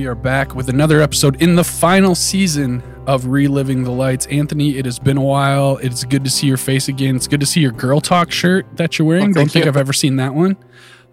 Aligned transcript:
ladies 0.00 0.08
and 0.08 0.24
gentlemen, 0.24 0.30
we 0.30 0.30
are 0.30 0.46
back 0.46 0.54
with 0.54 0.68
another 0.68 1.00
episode 1.02 1.40
in 1.42 1.56
the 1.56 1.64
final 1.64 2.14
season 2.14 2.82
of 3.06 3.26
Reliving 3.26 3.84
the 3.84 3.90
Lights. 3.90 4.26
Anthony, 4.26 4.76
it 4.78 4.84
has 4.84 4.98
been 4.98 5.16
a 5.16 5.22
while. 5.22 5.76
It's 5.78 6.04
good 6.04 6.24
to 6.24 6.30
see 6.30 6.46
your 6.46 6.56
face 6.56 6.88
again. 6.88 7.16
It's 7.16 7.26
good 7.28 7.40
to 7.40 7.46
see 7.46 7.60
your 7.60 7.72
Girl 7.72 8.00
Talk 8.00 8.30
shirt 8.30 8.66
that 8.76 8.98
you're 8.98 9.06
wearing. 9.06 9.30
Oh, 9.30 9.32
Don't 9.34 9.50
think 9.50 9.64
you. 9.64 9.70
I've 9.70 9.76
ever 9.76 9.92
seen 9.92 10.16
that 10.16 10.34
one. 10.34 10.56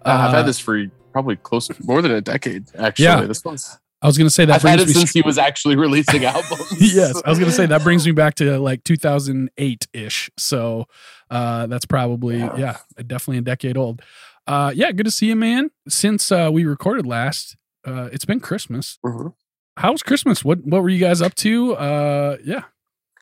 Uh, 0.04 0.08
I've 0.10 0.30
Uh, 0.34 0.36
had 0.38 0.46
this 0.46 0.58
for 0.58 0.82
probably 1.12 1.36
close 1.36 1.68
more 1.84 2.00
than 2.02 2.12
a 2.12 2.20
decade. 2.20 2.66
Actually, 2.76 3.04
Yeah. 3.04 3.20
this 3.22 3.44
one's. 3.44 3.78
I 4.00 4.06
was 4.06 4.16
going 4.16 4.28
to 4.28 4.34
say 4.34 4.44
that 4.44 4.54
I've 4.56 4.62
had 4.62 4.78
it 4.80 4.88
since 4.88 5.10
he 5.12 5.22
was 5.22 5.38
actually 5.38 5.74
releasing 5.86 6.24
albums. 6.24 6.72
yes, 6.94 7.20
I 7.24 7.30
was 7.30 7.38
going 7.38 7.50
to 7.50 7.56
say 7.56 7.66
that 7.66 7.82
brings 7.82 8.06
me 8.06 8.12
back 8.12 8.36
to 8.36 8.58
like 8.60 8.84
2008 8.84 9.88
ish. 9.92 10.30
So 10.38 10.86
uh, 11.30 11.66
that's 11.66 11.84
probably 11.84 12.38
Yeah. 12.38 12.56
yeah, 12.56 12.76
definitely 13.06 13.38
a 13.38 13.42
decade 13.42 13.76
old. 13.76 14.00
Uh, 14.46 14.72
yeah, 14.74 14.92
good 14.92 15.04
to 15.04 15.10
see 15.10 15.26
you, 15.26 15.36
man. 15.36 15.70
Since 15.88 16.30
uh, 16.32 16.48
we 16.52 16.64
recorded 16.64 17.06
last, 17.06 17.56
uh, 17.88 18.08
it's 18.12 18.24
been 18.24 18.40
Christmas. 18.40 18.98
Mhm. 19.04 19.34
How 19.76 19.92
was 19.92 20.02
Christmas? 20.02 20.44
What 20.44 20.64
what 20.64 20.82
were 20.82 20.88
you 20.88 20.98
guys 20.98 21.22
up 21.22 21.34
to? 21.36 21.74
Uh, 21.76 22.36
yeah. 22.44 22.62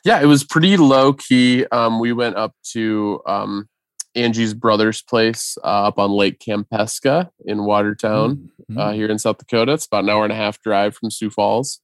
Yeah, 0.03 0.21
it 0.21 0.25
was 0.25 0.43
pretty 0.43 0.77
low 0.77 1.13
key. 1.13 1.65
Um, 1.71 1.99
we 1.99 2.13
went 2.13 2.35
up 2.37 2.53
to 2.71 3.21
um, 3.27 3.67
Angie's 4.15 4.53
brother's 4.53 5.01
place 5.01 5.57
uh, 5.63 5.87
up 5.87 5.99
on 5.99 6.11
Lake 6.11 6.39
Kampeska 6.39 7.29
in 7.45 7.65
Watertown. 7.65 8.49
Mhm. 8.71 8.77
uh, 8.79 8.91
here 8.91 9.07
in 9.07 9.17
South 9.19 9.37
Dakota. 9.37 9.73
It's 9.73 9.85
about 9.85 10.03
an 10.03 10.09
hour 10.09 10.23
and 10.23 10.33
a 10.33 10.35
half 10.35 10.61
drive 10.61 10.95
from 10.95 11.09
Sioux 11.11 11.29
Falls, 11.29 11.79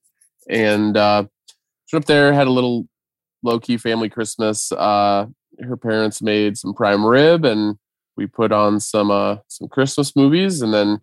and 0.49 0.97
uh, 0.97 1.25
went 1.91 1.97
up 2.03 2.05
there. 2.05 2.33
Had 2.33 2.47
a 2.47 2.51
little 2.51 2.87
low 3.41 3.59
key 3.59 3.77
family 3.77 4.09
Christmas. 4.09 4.71
Uh, 4.71 5.27
her 5.61 5.77
parents 5.77 6.21
made 6.21 6.57
some 6.57 6.73
prime 6.73 7.05
rib, 7.05 7.45
and 7.45 7.77
we 8.17 8.25
put 8.27 8.51
on 8.51 8.79
some 8.79 9.11
uh, 9.11 9.37
some 9.47 9.67
Christmas 9.69 10.15
movies, 10.15 10.61
and 10.61 10.73
then 10.73 10.99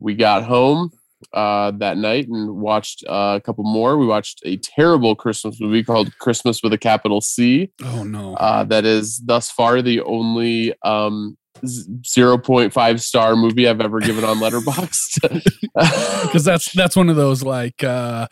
we 0.00 0.14
got 0.14 0.44
home 0.44 0.90
uh, 1.32 1.70
that 1.78 1.96
night 1.98 2.28
and 2.28 2.56
watched 2.56 3.04
uh, 3.08 3.34
a 3.36 3.40
couple 3.40 3.64
more. 3.64 3.96
We 3.98 4.06
watched 4.06 4.40
a 4.44 4.56
terrible 4.58 5.14
Christmas 5.14 5.60
movie 5.60 5.82
called 5.84 6.16
Christmas 6.18 6.62
with 6.62 6.72
a 6.72 6.78
capital 6.78 7.20
C. 7.20 7.70
oh 7.84 8.04
no. 8.04 8.34
Uh, 8.34 8.64
that 8.64 8.84
is 8.84 9.18
thus 9.24 9.50
far 9.50 9.82
the 9.82 10.00
only 10.02 10.74
um, 10.84 11.36
0.5 11.64 13.00
star 13.00 13.36
movie 13.36 13.68
I've 13.68 13.80
ever 13.80 14.00
given 14.00 14.24
on 14.24 14.38
Letterboxd. 14.38 15.42
because 16.22 16.44
that's 16.44 16.72
that's 16.72 16.96
one 16.96 17.08
of 17.08 17.16
those 17.16 17.42
like 17.42 17.82
uh, 17.84 18.26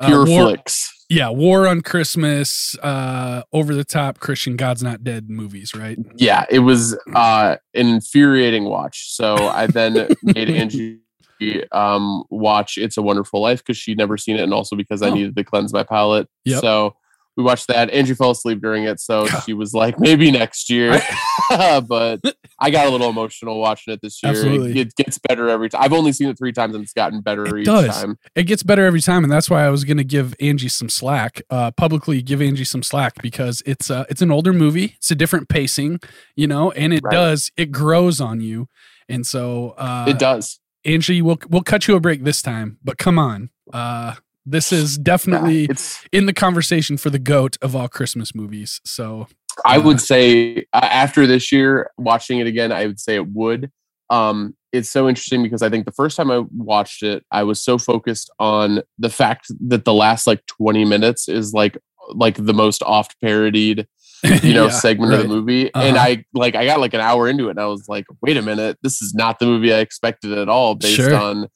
uh, 0.00 0.06
Pure 0.06 0.26
war, 0.26 0.42
flicks. 0.48 0.92
yeah 1.08 1.30
war 1.30 1.66
on 1.68 1.80
christmas 1.80 2.76
uh 2.82 3.42
over 3.52 3.74
the 3.74 3.84
top 3.84 4.18
christian 4.18 4.56
god's 4.56 4.82
not 4.82 5.04
dead 5.04 5.30
movies 5.30 5.72
right 5.74 5.96
Yeah, 6.16 6.44
it 6.50 6.58
was 6.58 6.98
uh, 7.14 7.56
an 7.74 7.86
infuriating 7.88 8.64
watch. 8.64 9.10
So 9.14 9.34
I 9.36 9.66
then 9.68 10.08
made 10.22 10.50
Angie 10.50 10.98
um, 11.72 12.24
watch 12.30 12.78
It's 12.78 12.96
a 12.96 13.02
Wonderful 13.02 13.40
Life 13.40 13.58
because 13.64 13.76
she'd 13.76 13.98
never 13.98 14.16
seen 14.16 14.36
it, 14.36 14.42
and 14.42 14.52
also 14.54 14.76
because 14.76 15.02
I 15.02 15.08
Oh. 15.08 15.14
needed 15.14 15.36
to 15.36 15.44
cleanse 15.44 15.72
my 15.72 15.82
palate. 15.82 16.28
Yep. 16.44 16.60
So 16.60 16.96
we 17.36 17.42
watched 17.42 17.66
that. 17.66 17.90
Angie 17.90 18.14
fell 18.14 18.30
asleep 18.30 18.60
during 18.62 18.84
it, 18.84 19.00
so 19.00 19.26
she 19.26 19.54
was 19.54 19.74
like, 19.74 19.98
maybe 19.98 20.30
next 20.30 20.70
year. 20.70 21.00
but 21.50 22.20
I 22.60 22.70
got 22.70 22.86
a 22.86 22.90
little 22.90 23.08
emotional 23.10 23.58
watching 23.58 23.92
it 23.92 24.00
this 24.02 24.22
year. 24.22 24.30
Absolutely. 24.30 24.78
It 24.80 24.94
gets 24.94 25.18
better 25.18 25.48
every 25.48 25.68
time. 25.68 25.82
I've 25.82 25.92
only 25.92 26.12
seen 26.12 26.28
it 26.28 26.38
three 26.38 26.52
times, 26.52 26.74
and 26.76 26.84
it's 26.84 26.92
gotten 26.92 27.20
better 27.22 27.44
It 27.56 27.60
each 27.62 27.66
does. 27.66 28.00
time. 28.00 28.18
it 28.36 28.44
gets 28.44 28.62
better 28.62 28.84
every 28.86 29.00
time 29.00 29.24
and 29.24 29.32
that's 29.32 29.50
why 29.50 29.64
i 29.64 29.68
was 29.70 29.84
gonna 29.84 30.04
give 30.04 30.34
angie 30.40 30.68
some 30.68 30.88
slack 30.88 31.42
uh 31.50 31.70
publicly 31.72 32.22
give 32.22 32.40
angie 32.40 32.64
some 32.64 32.82
slack 32.82 33.14
because 33.22 33.62
it's 33.66 33.90
uh 33.90 34.04
it's 34.08 34.22
an 34.22 34.30
older 34.30 34.52
movie 34.52 34.94
it's 34.96 35.10
a 35.10 35.14
different 35.14 35.48
pacing 35.48 36.00
you 36.36 36.46
know 36.46 36.70
and 36.72 36.92
it 36.92 37.00
Right. 37.02 37.12
does 37.12 37.50
it 37.56 37.70
grows 37.72 38.20
on 38.20 38.40
you 38.40 38.68
and 39.08 39.26
so 39.26 39.74
uh 39.76 40.06
it 40.08 40.18
does. 40.18 40.60
Angie 40.84 41.22
we'll 41.22 41.38
we'll 41.48 41.62
cut 41.62 41.88
you 41.88 41.94
a 41.96 42.00
break 42.00 42.24
this 42.24 42.42
time 42.42 42.78
but 42.84 42.98
come 42.98 43.18
on 43.18 43.50
uh 43.72 44.14
this 44.46 44.72
is 44.72 44.98
definitely 44.98 45.68
in 46.12 46.26
the 46.26 46.32
conversation 46.34 46.96
for 46.96 47.08
the 47.10 47.18
goat 47.18 47.56
of 47.62 47.74
all 47.74 47.88
christmas 47.88 48.34
movies 48.34 48.80
so 48.84 49.26
I 49.64 49.76
Uh, 49.78 49.82
would 49.82 50.00
say 50.00 50.66
uh, 50.72 50.80
after 50.82 51.28
this 51.28 51.52
year, 51.52 51.90
watching 51.96 52.40
it 52.40 52.48
again, 52.48 52.72
I 52.72 52.86
would 52.88 52.98
say 52.98 53.14
it 53.14 53.28
would. 53.28 53.70
Um, 54.10 54.56
it's 54.72 54.90
so 54.90 55.08
interesting 55.08 55.44
because 55.44 55.62
I 55.62 55.70
think 55.70 55.84
the 55.86 55.92
first 55.92 56.16
time 56.16 56.28
I 56.28 56.42
watched 56.56 57.04
it, 57.04 57.24
I 57.30 57.44
was 57.44 57.62
so 57.62 57.78
focused 57.78 58.30
on 58.40 58.82
the 58.98 59.10
fact 59.10 59.46
that 59.68 59.84
the 59.84 59.94
last 59.94 60.26
like 60.26 60.44
20 60.46 60.84
minutes 60.84 61.28
is 61.28 61.52
like 61.52 61.78
like 62.10 62.34
the 62.44 62.52
most 62.52 62.82
oft 62.82 63.14
parodied, 63.20 63.86
you 64.42 64.54
know, 64.54 64.64
Yeah, 64.68 64.70
segment 64.70 65.12
of 65.14 65.22
the 65.22 65.28
movie. 65.28 65.70
And 65.74 65.96
Uh-huh. 65.96 66.06
I 66.08 66.24
like 66.34 66.54
I 66.54 66.64
got 66.66 66.80
like 66.80 66.94
an 66.94 67.00
hour 67.00 67.28
into 67.28 67.48
it 67.48 67.52
and 67.52 67.60
I 67.60 67.66
was 67.66 67.88
like, 67.88 68.06
wait 68.22 68.36
a 68.36 68.42
minute, 68.42 68.78
this 68.82 69.00
is 69.02 69.14
not 69.14 69.38
the 69.38 69.46
movie 69.46 69.72
I 69.72 69.78
expected 69.78 70.32
at 70.32 70.48
all 70.48 70.74
based 70.74 70.96
Sure. 70.96 71.14
on 71.14 71.48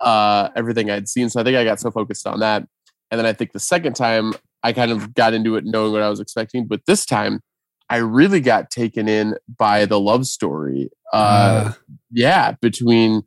uh 0.00 0.48
everything 0.56 0.90
I'd 0.90 1.08
seen. 1.08 1.28
So 1.30 1.40
I 1.40 1.44
think 1.44 1.56
I 1.56 1.64
got 1.64 1.80
so 1.80 1.90
focused 1.90 2.26
on 2.26 2.40
that. 2.40 2.66
And 3.10 3.18
then 3.18 3.26
I 3.26 3.32
think 3.32 3.52
the 3.52 3.60
second 3.60 3.94
time 3.94 4.32
I 4.62 4.72
kind 4.72 4.90
of 4.92 5.14
got 5.14 5.32
into 5.34 5.56
it 5.56 5.64
knowing 5.64 5.92
what 5.92 6.02
I 6.02 6.08
was 6.08 6.20
expecting. 6.20 6.66
But 6.66 6.86
this 6.86 7.04
time 7.06 7.40
I 7.88 7.96
really 7.96 8.40
got 8.40 8.70
taken 8.70 9.08
in 9.08 9.34
by 9.58 9.84
the 9.86 9.98
love 9.98 10.26
story. 10.26 10.90
Uh, 11.12 11.16
Uh, 11.16 11.72
yeah, 12.12 12.52
between 12.60 13.22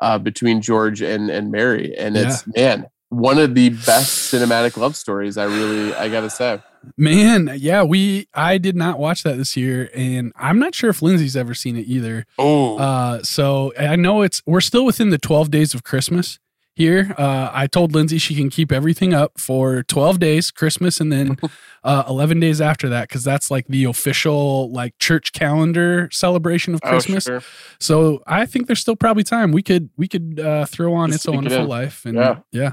uh, 0.00 0.18
between 0.18 0.60
George 0.60 1.00
and 1.00 1.30
and 1.30 1.50
Mary, 1.50 1.94
and 1.96 2.16
it's 2.16 2.44
man 2.56 2.86
one 3.08 3.38
of 3.38 3.54
the 3.54 3.68
best 3.70 4.32
cinematic 4.32 4.76
love 4.76 4.96
stories. 4.96 5.36
I 5.38 5.44
really 5.44 5.94
I 5.94 6.08
gotta 6.08 6.28
say. 6.30 6.60
Man, 6.96 7.50
yeah, 7.56 7.82
we 7.82 8.28
I 8.34 8.58
did 8.58 8.76
not 8.76 8.98
watch 8.98 9.22
that 9.22 9.36
this 9.36 9.56
year, 9.56 9.90
and 9.94 10.32
I'm 10.36 10.58
not 10.58 10.74
sure 10.74 10.90
if 10.90 11.02
Lindsay's 11.02 11.36
ever 11.36 11.54
seen 11.54 11.76
it 11.76 11.86
either. 11.86 12.26
Oh, 12.38 12.76
Uh, 12.78 13.22
so 13.22 13.72
I 13.78 13.96
know 13.96 14.22
it's 14.22 14.42
we're 14.46 14.60
still 14.60 14.84
within 14.84 15.10
the 15.10 15.18
12 15.18 15.50
days 15.50 15.74
of 15.74 15.82
Christmas 15.82 16.38
here. 16.74 17.14
Uh, 17.18 17.50
I 17.52 17.66
told 17.66 17.94
Lindsay 17.94 18.18
she 18.18 18.34
can 18.34 18.50
keep 18.50 18.72
everything 18.72 19.12
up 19.12 19.38
for 19.38 19.82
12 19.84 20.18
days, 20.18 20.50
Christmas, 20.50 21.00
and 21.00 21.12
then 21.12 21.36
uh, 21.84 22.04
11 22.08 22.40
days 22.40 22.60
after 22.60 22.88
that, 22.88 23.08
because 23.08 23.24
that's 23.24 23.50
like 23.50 23.66
the 23.68 23.84
official 23.84 24.70
like 24.72 24.98
church 24.98 25.32
calendar 25.32 26.08
celebration 26.12 26.74
of 26.74 26.80
oh, 26.84 26.88
Christmas. 26.88 27.24
sure. 27.24 27.42
So 27.78 28.22
I 28.26 28.46
think 28.46 28.66
there's 28.66 28.80
still 28.80 28.96
probably 28.96 29.24
time. 29.24 29.52
We 29.52 29.62
could 29.62 29.90
we 29.96 30.08
could 30.08 30.40
uh, 30.40 30.66
throw 30.66 30.94
on 30.94 31.10
Just 31.10 31.16
It's 31.16 31.24
a 31.26 31.28
sneak 31.28 31.34
it 31.34 31.50
Wonderful. 31.50 31.66
Life, 31.66 32.04
and 32.04 32.16
Yeah. 32.16 32.38
yeah. 32.50 32.72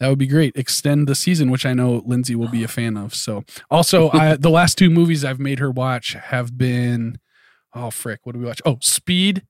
That 0.00 0.08
would 0.08 0.18
be 0.18 0.26
great. 0.26 0.54
Extend 0.56 1.08
the 1.08 1.14
season, 1.14 1.50
which 1.50 1.64
I 1.64 1.72
know 1.72 2.02
Lindsay 2.04 2.34
will 2.34 2.48
be 2.48 2.62
a 2.62 2.68
fan 2.68 2.96
of. 2.96 3.14
So, 3.14 3.44
also, 3.70 4.10
I, 4.10 4.36
the 4.38 4.50
last 4.50 4.76
two 4.76 4.90
movies 4.90 5.24
I've 5.24 5.40
made 5.40 5.58
her 5.58 5.70
watch 5.70 6.12
have 6.14 6.58
been, 6.58 7.18
oh 7.74 7.90
frick, 7.90 8.20
what 8.24 8.32
do 8.34 8.38
we 8.40 8.44
watch? 8.46 8.60
Oh, 8.66 8.76
Speed, 8.82 9.44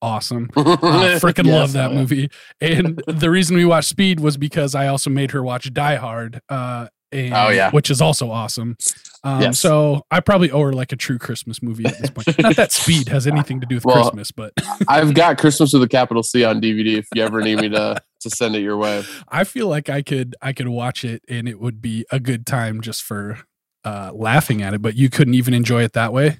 awesome. 0.00 0.48
I 0.56 1.18
freaking 1.20 1.46
Yes, 1.46 1.54
love 1.54 1.72
that 1.72 1.90
yeah. 1.92 1.98
movie. 1.98 2.30
And 2.60 3.02
the 3.06 3.30
reason 3.30 3.56
we 3.56 3.64
watched 3.64 3.88
Speed 3.88 4.20
was 4.20 4.36
because 4.36 4.74
I 4.76 4.86
also 4.86 5.10
made 5.10 5.32
her 5.32 5.42
watch 5.42 5.72
Die 5.72 5.96
Hard. 5.96 6.40
Uh, 6.48 6.86
and, 7.12 7.34
Oh, 7.34 7.48
yeah. 7.48 7.72
which 7.72 7.90
is 7.90 8.00
also 8.00 8.30
awesome. 8.30 8.76
Um, 9.24 9.40
Yes. 9.42 9.58
So 9.58 10.02
I 10.12 10.20
probably 10.20 10.52
owe 10.52 10.62
her 10.62 10.72
like 10.72 10.92
a 10.92 10.96
true 10.96 11.18
Christmas 11.18 11.60
movie 11.60 11.84
at 11.84 11.98
this 11.98 12.10
point. 12.10 12.38
Not 12.38 12.54
that 12.54 12.70
Speed 12.70 13.08
has 13.08 13.26
anything 13.26 13.60
to 13.60 13.66
do 13.66 13.74
with 13.74 13.84
Well, 13.84 13.96
Christmas, 14.04 14.30
but 14.30 14.52
I've 14.86 15.14
got 15.14 15.36
Christmas 15.36 15.72
with 15.72 15.82
a 15.82 15.88
capital 15.88 16.22
C 16.22 16.44
on 16.44 16.60
DVD. 16.60 16.98
If 16.98 17.08
you 17.14 17.22
ever 17.24 17.42
need 17.42 17.58
me 17.60 17.68
to 17.70 17.96
to 18.20 18.30
send 18.30 18.56
it 18.56 18.60
your 18.60 18.76
way. 18.76 19.04
I 19.28 19.44
feel 19.44 19.68
like 19.68 19.88
I 19.88 20.02
could 20.02 20.36
I 20.40 20.52
could 20.52 20.68
watch 20.68 21.04
it 21.04 21.22
and 21.28 21.48
it 21.48 21.60
would 21.60 21.80
be 21.80 22.04
a 22.10 22.20
good 22.20 22.46
time 22.46 22.80
just 22.80 23.02
for 23.02 23.38
uh, 23.84 24.10
laughing 24.14 24.62
at 24.62 24.74
it. 24.74 24.82
But 24.82 24.96
you 24.96 25.10
couldn't 25.10 25.34
even 25.34 25.54
enjoy 25.54 25.82
it 25.82 25.92
that 25.94 26.12
way. 26.12 26.38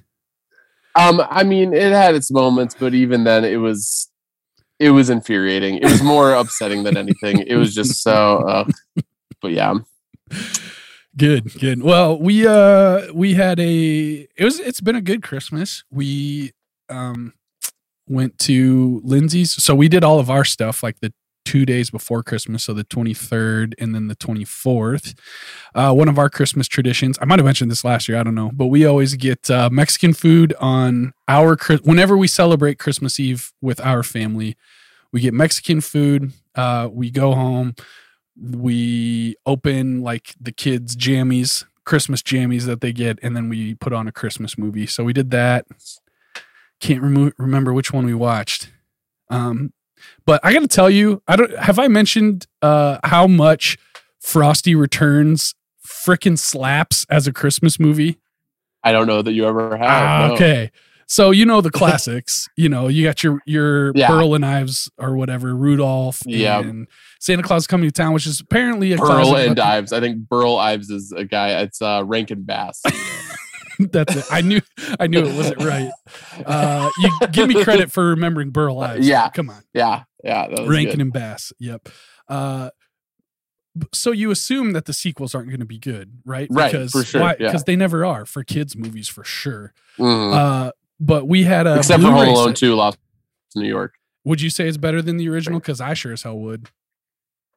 Um, 0.95 1.21
I 1.29 1.43
mean, 1.43 1.73
it 1.73 1.91
had 1.93 2.15
its 2.15 2.31
moments, 2.31 2.75
but 2.77 2.93
even 2.93 3.23
then, 3.23 3.45
it 3.45 3.57
was 3.57 4.09
it 4.79 4.91
was 4.91 5.09
infuriating. 5.09 5.75
It 5.75 5.85
was 5.85 6.03
more 6.03 6.33
upsetting 6.35 6.83
than 6.83 6.97
anything. 6.97 7.39
It 7.39 7.55
was 7.55 7.73
just 7.73 8.01
so. 8.01 8.39
Uh, 8.39 8.65
but 9.41 9.51
yeah, 9.51 9.75
Good, 11.17 11.59
good. 11.59 11.83
Well, 11.83 12.17
we 12.17 12.47
uh 12.47 13.11
we 13.13 13.33
had 13.33 13.59
a 13.59 14.27
it 14.35 14.43
was 14.43 14.59
it's 14.59 14.79
been 14.79 14.95
a 14.95 15.01
good 15.01 15.21
Christmas. 15.21 15.83
We 15.91 16.53
um 16.89 17.33
went 18.07 18.37
to 18.39 19.01
Lindsay's. 19.03 19.51
So 19.51 19.75
we 19.75 19.89
did 19.89 20.03
all 20.03 20.19
of 20.19 20.29
our 20.29 20.45
stuff 20.45 20.83
like 20.83 20.99
the 21.01 21.13
two 21.51 21.65
days 21.65 21.89
before 21.89 22.23
Christmas, 22.23 22.63
so 22.63 22.73
the 22.73 22.85
23rd 22.85 23.73
and 23.77 23.93
then 23.93 24.07
the 24.07 24.15
24th. 24.15 25.13
Uh 25.75 25.93
one 25.93 26.07
of 26.07 26.17
our 26.17 26.29
Christmas 26.29 26.65
traditions. 26.65 27.17
I 27.21 27.25
might 27.25 27.39
have 27.39 27.45
mentioned 27.45 27.69
this 27.69 27.83
last 27.83 28.07
year, 28.07 28.17
I 28.17 28.23
don't 28.23 28.35
know, 28.35 28.51
but 28.53 28.67
we 28.67 28.85
always 28.85 29.15
get 29.15 29.51
uh 29.51 29.69
Mexican 29.69 30.13
food 30.13 30.53
on 30.61 31.13
our 31.27 31.57
whenever 31.83 32.15
we 32.15 32.29
celebrate 32.29 32.79
Christmas 32.79 33.19
Eve 33.19 33.51
with 33.59 33.81
our 33.81 34.01
family. 34.01 34.55
We 35.11 35.19
get 35.19 35.33
Mexican 35.33 35.81
food. 35.81 36.31
Uh 36.55 36.87
we 36.89 37.11
go 37.11 37.33
home 37.33 37.75
we 38.41 39.35
open 39.45 40.01
like 40.01 40.33
the 40.39 40.53
kids 40.53 40.95
jammies 40.95 41.65
christmas 41.83 42.21
jammies 42.21 42.65
that 42.65 42.79
they 42.79 42.93
get 42.93 43.19
and 43.21 43.35
then 43.35 43.49
we 43.49 43.75
put 43.75 43.91
on 43.91 44.07
a 44.07 44.11
christmas 44.11 44.57
movie 44.57 44.87
so 44.87 45.03
we 45.03 45.11
did 45.11 45.31
that 45.31 45.65
can't 46.79 47.01
remo- 47.01 47.33
remember 47.37 47.73
which 47.73 47.91
one 47.91 48.05
we 48.05 48.13
watched 48.13 48.71
um 49.29 49.73
but 50.25 50.39
i 50.43 50.53
gotta 50.53 50.67
tell 50.67 50.89
you 50.89 51.21
i 51.27 51.35
don't 51.35 51.55
have 51.57 51.79
i 51.79 51.87
mentioned 51.87 52.47
uh 52.61 52.97
how 53.03 53.27
much 53.27 53.77
frosty 54.19 54.75
returns 54.75 55.55
frickin' 55.85 56.37
slaps 56.37 57.05
as 57.09 57.27
a 57.27 57.33
christmas 57.33 57.79
movie 57.79 58.17
I 58.83 58.91
don't 58.93 59.05
know 59.05 59.21
that 59.21 59.33
you 59.33 59.45
ever 59.45 59.77
have. 59.77 59.87
Ah, 59.87 60.27
no. 60.29 60.33
okay 60.33 60.71
So 61.05 61.29
you 61.29 61.45
know 61.45 61.61
the 61.61 61.69
classics. 61.69 62.49
you 62.57 62.67
know, 62.67 62.87
you 62.87 63.03
got 63.03 63.23
your 63.23 63.39
your 63.45 63.91
Yeah. 63.93 64.07
Pearl 64.07 64.33
and 64.33 64.43
Ives 64.43 64.89
or 64.97 65.15
whatever, 65.15 65.55
Rudolph 65.55 66.23
Yeah. 66.25 66.61
and 66.61 66.87
Santa 67.19 67.43
Claus 67.43 67.67
coming 67.67 67.87
to 67.87 67.91
town, 67.91 68.13
which 68.13 68.25
is 68.25 68.39
apparently 68.39 68.93
a 68.93 68.97
Burl 68.97 69.35
and 69.35 69.59
Ives. 69.59 69.93
I 69.93 69.99
think 69.99 70.27
Burl 70.27 70.55
Ives 70.57 70.89
is 70.89 71.11
a 71.11 71.25
guy. 71.25 71.61
It's 71.61 71.79
uh, 71.79 72.01
Rankin 72.05 72.41
Bass. 72.41 72.81
That's 73.91 74.15
it. 74.15 74.25
I 74.31 74.41
knew 74.41 74.61
I 74.99 75.07
knew 75.07 75.19
it 75.25 75.35
wasn't 75.35 75.63
right. 75.63 75.91
Uh, 76.45 76.89
you 76.99 77.09
give 77.31 77.47
me 77.47 77.63
credit 77.63 77.91
for 77.91 78.09
remembering 78.09 78.51
Burl 78.51 78.79
Ives. 78.79 79.07
Yeah. 79.07 79.29
come 79.29 79.49
on, 79.49 79.63
yeah, 79.73 80.03
yeah. 80.23 80.47
That 80.47 80.59
was 80.61 80.69
Rankin 80.69 80.91
good. 80.97 81.01
and 81.01 81.13
Bass. 81.13 81.53
Yep. 81.59 81.89
Uh, 82.27 82.69
so 83.93 84.11
you 84.11 84.31
assume 84.31 84.73
that 84.73 84.85
the 84.85 84.93
sequels 84.93 85.33
aren't 85.33 85.47
going 85.47 85.61
to 85.61 85.65
be 85.65 85.79
good, 85.79 86.19
right? 86.25 86.47
Right, 86.51 86.71
Because 86.71 86.91
for 86.91 87.03
sure, 87.03 87.21
why- 87.21 87.35
yeah. 87.39 87.47
Because 87.47 87.63
they 87.63 87.75
never 87.75 88.05
are 88.05 88.25
for 88.25 88.43
kids 88.43 88.75
movies 88.75 89.07
for 89.07 89.23
sure. 89.23 89.73
Mhm. 89.97 90.33
Uh, 90.33 90.71
but 90.99 91.27
we 91.27 91.43
had 91.43 91.67
a 91.67 91.77
Except 91.77 92.01
for 92.03 92.11
Home 92.11 92.27
Alone. 92.27 92.53
2, 92.53 92.75
Lost 92.75 92.97
in 93.55 93.61
New 93.61 93.67
York. 93.69 93.93
Would 94.25 94.41
you 94.41 94.49
say 94.49 94.67
it's 94.67 94.77
better 94.77 95.01
than 95.01 95.17
the 95.17 95.29
original? 95.29 95.59
Because 95.59 95.79
I 95.81 95.93
sure 95.93 96.11
as 96.13 96.23
hell 96.23 96.37
would. 96.37 96.67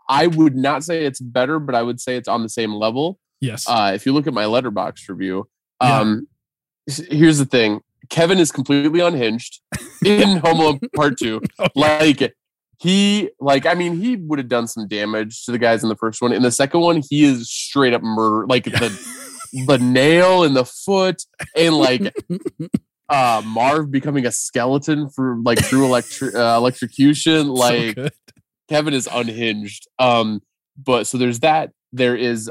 I 0.08 0.26
would 0.28 0.54
not 0.54 0.84
say 0.84 1.04
it's 1.04 1.20
better, 1.20 1.58
but 1.58 1.74
I 1.74 1.82
would 1.82 2.00
say 2.00 2.16
it's 2.16 2.28
on 2.28 2.42
the 2.42 2.48
same 2.48 2.72
level. 2.74 3.18
Yes. 3.40 3.68
Uh, 3.68 3.92
if 3.94 4.06
you 4.06 4.12
look 4.12 4.26
at 4.26 4.32
my 4.34 4.46
letterbox 4.46 5.08
review, 5.08 5.48
Yeah. 5.82 6.00
um, 6.00 6.28
here's 6.86 7.38
the 7.38 7.44
thing: 7.46 7.80
Kevin 8.10 8.38
is 8.38 8.52
completely 8.52 9.00
unhinged 9.00 9.60
in 10.04 10.38
Home 10.38 10.60
Alone 10.60 10.80
Part 10.94 11.18
Two. 11.18 11.40
Oh, 11.58 11.66
Like 11.74 12.34
he, 12.80 13.30
like 13.40 13.66
I 13.66 13.74
mean, 13.74 14.00
he 14.00 14.16
would 14.16 14.38
have 14.38 14.48
done 14.48 14.66
some 14.66 14.88
damage 14.88 15.44
to 15.44 15.52
the 15.52 15.58
guys 15.58 15.82
in 15.82 15.88
the 15.88 15.96
first 15.96 16.20
one. 16.20 16.32
In 16.32 16.42
the 16.42 16.50
second 16.50 16.80
one, 16.80 17.02
he 17.08 17.24
is 17.24 17.50
straight 17.50 17.94
up 17.94 18.02
murder. 18.02 18.46
Like 18.46 18.64
the 18.64 18.90
the 19.66 19.78
nail 19.78 20.42
in 20.44 20.54
the 20.54 20.64
foot, 20.64 21.22
and 21.56 21.76
like 21.76 22.14
uh 23.08 23.42
Marv 23.44 23.90
becoming 23.90 24.26
a 24.26 24.32
skeleton 24.32 25.08
for 25.08 25.36
like 25.44 25.58
through 25.64 25.86
electri- 25.88 26.34
uh, 26.34 26.56
electrocution. 26.56 27.48
Like 27.48 27.94
good. 27.94 28.12
Kevin 28.68 28.94
is 28.94 29.08
unhinged. 29.10 29.86
Um, 29.98 30.42
but 30.76 31.06
so 31.06 31.18
there's 31.18 31.40
that. 31.40 31.70
There 31.92 32.16
is. 32.16 32.50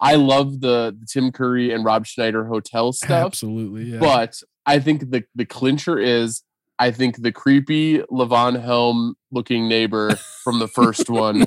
I 0.00 0.16
love 0.16 0.60
the, 0.60 0.96
the 0.98 1.06
Tim 1.06 1.32
Curry 1.32 1.72
and 1.72 1.84
Rob 1.84 2.06
Schneider 2.06 2.44
hotel 2.46 2.92
stuff, 2.92 3.26
Absolutely. 3.26 3.84
Yeah. 3.84 3.98
but 3.98 4.40
I 4.66 4.78
think 4.78 5.10
the 5.10 5.24
the 5.34 5.46
clincher 5.46 5.98
is. 5.98 6.42
I 6.80 6.92
think 6.92 7.22
the 7.22 7.32
creepy 7.32 7.98
Levon 8.02 8.62
Helm 8.62 9.16
looking 9.32 9.68
neighbor 9.68 10.14
from 10.44 10.60
the 10.60 10.68
first 10.68 11.10
one 11.10 11.44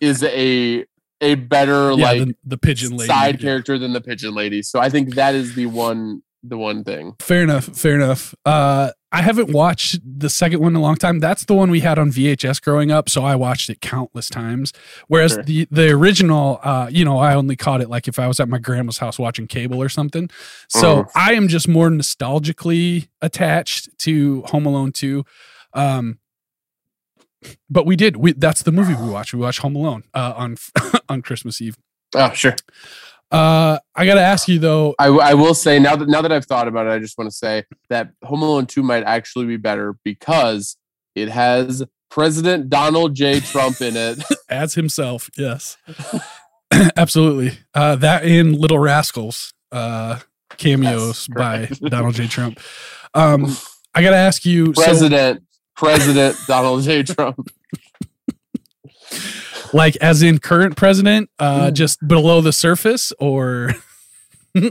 is 0.00 0.24
a 0.24 0.84
a 1.20 1.36
better 1.36 1.92
yeah, 1.92 2.04
like 2.04 2.18
the, 2.18 2.36
the 2.44 2.58
pigeon 2.58 2.96
lady. 2.96 3.06
side 3.06 3.36
yeah. 3.36 3.46
character 3.46 3.78
than 3.78 3.92
the 3.92 4.00
pigeon 4.00 4.34
lady. 4.34 4.60
So 4.60 4.80
I 4.80 4.90
think 4.90 5.14
that 5.14 5.36
is 5.36 5.54
the 5.54 5.66
one 5.66 6.22
the 6.42 6.58
one 6.58 6.82
thing. 6.84 7.14
Fair 7.20 7.42
enough. 7.42 7.64
Fair 7.64 7.94
enough. 7.94 8.34
Uh, 8.44 8.90
I 9.14 9.20
haven't 9.20 9.50
watched 9.50 10.00
the 10.04 10.30
second 10.30 10.60
one 10.60 10.72
in 10.72 10.76
a 10.76 10.80
long 10.80 10.96
time. 10.96 11.20
That's 11.20 11.44
the 11.44 11.52
one 11.54 11.70
we 11.70 11.80
had 11.80 11.98
on 11.98 12.10
VHS 12.10 12.62
growing 12.62 12.90
up, 12.90 13.10
so 13.10 13.22
I 13.24 13.36
watched 13.36 13.68
it 13.68 13.80
countless 13.82 14.28
times. 14.30 14.72
Whereas 15.06 15.32
Sure. 15.32 15.42
the 15.42 15.68
the 15.70 15.90
original, 15.90 16.58
uh, 16.62 16.88
you 16.90 17.04
know, 17.04 17.18
I 17.18 17.34
only 17.34 17.54
caught 17.54 17.80
it 17.82 17.90
like 17.90 18.08
if 18.08 18.18
I 18.18 18.26
was 18.26 18.40
at 18.40 18.48
my 18.48 18.58
grandma's 18.58 18.98
house 18.98 19.18
watching 19.18 19.46
cable 19.46 19.82
or 19.82 19.88
something. 19.90 20.30
So 20.68 21.02
Mhm. 21.04 21.10
I 21.14 21.34
am 21.34 21.48
just 21.48 21.68
more 21.68 21.90
nostalgically 21.90 23.08
attached 23.20 23.90
to 23.98 24.42
Home 24.46 24.64
Alone 24.66 24.92
Two. 24.92 25.24
Um, 25.74 26.18
but 27.68 27.86
we 27.86 27.96
did. 27.96 28.16
We 28.16 28.32
that's 28.32 28.62
the 28.62 28.72
movie 28.72 28.94
we 28.94 29.10
watched. 29.10 29.34
We 29.34 29.40
watched 29.40 29.60
Home 29.60 29.76
Alone 29.76 30.04
uh, 30.14 30.32
on 30.36 30.56
on 31.08 31.22
Christmas 31.22 31.60
Eve. 31.60 31.76
Oh 32.14 32.32
sure. 32.32 32.56
Uh, 33.32 33.78
I 33.94 34.04
got 34.04 34.14
to 34.14 34.20
ask 34.20 34.46
you 34.46 34.58
though. 34.58 34.94
I, 34.98 35.06
I 35.06 35.34
will 35.34 35.54
say 35.54 35.78
now 35.78 35.96
that 35.96 36.06
now 36.06 36.20
that 36.20 36.30
I've 36.30 36.44
thought 36.44 36.68
about 36.68 36.86
it, 36.86 36.90
I 36.90 36.98
just 36.98 37.16
want 37.16 37.30
to 37.30 37.36
say 37.36 37.64
that 37.88 38.10
Home 38.24 38.42
Alone 38.42 38.66
2 38.66 38.82
might 38.82 39.04
actually 39.04 39.46
be 39.46 39.56
better 39.56 39.96
because 40.04 40.76
it 41.14 41.30
has 41.30 41.82
President 42.10 42.68
Donald 42.68 43.14
J. 43.14 43.40
Trump 43.40 43.80
in 43.80 43.96
it. 43.96 44.22
as 44.50 44.74
himself. 44.74 45.30
Yes, 45.36 45.78
absolutely. 46.96 47.58
Uh, 47.74 47.96
that 47.96 48.26
in 48.26 48.52
Little 48.52 48.78
Rascals 48.78 49.54
uh, 49.72 50.18
cameos 50.58 51.26
by. 51.28 51.70
Donald 51.88 52.14
J. 52.14 52.26
Trump. 52.26 52.60
Um, 53.14 53.56
I 53.94 54.02
got 54.02 54.10
to 54.10 54.16
ask 54.16 54.44
you, 54.44 54.74
so, 54.74 54.82
President 54.82 55.42
President 55.74 56.36
Donald 56.46 56.82
J. 56.82 57.02
Trump. 57.02 57.50
Like, 59.72 59.96
as 59.96 60.22
in 60.22 60.38
current 60.38 60.76
president, 60.76 61.30
uh, 61.38 61.68
Mm. 61.70 61.72
just 61.74 62.06
below 62.06 62.40
the 62.40 62.52
surface, 62.52 63.12
or 63.18 63.74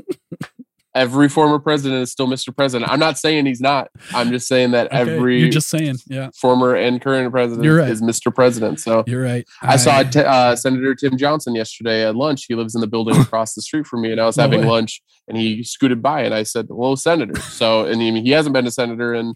Every 0.94 1.30
former 1.30 1.57
president 1.57 2.01
is 2.01 2.12
still 2.12 2.27
Mr. 2.27 2.53
President. 2.53 2.92
I'm 2.92 3.00
not 3.00 3.18
saying 3.18 3.45
he's 3.45 3.62
not. 3.62 3.88
I'm 4.13 4.30
just 4.30 4.45
saying 4.45 4.71
that 4.71 4.88
Okay, 4.88 4.98
every 5.13 5.39
you're 5.39 5.50
just 5.50 5.69
saying, 5.69 5.95
yeah, 6.07 6.31
former 6.36 6.75
and 6.75 7.01
current 7.01 7.31
president 7.31 7.63
You're 7.63 7.77
right. 7.77 7.89
is 7.89 8.01
Mr. 8.01 8.33
President. 8.36 8.77
So 8.81 9.06
you're 9.07 9.24
right. 9.24 9.48
I 9.62 9.77
saw 9.77 10.03
t- 10.03 10.19
uh, 10.19 10.57
Senator 10.57 10.94
Tim 10.94 11.15
Johnson 11.18 11.56
yesterday 11.56 12.06
at 12.06 12.18
lunch. 12.18 12.44
He 12.45 12.56
lives 12.56 12.75
in 12.75 12.81
the 12.81 12.88
building 12.88 13.15
across 13.21 13.53
the 13.53 13.62
street 13.62 13.88
from 13.88 14.01
me, 14.01 14.12
and 14.12 14.19
I 14.19 14.25
was 14.25 14.36
No 14.36 14.44
having 14.44 14.62
way. 14.62 14.68
lunch, 14.68 15.01
and 15.30 15.38
he 15.38 15.63
scooted 15.63 16.01
by, 16.01 16.24
and 16.24 16.33
I 16.33 16.44
said, 16.44 16.65
"Well, 16.69 16.98
Senator." 16.98 17.39
So, 17.39 17.86
and 17.86 18.01
he, 18.01 18.21
he 18.21 18.31
hasn't 18.31 18.51
been 18.51 18.68
a 18.68 18.71
senator 18.71 19.13
in, 19.13 19.36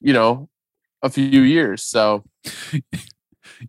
you 0.00 0.12
know, 0.12 0.48
a 1.02 1.10
few 1.10 1.40
years. 1.40 1.82
So 1.82 2.22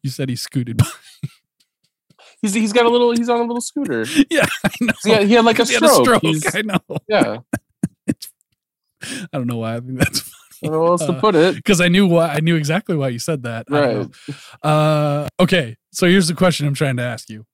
you 0.04 0.10
said 0.10 0.30
he 0.30 0.36
scooted 0.36 0.78
by. 0.78 0.86
he's 2.42 2.54
he's 2.54 2.74
got 2.74 2.86
a 2.86 2.90
little 2.90 3.12
he's 3.12 3.30
on 3.30 3.40
a 3.40 3.44
little 3.44 3.62
scooter. 3.62 4.06
yeah, 4.30 4.46
I 4.64 4.70
know. 4.82 4.94
He 5.04 5.10
had, 5.12 5.24
he 5.28 5.34
had 5.34 5.46
like 5.46 5.60
a 5.60 5.66
He 5.66 5.74
had 5.74 5.88
stroke. 5.90 6.24
I 6.54 6.62
know. 6.62 6.98
yeah, 7.08 7.38
I 9.04 9.38
don't 9.38 9.48
know 9.48 9.58
why. 9.58 9.76
I 9.76 9.80
think 9.80 10.00
that's 10.00 10.32
I 10.64 10.68
don't 10.68 10.74
know 10.76 10.86
else 10.88 11.06
to 11.06 11.12
Uh, 11.14 11.20
put 11.20 11.36
it. 11.36 11.56
because 11.56 11.82
I 11.82 11.88
knew 11.90 12.08
why. 12.08 12.28
I 12.30 12.40
knew 12.40 12.56
exactly 12.56 12.96
why 12.96 13.10
you 13.10 13.20
said 13.20 13.44
that. 13.44 13.66
Right. 13.70 14.08
Uh, 14.64 15.28
okay. 15.40 15.76
So 15.92 16.08
here's 16.08 16.28
the 16.28 16.34
question 16.34 16.66
I'm 16.68 16.74
trying 16.74 16.98
to 16.98 17.04
ask 17.04 17.30
you. 17.30 17.46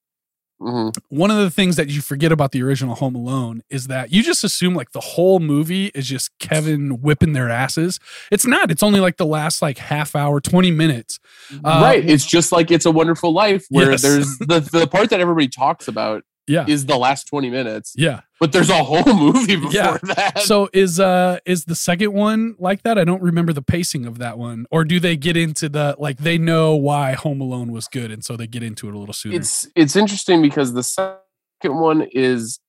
Mhm. 0.61 0.95
one 1.09 1.31
of 1.31 1.37
the 1.37 1.49
things 1.49 1.75
that 1.75 1.89
you 1.89 2.01
forget 2.01 2.31
about 2.31 2.51
the 2.51 2.61
original 2.61 2.93
Home 2.95 3.15
Alone 3.15 3.63
is 3.69 3.87
that 3.87 4.11
you 4.13 4.21
just 4.21 4.43
assume 4.43 4.75
like 4.75 4.91
the 4.91 4.99
whole 4.99 5.39
movie 5.39 5.87
is 5.95 6.07
just 6.07 6.29
Kevin 6.39 7.01
whipping 7.01 7.33
their 7.33 7.49
asses. 7.49 7.99
It's 8.31 8.45
not. 8.45 8.69
It's 8.69 8.83
only 8.83 8.99
like 8.99 9.17
the 9.17 9.25
last 9.25 9.61
like 9.61 9.79
half 9.79 10.15
hour, 10.15 10.39
20 10.39 10.69
minutes. 10.71 11.19
Uh, 11.63 11.79
right. 11.83 12.07
It's 12.07 12.25
just 12.25 12.51
like 12.51 12.69
It's 12.71 12.85
a 12.85 12.91
Wonderful 12.91 13.33
Life, 13.33 13.65
where 13.69 13.91
Yes. 13.91 14.01
there's 14.03 14.37
the 14.37 14.59
the 14.71 14.87
part 14.87 15.09
that 15.09 15.19
everybody 15.19 15.47
talks 15.47 15.87
about 15.87 16.23
Yeah. 16.47 16.65
is 16.67 16.85
the 16.85 16.97
last 16.97 17.25
twenty 17.27 17.49
minutes, 17.49 17.93
Yeah. 17.95 18.21
but 18.39 18.51
there's 18.51 18.69
a 18.69 18.83
whole 18.83 19.03
movie 19.13 19.55
before 19.55 19.71
Yeah. 19.71 19.97
that. 20.03 20.39
So 20.39 20.69
is 20.73 20.99
uh 20.99 21.39
is 21.45 21.65
the 21.65 21.75
second 21.75 22.13
one 22.13 22.55
like 22.59 22.83
that? 22.83 22.97
I 22.97 23.03
don't 23.03 23.21
remember 23.21 23.53
the 23.53 23.61
pacing 23.61 24.05
of 24.05 24.17
that 24.17 24.37
one. 24.37 24.65
Or 24.71 24.83
do 24.83 24.99
they 24.99 25.15
get 25.15 25.37
into 25.37 25.69
the 25.69 25.95
like 25.99 26.17
they 26.17 26.37
know 26.37 26.75
why 26.75 27.13
Home 27.13 27.39
Alone 27.41 27.71
was 27.71 27.87
good 27.87 28.11
and 28.11 28.23
so 28.25 28.35
they 28.35 28.47
get 28.47 28.63
into 28.63 28.89
it 28.89 28.95
a 28.95 28.97
little 28.97 29.13
sooner? 29.13 29.35
it's 29.35 29.67
it's 29.75 29.95
interesting 29.95 30.41
because 30.41 30.73
the 30.73 30.83
second 30.83 31.79
one 31.79 32.01
is 32.11 32.59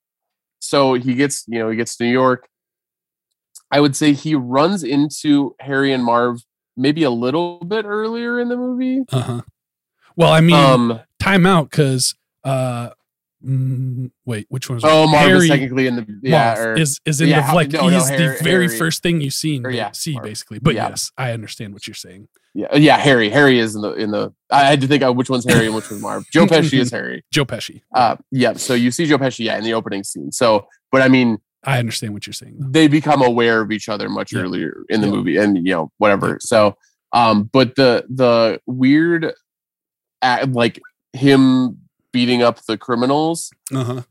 so 0.59 0.93
he 0.93 1.15
gets 1.15 1.43
you 1.47 1.59
know 1.59 1.69
he 1.69 1.75
gets 1.75 1.95
to 1.97 2.03
New 2.05 2.11
York. 2.11 2.47
I 3.71 3.79
would 3.79 3.95
say 3.95 4.13
he 4.13 4.35
runs 4.35 4.83
into 4.83 5.55
Harry 5.59 5.91
and 5.91 6.03
Marv 6.05 6.41
maybe 6.77 7.03
a 7.03 7.09
little 7.09 7.57
bit 7.65 7.85
earlier 7.85 8.39
in 8.39 8.49
the 8.49 8.55
movie. 8.55 9.01
uh-huh. 9.11 9.41
Well, 10.15 10.31
I 10.31 10.41
mean, 10.41 10.55
Um, 10.55 10.99
time 11.19 11.45
out 11.47 11.69
because 11.71 12.15
uh 12.43 12.91
mm, 13.45 14.11
wait, 14.25 14.45
which 14.49 14.69
one 14.69 14.79
oh, 14.83 15.07
Marv 15.07 15.25
Harry- 15.27 15.39
is 15.39 15.47
technically 15.49 15.87
in 15.87 15.95
the 15.97 16.05
yeah, 16.23 16.57
or, 16.57 16.73
is 16.75 16.99
is 17.05 17.21
in 17.21 17.29
yeah, 17.29 17.49
the 17.49 17.55
like 17.55 17.71
no, 17.71 17.81
no, 17.81 17.89
he's 17.89 18.09
Harry- 18.09 18.37
the 18.37 18.43
very 18.43 18.65
Harry- 18.67 18.77
first 18.77 19.03
thing 19.03 19.21
you 19.21 19.29
seen 19.29 19.65
or 19.65 19.69
yeah, 19.71 19.91
see 19.91 20.13
Marv. 20.13 20.25
basically. 20.25 20.59
But 20.59 20.75
Yeah. 20.75 20.89
yes, 20.89 21.11
I 21.17 21.31
understand 21.31 21.73
what 21.73 21.87
you're 21.87 21.93
saying. 21.95 22.27
yeah, 22.53 22.75
yeah, 22.75 22.97
Harry. 22.97 23.29
Harry 23.29 23.59
is 23.59 23.75
in 23.75 23.81
the 23.81 23.93
in 23.93 24.11
the. 24.11 24.33
I 24.51 24.61
had 24.65 24.81
to 24.81 24.87
think 24.87 25.03
of 25.03 25.15
which 25.15 25.29
one's 25.29 25.45
Harry 25.45 25.65
and 25.65 25.75
which 25.75 25.89
one's 25.89 26.01
Marv. 26.03 26.25
Joe 26.31 26.45
Pesci 26.45 26.79
is 26.79 26.91
Harry. 26.91 27.23
Joe 27.31 27.45
Pesci. 27.45 27.81
Uh, 27.93 28.15
yeah. 28.31 28.53
So 28.53 28.73
you 28.73 28.91
see 28.91 29.05
Joe 29.05 29.17
Pesci, 29.17 29.45
yeah, 29.45 29.57
in 29.57 29.63
the 29.63 29.73
opening 29.73 30.03
scene. 30.03 30.31
So, 30.31 30.67
but 30.91 31.01
I 31.01 31.07
mean, 31.07 31.39
I 31.65 31.79
understand 31.79 32.13
what 32.13 32.27
you're 32.27 32.33
saying. 32.33 32.57
Though. 32.59 32.67
they 32.69 32.87
become 32.87 33.21
aware 33.21 33.61
of 33.61 33.71
each 33.71 33.89
other 33.89 34.09
much 34.09 34.33
earlier 34.35 34.83
in 34.89 35.01
the 35.01 35.07
movie 35.07 35.37
and 35.37 35.55
you 35.57 35.73
know 35.73 35.91
whatever 35.97 36.37
so 36.41 36.75
um 37.13 37.49
but 37.53 37.75
the 37.75 38.03
the 38.09 38.59
weird 38.65 39.31
like 40.49 40.81
him 41.13 41.79
beating 42.13 42.41
up 42.41 42.63
the 42.65 42.77
criminals 42.77 43.51
Uh-huh. 43.73 44.03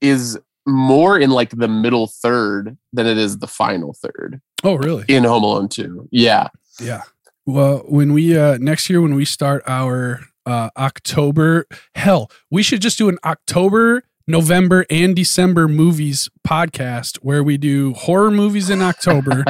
is 0.00 0.38
more 0.66 1.18
in 1.18 1.30
like 1.30 1.50
the 1.50 1.68
middle 1.68 2.06
third 2.06 2.78
than 2.92 3.06
it 3.06 3.18
is 3.18 3.38
the 3.38 3.46
final 3.48 3.92
third 3.94 4.40
Oh, 4.64 4.76
really? 4.76 5.04
in 5.08 5.24
home 5.24 5.42
alone 5.42 5.68
2 5.68 6.08
yeah 6.12 6.48
Yeah. 6.80 7.02
Well, 7.44 7.78
when 7.88 8.12
we 8.12 8.38
uh 8.38 8.56
next 8.58 8.88
year 8.88 9.00
when 9.02 9.14
we 9.16 9.24
start 9.24 9.62
our 9.66 10.20
uh 10.46 10.70
October, 10.76 11.66
hell, 11.96 12.30
we 12.50 12.62
should 12.62 12.80
just 12.80 12.96
do 12.98 13.08
an 13.08 13.18
October, 13.24 14.04
November, 14.26 14.86
and 14.90 15.14
December 15.14 15.68
movies 15.68 16.28
podcast 16.46 17.16
where 17.18 17.42
we 17.42 17.56
do 17.56 17.94
horror 17.94 18.30
movies 18.30 18.70
in 18.70 18.82
October. 18.82 19.44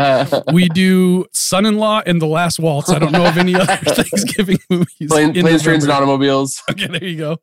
we 0.53 0.69
do 0.69 1.27
Son-in-Law 1.33 2.03
and 2.07 2.21
The 2.21 2.27
Last 2.27 2.59
Waltz. 2.59 2.91
I 2.91 2.99
don't 2.99 3.13
know 3.13 3.27
of 3.27 3.39
any 3.39 3.55
other 3.55 3.77
Thanksgiving 3.77 4.59
movies. 4.69 5.09
Plane, 5.09 5.37
in 5.37 5.43
planes 5.43 5.63
trains 5.63 5.85
and 5.85 5.93
automobiles 5.93 6.63
Okay, 6.71 6.87
there 6.87 7.05
you 7.05 7.19
go. 7.19 7.41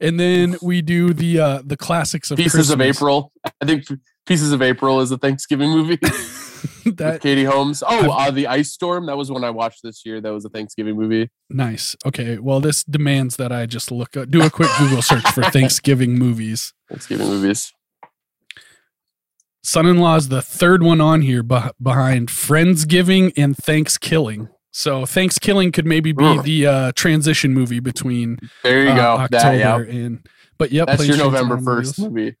And 0.00 0.18
then 0.18 0.56
we 0.62 0.82
do 0.82 1.12
the 1.12 1.40
uh 1.40 1.62
the 1.64 1.76
classics 1.76 2.30
of 2.30 2.36
pieces 2.38 2.70
of 2.70 2.80
april 2.80 3.32
i 3.60 3.64
think 3.64 3.84
pieces 4.26 4.52
of 4.52 4.62
april 4.62 5.00
is 5.00 5.10
a 5.10 5.18
thanksgiving 5.18 5.70
movie 5.70 5.98
that 6.96 7.20
Katie 7.20 7.44
Holmes. 7.44 7.82
Oh, 7.86 8.10
uh, 8.10 8.30
the 8.30 8.46
Ice 8.46 8.72
Storm. 8.72 9.06
That 9.06 9.16
was 9.16 9.30
one 9.30 9.44
I 9.44 9.50
watched 9.50 9.82
this 9.82 10.04
year. 10.04 10.20
That 10.20 10.32
was 10.32 10.44
a 10.44 10.48
Thanksgiving 10.48 10.96
movie. 10.96 11.30
nice. 11.48 11.96
Okay, 12.06 12.38
well, 12.38 12.60
this 12.60 12.84
demands 12.84 13.36
that 13.36 13.52
I 13.52 13.66
just 13.66 13.90
look 13.90 14.16
up, 14.16 14.30
do 14.30 14.42
a 14.42 14.50
quick 14.50 14.70
Google 14.78 15.02
search 15.02 15.26
for 15.32 15.42
Thanksgiving 15.50 16.18
movies. 16.18 16.72
Thanksgiving 16.88 17.28
movies. 17.28 17.72
Son-in-law 19.62 20.16
is 20.16 20.28
the 20.28 20.40
third 20.40 20.82
one 20.82 21.00
on 21.00 21.20
here 21.22 21.42
beh- 21.44 21.72
behind 21.82 22.28
Friendsgiving 22.28 23.32
and 23.36 23.56
Thanksgiving. 23.56 24.48
So 24.70 25.04
Thanksgiving 25.04 25.72
could 25.72 25.84
maybe 25.84 26.12
be 26.12 26.38
the 26.40 26.66
uh, 26.66 26.92
transition 26.94 27.52
movie 27.52 27.80
between 27.80 28.38
There 28.62 28.84
you 28.84 28.90
uh, 28.90 28.96
go. 28.96 29.22
October 29.22 29.58
That, 29.58 29.58
yeah. 29.58 29.76
and. 29.76 30.26
But 30.58 30.72
yep, 30.72 30.88
That's 30.88 31.06
your 31.06 31.16
November 31.16 31.58
first 31.58 31.98
movie. 31.98 32.36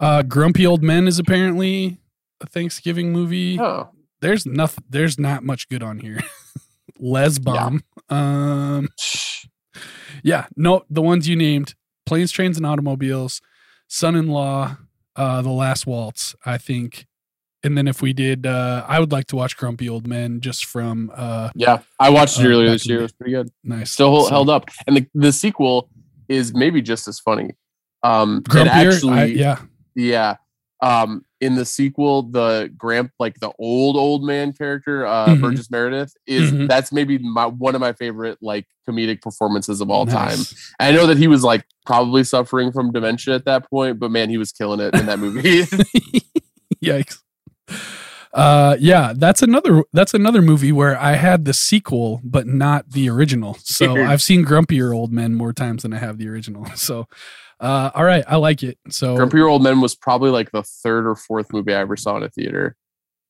Uh, 0.00 0.22
Grumpy 0.22 0.66
Old 0.66 0.82
Men 0.82 1.06
is 1.06 1.18
apparently 1.18 1.98
a 2.40 2.46
Thanksgiving 2.46 3.12
movie. 3.12 3.58
Oh, 3.60 3.90
There's 4.20 4.46
nothing. 4.46 4.84
There's 4.88 5.18
not 5.18 5.42
much 5.44 5.68
good 5.68 5.82
on 5.82 5.98
here. 5.98 6.20
Les 7.00 7.38
Bomb. 7.38 7.82
Um, 8.08 8.88
yeah, 10.22 10.46
no, 10.56 10.84
the 10.90 11.02
ones 11.02 11.28
you 11.28 11.36
named: 11.36 11.74
Planes, 12.06 12.32
Trains, 12.32 12.56
and 12.56 12.66
Automobiles, 12.66 13.40
Son-in-Law, 13.88 14.76
uh, 15.16 15.42
The 15.42 15.50
Last 15.50 15.86
Waltz. 15.86 16.34
I 16.44 16.58
think, 16.58 17.06
and 17.62 17.76
then 17.78 17.86
if 17.86 18.02
we 18.02 18.12
did, 18.12 18.46
uh, 18.46 18.84
I 18.88 18.98
would 19.00 19.12
like 19.12 19.26
to 19.28 19.36
watch 19.36 19.56
Grumpy 19.56 19.88
Old 19.88 20.06
Men 20.06 20.40
just 20.40 20.64
from 20.64 21.12
uh, 21.14 21.50
yeah. 21.54 21.78
I 22.00 22.10
watched 22.10 22.38
it 22.40 22.46
Uh, 22.46 22.48
earlier 22.48 22.70
this 22.70 22.86
year. 22.86 22.98
It 23.00 23.02
was 23.02 23.12
pretty 23.12 23.32
good. 23.32 23.50
nice. 23.62 23.90
Still 23.92 24.10
hold, 24.10 24.24
So, 24.26 24.30
held 24.30 24.50
up, 24.50 24.68
and 24.86 24.96
the 24.96 25.06
the 25.14 25.32
sequel 25.32 25.88
is 26.28 26.52
maybe 26.54 26.82
just 26.82 27.06
as 27.08 27.20
funny. 27.20 27.50
Um, 28.02 28.42
Grumpier. 28.42 28.92
actually, 28.92 29.12
I, 29.18 29.24
yeah, 29.24 29.58
yeah. 29.94 30.36
Um, 30.80 31.22
in 31.40 31.54
the 31.56 31.64
sequel, 31.64 32.22
the 32.22 32.72
Gramp, 32.76 33.10
like 33.18 33.40
the 33.40 33.50
old 33.58 33.96
old 33.96 34.24
man 34.24 34.52
character, 34.52 35.04
uh, 35.06 35.28
Mhm. 35.28 35.40
Burgess 35.40 35.70
Meredith, 35.70 36.14
is 36.26 36.52
Mhm. 36.52 36.68
that's 36.68 36.92
maybe 36.92 37.18
my 37.18 37.46
one 37.46 37.74
of 37.74 37.80
my 37.80 37.92
favorite 37.92 38.38
like 38.40 38.66
comedic 38.88 39.20
performances 39.22 39.80
of 39.80 39.90
all 39.90 40.06
time. 40.06 40.28
Nice. 40.38 40.72
I 40.80 40.92
know 40.92 41.06
that 41.06 41.16
he 41.18 41.26
was 41.26 41.42
like 41.44 41.64
probably 41.86 42.22
suffering 42.24 42.70
from 42.72 42.92
dementia 42.92 43.34
at 43.34 43.44
that 43.46 43.68
point, 43.70 43.98
but 43.98 44.10
man, 44.10 44.30
he 44.30 44.38
was 44.38 44.52
killing 44.52 44.78
it 44.80 44.94
in 44.94 45.06
that 45.06 45.18
movie. 45.18 45.62
Yikes. 46.82 47.18
Uh 48.34 48.76
yeah, 48.78 49.14
that's 49.16 49.42
another 49.42 49.82
that's 49.92 50.12
another 50.14 50.42
movie 50.42 50.70
where 50.70 50.98
I 51.00 51.12
had 51.12 51.44
the 51.44 51.54
sequel 51.54 52.20
but 52.22 52.46
not 52.46 52.90
the 52.90 53.08
original. 53.08 53.56
So 53.64 53.96
I've 54.04 54.22
seen 54.22 54.44
Grumpier 54.44 54.94
Old 54.94 55.12
Men 55.12 55.34
more 55.34 55.52
times 55.52 55.82
than 55.82 55.92
I 55.94 55.98
have 55.98 56.18
the 56.18 56.28
original. 56.28 56.66
So 56.74 57.06
uh 57.60 57.90
all 57.94 58.04
right, 58.04 58.24
I 58.26 58.36
like 58.36 58.62
it. 58.62 58.78
So 58.90 59.16
Grumpy 59.16 59.40
Old 59.40 59.62
Men 59.62 59.80
was 59.80 59.94
probably 59.94 60.30
like 60.30 60.50
the 60.52 60.62
third 60.62 61.06
or 61.06 61.14
fourth 61.16 61.52
movie 61.52 61.74
I 61.74 61.80
ever 61.80 61.96
saw 61.96 62.16
in 62.16 62.22
a 62.22 62.28
theater. 62.28 62.76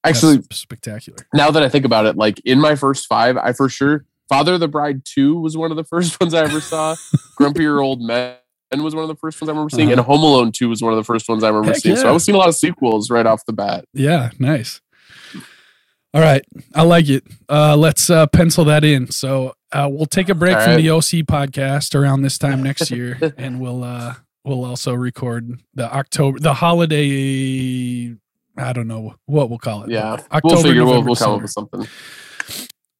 Actually, 0.05 0.43
spectacular. 0.53 1.19
now 1.35 1.51
that 1.51 1.63
I 1.63 1.69
think 1.69 1.85
about 1.85 2.07
it, 2.07 2.17
like 2.17 2.41
in 2.45 2.61
my 2.61 2.75
first 2.77 3.07
five, 3.07 3.37
I 3.37 3.53
for 3.53 3.69
sure 3.69 4.05
Father 4.29 4.55
of 4.55 4.61
the 4.61 4.69
Bride 4.69 5.03
2 5.05 5.41
was 5.41 5.57
one 5.57 5.71
of 5.71 5.77
the 5.77 5.85
first 5.93 6.21
ones 6.21 6.35
I 6.35 6.45
ever 6.45 6.61
saw. 6.61 6.95
Grumpier 7.41 7.83
Old 7.83 8.01
Men 8.03 8.37
was 8.77 8.95
one 8.95 9.03
of 9.03 9.09
the 9.09 9.17
first 9.17 9.41
ones 9.41 9.49
I 9.49 9.53
remember 9.53 9.71
seeing, 9.71 9.91
and 9.91 10.01
Uh-huh. 10.01 10.13
Home 10.13 10.23
Alone 10.23 10.53
2 10.53 10.69
was 10.69 10.83
one 10.83 10.93
of 10.93 10.99
the 10.99 11.05
first 11.05 11.29
ones 11.29 11.43
I 11.43 11.49
remember 11.49 11.73
Heck 11.73 11.81
seeing. 11.83 11.97
So. 11.97 12.09
I 12.09 12.13
was 12.13 12.25
seeing 12.25 12.37
a 12.37 12.39
lot 12.39 12.49
of 12.49 12.55
sequels 12.55 13.11
right 13.11 13.27
off 13.27 13.45
the 13.47 13.53
bat. 13.55 13.87
Yeah, 13.95 14.31
nice. 14.39 14.81
All 16.15 16.21
right, 16.23 16.43
I 16.75 16.83
like 16.83 17.09
it. 17.09 17.25
Uh 17.49 17.77
let's 17.77 18.09
uh 18.09 18.27
pencil 18.29 18.65
that 18.67 18.83
in. 18.85 19.11
So 19.11 19.55
uh 19.73 19.89
we'll 19.91 20.07
take 20.07 20.29
a 20.29 20.35
break 20.35 20.57
All 20.57 20.63
from 20.63 20.73
right. 20.73 20.83
the 20.83 20.91
OC 20.91 21.27
podcast 21.27 21.95
around 21.95 22.23
this 22.23 22.39
time 22.39 22.63
next 22.63 22.91
year 22.93 23.19
and 23.37 23.61
we'll 23.61 23.85
uh 23.85 24.15
we'll 24.45 24.65
also 24.65 24.95
record 24.95 25.61
the 25.75 25.93
October 25.93 26.39
the 26.39 26.55
holiday 26.55 28.17
I 28.59 28.73
don't 28.73 28.89
know 28.89 29.15
what 29.27 29.49
we'll 29.49 29.59
call 29.59 29.85
it. 29.85 29.91
Yeah. 29.91 30.17
October, 30.33 30.43
we'll 30.43 30.63
figure 30.63 30.85
we'll, 30.85 30.95
November, 30.95 31.09
we'll 31.09 31.17
come 31.17 31.35
up 31.35 31.43
with 31.43 31.51
something. 31.51 31.87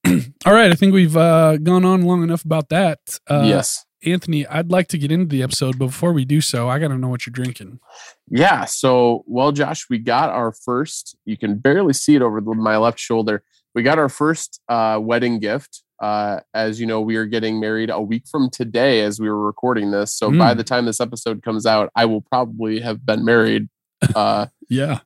All 0.47 0.53
right, 0.53 0.71
I 0.71 0.75
think 0.75 0.95
we've 0.95 1.17
uh, 1.17 1.57
gone 1.59 1.85
on 1.85 2.03
long 2.03 2.23
enough 2.23 2.45
about 2.45 2.69
that. 2.69 3.01
Uh, 3.29 3.45
yes. 3.45 3.85
Anthony, 4.05 4.47
I'd 4.47 4.71
like 4.71 4.87
to 4.89 4.99
get 4.99 5.11
into 5.11 5.27
the 5.27 5.43
episode, 5.43 5.79
but 5.79 5.87
before 5.87 6.13
we 6.13 6.25
do 6.25 6.41
so, 6.41 6.69
I 6.69 6.79
got 6.79 6.89
to 6.89 6.99
know 6.99 7.09
what 7.09 7.27
you're 7.27 7.33
drinking. 7.33 7.81
Yeah. 8.29 8.65
So, 8.65 9.25
well, 9.27 9.51
Josh, 9.51 9.87
we 9.91 9.99
got 9.99 10.31
our 10.31 10.53
first, 10.53 11.17
you 11.25 11.37
can 11.37 11.59
barely 11.59 11.93
see 11.93 12.15
it 12.15 12.23
over 12.23 12.41
the, 12.41 12.55
my 12.55 12.77
left 12.77 13.01
shoulder. 13.01 13.43
We 13.75 13.83
got 13.83 13.99
our 13.99 14.09
first 14.09 14.61
uh, 14.69 15.01
wedding 15.03 15.41
gift. 15.41 15.83
Uh, 16.01 16.41
as 16.55 16.79
you 16.81 16.87
know, 16.87 17.01
we 17.01 17.17
are 17.17 17.25
getting 17.27 17.59
married 17.61 17.91
a 17.91 18.01
week 18.01 18.25
from 18.31 18.51
today 18.51 19.01
as 19.03 19.19
we 19.21 19.29
were 19.29 19.45
recording 19.45 19.91
this. 19.91 20.15
So, 20.15 20.31
by 20.31 20.55
Mm. 20.55 20.57
the 20.59 20.65
time 20.65 20.85
this 20.87 21.01
episode 21.01 21.43
comes 21.43 21.67
out, 21.67 21.91
I 21.97 22.05
will 22.05 22.21
probably 22.21 22.81
have 22.81 23.05
been 23.05 23.25
married, 23.25 23.69
uh, 24.15 24.47
Yeah. 24.69 25.01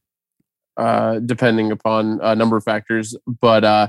uh, 0.77 1.19
depending 1.21 1.71
upon 1.73 2.21
a 2.23 2.35
number 2.35 2.57
of 2.57 2.65
factors. 2.65 3.17
But 3.27 3.65
uh, 3.65 3.89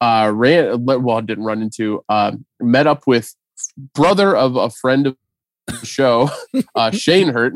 uh, 0.00 0.30
ran, 0.34 0.84
well, 0.84 1.20
didn't 1.22 1.44
run 1.44 1.62
into, 1.62 2.04
uh, 2.08 2.32
met 2.60 2.86
up 2.86 3.06
with 3.06 3.34
brother 3.94 4.36
of 4.36 4.54
a 4.56 4.70
friend 4.70 5.06
of 5.08 5.16
the 5.66 5.84
show, 5.86 6.30
uh, 6.74 6.90
Shane 6.92 7.28
Hurt 7.28 7.54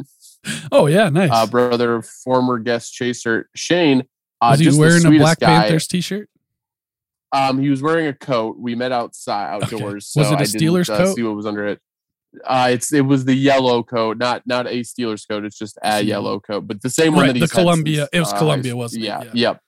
Oh, 0.72 0.86
yeah, 0.86 1.10
nice. 1.10 1.30
uh, 1.32 1.46
brother 1.46 1.96
of 1.96 2.06
former 2.06 2.58
guest 2.58 2.92
Chaser 2.94 3.48
Shane. 3.54 4.04
Uh, 4.40 4.48
Was 4.52 4.58
he 4.60 4.64
just 4.64 4.78
wearing 4.80 5.04
a 5.04 5.10
Black 5.18 5.38
guy. 5.38 5.46
Panthers 5.60 5.86
t-shirt? 5.86 6.30
Um, 7.32 7.58
he 7.60 7.68
was 7.70 7.80
wearing 7.82 8.06
a 8.08 8.12
coat. 8.14 8.58
We 8.58 8.74
met 8.74 8.92
outside 8.92 9.62
Okay. 9.62 9.76
outdoors. 9.76 10.12
Was 10.16 10.28
so 10.28 10.32
it 10.34 10.36
a 10.36 10.38
I 10.40 10.44
didn't, 10.44 10.60
Steelers 10.60 10.90
uh, 10.92 10.96
coat? 10.96 11.14
See 11.16 11.22
what 11.22 11.36
was 11.36 11.46
under 11.46 11.66
it. 11.66 11.80
Uh, 12.44 12.68
it's 12.72 12.92
it 12.92 13.00
was 13.00 13.24
the 13.24 13.34
yellow 13.34 13.82
coat, 13.82 14.16
not 14.18 14.46
not 14.46 14.66
a 14.66 14.80
Steelers 14.80 15.26
coat. 15.28 15.44
It's 15.44 15.58
just 15.58 15.78
a 15.82 16.00
yellow 16.02 16.38
coat, 16.40 16.66
but 16.68 16.80
the 16.82 16.90
same 16.90 17.14
one 17.14 17.26
Right, 17.26 17.32
that 17.34 17.40
the 17.40 17.48
Columbia- 17.48 17.96
since, 18.02 18.08
it 18.12 18.20
was 18.20 18.32
uh, 18.32 18.38
Columbia, 18.38 18.76
wasn't 18.76 19.02
it? 19.04 19.06
Yeah, 19.06 19.22
Yeah. 19.24 19.30
yep. 19.34 19.60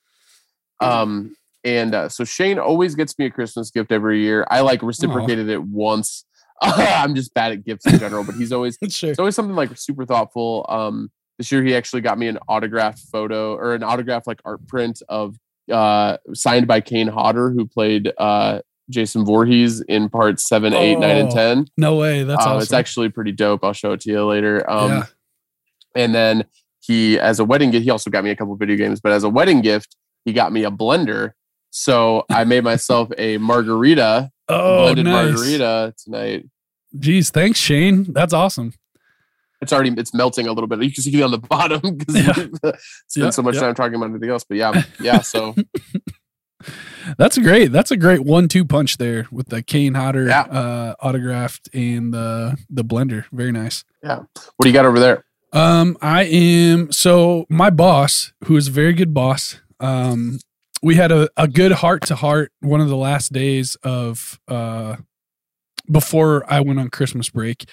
Um, 0.81 1.35
and 1.63 1.95
uh, 1.95 2.09
so 2.09 2.23
Shane 2.23 2.59
always 2.59 2.95
gets 2.95 3.17
me 3.17 3.25
a 3.25 3.29
Christmas 3.29 3.71
gift 3.71 3.91
every 3.91 4.21
year. 4.21 4.45
I 4.49 4.61
like 4.61 4.81
reciprocated 4.81 5.49
it 5.49 5.61
once. 5.63 6.25
I'm 6.61 7.15
just 7.15 7.33
bad 7.33 7.51
at 7.53 7.65
gifts 7.65 7.85
in 7.85 7.99
general, 7.99 8.23
but 8.23 8.35
he's 8.35 8.51
always 8.51 8.77
sure. 8.89 9.09
it's 9.09 9.19
always 9.19 9.35
something 9.35 9.55
like 9.55 9.77
super 9.77 10.05
thoughtful. 10.05 10.65
Um, 10.69 11.11
this 11.37 11.51
year 11.51 11.63
he 11.63 11.75
actually 11.75 12.01
got 12.01 12.17
me 12.17 12.27
an 12.27 12.37
autographed 12.47 12.99
photo 13.11 13.55
or 13.55 13.73
an 13.75 13.83
autographed 13.83 14.27
like 14.27 14.39
art 14.45 14.65
print 14.67 15.01
of 15.09 15.35
uh 15.71 16.17
signed 16.33 16.67
by 16.67 16.81
Kane 16.81 17.07
Hodder, 17.07 17.51
who 17.51 17.65
played 17.65 18.11
uh 18.17 18.59
Jason 18.89 19.25
Voorhees 19.25 19.81
in 19.81 20.09
parts 20.09 20.47
seven, 20.47 20.73
eight, 20.73 20.99
nine, 20.99 21.17
and 21.17 21.31
10. 21.31 21.67
No 21.77 21.95
way. 21.95 22.23
That's 22.23 22.45
Um, 22.45 22.53
awesome. 22.53 22.61
It's 22.63 22.73
actually 22.73 23.09
pretty 23.09 23.31
dope. 23.31 23.63
I'll 23.63 23.71
show 23.73 23.93
it 23.93 24.01
to 24.01 24.09
you 24.11 24.25
later. 24.25 24.69
Um, 24.69 24.91
yeah. 24.91 25.05
and 25.95 26.13
then 26.13 26.43
he, 26.81 27.17
as 27.17 27.39
a 27.39 27.45
wedding 27.45 27.71
gift, 27.71 27.85
he 27.85 27.89
also 27.91 28.09
got 28.09 28.25
me 28.25 28.29
a 28.29 28.35
couple 28.35 28.53
video 28.57 28.75
games. 28.75 28.99
But 28.99 29.13
as 29.13 29.23
a 29.23 29.29
wedding 29.29 29.61
gift, 29.61 29.95
he 30.25 30.33
got 30.33 30.51
me 30.51 30.65
a 30.65 30.69
blender. 30.69 31.31
So 31.69 32.25
I 32.29 32.43
made 32.43 32.63
myself 32.65 33.09
a 33.17 33.37
margarita, 33.37 34.29
Oh, 34.49 34.83
blended 34.83 35.05
nice. 35.05 35.33
margarita 35.33 35.93
tonight. 36.03 36.45
Jeez, 36.97 37.31
thanks, 37.31 37.57
Shane. 37.59 38.11
That's 38.11 38.33
awesome. 38.33 38.73
It's 39.63 39.73
already 39.73 39.91
it's 39.97 40.13
melting 40.13 40.47
a 40.47 40.53
little 40.53 40.67
bit. 40.67 40.83
You 40.83 40.91
can 40.93 41.01
see 41.03 41.17
it 41.19 41.23
on 41.23 41.31
the 41.31 41.37
bottom 41.49 41.81
because 41.97 42.15
Yeah. 42.15 42.33
spent 42.33 42.75
Yeah, 43.15 43.29
so 43.31 43.41
much 43.41 43.55
yeah. 43.55 43.61
time 43.61 43.75
talking 43.75 43.95
about 43.95 44.11
anything 44.11 44.29
else. 44.29 44.43
But 44.43 44.57
yeah, 44.57 44.83
yeah. 44.99 45.21
So 45.21 45.55
That's 47.17 47.37
great. 47.37 47.71
That's 47.73 47.91
a 47.91 47.97
great 47.97 48.21
one-two 48.23 48.63
punch 48.63 48.97
there 48.97 49.27
with 49.31 49.49
the 49.49 49.61
Kane 49.61 49.95
Hodder 49.95 50.27
Yeah. 50.27 50.41
uh, 50.43 50.95
autographed 51.01 51.67
and 51.73 52.13
the 52.13 52.57
the 52.69 52.83
blender. 52.85 53.25
Very 53.33 53.51
nice. 53.51 53.83
Yeah. 54.01 54.19
What 54.19 54.61
do 54.61 54.69
you 54.69 54.73
got 54.73 54.85
over 54.85 54.99
there? 54.99 55.25
Um, 55.51 55.97
I 56.01 56.23
am 56.23 56.91
so 56.91 57.45
my 57.49 57.69
boss, 57.69 58.31
who 58.45 58.55
is 58.55 58.69
a 58.69 58.71
very 58.71 58.93
good 58.93 59.13
boss. 59.13 59.59
Um, 59.79 60.39
we 60.81 60.95
had 60.95 61.11
a, 61.11 61.29
a 61.37 61.47
good 61.47 61.73
heart 61.73 62.03
to 62.07 62.15
heart 62.15 62.51
one 62.61 62.79
of 62.81 62.87
the 62.89 62.95
last 62.97 63.33
days 63.33 63.75
of 63.83 64.39
uh 64.47 64.95
before 65.91 66.45
I 66.47 66.61
went 66.61 66.79
on 66.79 66.89
Christmas 66.89 67.29
break 67.29 67.65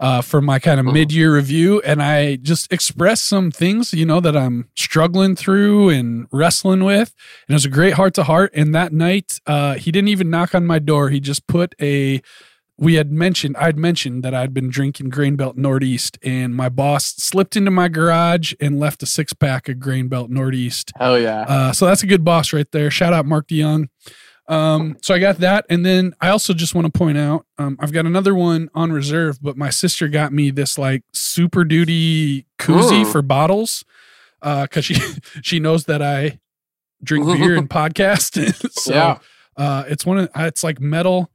uh 0.00 0.20
for 0.20 0.40
my 0.40 0.58
kind 0.58 0.80
of 0.80 0.86
Mhm. 0.86 0.92
mid-year 0.92 1.34
review 1.34 1.80
and 1.82 2.02
I 2.02 2.36
just 2.36 2.72
expressed 2.72 3.26
some 3.28 3.50
things, 3.50 3.92
you 3.94 4.04
know, 4.04 4.20
that 4.20 4.36
I'm 4.36 4.68
struggling 4.76 5.36
through 5.36 5.90
and 5.90 6.26
wrestling 6.32 6.82
with. 6.84 7.12
And 7.46 7.54
it 7.54 7.58
was 7.58 7.64
a 7.64 7.70
great 7.70 7.94
heart 7.94 8.14
to 8.14 8.24
heart. 8.24 8.50
And 8.54 8.74
that 8.74 8.92
night, 8.92 9.40
uh 9.46 9.74
he 9.74 9.90
didn't 9.92 10.08
even 10.08 10.30
knock 10.30 10.54
on 10.54 10.66
my 10.66 10.78
door. 10.80 11.10
He 11.10 11.20
just 11.20 11.46
put 11.46 11.74
a 11.80 12.20
we 12.76 12.94
had 12.94 13.12
mentioned 13.12 13.56
I'd 13.56 13.78
mentioned 13.78 14.24
that 14.24 14.34
I'd 14.34 14.52
been 14.52 14.68
drinking 14.68 15.10
Grain 15.10 15.36
Belt 15.36 15.56
Northeast, 15.56 16.18
and 16.24 16.56
my 16.56 16.68
boss 16.68 17.14
slipped 17.16 17.56
into 17.56 17.70
my 17.70 17.86
garage 17.86 18.52
and 18.60 18.80
left 18.80 19.00
a 19.04 19.06
six 19.06 19.32
pack 19.32 19.68
of 19.68 19.78
Grain 19.78 20.08
Belt 20.08 20.28
Northeast. 20.28 20.90
Hell 20.98 21.16
yeah! 21.16 21.42
Uh, 21.42 21.72
so 21.72 21.86
that's 21.86 22.02
a 22.02 22.06
good 22.08 22.24
boss 22.24 22.52
right 22.52 22.66
there. 22.72 22.90
Shout 22.90 23.12
out 23.12 23.26
Mark 23.26 23.46
DeYoung. 23.46 23.90
Um, 24.46 24.96
so 25.02 25.14
I 25.14 25.18
got 25.18 25.38
that, 25.38 25.64
and 25.70 25.86
then 25.86 26.12
I 26.20 26.28
also 26.28 26.52
just 26.52 26.74
want 26.74 26.86
to 26.86 26.92
point 26.96 27.16
out 27.16 27.46
um, 27.56 27.76
I've 27.80 27.92
got 27.92 28.04
another 28.04 28.34
one 28.34 28.68
on 28.74 28.92
reserve, 28.92 29.38
but 29.42 29.56
my 29.56 29.70
sister 29.70 30.06
got 30.08 30.32
me 30.34 30.50
this 30.50 30.76
like 30.78 31.02
Super 31.14 31.64
Duty 31.64 32.46
koozie 32.58 33.02
Ooh. 33.02 33.10
for 33.10 33.22
bottles 33.22 33.84
Uh, 34.42 34.62
because 34.62 34.84
she 34.84 34.94
she 35.42 35.58
knows 35.60 35.84
that 35.86 36.02
I 36.02 36.40
drink 37.02 37.24
beer 37.26 37.56
and 37.56 37.70
podcast. 37.80 38.36
so 38.72 38.92
yeah. 38.94 39.18
uh, 39.56 39.84
it's 39.88 40.04
one 40.04 40.18
of 40.18 40.28
it's 40.36 40.62
like 40.62 40.78
metal 40.80 41.30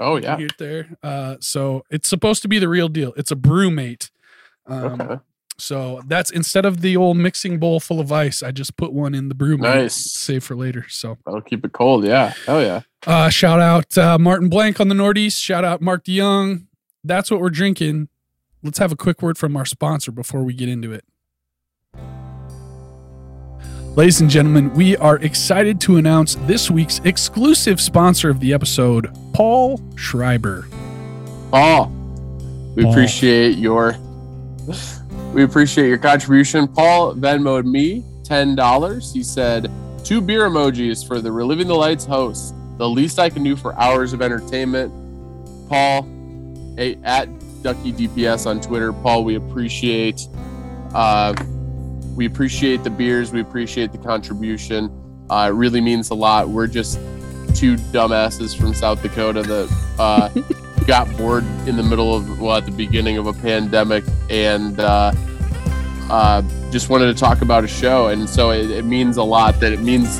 Oh 0.00 0.16
yeah. 0.16 0.34
right 0.34 0.50
there. 0.58 0.88
Uh, 1.02 1.36
so 1.40 1.84
it's 1.90 2.08
supposed 2.08 2.42
to 2.42 2.48
be 2.48 2.58
the 2.58 2.68
real 2.68 2.88
deal. 2.88 3.12
It's 3.16 3.30
a 3.30 3.36
BrüMate. 3.36 4.10
Um, 4.66 5.00
Okay. 5.00 5.18
So 5.60 6.00
that's 6.06 6.30
instead 6.30 6.64
of 6.64 6.80
the 6.80 6.96
old 6.96 7.16
mixing 7.16 7.58
bowl 7.58 7.80
full 7.80 8.00
of 8.00 8.10
ice, 8.10 8.42
I 8.42 8.50
just 8.50 8.76
put 8.76 8.92
one 8.92 9.14
in 9.14 9.28
the 9.28 9.34
brew. 9.34 9.56
Nice. 9.58 9.94
Save 9.94 10.42
for 10.44 10.56
later. 10.56 10.86
So 10.88 11.18
That'll 11.24 11.40
keep 11.42 11.64
it 11.64 11.72
cold. 11.72 12.04
Yeah. 12.04 12.32
Hell 12.46 12.62
yeah. 12.62 12.80
uh, 13.06 13.28
shout 13.28 13.60
out 13.60 13.96
uh, 13.98 14.18
Martin 14.18 14.48
Blank 14.48 14.80
on 14.80 14.88
the 14.88 14.94
Northeast. 14.94 15.40
Shout 15.40 15.64
out 15.64 15.80
Mark 15.80 16.04
DeYoung. 16.04 16.66
That's 17.04 17.30
what 17.30 17.40
we're 17.40 17.50
drinking. 17.50 18.08
Let's 18.62 18.78
have 18.78 18.92
a 18.92 18.96
quick 18.96 19.22
word 19.22 19.38
from 19.38 19.56
our 19.56 19.64
sponsor 19.64 20.12
before 20.12 20.42
we 20.42 20.52
get 20.52 20.68
into 20.68 20.92
it. 20.92 21.04
Ladies 23.96 24.20
and 24.20 24.30
gentlemen, 24.30 24.72
we 24.74 24.96
are 24.98 25.16
excited 25.16 25.80
to 25.82 25.96
announce 25.96 26.36
this 26.46 26.70
week's 26.70 27.00
exclusive 27.04 27.80
sponsor 27.80 28.30
of 28.30 28.38
the 28.40 28.52
episode, 28.52 29.10
Paul 29.34 29.80
Schreiber. 29.96 30.68
Paul, 31.50 31.86
we 32.76 32.84
Paul. 32.84 32.92
appreciate 32.92 33.58
your 33.58 33.96
we 35.32 35.44
appreciate 35.44 35.88
your 35.88 35.98
contribution. 35.98 36.66
Paul 36.68 37.14
Venmoed 37.14 37.64
me 37.64 38.04
ten 38.24 38.54
dollars. 38.54 39.12
He 39.12 39.22
said 39.22 39.70
two 40.04 40.20
beer 40.20 40.48
emojis 40.48 41.06
for 41.06 41.20
the 41.20 41.30
Reliving 41.30 41.66
the 41.66 41.74
Lights 41.74 42.04
host. 42.04 42.54
The 42.78 42.88
least 42.88 43.18
I 43.18 43.30
can 43.30 43.42
do 43.42 43.56
for 43.56 43.74
hours 43.78 44.12
of 44.12 44.22
entertainment. 44.22 44.92
Paul, 45.68 46.06
a, 46.78 46.96
at 47.04 47.28
Ducky 47.62 47.92
DPS 47.92 48.46
on 48.46 48.60
Twitter. 48.60 48.92
Paul, 48.92 49.24
we 49.24 49.36
appreciate 49.36 50.26
uh, 50.94 51.34
we 52.16 52.26
appreciate 52.26 52.82
the 52.82 52.90
beers. 52.90 53.32
We 53.32 53.40
appreciate 53.40 53.92
the 53.92 53.98
contribution. 53.98 54.90
Uh, 55.30 55.48
it 55.50 55.54
really 55.54 55.80
means 55.80 56.10
a 56.10 56.14
lot. 56.14 56.48
We're 56.48 56.66
just 56.66 56.98
two 57.54 57.76
dumbasses 57.76 58.56
from 58.56 58.74
South 58.74 59.02
Dakota 59.02 59.42
that 59.42 59.94
uh, 59.98 60.28
got 60.90 61.16
bored 61.16 61.44
in 61.68 61.76
the 61.76 61.84
middle 61.84 62.16
of 62.16 62.40
well 62.40 62.56
at 62.56 62.66
the 62.66 62.72
beginning 62.72 63.16
of 63.16 63.28
a 63.28 63.32
pandemic 63.32 64.02
and 64.28 64.80
uh, 64.80 65.12
uh, 66.10 66.42
just 66.72 66.88
wanted 66.88 67.06
to 67.06 67.14
talk 67.14 67.42
about 67.42 67.62
a 67.62 67.68
show. 67.68 68.08
And 68.08 68.28
so 68.28 68.50
it, 68.50 68.72
it 68.72 68.84
means 68.84 69.16
a 69.16 69.22
lot 69.22 69.60
that 69.60 69.72
it 69.72 69.78
means 69.78 70.18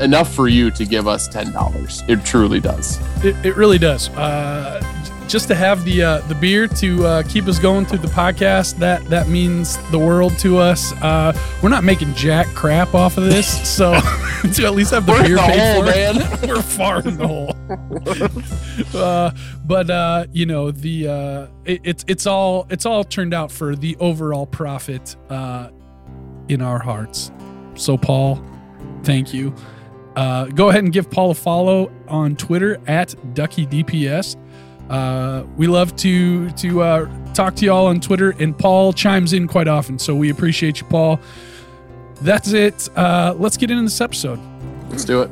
enough 0.00 0.34
for 0.34 0.48
you 0.48 0.72
to 0.72 0.84
give 0.84 1.06
us 1.06 1.28
ten 1.28 1.52
dollars. 1.52 2.02
It 2.08 2.24
truly 2.24 2.58
does. 2.58 2.98
It, 3.24 3.36
it 3.46 3.54
really 3.54 3.78
does. 3.78 4.08
Uh, 4.08 4.82
just 5.30 5.46
to 5.46 5.54
have 5.54 5.84
the 5.84 6.02
uh, 6.02 6.18
the 6.22 6.34
beer 6.34 6.66
to 6.66 7.06
uh, 7.06 7.22
keep 7.22 7.46
us 7.46 7.58
going 7.58 7.86
through 7.86 7.98
the 7.98 8.08
podcast 8.08 8.76
that 8.78 9.04
that 9.04 9.28
means 9.28 9.78
the 9.90 9.98
world 9.98 10.36
to 10.40 10.58
us. 10.58 10.92
Uh, 11.00 11.32
we're 11.62 11.68
not 11.68 11.84
making 11.84 12.12
jack 12.14 12.48
crap 12.48 12.94
off 12.94 13.16
of 13.16 13.24
this, 13.24 13.68
so 13.76 13.92
to 14.54 14.64
at 14.64 14.74
least 14.74 14.90
have 14.90 15.06
the 15.06 15.12
We're 15.12 15.20
in 15.20 15.26
beer 15.26 15.36
the 15.36 15.42
paid 15.42 15.74
hole, 15.74 15.84
for, 15.84 15.90
man. 15.90 16.40
we're 16.48 16.62
far 16.62 17.00
in 17.06 17.16
the 17.16 17.28
hole. 17.28 19.00
uh, 19.00 19.30
but 19.64 19.88
uh, 19.88 20.26
you 20.32 20.46
know 20.46 20.72
the 20.72 21.08
uh, 21.08 21.46
it, 21.64 21.80
it's 21.84 22.04
it's 22.08 22.26
all 22.26 22.66
it's 22.68 22.84
all 22.84 23.04
turned 23.04 23.32
out 23.32 23.52
for 23.52 23.76
the 23.76 23.96
overall 24.00 24.46
profit 24.46 25.14
uh, 25.28 25.70
in 26.48 26.60
our 26.60 26.80
hearts. 26.80 27.30
So 27.76 27.96
Paul, 27.96 28.44
thank 29.04 29.32
you. 29.32 29.54
Uh, 30.16 30.46
go 30.46 30.70
ahead 30.70 30.82
and 30.82 30.92
give 30.92 31.08
Paul 31.08 31.30
a 31.30 31.34
follow 31.34 31.90
on 32.08 32.34
Twitter 32.34 32.78
at 32.88 33.10
DuckyDPS. 33.32 34.36
Uh, 34.90 35.44
we 35.56 35.66
love 35.66 35.94
to 35.96 36.50
to 36.50 36.82
uh, 36.82 37.32
talk 37.32 37.54
to 37.56 37.64
y'all 37.64 37.86
on 37.86 38.00
Twitter, 38.00 38.34
and 38.40 38.56
Paul 38.58 38.92
chimes 38.92 39.32
in 39.32 39.46
quite 39.46 39.68
often, 39.68 39.98
so 39.98 40.14
we 40.14 40.30
appreciate 40.30 40.80
you, 40.80 40.86
Paul. 40.88 41.20
That's 42.22 42.52
it. 42.52 42.88
Uh, 42.96 43.34
let's 43.38 43.56
get 43.56 43.70
into 43.70 43.84
this 43.84 44.00
episode. 44.00 44.38
let's 44.90 45.04
do 45.04 45.22
it 45.22 45.30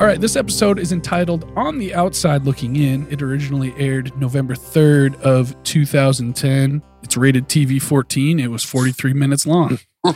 All 0.00 0.06
right, 0.06 0.20
this 0.20 0.34
episode 0.34 0.78
is 0.78 0.92
entitled 0.92 1.44
"On 1.56 1.78
the 1.78 1.94
Outside 1.94 2.44
Looking 2.44 2.76
In." 2.76 3.06
It 3.10 3.20
originally 3.22 3.72
aired 3.78 4.16
November 4.18 4.54
third 4.54 5.14
of 5.16 5.54
2010. 5.64 6.82
It's 7.02 7.16
rated 7.18 7.48
TV 7.48 7.80
14. 7.80 8.40
It 8.40 8.50
was 8.50 8.64
43 8.64 9.12
minutes 9.12 9.46
long. 9.46 9.78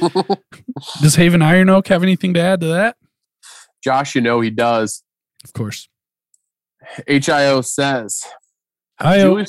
Does 1.02 1.14
Haven 1.16 1.42
Iron 1.42 1.68
Oak 1.68 1.88
have 1.88 2.02
anything 2.02 2.32
to 2.34 2.40
add 2.40 2.60
to 2.60 2.66
that? 2.68 2.96
josh 3.84 4.14
you 4.16 4.20
know 4.20 4.40
he 4.40 4.50
does 4.50 5.04
Of 5.44 5.52
course. 5.52 5.88
Hio 7.08 7.60
says 7.60 8.22
Hi, 9.00 9.20
Julie, 9.20 9.46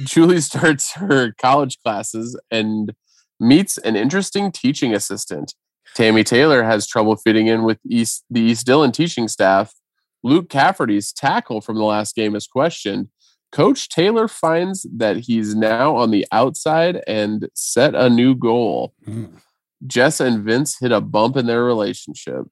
Julie 0.00 0.40
starts 0.40 0.92
her 0.94 1.32
college 1.40 1.78
classes 1.84 2.38
and 2.50 2.94
meets 3.40 3.78
an 3.78 3.96
interesting 3.96 4.52
teaching 4.52 4.94
assistant. 4.94 5.54
Tammy 5.94 6.22
Taylor 6.22 6.62
has 6.62 6.86
trouble 6.86 7.16
fitting 7.16 7.48
in 7.48 7.64
with 7.64 7.78
East, 7.88 8.24
the 8.30 8.40
East 8.40 8.66
Dillon 8.66 8.92
teaching 8.92 9.26
staff. 9.26 9.74
Luke 10.22 10.48
Cafferty's 10.48 11.12
tackle 11.12 11.60
from 11.60 11.76
the 11.76 11.84
last 11.84 12.14
game 12.14 12.36
is 12.36 12.46
questioned. 12.46 13.08
Coach 13.50 13.88
Taylor 13.88 14.28
finds 14.28 14.86
that 14.94 15.16
he's 15.16 15.54
now 15.54 15.96
on 15.96 16.10
the 16.10 16.26
outside 16.30 17.02
and 17.06 17.48
set 17.54 17.94
a 17.94 18.10
new 18.10 18.34
goal. 18.34 18.94
Mm. 19.06 19.40
Jess 19.86 20.20
and 20.20 20.44
Vince 20.44 20.78
hit 20.78 20.92
a 20.92 21.00
bump 21.00 21.36
in 21.36 21.46
their 21.46 21.64
relationship. 21.64 22.44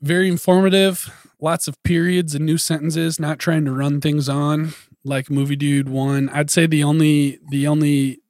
Very 0.00 0.28
informative. 0.28 1.10
Lots 1.40 1.68
of 1.68 1.82
periods 1.82 2.34
and 2.34 2.46
new 2.46 2.58
sentences. 2.58 3.18
Not 3.20 3.38
trying 3.38 3.64
to 3.66 3.72
run 3.72 4.00
things 4.00 4.28
on 4.28 4.74
like 5.04 5.30
Movie 5.30 5.56
Dude 5.56 5.88
one. 5.88 6.28
I'd 6.30 6.50
say 6.50 6.66
the 6.66 6.82
only 6.84 7.38
the 7.50 7.66
only 7.66 8.20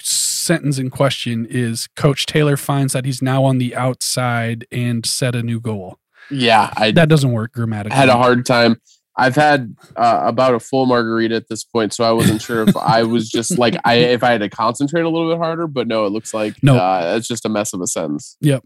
sentence 0.00 0.78
in 0.78 0.90
question 0.90 1.46
is 1.48 1.88
Coach 1.96 2.26
Taylor 2.26 2.56
finds 2.56 2.92
that 2.92 3.04
he's 3.04 3.20
now 3.22 3.44
on 3.44 3.58
the 3.58 3.74
outside 3.74 4.66
and 4.70 5.04
set 5.04 5.34
a 5.34 5.42
new 5.42 5.60
goal. 5.60 5.98
Yeah, 6.30 6.72
I 6.76 6.90
That 6.92 7.08
doesn't 7.08 7.32
work 7.32 7.52
grammatically. 7.52 7.96
had 7.96 8.08
a 8.08 8.16
hard 8.16 8.44
time. 8.44 8.80
I've 9.18 9.34
had 9.34 9.74
uh, 9.96 10.22
about 10.24 10.54
a 10.54 10.60
full 10.60 10.86
margarita 10.86 11.34
at 11.34 11.48
this 11.48 11.64
point, 11.64 11.92
so 11.92 12.04
I 12.04 12.12
wasn't 12.12 12.40
sure 12.40 12.62
if 12.62 12.76
I 12.76 13.02
was 13.02 13.28
just 13.28 13.58
like 13.58 13.76
I 13.84 13.94
if 14.14 14.22
I 14.22 14.30
had 14.30 14.40
to 14.40 14.48
concentrate 14.48 15.02
a 15.02 15.08
little 15.08 15.28
bit 15.28 15.38
harder. 15.38 15.66
But 15.66 15.88
no, 15.88 16.06
it 16.06 16.10
looks 16.10 16.32
like 16.32 16.54
No. 16.62 16.76
uh, 16.76 17.14
it's 17.18 17.26
just 17.28 17.44
a 17.44 17.48
mess 17.48 17.72
of 17.72 17.80
a 17.80 17.86
sentence. 17.86 18.36
Yep, 18.40 18.64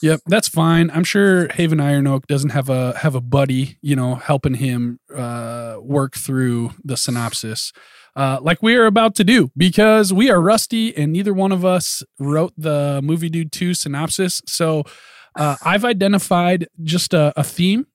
yep, 0.00 0.20
that's 0.26 0.48
fine. 0.48 0.90
I'm 0.90 1.04
sure 1.04 1.48
Haven 1.52 1.80
Iron 1.80 2.06
Oak 2.06 2.26
doesn't 2.26 2.50
have 2.50 2.68
a 2.70 2.96
have 2.98 3.14
a 3.14 3.20
buddy, 3.20 3.78
you 3.82 3.94
know, 3.94 4.14
helping 4.14 4.54
him 4.54 4.98
uh, 5.14 5.76
work 5.80 6.14
through 6.16 6.70
the 6.82 6.96
synopsis, 6.96 7.70
uh, 8.16 8.38
like 8.40 8.62
we 8.62 8.76
are 8.76 8.86
about 8.86 9.14
to 9.16 9.24
do, 9.24 9.50
because 9.56 10.12
we 10.12 10.30
are 10.30 10.40
rusty 10.40 10.96
and 10.96 11.12
neither 11.12 11.34
one 11.34 11.52
of 11.52 11.64
us 11.64 12.02
wrote 12.18 12.54
the 12.56 13.00
movie 13.04 13.28
dude 13.28 13.52
two 13.52 13.74
synopsis. 13.74 14.40
So 14.46 14.84
uh, 15.36 15.56
I've 15.62 15.84
identified 15.84 16.68
just 16.82 17.12
a, 17.12 17.32
a 17.36 17.42
theme 17.44 17.86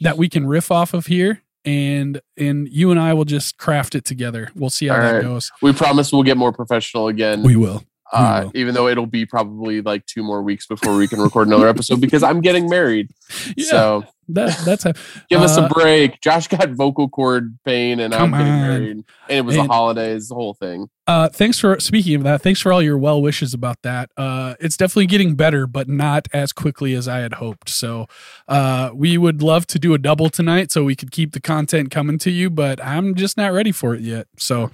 that 0.00 0.16
we 0.18 0.28
can 0.28 0.46
riff 0.46 0.70
off 0.70 0.94
of 0.94 1.06
here. 1.06 1.42
And 1.64 2.20
and 2.36 2.68
you 2.68 2.92
and 2.92 3.00
I 3.00 3.12
will 3.12 3.24
just 3.24 3.58
craft 3.58 3.96
it 3.96 4.04
together. 4.04 4.50
We'll 4.54 4.70
see 4.70 4.86
how 4.86 4.94
All 4.94 5.00
that 5.00 5.12
right. 5.14 5.22
goes. 5.22 5.50
We 5.62 5.72
promise 5.72 6.12
we'll 6.12 6.22
get 6.22 6.36
more 6.36 6.52
professional 6.52 7.08
again. 7.08 7.42
We 7.42 7.56
will. 7.56 7.82
uh, 8.12 8.42
will. 8.44 8.52
even 8.54 8.72
though 8.72 8.86
it'll 8.86 9.06
be 9.06 9.26
probably 9.26 9.80
like 9.80 10.06
two 10.06 10.22
more 10.22 10.42
weeks 10.42 10.66
before 10.68 10.94
we 10.96 11.08
can 11.08 11.20
record 11.20 11.48
another 11.48 11.66
episode 11.66 12.00
because 12.00 12.22
I'm 12.22 12.40
getting 12.40 12.68
married. 12.68 13.10
Yeah, 13.56 13.70
So 13.70 14.04
that 14.28 14.58
that's 14.64 14.84
how. 14.84 14.92
give 15.28 15.40
us 15.40 15.56
Uh, 15.56 15.62
a 15.64 15.68
break. 15.68 16.20
Josh 16.20 16.48
got 16.48 16.70
vocal 16.70 17.08
cord 17.08 17.58
pain, 17.64 18.00
and 18.00 18.14
I'm 18.14 18.30
getting 18.30 18.46
on. 18.46 18.60
married, 18.60 18.90
and 18.90 19.04
it 19.28 19.44
was 19.44 19.56
the 19.56 19.64
holidays, 19.64 20.28
the 20.28 20.34
whole 20.34 20.54
thing. 20.54 20.88
Uh, 21.06 21.28
thanks 21.28 21.58
for 21.58 21.78
speaking 21.78 22.16
of 22.16 22.24
that. 22.24 22.42
Thanks 22.42 22.60
for 22.60 22.72
all 22.72 22.82
your 22.82 22.98
well 22.98 23.22
wishes 23.22 23.54
about 23.54 23.82
that. 23.82 24.10
Uh, 24.16 24.54
it's 24.58 24.76
definitely 24.76 25.06
getting 25.06 25.36
better, 25.36 25.66
but 25.68 25.88
not 25.88 26.26
as 26.32 26.52
quickly 26.52 26.94
as 26.94 27.06
I 27.06 27.18
had 27.18 27.34
hoped. 27.34 27.68
So, 27.68 28.06
uh, 28.48 28.90
we 28.92 29.16
would 29.16 29.40
love 29.42 29.66
to 29.68 29.78
do 29.78 29.94
a 29.94 29.98
double 29.98 30.30
tonight 30.30 30.72
so 30.72 30.82
we 30.82 30.96
could 30.96 31.12
keep 31.12 31.32
the 31.32 31.40
content 31.40 31.90
coming 31.92 32.18
to 32.18 32.30
you, 32.32 32.50
but 32.50 32.84
I'm 32.84 33.14
just 33.14 33.36
not 33.36 33.52
ready 33.52 33.70
for 33.70 33.94
it 33.94 34.00
yet. 34.00 34.26
So, 34.36 34.70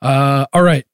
uh, 0.00 0.46
all 0.54 0.62
right. 0.62 0.86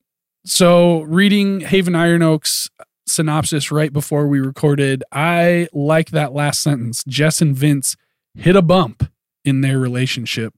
So, 0.45 1.03
reading 1.03 1.61
Haven 1.61 1.95
Iron 1.95 2.23
Oaks 2.23 2.69
synopsis 3.07 3.71
right 3.71 3.93
before 3.93 4.27
we 4.27 4.41
recorded, 4.41 5.03
I 5.13 5.69
like 5.73 6.11
that 6.11 6.33
last 6.33 6.63
sentence. 6.63 7.03
Jess 7.07 7.41
and 7.41 7.55
Vince 7.57 7.97
hit 8.35 8.57
a 8.57 8.63
bump 8.63 9.11
in 9.45 9.61
their 9.61 9.79
relationship. 9.79 10.55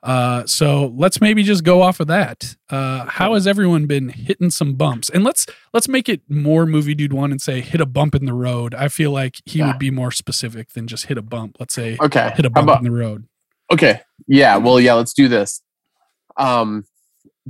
Uh, 0.00 0.46
so 0.46 0.94
let's 0.96 1.20
maybe 1.20 1.42
just 1.42 1.64
go 1.64 1.82
off 1.82 1.98
of 1.98 2.06
that. 2.06 2.54
Uh, 2.70 3.04
how 3.06 3.34
has 3.34 3.48
everyone 3.48 3.86
been 3.86 4.10
hitting 4.10 4.48
some 4.48 4.74
bumps? 4.74 5.10
And 5.10 5.24
let's 5.24 5.44
let's 5.74 5.88
make 5.88 6.08
it 6.08 6.20
more 6.28 6.66
movie 6.66 6.94
dude 6.94 7.12
one 7.12 7.32
and 7.32 7.42
say 7.42 7.60
hit 7.60 7.80
a 7.80 7.86
bump 7.86 8.14
in 8.14 8.24
the 8.24 8.32
road. 8.32 8.74
I 8.76 8.86
feel 8.88 9.10
like 9.10 9.38
he 9.44 9.58
Yeah. 9.58 9.66
would 9.66 9.78
be 9.80 9.90
more 9.90 10.12
specific 10.12 10.70
than 10.74 10.86
just 10.86 11.06
hit 11.06 11.18
a 11.18 11.22
bump. 11.22 11.56
Let's 11.58 11.74
say 11.74 11.96
Okay. 12.00 12.30
hit 12.36 12.46
a 12.46 12.50
bump 12.50 12.68
about- 12.68 12.78
in 12.78 12.84
the 12.84 12.96
road. 12.96 13.24
Okay. 13.72 14.00
Yeah. 14.28 14.56
Well, 14.58 14.78
yeah, 14.78 14.94
let's 14.94 15.12
do 15.12 15.26
this. 15.26 15.62
Um, 16.36 16.84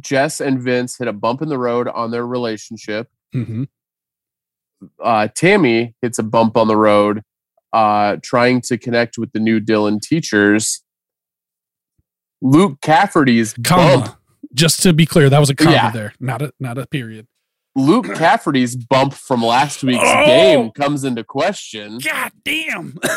Jess 0.00 0.40
and 0.40 0.58
Vince 0.62 0.96
hit 0.96 1.06
a 1.06 1.12
bump 1.12 1.42
in 1.42 1.50
the 1.50 1.58
road 1.58 1.86
on 1.86 2.10
their 2.10 2.26
relationship. 2.26 3.08
hmm 3.34 3.64
Uh, 5.02 5.28
Tammy 5.34 5.94
hits 6.02 6.18
a 6.18 6.22
bump 6.22 6.56
on 6.56 6.68
the 6.68 6.76
road 6.76 7.22
uh, 7.72 8.16
trying 8.22 8.60
to 8.62 8.78
connect 8.78 9.18
with 9.18 9.32
the 9.32 9.40
new 9.40 9.60
Dillon 9.60 9.98
teachers. 10.00 10.82
Luke 12.40 12.80
Cafferty's 12.80 13.54
Comma. 13.64 14.00
bump. 14.04 14.14
Just 14.54 14.82
to 14.84 14.92
be 14.92 15.04
clear, 15.04 15.28
that 15.28 15.38
was 15.40 15.50
a 15.50 15.54
comma 15.54 15.72
Yeah. 15.72 15.90
there, 15.90 16.14
not 16.20 16.40
a 16.42 16.52
not 16.60 16.78
a 16.78 16.86
period. 16.86 17.26
Luke 17.74 18.06
Cafferty's 18.14 18.74
bump 18.76 19.12
from 19.14 19.42
last 19.44 19.82
week's 19.84 20.02
Oh! 20.04 20.24
game 20.26 20.70
comes 20.72 21.04
into 21.04 21.22
question. 21.24 21.98
God 21.98 22.32
damn. 22.44 22.98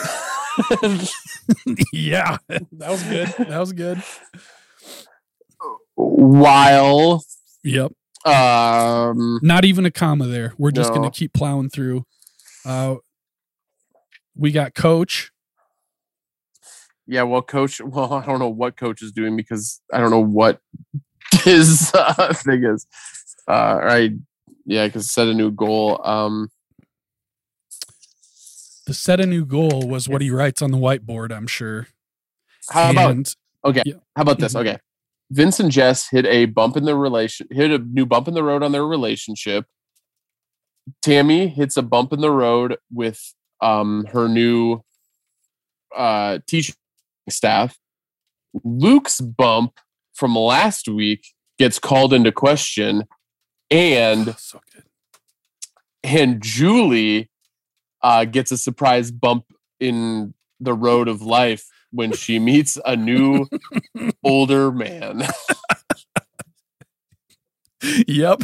yeah, 1.93 2.37
that 2.49 2.89
was 2.89 3.03
good. 3.03 3.27
That 3.47 3.59
was 3.59 3.71
good. 3.73 4.03
While 5.95 7.23
Yep. 7.63 7.93
Um, 8.25 9.39
Not 9.41 9.65
even 9.65 9.85
a 9.85 9.91
comma 9.91 10.27
there. 10.27 10.53
We're 10.57 10.71
just 10.71 10.91
going 10.91 11.03
to 11.03 11.17
keep 11.17 11.33
plowing 11.33 11.69
through. 11.69 12.05
Uh, 12.65 12.95
we 14.35 14.51
got 14.51 14.73
coach. 14.75 15.31
yeah, 17.07 17.23
well, 17.23 17.41
coach. 17.41 17.81
Well, 17.85 18.13
I 18.13 18.25
don't 18.25 18.39
know 18.39 18.49
what 18.49 18.77
coach 18.77 19.01
is 19.01 19.11
doing 19.11 19.35
because 19.35 19.81
I 19.91 19.99
don't 19.99 20.11
know 20.11 20.23
what 20.23 20.61
his 21.43 21.91
uh, 21.93 22.33
thing 22.33 22.63
is. 22.63 22.85
Uh, 23.47 23.79
right? 23.83 24.11
Yeah, 24.65 24.85
because 24.85 25.11
set 25.11 25.27
a 25.27 25.33
new 25.33 25.51
goal. 25.51 25.99
Um, 26.05 26.49
The 28.85 28.93
set 28.93 29.19
a 29.19 29.25
new 29.25 29.45
goal 29.45 29.87
was 29.87 30.07
what 30.07 30.21
he 30.21 30.29
writes 30.29 30.61
on 30.61 30.71
the 30.71 30.77
whiteboard, 30.77 31.31
I'm 31.31 31.47
sure. 31.47 31.87
how 32.69 32.91
about 32.91 33.35
Okay. 33.63 33.83
Yeah. 33.85 33.93
How 34.15 34.23
about 34.23 34.39
this? 34.39 34.53
Mhm. 34.53 34.59
Okay. 34.61 34.77
Vince 35.31 35.59
and 35.61 35.71
Jess 35.71 36.09
hit 36.09 36.25
a 36.25 36.45
bump 36.45 36.75
in 36.75 36.83
the 36.83 36.95
relation 36.95 37.47
hit 37.49 37.71
a 37.71 37.77
new 37.79 38.05
bump 38.05 38.27
in 38.27 38.33
the 38.33 38.43
road 38.43 38.63
on 38.63 38.73
their 38.73 38.85
relationship. 38.85 39.65
Tammy 41.01 41.47
hits 41.47 41.77
a 41.77 41.81
bump 41.81 42.11
in 42.11 42.19
the 42.19 42.31
road 42.31 42.77
with 42.91 43.33
um 43.61 44.05
her 44.11 44.27
new 44.27 44.81
uh 45.95 46.39
teaching 46.47 46.75
staff. 47.29 47.77
Luke's 48.63 49.21
bump 49.21 49.79
from 50.13 50.35
last 50.35 50.89
week 50.89 51.27
gets 51.57 51.79
called 51.79 52.13
into 52.13 52.31
question 52.31 53.05
and 53.69 54.35
so 54.37 54.59
good. 54.73 54.83
and 56.03 56.41
Julie 56.41 57.29
uh, 58.01 58.25
gets 58.25 58.51
a 58.51 58.57
surprise 58.57 59.11
bump 59.11 59.45
in 59.79 60.33
the 60.59 60.73
road 60.73 61.07
of 61.07 61.21
life 61.21 61.65
when 61.91 62.11
she 62.13 62.39
meets 62.39 62.77
a 62.85 62.95
new 62.95 63.47
older 64.23 64.71
man. 64.71 65.23
yep. 68.07 68.41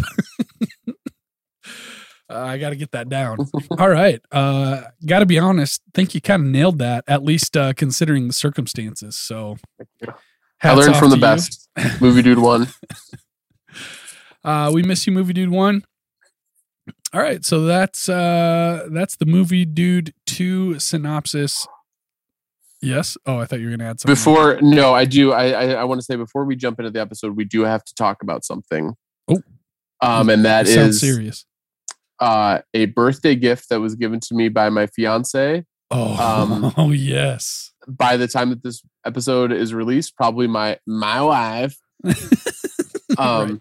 Uh, 2.29 2.39
I 2.39 2.57
got 2.57 2.71
to 2.71 2.75
get 2.75 2.91
that 2.91 3.07
down. 3.07 3.37
All 3.79 3.89
right. 3.89 4.19
Uh, 4.31 4.81
got 5.05 5.19
to 5.19 5.25
be 5.25 5.39
honest. 5.39 5.81
Think 5.93 6.13
you 6.13 6.19
kind 6.21 6.43
of 6.43 6.49
nailed 6.49 6.79
that, 6.79 7.05
at 7.07 7.23
least 7.23 7.55
uh, 7.55 7.73
considering 7.73 8.27
the 8.27 8.33
circumstances. 8.33 9.17
So, 9.17 9.55
I 10.61 10.73
learned 10.73 10.97
from 10.97 11.09
the 11.09 11.15
you. 11.15 11.21
best. 11.21 11.69
Movie 12.01 12.21
dude 12.21 12.39
one. 12.39 12.67
Uh, 14.43 14.71
we 14.73 14.81
miss 14.81 15.05
you, 15.05 15.11
movie 15.11 15.33
dude 15.33 15.49
one. 15.49 15.83
All 17.13 17.19
right, 17.21 17.43
so 17.43 17.65
that's 17.65 18.07
uh 18.07 18.87
that's 18.91 19.17
the 19.17 19.25
movie 19.25 19.65
dude 19.65 20.13
two 20.25 20.79
synopsis. 20.79 21.67
Yes. 22.81 23.17
Oh, 23.25 23.39
I 23.39 23.45
thought 23.45 23.59
you 23.59 23.65
were 23.69 23.75
gonna 23.77 23.89
add 23.89 23.99
something. 23.99 24.13
Before 24.13 24.59
no, 24.61 24.93
I 24.93 25.05
do. 25.05 25.31
I 25.31 25.49
I, 25.49 25.65
I 25.71 25.83
want 25.85 25.99
to 25.99 26.05
say 26.05 26.15
before 26.15 26.45
we 26.45 26.55
jump 26.55 26.79
into 26.79 26.91
the 26.91 27.01
episode, 27.01 27.35
we 27.35 27.43
do 27.45 27.63
have 27.63 27.83
to 27.85 27.93
talk 27.95 28.21
about 28.21 28.45
something. 28.45 28.93
Oh. 29.27 29.41
um, 30.01 30.29
and 30.29 30.45
that 30.45 30.67
is 30.67 30.99
serious. 30.99 31.45
uh, 32.19 32.59
a 32.73 32.85
birthday 32.85 33.35
gift 33.35 33.69
that 33.69 33.79
was 33.79 33.95
given 33.95 34.19
to 34.21 34.35
me 34.35 34.49
by 34.49 34.69
my 34.69 34.87
fiance. 34.87 35.65
Oh, 35.89 36.15
um, 36.17 36.73
oh 36.77 36.91
yes. 36.91 37.71
By 37.87 38.17
the 38.17 38.27
time 38.27 38.49
that 38.51 38.61
this 38.61 38.83
episode 39.05 39.51
is 39.51 39.73
released, 39.73 40.15
probably 40.15 40.45
my 40.47 40.77
my 40.85 41.21
wife 41.21 41.77
um 43.17 43.59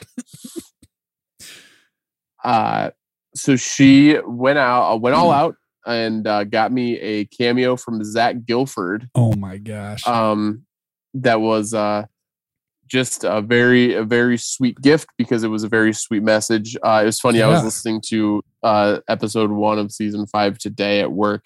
uh 2.44 2.90
so 3.34 3.56
she 3.56 4.18
went 4.26 4.58
out 4.58 4.92
uh, 4.92 4.96
went 4.96 5.16
all 5.16 5.30
out 5.30 5.56
and 5.86 6.26
uh, 6.26 6.44
got 6.44 6.72
me 6.72 6.98
a 6.98 7.24
cameo 7.26 7.76
from 7.76 8.02
zach 8.04 8.36
gilford 8.46 9.08
oh 9.14 9.32
my 9.36 9.56
gosh. 9.56 10.06
um 10.06 10.64
that 11.14 11.40
was 11.40 11.72
uh 11.74 12.04
just 12.88 13.24
a 13.24 13.40
very 13.40 13.94
a 13.94 14.04
very 14.04 14.38
sweet 14.38 14.80
gift 14.80 15.08
because 15.18 15.42
it 15.42 15.48
was 15.48 15.64
a 15.64 15.68
very 15.68 15.92
sweet 15.92 16.22
message 16.22 16.76
uh 16.84 17.00
it 17.02 17.06
was 17.06 17.18
funny 17.18 17.42
i 17.42 17.48
was 17.48 17.64
listening 17.64 18.00
to 18.00 18.42
uh 18.62 18.98
episode 19.08 19.50
one 19.50 19.78
of 19.78 19.90
season 19.90 20.26
five 20.26 20.56
today 20.58 21.00
at 21.00 21.10
work 21.12 21.44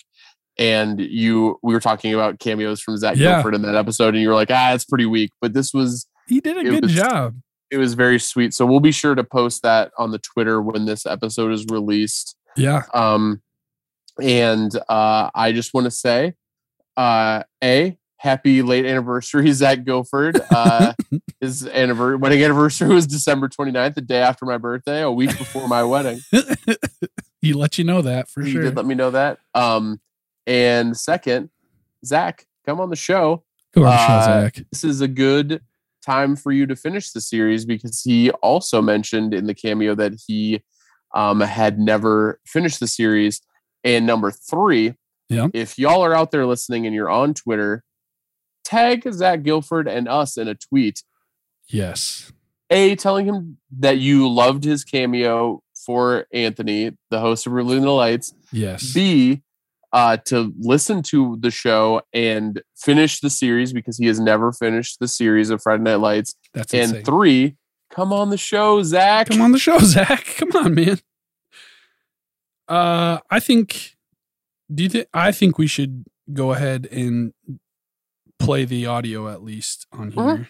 and 0.59 1.01
you 1.01 1.59
we 1.63 1.73
were 1.73 1.81
talking 1.81 2.13
about 2.13 2.39
cameos 2.41 2.81
from 2.81 2.97
zach 2.99 3.17
Yeah. 3.17 3.37
gilford 3.37 3.55
in 3.55 3.63
that 3.63 3.75
episode 3.75 4.15
and 4.15 4.23
you 4.23 4.29
were 4.29 4.35
like 4.35 4.51
ah 4.51 4.75
it's 4.75 4.85
pretty 4.85 5.07
weak 5.07 5.31
but 5.41 5.55
this 5.55 5.73
was 5.73 6.07
he 6.29 6.41
did 6.41 6.57
a 6.59 6.65
good 6.65 6.83
was- 6.85 6.93
job. 6.93 7.37
it 7.73 7.79
was 7.79 7.95
very 7.95 8.19
sweet. 8.21 8.53
So 8.55 8.65
we'll 8.67 8.79
be 8.81 8.93
sure 8.93 9.15
to 9.17 9.25
post 9.25 9.63
that 9.63 9.91
on 9.99 10.11
the 10.13 10.19
Twitter 10.19 10.61
when 10.63 10.85
this 10.87 11.07
episode 11.07 11.53
is 11.53 11.65
released. 11.67 12.37
Yeah. 12.57 12.83
Um, 12.95 13.43
and 14.21 14.75
uh, 14.89 15.31
I 15.35 15.53
just 15.53 15.75
want 15.75 15.87
to 15.87 15.91
say, 15.91 16.35
uh, 16.97 17.43
a 17.63 17.99
happy 18.21 18.61
late 18.61 18.85
anniversary, 18.85 19.51
Zach 19.53 19.85
Gilford. 19.85 20.41
Uh, 20.51 20.93
his 21.41 21.67
anniversary 21.67 22.17
wedding 22.17 22.43
anniversary 22.43 22.95
was 22.95 23.07
December 23.07 23.49
29th, 23.49 23.95
the 23.95 24.03
day 24.03 24.21
after 24.21 24.45
my 24.45 24.59
birthday, 24.59 25.03
a 25.03 25.11
week 25.11 25.37
before 25.39 25.67
my 25.67 25.83
wedding. 25.83 26.21
he 27.41 27.53
let 27.55 27.79
you 27.79 27.85
know 27.85 28.03
that 28.03 28.29
for 28.29 28.43
he 28.43 28.53
sure. 28.53 28.63
He 28.63 28.69
did 28.69 28.77
let 28.77 28.87
me 28.87 28.95
know 28.95 29.11
that. 29.11 29.39
Um, 29.55 30.01
and 30.47 30.97
second, 30.97 31.51
Zach, 32.05 32.47
come 32.67 32.81
on 32.81 32.91
the 32.91 32.97
show. 32.97 33.45
Go 33.75 33.85
on, 33.85 33.91
Michelle 33.91 34.19
uh, 34.19 34.25
Zach. 34.25 34.65
this 34.71 34.85
is 34.85 35.01
a 35.01 35.09
good 35.09 35.63
time 36.05 36.37
for 36.37 36.53
you 36.53 36.67
to 36.67 36.77
finish 36.77 37.13
the 37.13 37.21
series 37.21 37.65
because 37.65 38.03
he 38.03 38.31
also 38.43 38.83
mentioned 38.83 39.33
in 39.33 39.47
the 39.47 39.55
cameo 39.55 39.95
that 39.95 40.13
he 40.27 40.63
um, 41.15 41.41
had 41.41 41.79
never 41.79 42.41
finished 42.47 42.81
the 42.81 42.87
series. 42.87 43.41
And 43.85 44.07
number 44.07 44.31
three, 44.31 44.95
Yeah. 45.29 45.49
if 45.55 45.79
y'all 45.79 46.05
are 46.05 46.15
out 46.15 46.31
there 46.31 46.47
listening 46.47 46.87
and 46.87 46.95
you're 46.95 47.11
on 47.11 47.35
Twitter, 47.35 47.83
tag 48.65 49.07
Zach 49.13 49.43
Gilford 49.43 49.89
and 49.89 50.09
us 50.09 50.37
in 50.37 50.49
a 50.49 50.55
tweet. 50.55 51.03
Yes. 51.69 52.33
A, 52.71 52.95
telling 52.97 53.27
him 53.27 53.59
that 53.79 53.99
you 53.99 54.29
loved 54.29 54.65
his 54.65 54.85
cameo 54.85 55.63
for 55.75 56.27
Anthony, 56.33 56.93
the 57.11 57.21
host 57.21 57.47
of 57.47 57.53
Ruling 57.53 57.83
the 57.83 57.91
Lights. 57.91 58.35
Yes. 58.53 58.93
B, 58.93 59.43
uh, 59.93 60.19
to 60.27 60.53
listen 60.59 61.03
to 61.03 61.37
the 61.41 61.51
show 61.51 62.03
and 62.13 62.63
finish 62.77 63.21
the 63.21 63.31
series 63.31 63.73
because 63.73 63.99
he 63.99 64.07
has 64.07 64.21
never 64.21 64.53
finished 64.53 64.99
the 65.01 65.09
series 65.09 65.51
of 65.51 65.61
Friday 65.63 65.83
Night 65.83 65.97
Lights. 65.97 66.35
That's 66.55 66.73
and 66.75 66.83
insane. 66.91 67.05
three, 67.05 67.57
come 67.91 68.13
on 68.13 68.31
the 68.31 68.37
show, 68.39 68.83
Zach. 68.85 69.29
Come 69.31 69.41
on 69.43 69.51
the 69.53 69.59
show, 69.59 69.79
Zach. 69.81 70.25
Come 70.39 70.51
on, 70.55 70.75
man. 70.75 71.01
Uh, 72.71 73.19
I 73.31 73.41
think. 73.41 73.97
Do 74.73 74.83
you 74.85 74.89
think? 74.89 75.09
I 75.13 75.33
think 75.33 75.59
we 75.59 75.67
should 75.67 76.05
go 76.33 76.53
ahead 76.53 76.87
and 76.93 77.33
play 78.39 78.65
the 78.65 78.87
audio 78.87 79.29
at 79.29 79.43
least 79.43 79.87
on 79.93 80.13
here. 80.13 80.23
Mhm. 80.23 80.47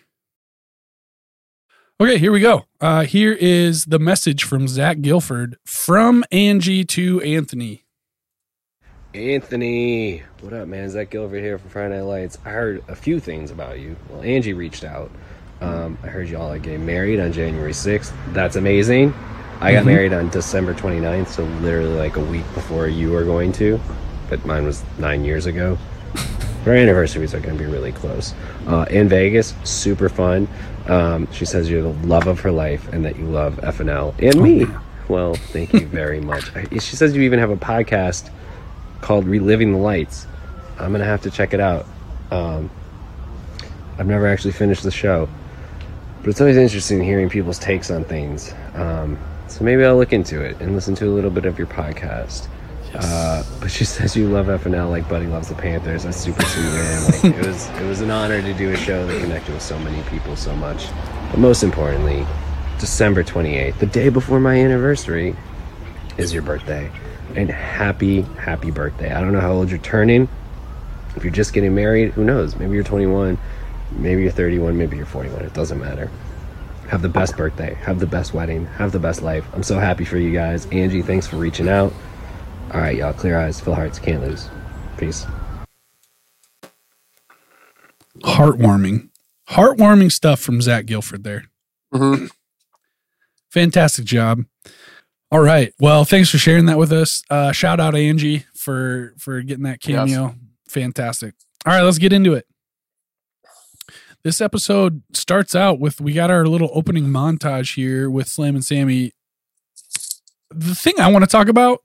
Okay, 2.00 2.18
here 2.18 2.32
we 2.32 2.40
go. 2.40 2.66
Uh, 2.80 3.02
here 3.04 3.32
is 3.32 3.86
the 3.86 3.98
message 3.98 4.44
from 4.44 4.68
Zach 4.68 5.00
Gilford 5.00 5.56
from 5.66 6.24
Angie 6.30 6.84
to 6.84 7.20
Anthony. 7.22 7.84
Anthony, 9.12 10.22
what 10.40 10.52
up, 10.52 10.68
man? 10.68 10.88
Zach 10.88 11.10
Gilford 11.10 11.42
here 11.42 11.58
from 11.58 11.68
Friday 11.70 11.96
Night 11.96 12.02
Lights. 12.02 12.38
I 12.44 12.50
heard 12.50 12.84
a 12.88 12.94
few 12.94 13.18
things 13.20 13.50
about 13.50 13.80
you. 13.80 13.96
Well, 14.08 14.22
Angie 14.22 14.52
reached 14.52 14.84
out. 14.84 15.10
Um, 15.60 15.98
I 16.02 16.06
heard 16.06 16.28
y'all 16.28 16.50
are 16.52 16.58
getting 16.58 16.86
married 16.86 17.20
on 17.20 17.32
January 17.32 17.72
6th. 17.72 18.12
That's 18.32 18.56
amazing. 18.56 19.12
I 19.60 19.72
got 19.72 19.82
Mhm. 19.82 19.86
married 19.86 20.12
on 20.12 20.28
December 20.30 20.72
29th, 20.74 21.28
so 21.30 21.44
literally 21.60 21.94
like 21.96 22.16
a 22.16 22.20
week 22.20 22.44
before 22.54 22.86
you 22.88 23.10
were 23.10 23.24
going 23.24 23.52
to. 23.54 23.78
But 24.30 24.44
mine 24.46 24.64
was 24.64 24.82
nine 24.98 25.24
years 25.24 25.46
ago. 25.46 25.76
Our 26.66 26.72
anniversaries 26.74 27.34
are 27.34 27.40
going 27.40 27.56
to 27.58 27.64
be 27.64 27.70
really 27.70 27.92
close. 27.92 28.32
Uh, 28.66 28.86
in 28.90 29.08
Vegas, 29.08 29.54
super 29.64 30.08
fun. 30.08 30.48
Um, 30.88 31.28
she 31.32 31.44
says 31.44 31.70
you're 31.70 31.82
the 31.82 32.06
love 32.06 32.26
of 32.26 32.40
her 32.40 32.50
life 32.50 32.88
and 32.92 33.04
that 33.04 33.18
you 33.18 33.26
love 33.26 33.60
FNL 33.62 34.14
and 34.18 34.36
Oh, 34.36 34.42
me. 34.42 34.64
man. 34.64 34.76
Well, 35.08 35.34
thank 35.34 35.72
you 35.72 35.86
very 35.86 36.20
much. 36.32 36.50
I- 36.56 36.66
She 36.78 36.96
says 36.96 37.14
you 37.14 37.22
even 37.22 37.38
have 37.38 37.50
a 37.50 37.56
podcast 37.56 38.30
called 39.00 39.26
Reliving 39.26 39.72
the 39.72 39.78
Lights. 39.78 40.26
I'm 40.78 40.92
gonna 40.92 41.04
have 41.04 41.22
to 41.22 41.30
check 41.30 41.52
it 41.52 41.60
out. 41.60 41.86
Um, 42.30 42.70
I've 43.98 44.06
never 44.06 44.26
actually 44.26 44.52
finished 44.52 44.82
the 44.84 44.90
show, 44.90 45.28
but 46.22 46.30
it's 46.30 46.40
always 46.40 46.56
interesting 46.56 47.02
hearing 47.02 47.28
people's 47.28 47.58
takes 47.58 47.90
on 47.90 48.04
things. 48.04 48.54
Um, 48.74 49.18
so 49.50 49.64
maybe 49.64 49.84
I'll 49.84 49.96
look 49.96 50.12
into 50.12 50.40
it 50.40 50.60
and 50.60 50.74
listen 50.74 50.94
to 50.96 51.06
a 51.06 51.12
little 51.12 51.30
bit 51.30 51.44
of 51.44 51.58
your 51.58 51.66
podcast. 51.66 52.46
Uh, 52.94 53.42
but 53.60 53.70
she 53.70 53.84
says 53.96 54.16
you 54.16 54.28
love 54.28 54.46
FNL 54.46 54.90
like 54.90 55.08
Buddy 55.08 55.26
loves 55.26 55.48
the 55.48 55.54
Panthers. 55.54 56.04
That's 56.04 56.16
super 56.16 56.42
sweet, 56.42 56.64
man. 56.64 57.04
Like, 57.04 57.24
it 57.24 57.46
was 57.46 57.68
it 57.68 57.86
was 57.86 58.00
an 58.00 58.10
honor 58.10 58.40
to 58.40 58.54
do 58.54 58.70
a 58.70 58.76
show 58.76 59.06
that 59.06 59.20
connected 59.20 59.52
with 59.52 59.62
so 59.62 59.78
many 59.78 60.02
people 60.08 60.36
so 60.36 60.54
much. 60.56 60.88
But 61.30 61.38
most 61.38 61.62
importantly, 61.62 62.26
December 62.78 63.22
28th, 63.22 63.78
the 63.78 63.86
day 63.86 64.08
before 64.08 64.40
my 64.40 64.56
anniversary, 64.56 65.36
is 66.16 66.32
your 66.32 66.42
birthday. 66.42 66.90
And 67.34 67.50
happy, 67.50 68.22
happy 68.22 68.70
birthday. 68.70 69.12
I 69.12 69.20
don't 69.20 69.32
know 69.32 69.40
how 69.40 69.52
old 69.52 69.70
you're 69.70 69.78
turning. 69.78 70.28
If 71.16 71.24
you're 71.24 71.32
just 71.32 71.52
getting 71.52 71.74
married, 71.74 72.12
who 72.12 72.24
knows? 72.24 72.56
Maybe 72.56 72.74
you're 72.74 72.84
21, 72.84 73.38
maybe 73.92 74.22
you're 74.22 74.30
31, 74.30 74.76
maybe 74.76 74.96
you're 74.96 75.06
41. 75.06 75.42
It 75.42 75.54
doesn't 75.54 75.78
matter. 75.78 76.10
Have 76.90 77.02
the 77.02 77.08
best 77.08 77.36
birthday. 77.36 77.74
Have 77.74 78.00
the 78.00 78.06
best 78.06 78.34
wedding. 78.34 78.66
Have 78.66 78.90
the 78.90 78.98
best 78.98 79.22
life. 79.22 79.46
I'm 79.54 79.62
so 79.62 79.78
happy 79.78 80.04
for 80.04 80.18
you 80.18 80.32
guys. 80.32 80.66
Angie, 80.72 81.02
thanks 81.02 81.24
for 81.24 81.36
reaching 81.36 81.68
out. 81.68 81.92
All 82.74 82.80
right, 82.80 82.96
y'all. 82.96 83.12
Clear 83.12 83.38
eyes, 83.38 83.60
fill 83.60 83.76
hearts, 83.76 84.00
can't 84.00 84.20
lose. 84.24 84.48
Peace. 84.96 85.24
Heartwarming, 88.24 89.10
heartwarming 89.50 90.10
stuff 90.10 90.40
from 90.40 90.60
Zach 90.60 90.86
Gilford 90.86 91.22
there. 91.22 91.44
Mm-hmm. 91.94 92.26
Fantastic 93.50 94.04
job. 94.04 94.40
All 95.30 95.40
right. 95.40 95.72
Well, 95.78 96.04
thanks 96.04 96.28
for 96.28 96.38
sharing 96.38 96.66
that 96.66 96.76
with 96.76 96.90
us. 96.90 97.22
Uh, 97.30 97.52
shout 97.52 97.78
out 97.78 97.94
Angie 97.94 98.46
for 98.52 99.14
for 99.16 99.40
getting 99.42 99.62
that 99.62 99.80
cameo. 99.80 100.06
Yes. 100.06 100.16
cameo. 100.16 100.34
Fantastic. 100.66 101.34
All 101.64 101.72
right, 101.72 101.82
let's 101.82 101.98
get 101.98 102.12
into 102.12 102.34
it. 102.34 102.48
This 104.22 104.42
episode 104.42 105.02
starts 105.14 105.54
out 105.54 105.80
with 105.80 105.98
we 105.98 106.12
got 106.12 106.30
our 106.30 106.44
little 106.44 106.68
opening 106.74 107.06
montage 107.06 107.74
here 107.74 108.10
with 108.10 108.28
Slammin' 108.28 108.60
Sammy. 108.60 109.12
The 110.50 110.74
thing 110.74 111.00
I 111.00 111.10
want 111.10 111.24
to 111.24 111.30
talk 111.30 111.48
about, 111.48 111.78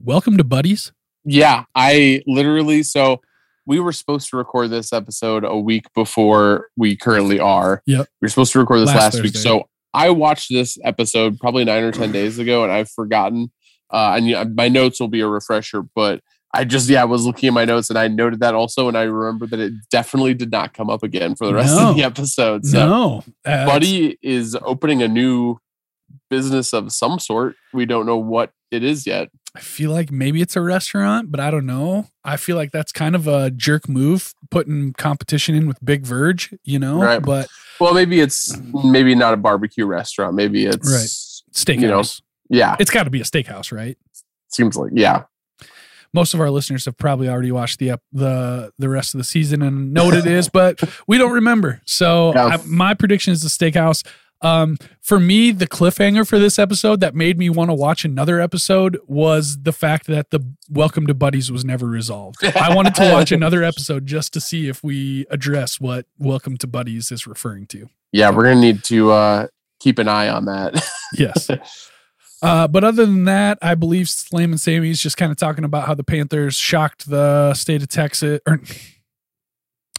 welcome 0.00 0.36
to 0.36 0.44
Buddies. 0.44 0.92
Yeah, 1.24 1.64
I 1.74 2.22
literally 2.28 2.84
so 2.84 3.20
we 3.66 3.80
were 3.80 3.92
supposed 3.92 4.30
to 4.30 4.36
record 4.36 4.70
this 4.70 4.92
episode 4.92 5.42
a 5.44 5.58
week 5.58 5.92
before 5.96 6.68
we 6.76 6.94
currently 6.94 7.40
are. 7.40 7.82
Yep. 7.86 8.06
We 8.20 8.26
were 8.26 8.28
supposed 8.28 8.52
to 8.52 8.60
record 8.60 8.82
this 8.82 8.90
Last 8.90 9.14
last, 9.14 9.22
week. 9.24 9.36
So 9.36 9.68
I 9.92 10.10
watched 10.10 10.52
this 10.52 10.78
episode 10.84 11.40
probably 11.40 11.64
nine 11.64 11.82
or 11.82 11.90
ten 11.90 12.12
days 12.12 12.38
ago, 12.38 12.62
and 12.62 12.70
I've 12.70 12.88
forgotten. 12.88 13.50
Uh, 13.90 14.14
and 14.16 14.28
yeah, 14.28 14.44
my 14.44 14.68
notes 14.68 15.00
will 15.00 15.08
be 15.08 15.22
a 15.22 15.26
refresher, 15.26 15.82
but 15.82 16.20
I 16.54 16.64
just 16.64 16.88
yeah, 16.88 17.02
I 17.02 17.04
was 17.04 17.26
looking 17.26 17.48
at 17.48 17.52
my 17.52 17.64
notes 17.64 17.90
and 17.90 17.98
I 17.98 18.08
noted 18.08 18.40
that 18.40 18.54
also, 18.54 18.88
and 18.88 18.96
I 18.96 19.02
remember 19.02 19.46
that 19.48 19.60
it 19.60 19.72
definitely 19.90 20.34
did 20.34 20.50
not 20.50 20.72
come 20.72 20.88
up 20.88 21.02
again 21.02 21.34
for 21.34 21.46
the 21.46 21.54
rest 21.54 21.74
No. 21.76 21.90
of 21.90 21.96
the 21.96 22.02
episode. 22.04 22.64
So 22.64 22.86
no. 22.86 23.24
Buddy 23.44 24.18
is 24.22 24.56
opening 24.62 25.02
a 25.02 25.08
new 25.08 25.58
business 26.30 26.72
of 26.72 26.92
some 26.92 27.18
sort. 27.18 27.56
We 27.72 27.84
don't 27.86 28.06
know 28.06 28.16
what 28.16 28.52
it 28.70 28.82
is 28.82 29.06
yet. 29.06 29.30
I 29.54 29.60
feel 29.60 29.90
like 29.90 30.10
maybe 30.10 30.40
it's 30.42 30.56
a 30.56 30.60
restaurant, 30.60 31.30
but 31.30 31.40
I 31.40 31.50
don't 31.50 31.66
know. 31.66 32.08
I 32.24 32.36
feel 32.36 32.56
like 32.56 32.70
that's 32.70 32.92
kind 32.92 33.14
of 33.14 33.26
a 33.26 33.50
jerk 33.50 33.88
move, 33.88 34.34
putting 34.50 34.92
competition 34.92 35.54
in 35.54 35.66
with 35.66 35.82
Big 35.84 36.04
Verge, 36.04 36.54
you 36.64 36.78
know. 36.78 37.00
Right. 37.02 37.22
But 37.22 37.48
Well, 37.80 37.94
maybe 37.94 38.20
it's 38.20 38.56
maybe 38.84 39.14
not 39.14 39.34
a 39.34 39.36
barbecue 39.38 39.86
restaurant. 39.86 40.34
Maybe 40.34 40.66
it's 40.66 40.76
right 40.76 41.54
steakhouse. 41.54 41.80
You 41.80 41.88
know, 41.88 42.02
yeah. 42.50 42.76
it's 42.78 42.90
got 42.90 43.04
to 43.04 43.10
be 43.10 43.20
a 43.20 43.24
steakhouse, 43.24 43.72
right? 43.72 43.96
Seems 44.48 44.76
like 44.76 44.92
yeah. 44.94 45.24
Most 46.12 46.34
of 46.34 46.40
our 46.40 46.50
listeners 46.50 46.84
have 46.86 46.96
probably 46.96 47.28
already 47.28 47.52
watched 47.52 47.78
the 47.78 47.98
the 48.12 48.72
the 48.78 48.88
rest 48.88 49.14
of 49.14 49.18
the 49.18 49.24
season 49.24 49.62
and 49.62 49.92
know 49.92 50.06
what 50.06 50.14
it 50.14 50.26
is, 50.26 50.48
but 50.52 50.82
we 51.06 51.18
don't 51.18 51.32
remember. 51.32 51.80
So. 51.84 52.34
I, 52.34 52.58
my 52.66 52.94
prediction 52.94 53.32
is 53.32 53.42
the 53.42 53.48
steakhouse. 53.48 54.04
Um, 54.40 54.76
for 55.02 55.18
me, 55.18 55.50
the 55.50 55.66
cliffhanger 55.66 56.26
for 56.26 56.38
this 56.38 56.58
episode 56.58 57.00
that 57.00 57.14
made 57.14 57.38
me 57.38 57.50
want 57.50 57.70
to 57.70 57.74
watch 57.74 58.04
another 58.04 58.40
episode 58.40 58.98
was 59.06 59.58
the 59.62 59.72
fact 59.72 60.06
that 60.06 60.30
the 60.30 60.40
Welcome 60.70 61.06
to 61.08 61.14
Buddies 61.14 61.50
was 61.50 61.64
never 61.64 61.86
resolved. 61.86 62.44
I 62.44 62.74
wanted 62.74 62.94
to 62.96 63.12
watch 63.12 63.32
another 63.32 63.64
episode 63.64 64.06
just 64.06 64.32
to 64.34 64.40
see 64.40 64.68
if 64.68 64.84
we 64.84 65.26
address 65.30 65.80
what 65.80 66.06
Welcome 66.18 66.56
to 66.58 66.66
Buddies 66.66 67.10
is 67.10 67.26
referring 67.26 67.66
to. 67.68 67.88
Yeah, 68.12 68.30
we're 68.30 68.44
gonna 68.44 68.60
need 68.60 68.84
to 68.84 69.10
uh 69.10 69.46
keep 69.80 69.98
an 69.98 70.08
eye 70.08 70.28
on 70.28 70.44
that. 70.46 70.82
Yes. 71.14 71.50
Uh, 72.40 72.68
but 72.68 72.84
other 72.84 73.04
than 73.04 73.24
that, 73.24 73.58
I 73.60 73.74
believe 73.74 74.08
Slammin' 74.08 74.58
Sammy's 74.58 75.02
just 75.02 75.16
kind 75.16 75.32
of 75.32 75.38
talking 75.38 75.64
about 75.64 75.86
how 75.86 75.94
the 75.94 76.04
Panthers 76.04 76.54
shocked 76.54 77.08
the 77.08 77.54
state 77.54 77.82
of 77.82 77.88
Texas 77.88 78.40
or 78.46 78.60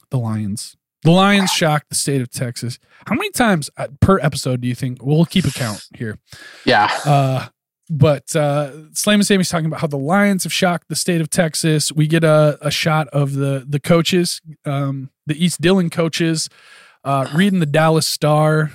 the 0.10 0.18
Lions. 0.18 0.76
The 1.04 1.12
Lions 1.12 1.52
shocked 1.52 1.90
the 1.90 1.96
state 1.96 2.22
of 2.22 2.30
Texas. 2.30 2.80
How 3.08 3.16
many 3.16 3.32
times 3.32 3.70
uh, 3.78 3.88
per 4.00 4.20
episode 4.20 4.62
do 4.62 4.68
you 4.68 4.76
think? 4.76 5.04
We'll 5.04 5.26
keep 5.26 5.46
a 5.46 5.52
count 5.52 5.88
here. 5.98 6.18
yeah. 6.66 6.90
Uh, 7.06 7.48
but 7.90 8.36
uh, 8.36 8.94
Slammin' 8.94 9.24
Sammy's 9.24 9.50
talking 9.50 9.66
about 9.66 9.82
how 9.82 9.88
the 9.88 9.98
Lions 9.98 10.44
have 10.44 10.54
shocked 10.54 10.90
the 10.90 10.96
state 10.96 11.22
of 11.22 11.30
Texas. 11.30 11.92
We 11.92 12.06
get 12.06 12.24
a, 12.24 12.58
a 12.62 12.70
shot 12.70 13.08
of 13.08 13.34
the 13.34 13.66
the 13.68 13.80
coaches, 13.80 14.42
um, 14.64 15.10
the 15.26 15.44
East 15.44 15.60
Dillon 15.60 15.90
coaches, 15.90 16.50
uh, 17.04 17.28
reading 17.34 17.60
the 17.60 17.66
Dallas 17.66 18.08
Star. 18.08 18.72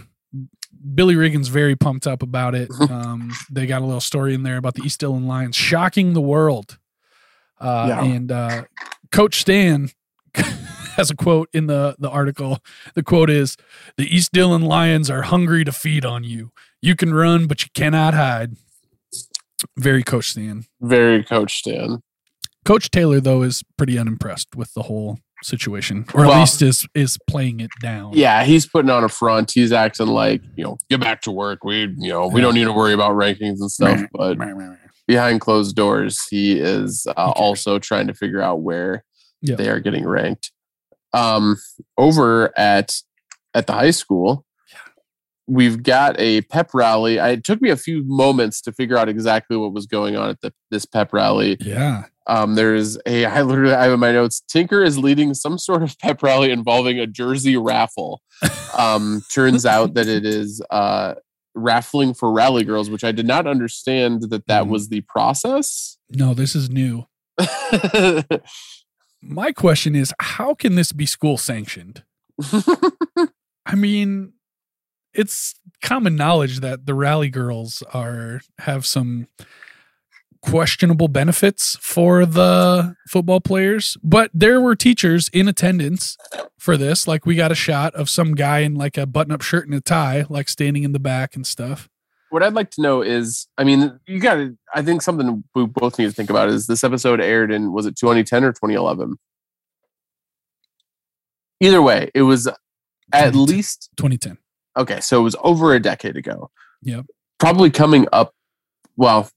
Billy 0.95 1.15
Riggins's 1.15 1.49
very 1.49 1.77
pumped 1.77 2.07
up 2.07 2.23
about 2.23 2.55
it. 2.55 2.69
Um, 2.91 3.33
they 3.51 3.67
got 3.67 3.83
a 3.83 3.85
little 3.85 4.01
story 4.01 4.35
in 4.35 4.43
there 4.43 4.57
about 4.57 4.75
the 4.75 4.83
East 4.83 5.01
Dillon 5.01 5.27
Lions 5.27 5.57
shocking 5.57 6.13
the 6.13 6.21
world. 6.21 6.79
Uh, 7.61 7.87
Yeah. 7.89 8.05
And 8.05 8.31
uh, 8.33 8.65
Coach 9.11 9.41
Stan 9.41 9.91
has 10.97 11.11
a 11.11 11.17
quote 11.17 11.49
in 11.53 11.67
the 11.67 11.97
the 11.99 12.11
article. 12.11 12.59
The 12.95 13.03
quote 13.03 13.31
is, 13.31 13.57
"The 13.97 14.05
East 14.15 14.33
Dillon 14.33 14.63
Lions 14.63 15.11
are 15.11 15.23
hungry 15.23 15.65
to 15.65 15.73
feed 15.73 16.05
on 16.05 16.25
you. 16.25 16.51
You 16.83 16.95
can 16.97 17.15
run, 17.15 17.47
but 17.47 17.63
you 17.63 17.69
cannot 17.75 18.15
hide." 18.15 18.57
Very 19.79 20.03
Coach 20.03 20.31
Stan. 20.31 20.65
Very 20.81 21.25
Coach 21.25 21.59
Stan. 21.59 22.01
Coach 22.65 22.91
Taylor 22.91 23.21
though 23.21 23.43
is 23.43 23.63
pretty 23.77 23.99
unimpressed 23.99 24.55
with 24.57 24.75
the 24.75 24.83
whole 24.83 25.19
situation, 25.45 26.05
or 26.15 26.25
at 26.27 26.39
least 26.39 26.63
is 26.63 26.87
is 26.95 27.19
playing 27.29 27.61
it 27.61 27.71
down. 27.81 28.13
Yeah, 28.15 28.45
he's 28.45 28.67
putting 28.67 28.91
on 28.91 29.05
a 29.05 29.09
front. 29.09 29.53
He's 29.53 29.73
acting 29.73 30.07
like, 30.09 30.43
you 30.57 30.65
know, 30.65 30.79
get 30.91 31.01
back 31.01 31.23
to 31.23 31.31
work. 31.31 31.65
We 31.65 31.93
you 31.99 32.09
know, 32.09 32.27
we 32.29 32.41
Yeah. 32.41 32.47
don't 32.47 32.55
need 32.55 32.65
to 32.65 32.73
worry 32.73 32.93
about 32.93 33.13
rankings 33.13 33.61
and 33.61 33.71
stuff. 33.71 34.01
But 34.13 34.39
behind 35.07 35.41
closed 35.41 35.77
doors, 35.77 36.21
he 36.31 36.59
is 36.59 37.07
uh, 37.07 37.15
cares? 37.15 37.33
also 37.37 37.79
trying 37.79 38.07
to 38.07 38.15
figure 38.15 38.41
out 38.41 38.63
where 38.63 39.05
Yeah. 39.43 39.57
they 39.57 39.69
are 39.69 39.81
getting 39.81 40.07
ranked. 40.07 40.51
Um, 41.13 41.57
over 41.99 42.53
at 42.59 42.95
at 43.55 43.67
the 43.69 43.73
high 43.75 43.93
school, 43.93 44.45
we've 45.47 45.83
got 45.83 46.19
a 46.19 46.41
pep 46.43 46.71
rally. 46.75 47.21
I, 47.21 47.31
it 47.31 47.45
took 47.45 47.61
me 47.61 47.69
a 47.71 47.77
few 47.77 48.03
moments 48.05 48.61
to 48.63 48.73
figure 48.73 48.97
out 48.97 49.09
exactly 49.09 49.57
what 49.57 49.73
was 49.73 49.87
going 49.87 50.17
on 50.17 50.31
at 50.31 50.41
the, 50.41 50.53
this 50.71 50.87
pep 50.87 51.13
rally. 51.13 51.57
Yeah. 51.61 52.05
Um, 52.27 52.55
there's 52.55 52.99
a 53.07 53.25
I 53.27 53.43
literally 53.43 53.75
I 53.75 53.85
have 53.85 53.93
in 53.93 54.01
my 54.01 54.13
notes. 54.13 54.43
Tinker 54.49 54.83
is 54.83 54.99
leading 54.99 55.35
some 55.35 55.59
sort 55.59 55.83
of 55.83 55.99
pep 55.99 56.23
rally 56.23 56.51
involving 56.51 56.99
a 56.99 57.07
jersey 57.07 57.57
raffle. 57.57 58.23
Um, 58.79 59.23
turns 59.33 59.65
out 59.67 59.95
that 59.95 60.09
it 60.09 60.25
is 60.27 60.63
uh 60.71 61.15
raffling 61.55 62.15
for 62.15 62.33
rally 62.33 62.65
girls, 62.65 62.91
which 62.91 63.05
I 63.05 63.13
did 63.13 63.27
not 63.27 63.47
understand 63.47 64.23
that 64.31 64.47
that 64.49 64.65
Mhm. 64.65 64.69
was 64.71 64.89
the 64.89 65.03
process. 65.03 65.97
No, 66.11 66.35
this 66.35 66.57
is 66.57 66.69
new. 66.69 67.07
My 69.23 69.53
question 69.53 69.95
is, 69.95 70.13
how 70.21 70.55
can 70.55 70.75
this 70.75 70.93
be 70.93 71.07
school 71.07 71.39
sanctioned? 71.39 72.03
I 73.67 73.75
mean, 73.75 74.33
it's 75.15 75.55
common 75.81 76.17
knowledge 76.17 76.61
that 76.61 76.87
the 76.87 76.95
rally 76.95 77.31
girls 77.31 77.83
are 77.95 78.41
have 78.59 78.85
some 78.85 79.29
questionable 80.45 81.09
benefits 81.09 81.77
for 81.81 82.27
the 82.27 82.95
football 83.09 83.41
players, 83.41 83.97
but 84.03 84.31
there 84.35 84.61
were 84.61 84.77
teachers 84.77 85.29
in 85.33 85.49
attendance 85.49 86.17
for 86.59 86.77
this. 86.77 87.09
Like 87.09 87.25
we 87.27 87.35
got 87.35 87.51
a 87.51 87.55
shot 87.55 87.95
of 87.95 88.09
some 88.11 88.35
guy 88.35 88.59
in 88.61 88.75
like 88.75 88.97
a 88.97 89.07
button-up 89.07 89.43
shirt 89.43 89.67
and 89.67 89.75
a 89.75 89.81
tie, 89.81 90.27
like 90.29 90.49
standing 90.49 90.85
in 90.85 90.93
the 90.93 90.99
back 91.01 91.35
and 91.35 91.47
stuff. 91.47 91.89
what 92.31 92.43
I'd 92.43 92.53
like 92.55 92.71
to 92.73 92.83
know 92.83 93.01
is, 93.01 93.47
I 93.57 93.65
mean, 93.65 94.01
you 94.07 94.19
got 94.19 94.35
to. 94.35 94.57
I 94.75 94.83
think 94.83 95.03
something 95.03 95.45
we 95.55 95.67
both 95.67 95.99
need 96.01 96.07
to 96.07 96.13
think 96.13 96.31
about 96.31 96.49
is 96.49 96.67
this 96.67 96.83
episode 96.83 97.21
aired 97.21 97.53
in 97.53 97.73
was 97.73 97.87
it 97.87 97.97
2010 97.97 98.43
or 98.45 98.53
2011? 98.53 99.17
Either 101.61 101.81
way, 101.81 102.11
it 102.13 102.23
was 102.23 102.49
at 102.49 102.57
2010. 103.33 103.47
least 103.47 103.91
2010. 103.97 104.39
okay. 104.77 105.01
So 105.01 105.21
it 105.21 105.23
was 105.23 105.37
over 105.43 105.75
a 105.75 105.81
decade 105.81 106.17
ago. 106.17 106.51
Yep. 106.83 107.07
Probably 107.39 107.71
coming 107.71 108.07
up. 108.13 108.35
Well, 108.97 109.29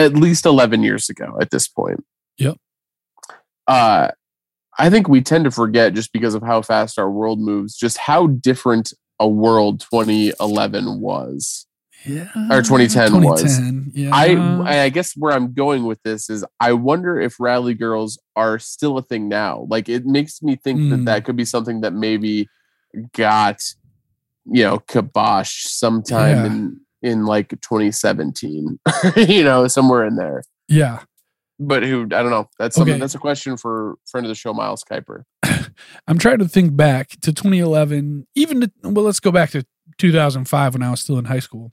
at 0.00 0.14
least 0.14 0.46
11 0.46 0.82
years 0.82 1.08
ago 1.08 1.36
at 1.40 1.50
this 1.50 1.68
point. 1.68 2.04
Yep. 2.38 2.56
Uh, 3.66 4.08
I 4.78 4.90
think 4.90 5.08
we 5.08 5.22
tend 5.22 5.44
to 5.44 5.50
forget 5.50 5.94
just 5.94 6.12
because 6.12 6.34
of 6.34 6.42
how 6.42 6.62
fast 6.62 6.98
our 6.98 7.10
world 7.10 7.40
moves, 7.40 7.76
just 7.76 7.96
how 7.98 8.26
different 8.26 8.92
a 9.18 9.26
world 9.26 9.80
2011 9.80 11.00
was. 11.00 11.66
Yeah. 12.04 12.28
Or 12.50 12.62
2010 12.62 13.22
was. 13.22 13.58
Yeah. 13.92 14.10
I 14.12 14.84
I 14.84 14.88
guess 14.90 15.14
where 15.16 15.32
I'm 15.32 15.54
going 15.54 15.84
with 15.86 16.00
this 16.04 16.30
is 16.30 16.44
I 16.60 16.72
wonder 16.74 17.18
if 17.20 17.40
rally 17.40 17.74
girls 17.74 18.16
are 18.36 18.58
still 18.60 18.96
a 18.98 19.02
thing 19.02 19.28
now. 19.28 19.66
Like 19.68 19.88
it 19.88 20.06
makes 20.06 20.40
me 20.42 20.54
think 20.54 20.78
Mm. 20.78 20.90
that 20.90 21.04
that 21.06 21.24
could 21.24 21.34
be 21.36 21.44
something 21.46 21.80
that 21.80 21.94
maybe 21.94 22.48
got 23.12 23.60
you 24.44 24.62
know 24.62 24.78
kibosh 24.78 25.64
sometime 25.64 26.36
Yeah. 26.36 26.46
in 26.46 26.80
in 27.06 27.24
like 27.26 27.50
2017, 27.60 28.78
you 29.16 29.44
know, 29.44 29.66
somewhere 29.68 30.04
in 30.06 30.16
there. 30.16 30.42
yeah. 30.68 31.00
But 31.58 31.84
who 31.84 32.02
I 32.02 32.20
don't 32.22 32.28
know. 32.30 32.50
That's 32.58 32.76
something 32.76 32.92
Okay. 32.94 33.00
that's 33.00 33.14
a 33.14 33.18
question 33.18 33.56
for 33.56 33.96
friend 34.10 34.26
of 34.26 34.28
the 34.28 34.34
show 34.34 34.52
Miles 34.52 34.84
Kuiper. 34.84 35.22
I'm 36.06 36.18
trying 36.18 36.38
to 36.40 36.48
think 36.48 36.76
back 36.76 37.08
to 37.22 37.32
2011, 37.32 38.26
even 38.34 38.60
to, 38.60 38.70
well, 38.82 39.06
let's 39.06 39.20
go 39.20 39.32
back 39.32 39.50
to 39.52 39.64
2005 39.96 40.74
when 40.74 40.82
I 40.82 40.90
was 40.90 41.00
still 41.00 41.16
in 41.18 41.24
high 41.24 41.38
school. 41.38 41.72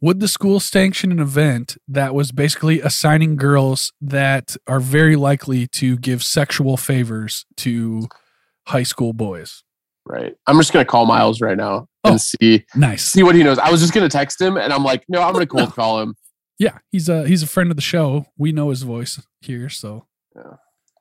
Would 0.00 0.20
the 0.20 0.28
school 0.28 0.60
sanction 0.60 1.10
an 1.10 1.18
event 1.18 1.76
that 1.88 2.14
was 2.14 2.30
basically 2.30 2.80
assigning 2.80 3.34
girls 3.34 3.92
that 4.00 4.56
are 4.68 4.78
very 4.78 5.16
likely 5.16 5.66
to 5.66 5.96
give 5.96 6.22
sexual 6.22 6.76
favors 6.76 7.44
to 7.56 8.06
high 8.68 8.84
school 8.84 9.12
boys? 9.12 9.64
Right. 10.10 10.34
I'm 10.48 10.56
just 10.56 10.72
gonna 10.72 10.84
call 10.84 11.06
Miles 11.06 11.40
right 11.40 11.56
now 11.56 11.86
Oh. 12.02 12.10
and 12.12 12.20
see 12.20 12.64
Nice. 12.74 13.04
see 13.04 13.22
what 13.22 13.36
he 13.36 13.44
knows. 13.44 13.58
I 13.58 13.70
was 13.70 13.80
just 13.80 13.92
gonna 13.94 14.08
text 14.08 14.40
him 14.40 14.56
and 14.56 14.72
I'm 14.72 14.82
like, 14.82 15.04
no, 15.08 15.22
I'm 15.22 15.32
gonna 15.32 15.46
cold 15.46 15.68
No. 15.68 15.70
call 15.74 16.00
him. 16.00 16.16
Yeah, 16.58 16.78
he's 16.90 17.08
a 17.08 17.26
he's 17.28 17.42
a 17.42 17.46
friend 17.46 17.70
of 17.70 17.76
the 17.76 17.82
show. 17.82 18.26
We 18.36 18.50
know 18.52 18.70
his 18.70 18.82
voice 18.82 19.20
here, 19.40 19.68
so 19.68 20.06
yeah, 20.34 20.56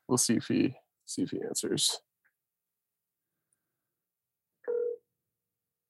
We'll 0.07 0.17
see 0.19 0.35
if 0.35 0.45
he 0.47 0.75
see 1.07 1.23
if 1.23 1.31
he 1.31 1.39
answers. 1.41 1.99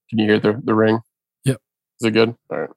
Can 0.09 0.19
you 0.19 0.25
hear 0.25 0.39
the, 0.39 0.59
the 0.63 0.73
ring? 0.73 0.99
Yep. 1.45 1.57
Is 2.01 2.07
it 2.07 2.11
good? 2.11 2.35
All 2.49 2.57
right. 2.59 2.69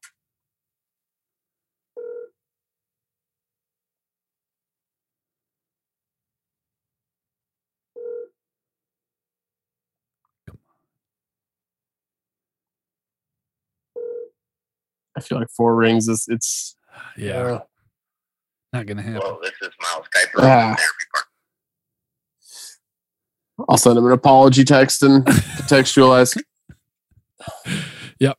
I 15.16 15.20
feel 15.20 15.38
like 15.38 15.51
four 15.51 15.77
rings 15.77 16.09
is 16.09 16.27
it's 16.29 16.77
Yeah, 17.16 17.33
uh, 17.40 17.61
not 18.72 18.87
gonna 18.87 19.03
happen. 19.03 19.20
Well, 19.22 19.40
this 19.42 19.53
is 19.61 19.70
Miles 19.83 20.07
Kuiper. 20.14 20.42
Ah. 20.42 20.77
I'll 23.68 23.77
send 23.77 23.98
him 23.98 24.07
an 24.07 24.12
apology 24.12 24.64
text 24.64 25.03
and 25.03 25.25
contextualize. 25.27 26.37
Yep. 28.20 28.38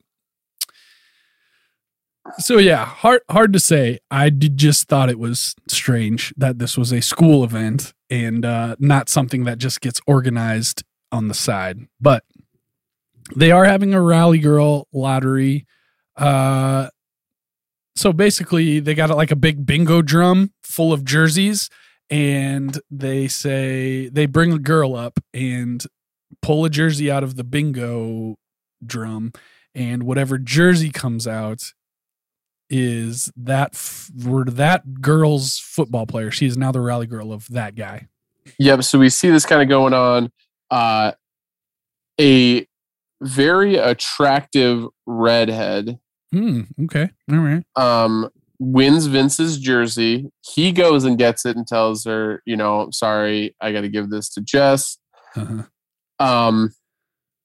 So 2.38 2.58
yeah, 2.58 2.86
hard 2.86 3.22
hard 3.30 3.52
to 3.52 3.60
say. 3.60 4.00
I 4.10 4.30
did 4.30 4.58
just 4.58 4.88
thought 4.88 5.10
it 5.10 5.20
was 5.20 5.56
strange 5.68 6.34
that 6.38 6.58
this 6.58 6.78
was 6.78 6.94
a 6.94 7.02
school 7.02 7.44
event 7.44 7.94
and 8.10 8.46
uh, 8.46 8.78
not 8.80 9.10
something 9.10 9.44
that 9.44 9.58
just 9.58 9.82
gets 9.82 10.00
organized 10.08 10.84
on 11.12 11.28
the 11.28 11.34
side. 11.34 11.88
But 12.00 12.24
they 13.36 13.52
are 13.52 13.66
having 13.66 13.94
a 13.94 14.02
rally 14.02 14.40
girl 14.40 14.88
lottery. 14.94 15.66
Uh, 16.16 16.90
so 17.96 18.14
basically, 18.14 18.80
they 18.80 18.96
got 18.96 19.10
like 19.12 19.32
a 19.32 19.36
big 19.36 19.66
bingo 19.66 20.02
drum 20.02 20.52
full 20.64 20.92
of 20.92 21.06
jerseys, 21.06 21.70
and 22.10 22.80
they 22.90 23.28
say 23.28 24.10
they 24.10 24.26
bring 24.26 24.52
a 24.52 24.60
girl 24.60 24.96
up 24.96 25.20
and 25.34 25.86
pull 26.42 26.66
a 26.66 26.70
jersey 26.70 27.12
out 27.12 27.24
of 27.24 27.36
the 27.36 27.44
bingo 27.44 28.36
drum, 28.86 29.32
and 29.76 30.04
whatever 30.04 30.38
jersey 30.38 30.90
comes 30.90 31.28
out 31.28 31.74
is 32.70 33.32
that 33.36 33.72
f- 33.74 34.10
were 34.26 34.46
that 34.46 35.02
girl's 35.02 35.60
football 35.60 36.08
player. 36.08 36.32
She 36.32 36.48
is 36.48 36.58
now 36.58 36.72
the 36.72 36.82
rally 36.82 37.06
girl 37.06 37.32
of 37.32 37.48
that 37.50 37.76
guy. 37.76 38.08
Yep. 38.58 38.84
So 38.84 39.00
we 39.00 39.10
see 39.10 39.30
this 39.30 39.46
kind 39.46 39.62
of 39.62 39.70
going 39.70 39.94
on. 39.94 40.32
Uh, 40.72 41.12
a 42.20 42.68
very 43.22 43.76
attractive 43.76 44.88
redhead 45.06 46.00
Hmm. 46.34 46.62
Okay. 46.86 47.10
All 47.32 47.38
right. 47.38 47.64
um, 47.76 48.30
wins 48.60 49.06
Vince's 49.06 49.60
jersey. 49.60 50.32
He 50.42 50.72
goes 50.72 51.04
and 51.04 51.18
gets 51.18 51.46
it 51.46 51.56
and 51.56 51.68
tells 51.68 52.06
her, 52.06 52.42
you 52.46 52.56
know, 52.56 52.90
sorry, 52.92 53.56
I 53.62 53.72
got 53.72 53.82
to 53.82 53.90
give 53.90 54.10
this 54.10 54.30
to 54.30 54.42
Jess. 54.42 54.98
Uh-huh. 55.36 55.64
Um, 56.20 56.72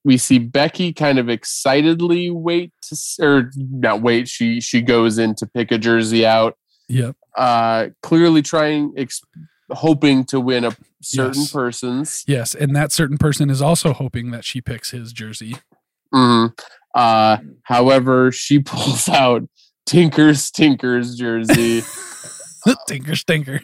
we 0.05 0.17
see 0.17 0.39
Becky 0.39 0.93
kind 0.93 1.19
of 1.19 1.27
excitedly 1.29 2.29
wait 2.31 2.71
to, 2.83 2.97
or 3.21 3.51
not 3.57 4.01
wait. 4.01 4.27
She 4.27 4.61
she 4.61 4.81
goes 4.81 5.17
in 5.19 5.35
to 5.35 5.45
pick 5.45 5.71
a 5.71 5.77
jersey 5.77 6.25
out. 6.25 6.55
Yep. 6.87 7.15
Uh, 7.37 7.87
clearly 8.01 8.41
trying, 8.41 8.93
ex- 8.97 9.21
hoping 9.71 10.23
to 10.25 10.39
win 10.39 10.63
a 10.65 10.75
certain 11.01 11.41
Yes. 11.41 11.51
person's. 11.51 12.23
Yes, 12.27 12.55
and 12.55 12.75
that 12.75 12.91
certain 12.91 13.17
person 13.17 13.49
is 13.49 13.61
also 13.61 13.93
hoping 13.93 14.31
that 14.31 14.45
she 14.45 14.61
picks 14.61 14.91
his 14.91 15.11
jersey. 15.13 15.57
Hmm 16.13 16.45
Uh, 16.93 17.37
however, 17.63 18.31
she 18.31 18.59
pulls 18.65 19.07
out 19.09 19.43
Tinker's 19.85 20.51
Tinker's 20.51 21.15
jersey. 21.15 21.81
Tinker 22.87 23.15
stinker. 23.15 23.59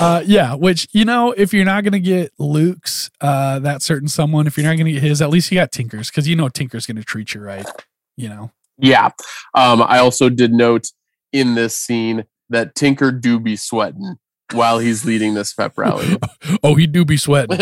uh 0.00 0.22
yeah, 0.24 0.54
which 0.54 0.88
you 0.92 1.04
know, 1.04 1.32
if 1.32 1.52
you're 1.52 1.64
not 1.66 1.84
gonna 1.84 1.98
get 1.98 2.32
Luke's, 2.38 3.10
uh 3.20 3.58
that 3.60 3.82
certain 3.82 4.08
someone, 4.08 4.46
if 4.46 4.56
you're 4.56 4.66
not 4.66 4.78
gonna 4.78 4.92
get 4.92 5.02
his, 5.02 5.20
at 5.20 5.28
least 5.30 5.50
you 5.52 5.58
got 5.58 5.70
Tinker's, 5.70 6.10
because 6.10 6.26
you 6.26 6.34
know 6.34 6.48
Tinker's 6.48 6.86
gonna 6.86 7.02
treat 7.02 7.34
you 7.34 7.40
right. 7.40 7.66
You 8.16 8.28
know. 8.30 8.50
yeah. 8.78 9.10
Um, 9.54 9.82
I 9.82 9.98
also 9.98 10.28
did 10.30 10.52
note 10.52 10.88
in 11.32 11.54
this 11.56 11.76
scene 11.76 12.24
that 12.48 12.74
Tinker 12.74 13.10
do 13.12 13.38
be 13.40 13.56
sweating 13.56 14.16
while 14.52 14.78
he's 14.78 15.04
leading 15.04 15.34
this 15.34 15.52
pep 15.52 15.76
rally. 15.76 16.16
Oh, 16.62 16.74
he 16.76 16.86
do 16.86 17.04
be 17.04 17.16
sweating. 17.16 17.58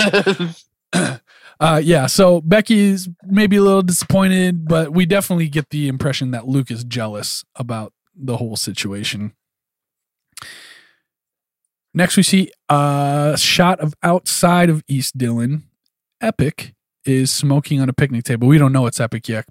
Uh 1.62 1.80
yeah, 1.82 2.06
so 2.06 2.40
Becky's 2.40 3.08
maybe 3.24 3.56
a 3.56 3.62
little 3.62 3.82
disappointed, 3.82 4.66
but 4.66 4.92
we 4.92 5.06
definitely 5.06 5.48
get 5.48 5.70
the 5.70 5.86
impression 5.86 6.32
that 6.32 6.48
Luke 6.48 6.72
is 6.72 6.82
jealous 6.82 7.44
about 7.54 7.92
the 8.16 8.38
whole 8.38 8.56
situation. 8.56 9.32
Next, 11.94 12.16
we 12.16 12.24
see 12.24 12.50
a 12.68 13.36
shot 13.38 13.78
of 13.78 13.94
outside 14.02 14.70
of 14.70 14.82
East 14.88 15.16
Dillon. 15.16 15.62
Epyck 16.20 16.72
is 17.04 17.30
smoking 17.30 17.80
on 17.80 17.88
a 17.88 17.92
picnic 17.92 18.24
table. 18.24 18.48
We 18.48 18.58
don't 18.58 18.72
know 18.72 18.86
it's 18.86 18.98
Epyck 18.98 19.28
yet, 19.28 19.44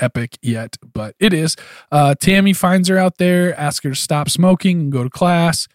Epyck 0.00 0.38
yet, 0.40 0.78
but 0.94 1.14
it 1.20 1.34
is. 1.34 1.56
Uh, 1.92 2.14
Tammy 2.14 2.54
finds 2.54 2.88
her 2.88 2.96
out 2.96 3.18
there, 3.18 3.58
asks 3.60 3.84
her 3.84 3.90
to 3.90 3.96
stop 3.96 4.30
smoking 4.30 4.80
and 4.80 4.92
go 4.92 5.02
to 5.04 5.10
class. 5.10 5.68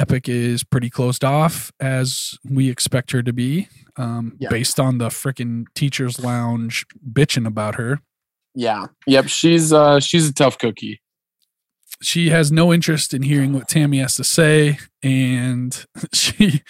Epyck 0.00 0.28
is 0.28 0.62
pretty 0.64 0.88
closed 0.90 1.24
off, 1.24 1.72
as 1.80 2.38
we 2.48 2.70
expect 2.70 3.10
her 3.10 3.22
to 3.22 3.32
be, 3.32 3.68
um, 3.96 4.36
Yeah. 4.38 4.48
based 4.48 4.78
on 4.78 4.98
the 4.98 5.08
freaking 5.08 5.64
teachers' 5.74 6.20
lounge 6.20 6.86
bitching 7.12 7.46
about 7.46 7.74
her. 7.76 8.00
yeah. 8.54 8.86
Yep. 9.06 9.28
She's 9.28 9.72
uh 9.72 10.00
she's 10.00 10.28
a 10.28 10.32
tough 10.32 10.58
cookie. 10.58 11.00
she 12.02 12.30
has 12.30 12.50
no 12.52 12.72
interest 12.72 13.12
in 13.12 13.22
hearing 13.22 13.52
what 13.52 13.68
Tammy 13.68 13.98
has 13.98 14.14
to 14.16 14.24
say, 14.24 14.78
and 15.02 15.84
she 16.14 16.62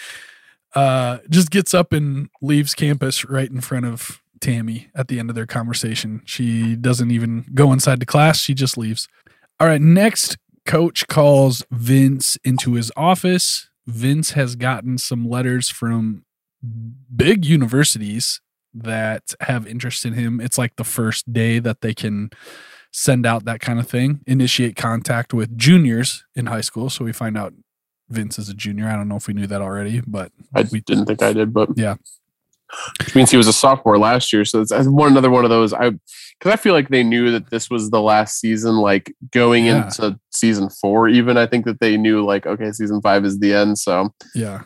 uh, 0.75 1.19
just 1.29 1.51
gets 1.51 1.75
up 1.75 1.93
and 1.93 2.29
leaves 2.43 2.75
campus 2.75 3.25
right 3.27 3.51
in 3.51 3.61
front 3.61 3.85
of 3.87 4.23
Tammy 4.41 4.89
at 4.95 5.09
the 5.09 5.19
end 5.19 5.29
of 5.31 5.35
their 5.37 5.47
conversation. 5.47 6.23
She 6.25 6.77
doesn't 6.77 7.11
even 7.11 7.45
go 7.55 7.73
inside 7.73 8.01
the 8.01 8.07
class; 8.07 8.39
she 8.41 8.55
just 8.55 8.79
leaves. 8.79 9.07
All 9.61 9.67
right, 9.67 9.81
next, 9.81 10.37
coach 10.69 11.09
calls 11.09 11.65
Vince 11.71 12.37
into 12.45 12.75
his 12.75 12.93
office. 12.95 13.71
Vince 13.87 14.33
has 14.33 14.55
gotten 14.55 14.99
some 14.99 15.27
letters 15.29 15.71
from 15.71 16.27
big 17.17 17.47
universities 17.47 18.43
that 18.75 19.33
have 19.41 19.67
interest 19.67 20.05
in 20.05 20.13
him. 20.13 20.41
It's 20.41 20.59
like 20.59 20.77
the 20.77 20.85
first 20.85 21.33
day 21.33 21.59
that 21.59 21.81
they 21.81 21.95
can 21.95 22.31
send 22.93 23.25
out 23.25 23.47
that 23.47 23.61
kind 23.61 23.79
of 23.79 23.89
thing, 23.89 24.21
initiate 24.27 24.77
contact 24.77 25.33
with 25.33 25.57
juniors 25.57 26.25
in 26.35 26.47
high 26.47 26.61
school. 26.61 26.91
So 26.91 27.05
we 27.05 27.13
find 27.13 27.39
out 27.39 27.55
Vince 28.11 28.39
is 28.39 28.51
a 28.51 28.55
junior. 28.55 28.89
I 28.89 28.97
don't 28.97 29.09
know 29.09 29.17
if 29.17 29.27
we 29.27 29.35
knew 29.35 29.47
that 29.47 29.63
already, 29.63 30.03
but 30.07 30.33
I 30.55 30.67
we 30.71 30.81
didn't 30.81 31.07
think 31.07 31.23
I 31.23 31.33
did, 31.33 31.55
but 31.55 31.71
Yeah. 31.77 31.97
Which 32.99 33.15
means 33.15 33.31
he 33.31 33.37
was 33.37 33.49
a 33.49 33.53
sophomore 33.53 33.99
last 33.99 34.33
year. 34.33 34.45
So 34.45 34.61
it's 34.61 34.73
one 34.73 35.11
another 35.13 35.31
one 35.31 35.45
of 35.45 35.51
those. 35.51 35.73
I 35.73 35.91
because 35.91 36.53
I 36.53 36.57
feel 36.57 36.75
like 36.75 36.89
they 36.89 37.03
knew 37.03 37.31
that 37.33 37.51
this 37.51 37.69
was 37.69 37.91
the 37.91 38.01
last 38.01 38.39
season. 38.39 38.77
Like 38.77 39.15
going 39.33 39.67
Yeah. 39.67 39.87
into 39.87 40.19
season 40.31 40.69
four, 40.69 41.09
even 41.09 41.37
I 41.37 41.47
think 41.47 41.65
that 41.65 41.81
they 41.81 41.97
knew 41.97 42.25
like 42.25 42.47
okay, 42.47 42.73
season 42.73 43.01
five 43.01 43.25
is 43.25 43.39
the 43.41 43.55
end. 43.55 43.79
So 43.79 44.11
yeah. 44.35 44.63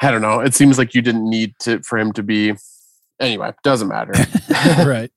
I 0.00 0.10
don't 0.10 0.22
know. 0.22 0.40
It 0.40 0.54
seems 0.54 0.78
like 0.78 0.94
you 0.94 1.02
didn't 1.02 1.28
need 1.28 1.54
to 1.60 1.82
for 1.82 1.98
him 1.98 2.12
to 2.12 2.22
be. 2.22 2.54
Anyway, 3.20 3.52
doesn't 3.64 3.88
matter. 3.88 4.12
right. 4.88 5.10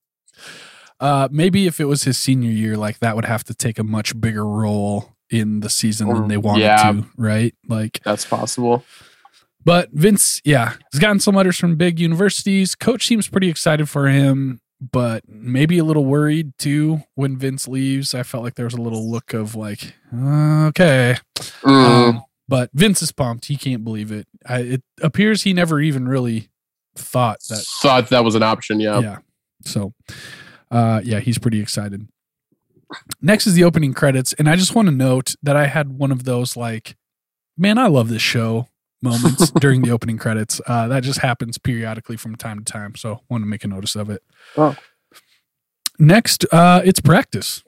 Uh, 1.00 1.28
maybe 1.32 1.68
if 1.68 1.80
it 1.80 1.86
was 1.86 2.04
his 2.04 2.18
senior 2.18 2.52
year, 2.52 2.78
like 2.78 3.00
that 3.00 3.16
would 3.16 3.26
have 3.26 3.44
to 3.44 3.54
take 3.54 3.78
a 3.80 3.84
much 3.84 4.20
bigger 4.20 4.46
role 4.46 5.16
in 5.32 5.62
the 5.62 5.70
season 5.70 6.10
than 6.14 6.28
they 6.28 6.38
wanted 6.38 6.62
yeah. 6.62 6.92
to, 6.92 7.06
right? 7.16 7.56
Like, 7.68 8.02
That's 8.04 8.26
possible. 8.26 8.84
But 9.64 9.90
Vince, 9.92 10.42
yeah, 10.44 10.74
has 10.92 11.00
gotten 11.00 11.20
some 11.20 11.36
letters 11.36 11.58
from 11.58 11.76
big 11.76 12.00
universities. 12.00 12.76
Coach 12.76 13.06
seems 13.08 13.28
pretty 13.28 13.50
excited 13.50 13.88
for 13.90 14.08
him, 14.08 14.60
but 14.80 15.24
maybe 15.28 15.78
a 15.78 15.84
little 15.84 16.06
worried 16.06 16.58
too 16.58 17.04
when 17.16 17.38
Vince 17.38 17.68
leaves. 17.68 18.16
I 18.16 18.24
felt 18.24 18.44
like 18.44 18.56
there 18.56 18.66
was 18.66 18.74
a 18.74 18.82
little 18.82 19.10
look 19.10 19.34
of 19.34 19.56
like, 19.56 19.94
uh, 20.16 20.68
okay, 20.68 21.18
Mm, 21.64 21.86
Um, 21.86 22.24
but 22.48 22.70
Vince 22.74 23.02
is 23.02 23.12
pumped. 23.12 23.46
He 23.46 23.56
can't 23.56 23.84
believe 23.84 24.12
it. 24.12 24.28
I, 24.46 24.60
it 24.60 24.84
appears 25.02 25.44
he 25.44 25.54
never 25.54 25.80
even 25.80 26.08
really 26.08 26.50
thought 26.96 27.40
that. 27.50 27.64
thought 27.82 28.10
that 28.10 28.24
was 28.24 28.36
an 28.36 28.44
option. 28.44 28.80
Yeah. 28.80 29.00
Yeah. 29.00 29.18
So, 29.64 29.94
uh, 30.72 31.02
yeah, 31.04 31.20
he's 31.20 31.38
pretty 31.38 31.62
excited. 31.62 32.08
Next 33.22 33.48
is 33.48 33.54
the 33.54 33.64
opening 33.64 33.94
credits, 33.94 34.34
and 34.34 34.50
I 34.50 34.56
just 34.58 34.76
want 34.76 34.88
to 34.88 34.94
note 34.94 35.36
that 35.42 35.56
I 35.56 35.68
had 35.68 35.98
one 35.98 36.12
of 36.12 36.26
those 36.26 36.58
like, 36.58 36.98
man, 37.58 37.78
I 37.78 37.88
love 37.88 38.10
this 38.10 38.22
show 38.22 38.68
moments 39.02 39.52
during 39.60 39.82
the 39.82 39.92
opening 39.92 40.18
credits. 40.18 40.62
Uh, 40.66 40.88
that 40.88 41.04
just 41.04 41.20
happens 41.20 41.58
periodically 41.58 42.18
from 42.18 42.36
time 42.36 42.64
to 42.64 42.66
time. 42.66 42.96
So, 42.96 43.22
want 43.30 43.44
to 43.44 43.48
make 43.48 43.64
a 43.64 43.68
notice 43.68 43.96
of 43.96 44.10
it. 44.10 44.24
Oh. 44.58 44.76
Next, 46.00 46.46
uh, 46.52 46.82
it's 46.84 47.00
practice. 47.00 47.64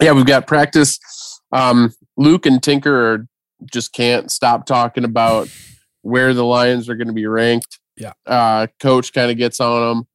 yeah, 0.00 0.12
we've 0.12 0.26
got 0.26 0.46
practice. 0.46 0.98
Um, 1.52 1.92
Luke 2.16 2.46
and 2.46 2.62
Tinker 2.62 3.14
are, 3.14 3.26
just 3.70 3.92
can't 3.92 4.30
stop 4.30 4.66
talking 4.66 5.04
about 5.04 5.48
where 6.02 6.32
the 6.32 6.44
Lions 6.44 6.88
are 6.88 6.94
going 6.94 7.08
to 7.08 7.12
be 7.12 7.26
ranked. 7.26 7.78
Yeah. 7.96 8.12
Uh, 8.24 8.68
coach 8.78 9.12
kind 9.12 9.30
of 9.30 9.36
gets 9.36 9.60
on 9.60 9.88
them. 9.88 10.06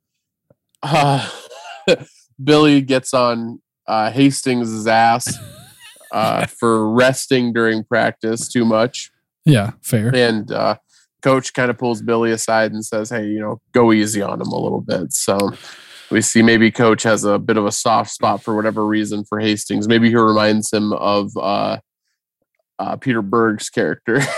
Uh, 0.81 1.29
Billy 2.43 2.81
gets 2.81 3.13
on 3.13 3.61
uh, 3.87 4.11
Hastings' 4.11 4.87
ass 4.87 5.37
uh, 6.11 6.45
for 6.47 6.89
resting 6.89 7.53
during 7.53 7.83
practice 7.83 8.47
too 8.47 8.65
much. 8.65 9.11
Yeah, 9.45 9.71
fair. 9.81 10.13
And 10.15 10.51
uh, 10.51 10.77
coach 11.21 11.53
kind 11.53 11.69
of 11.69 11.77
pulls 11.77 12.01
Billy 12.01 12.31
aside 12.31 12.71
and 12.71 12.83
says, 12.85 13.09
Hey, 13.09 13.27
you 13.27 13.39
know, 13.39 13.61
go 13.73 13.91
easy 13.93 14.21
on 14.21 14.41
him 14.41 14.47
a 14.47 14.59
little 14.59 14.81
bit. 14.81 15.13
So 15.13 15.37
we 16.11 16.21
see 16.21 16.41
maybe 16.41 16.71
Coach 16.71 17.03
has 17.03 17.23
a 17.23 17.37
bit 17.39 17.57
of 17.57 17.65
a 17.65 17.71
soft 17.71 18.11
spot 18.11 18.41
for 18.43 18.55
whatever 18.55 18.85
reason 18.85 19.23
for 19.25 19.39
Hastings. 19.39 19.87
Maybe 19.87 20.09
he 20.09 20.15
reminds 20.15 20.71
him 20.71 20.93
of 20.93 21.31
uh, 21.37 21.77
uh, 22.79 22.95
Peter 22.97 23.21
Berg's 23.21 23.69
character. 23.69 24.21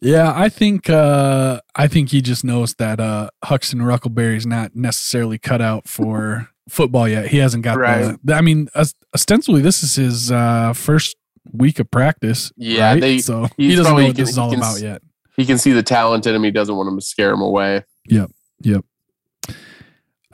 Yeah, 0.00 0.32
I 0.32 0.48
think 0.48 0.88
uh 0.88 1.60
I 1.74 1.88
think 1.88 2.10
he 2.10 2.22
just 2.22 2.44
knows 2.44 2.72
that 2.74 3.00
uh 3.00 3.30
Huxton 3.44 3.80
Ruckleberry's 3.80 4.46
not 4.46 4.76
necessarily 4.76 5.38
cut 5.38 5.60
out 5.60 5.88
for 5.88 6.48
football 6.68 7.08
yet. 7.08 7.26
He 7.26 7.38
hasn't 7.38 7.64
got 7.64 7.78
Right. 7.78 8.16
the 8.22 8.34
I 8.34 8.40
mean 8.40 8.68
ostensibly 9.12 9.60
this 9.60 9.82
is 9.82 9.96
his 9.96 10.30
uh 10.30 10.72
first 10.72 11.16
week 11.52 11.78
of 11.78 11.90
practice. 11.90 12.52
Yeah, 12.56 12.92
right? 12.92 13.00
they- 13.00 13.18
so 13.18 13.48
he 13.56 13.74
doesn't 13.74 13.94
know 13.96 14.04
what 14.04 14.16
this 14.16 14.16
can- 14.16 14.28
is 14.28 14.38
all 14.38 14.50
can 14.50 14.58
about 14.60 14.80
yet. 14.80 15.02
he 15.36 15.44
can 15.46 15.58
see 15.58 15.72
the 15.72 15.82
talent 15.82 16.26
in 16.26 16.34
him. 16.34 16.42
He 16.44 16.50
doesn't 16.50 16.74
want 16.74 16.88
him 16.88 16.98
to 16.98 17.04
scare 17.04 17.32
him 17.32 17.40
away. 17.40 17.84
Yep. 18.08 18.30
Yep. 18.62 18.84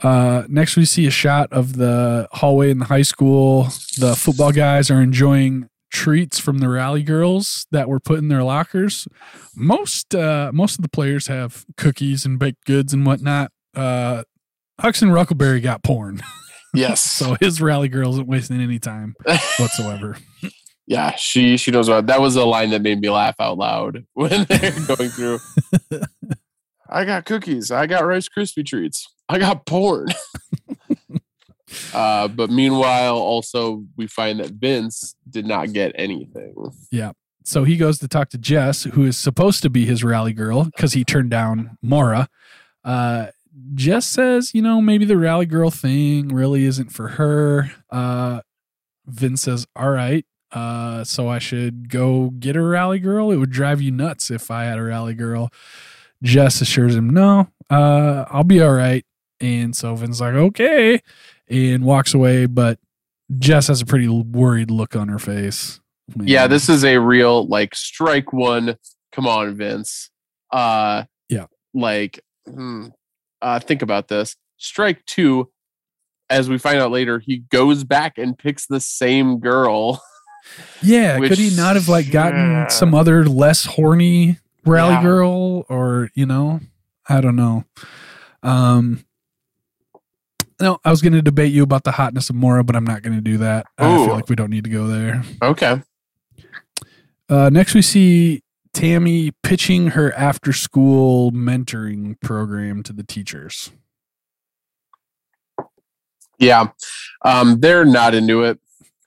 Uh, 0.03 0.43
next, 0.49 0.75
we 0.75 0.85
see 0.85 1.07
a 1.07 1.11
shot 1.11 1.51
of 1.51 1.77
the 1.77 2.27
hallway 2.33 2.69
in 2.69 2.79
the 2.79 2.85
high 2.85 3.01
school. 3.01 3.63
The 3.97 4.15
football 4.17 4.51
guys 4.51 4.91
are 4.91 5.01
enjoying 5.01 5.69
treats 5.91 6.37
from 6.37 6.57
the 6.57 6.67
rally 6.67 7.01
girls 7.01 7.65
that 7.71 7.87
were 7.87 7.99
put 8.01 8.19
in 8.19 8.27
their 8.27 8.43
lockers. 8.43 9.07
Most 9.55 10.13
uh, 10.13 10.51
most 10.53 10.77
of 10.77 10.81
the 10.83 10.89
players 10.89 11.27
have 11.27 11.65
cookies 11.77 12.25
and 12.25 12.37
baked 12.37 12.65
goods 12.65 12.93
and 12.93 13.05
whatnot. 13.05 13.51
Uh, 13.73 14.23
Huxton 14.81 15.09
Ruckleberry 15.09 15.63
got 15.63 15.81
porn, 15.83 16.21
Yes. 16.73 17.01
so 17.01 17.37
his 17.39 17.61
rally 17.61 17.87
girl 17.87 18.09
isn't 18.11 18.27
wasting 18.27 18.59
any 18.59 18.79
time 18.79 19.15
whatsoever. 19.57 20.17
Yeah, 20.87 21.15
she 21.15 21.57
she 21.57 21.71
knows 21.71 21.87
about 21.87 22.07
that 22.07 22.21
was 22.21 22.35
a 22.35 22.45
line 22.45 22.69
that 22.71 22.81
made 22.81 22.99
me 22.99 23.09
laugh 23.09 23.35
out 23.39 23.57
loud 23.57 24.05
when 24.13 24.45
they're 24.45 24.71
going 24.87 25.09
through. 25.09 25.39
I 26.89 27.03
got 27.05 27.25
cookies. 27.25 27.71
I 27.71 27.87
got 27.87 28.05
Rice 28.05 28.29
Krispie 28.29 28.65
treats. 28.65 29.07
I 29.27 29.39
got 29.39 29.65
porn. 29.65 30.07
uh, 31.93 32.27
but 32.27 32.51
meanwhile, 32.51 33.17
also 33.17 33.83
we 33.97 34.05
find 34.05 34.39
that 34.39 34.51
Vince 34.51 35.15
did 35.27 35.47
not 35.47 35.73
get 35.73 35.93
anything. 35.95 36.53
Yeah. 36.91 37.13
So 37.43 37.63
he 37.63 37.77
goes 37.77 37.97
to 37.99 38.07
talk 38.07 38.29
to 38.29 38.37
Jess, 38.37 38.83
who 38.83 39.03
is 39.03 39.17
supposed 39.17 39.63
to 39.63 39.69
be 39.69 39.85
his 39.85 40.03
rally 40.03 40.33
girl 40.33 40.65
because 40.65 40.93
he 40.93 41.03
turned 41.03 41.31
down 41.31 41.77
Mora. 41.81 42.27
Uh, 42.83 43.27
Jess 43.73 44.05
says, 44.05 44.53
you 44.53 44.61
know, 44.61 44.79
maybe 44.79 45.05
the 45.05 45.17
rally 45.17 45.45
girl 45.45 45.71
thing 45.71 46.27
really 46.27 46.65
isn't 46.65 46.91
for 46.91 47.09
her. 47.09 47.71
Uh, 47.89 48.41
Vince 49.07 49.41
says, 49.41 49.65
all 49.75 49.89
right. 49.89 50.25
Uh, 50.55 51.03
so 51.03 51.27
I 51.27 51.37
should 51.37 51.89
go 51.89 52.29
get 52.39 52.55
a 52.55 52.61
rally 52.61 52.99
girl. 52.99 53.29
It 53.29 53.35
would 53.37 53.51
drive 53.51 53.81
you 53.81 53.91
nuts 53.91 54.31
if 54.31 54.49
I 54.49 54.63
had 54.63 54.77
a 54.77 54.83
rally 54.83 55.13
girl. 55.13 55.51
Jess 56.23 56.61
assures 56.61 56.95
him, 56.95 57.09
no, 57.09 57.49
uh, 57.69 58.25
I'll 58.29 58.45
be 58.45 58.61
all 58.61 58.73
right. 58.73 59.05
And 59.41 59.75
so 59.75 59.93
Vince's 59.95 60.21
like, 60.21 60.33
okay, 60.33 61.01
and 61.49 61.83
walks 61.83 62.13
away. 62.13 62.45
But 62.45 62.79
Jess 63.37 63.67
has 63.67 63.81
a 63.81 63.85
pretty 63.85 64.07
worried 64.07 64.71
look 64.71 64.95
on 64.95 65.09
her 65.09 65.19
face. 65.19 65.81
Yeah, 66.21 66.47
this 66.47 66.69
is 66.69 66.85
a 66.85 66.97
real 66.99 67.45
like 67.47 67.75
strike 67.75 68.31
one. 68.31 68.77
Come 69.11 69.27
on, 69.27 69.55
Vince. 69.55 70.09
Uh 70.51 71.03
Yeah. 71.27 71.47
Like 71.73 72.21
hmm, 72.47 72.87
uh 73.41 73.59
think 73.59 73.81
about 73.81 74.07
this. 74.07 74.37
Strike 74.57 75.05
two, 75.05 75.51
as 76.29 76.49
we 76.49 76.57
find 76.57 76.79
out 76.79 76.91
later, 76.91 77.19
he 77.19 77.39
goes 77.39 77.83
back 77.83 78.17
and 78.17 78.37
picks 78.37 78.67
the 78.67 78.79
same 78.79 79.39
girl. 79.39 80.01
Yeah, 80.81 81.17
could 81.19 81.37
he 81.37 81.55
not 81.55 81.75
have 81.75 81.89
like 81.89 82.11
gotten 82.11 82.39
Yeah. 82.51 82.67
some 82.67 82.93
other 82.93 83.25
less 83.25 83.65
horny 83.65 84.39
rally 84.65 84.93
Yeah. 84.93 85.03
girl 85.03 85.65
or, 85.69 86.09
you 86.15 86.25
know, 86.25 86.59
I 87.09 87.21
don't 87.21 87.35
know. 87.35 87.65
Um 88.43 89.03
no, 90.61 90.79
I 90.85 90.89
was 90.89 91.01
going 91.01 91.11
to 91.11 91.21
debate 91.21 91.51
you 91.51 91.63
about 91.63 91.83
the 91.83 91.91
hotness 91.91 92.29
of 92.29 92.35
Mora, 92.37 92.63
but 92.63 92.77
I'm 92.77 92.85
not 92.85 93.01
going 93.01 93.15
to 93.15 93.21
do 93.21 93.37
that. 93.39 93.65
I 93.77 93.93
feel 94.05 94.13
like 94.15 94.29
we 94.29 94.37
don't 94.37 94.49
need 94.49 94.63
to 94.63 94.69
go 94.69 94.87
there. 94.87 95.21
Okay. 95.41 95.81
Uh, 97.27 97.49
next, 97.49 97.73
we 97.73 97.81
see 97.81 98.41
Tammy 98.73 99.31
pitching 99.43 99.87
her 99.87 100.13
after 100.13 100.53
school 100.53 101.33
mentoring 101.33 102.17
program 102.21 102.83
to 102.83 102.93
the 102.93 103.03
teachers. 103.03 103.71
Yeah. 106.39 106.67
Um, 107.23 107.59
they're 107.59 107.85
not 107.85 108.13
into 108.15 108.43
it 108.43 108.59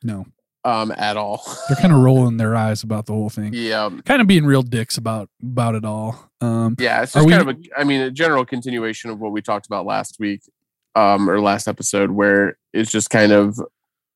No, 0.03 0.27
um 0.69 0.93
at 0.97 1.17
all. 1.17 1.43
they're 1.69 1.77
kind 1.77 1.93
of 1.93 2.01
rolling 2.01 2.37
their 2.37 2.55
eyes 2.55 2.83
about 2.83 3.07
the 3.07 3.13
whole 3.13 3.31
thing, 3.31 3.53
yeah. 3.55 3.89
kind 4.05 4.21
of 4.21 4.27
being 4.27 4.45
real 4.45 4.63
dicks 4.63 4.97
about 4.99 5.29
about 5.43 5.75
it 5.75 5.85
all. 5.85 6.31
Um, 6.41 6.77
Yeah, 6.79 7.03
it's 7.03 7.13
just 7.13 7.27
we- 7.27 7.33
kind 7.33 7.49
of 7.49 7.57
a 7.57 7.81
I 7.81 7.85
mean 7.85 8.01
a 8.03 8.11
general 8.11 8.45
continuation 8.45 9.11
of 9.11 9.19
what 9.19 9.33
we 9.33 9.41
talked 9.43 9.67
about 9.67 9.87
last 9.87 10.17
week, 10.19 10.43
um, 10.95 11.29
or 11.31 11.41
last 11.41 11.69
episode, 11.69 12.11
where 12.11 12.59
it's 12.73 12.91
just 12.91 13.11
kind 13.11 13.33
of 13.33 13.59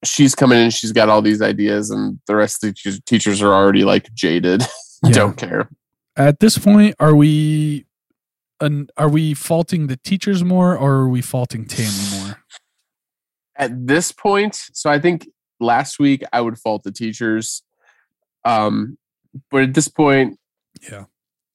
she's 0.04 0.34
coming 0.34 0.58
in, 0.58 0.70
she's 0.70 0.92
got 0.92 1.08
all 1.08 1.22
these 1.22 1.40
ideas, 1.40 1.90
and 1.90 2.18
the 2.26 2.34
rest 2.36 2.62
of 2.64 2.68
the 2.70 2.74
teachers- 2.74 3.00
teachers 3.06 3.42
are 3.42 3.52
already 3.54 3.84
like 3.84 4.12
jaded, 4.14 4.62
Yeah. 5.04 5.12
don't 5.12 5.36
care. 5.36 5.68
at 6.16 6.40
this 6.40 6.58
point, 6.58 6.94
are 7.00 7.14
we, 7.14 7.86
an, 8.60 8.88
are 8.96 9.08
we 9.08 9.32
faulting 9.34 9.86
the 9.86 9.96
teachers 9.96 10.42
more, 10.44 10.76
or 10.76 10.92
are 11.02 11.08
we 11.08 11.22
faulting 11.22 11.64
Tammy 11.66 12.10
more? 12.20 12.36
At 13.56 13.86
this 13.86 14.12
point, 14.12 14.56
so 14.72 14.90
I 14.90 14.98
think 14.98 15.28
last 15.62 15.98
week 15.98 16.22
I 16.32 16.40
would 16.40 16.58
fault 16.58 16.82
the 16.82 16.92
teachers, 16.92 17.62
um, 18.44 18.98
but 19.50 19.62
at 19.62 19.74
this 19.74 19.88
point, 19.88 20.38
Yeah. 20.90 21.04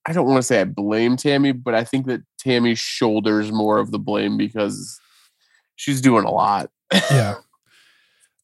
I 0.07 0.13
don't 0.13 0.25
want 0.25 0.37
to 0.37 0.43
say 0.43 0.61
I 0.61 0.63
blame 0.63 1.17
Tammy, 1.17 1.51
but 1.51 1.75
I 1.75 1.83
think 1.83 2.05
that 2.07 2.21
Tammy 2.39 2.75
shoulders 2.75 3.51
more 3.51 3.77
of 3.77 3.91
the 3.91 3.99
blame 3.99 4.37
because 4.37 4.99
she's 5.75 5.99
doing 6.01 6.25
a 6.25 6.31
lot. 6.31 6.69
Yeah. 7.11 7.35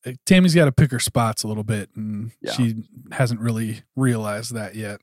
Uh, 0.05 0.11
Tammy's 0.25 0.53
got 0.53 0.65
to 0.65 0.71
pick 0.73 0.91
her 0.91 0.99
spots 0.99 1.43
a 1.43 1.47
little 1.47 1.63
bit, 1.63 1.89
and 1.95 2.33
Yeah. 2.41 2.51
she 2.51 2.83
hasn't 3.13 3.39
really 3.39 3.83
realized 3.95 4.53
that 4.53 4.75
yet. 4.75 4.99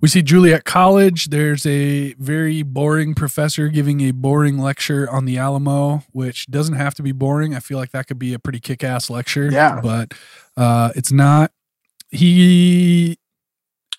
We 0.00 0.08
see 0.08 0.22
Juliet 0.22 0.64
college. 0.64 1.26
There's 1.26 1.66
a 1.66 2.14
very 2.14 2.62
boring 2.62 3.14
professor 3.14 3.68
giving 3.68 4.00
a 4.00 4.12
boring 4.12 4.58
lecture 4.58 5.10
on 5.10 5.26
the 5.26 5.36
Alamo, 5.36 6.04
which 6.12 6.46
doesn't 6.46 6.76
have 6.76 6.94
to 6.94 7.02
be 7.02 7.12
boring. 7.12 7.54
I 7.54 7.60
feel 7.60 7.76
like 7.76 7.90
that 7.90 8.06
could 8.06 8.18
be 8.18 8.32
a 8.32 8.38
pretty 8.38 8.60
kick 8.60 8.82
ass 8.82 9.10
lecture. 9.10 9.50
Yeah. 9.50 9.80
But 9.82 10.14
uh, 10.56 10.92
it's 10.96 11.12
not. 11.12 11.52
He. 12.08 13.18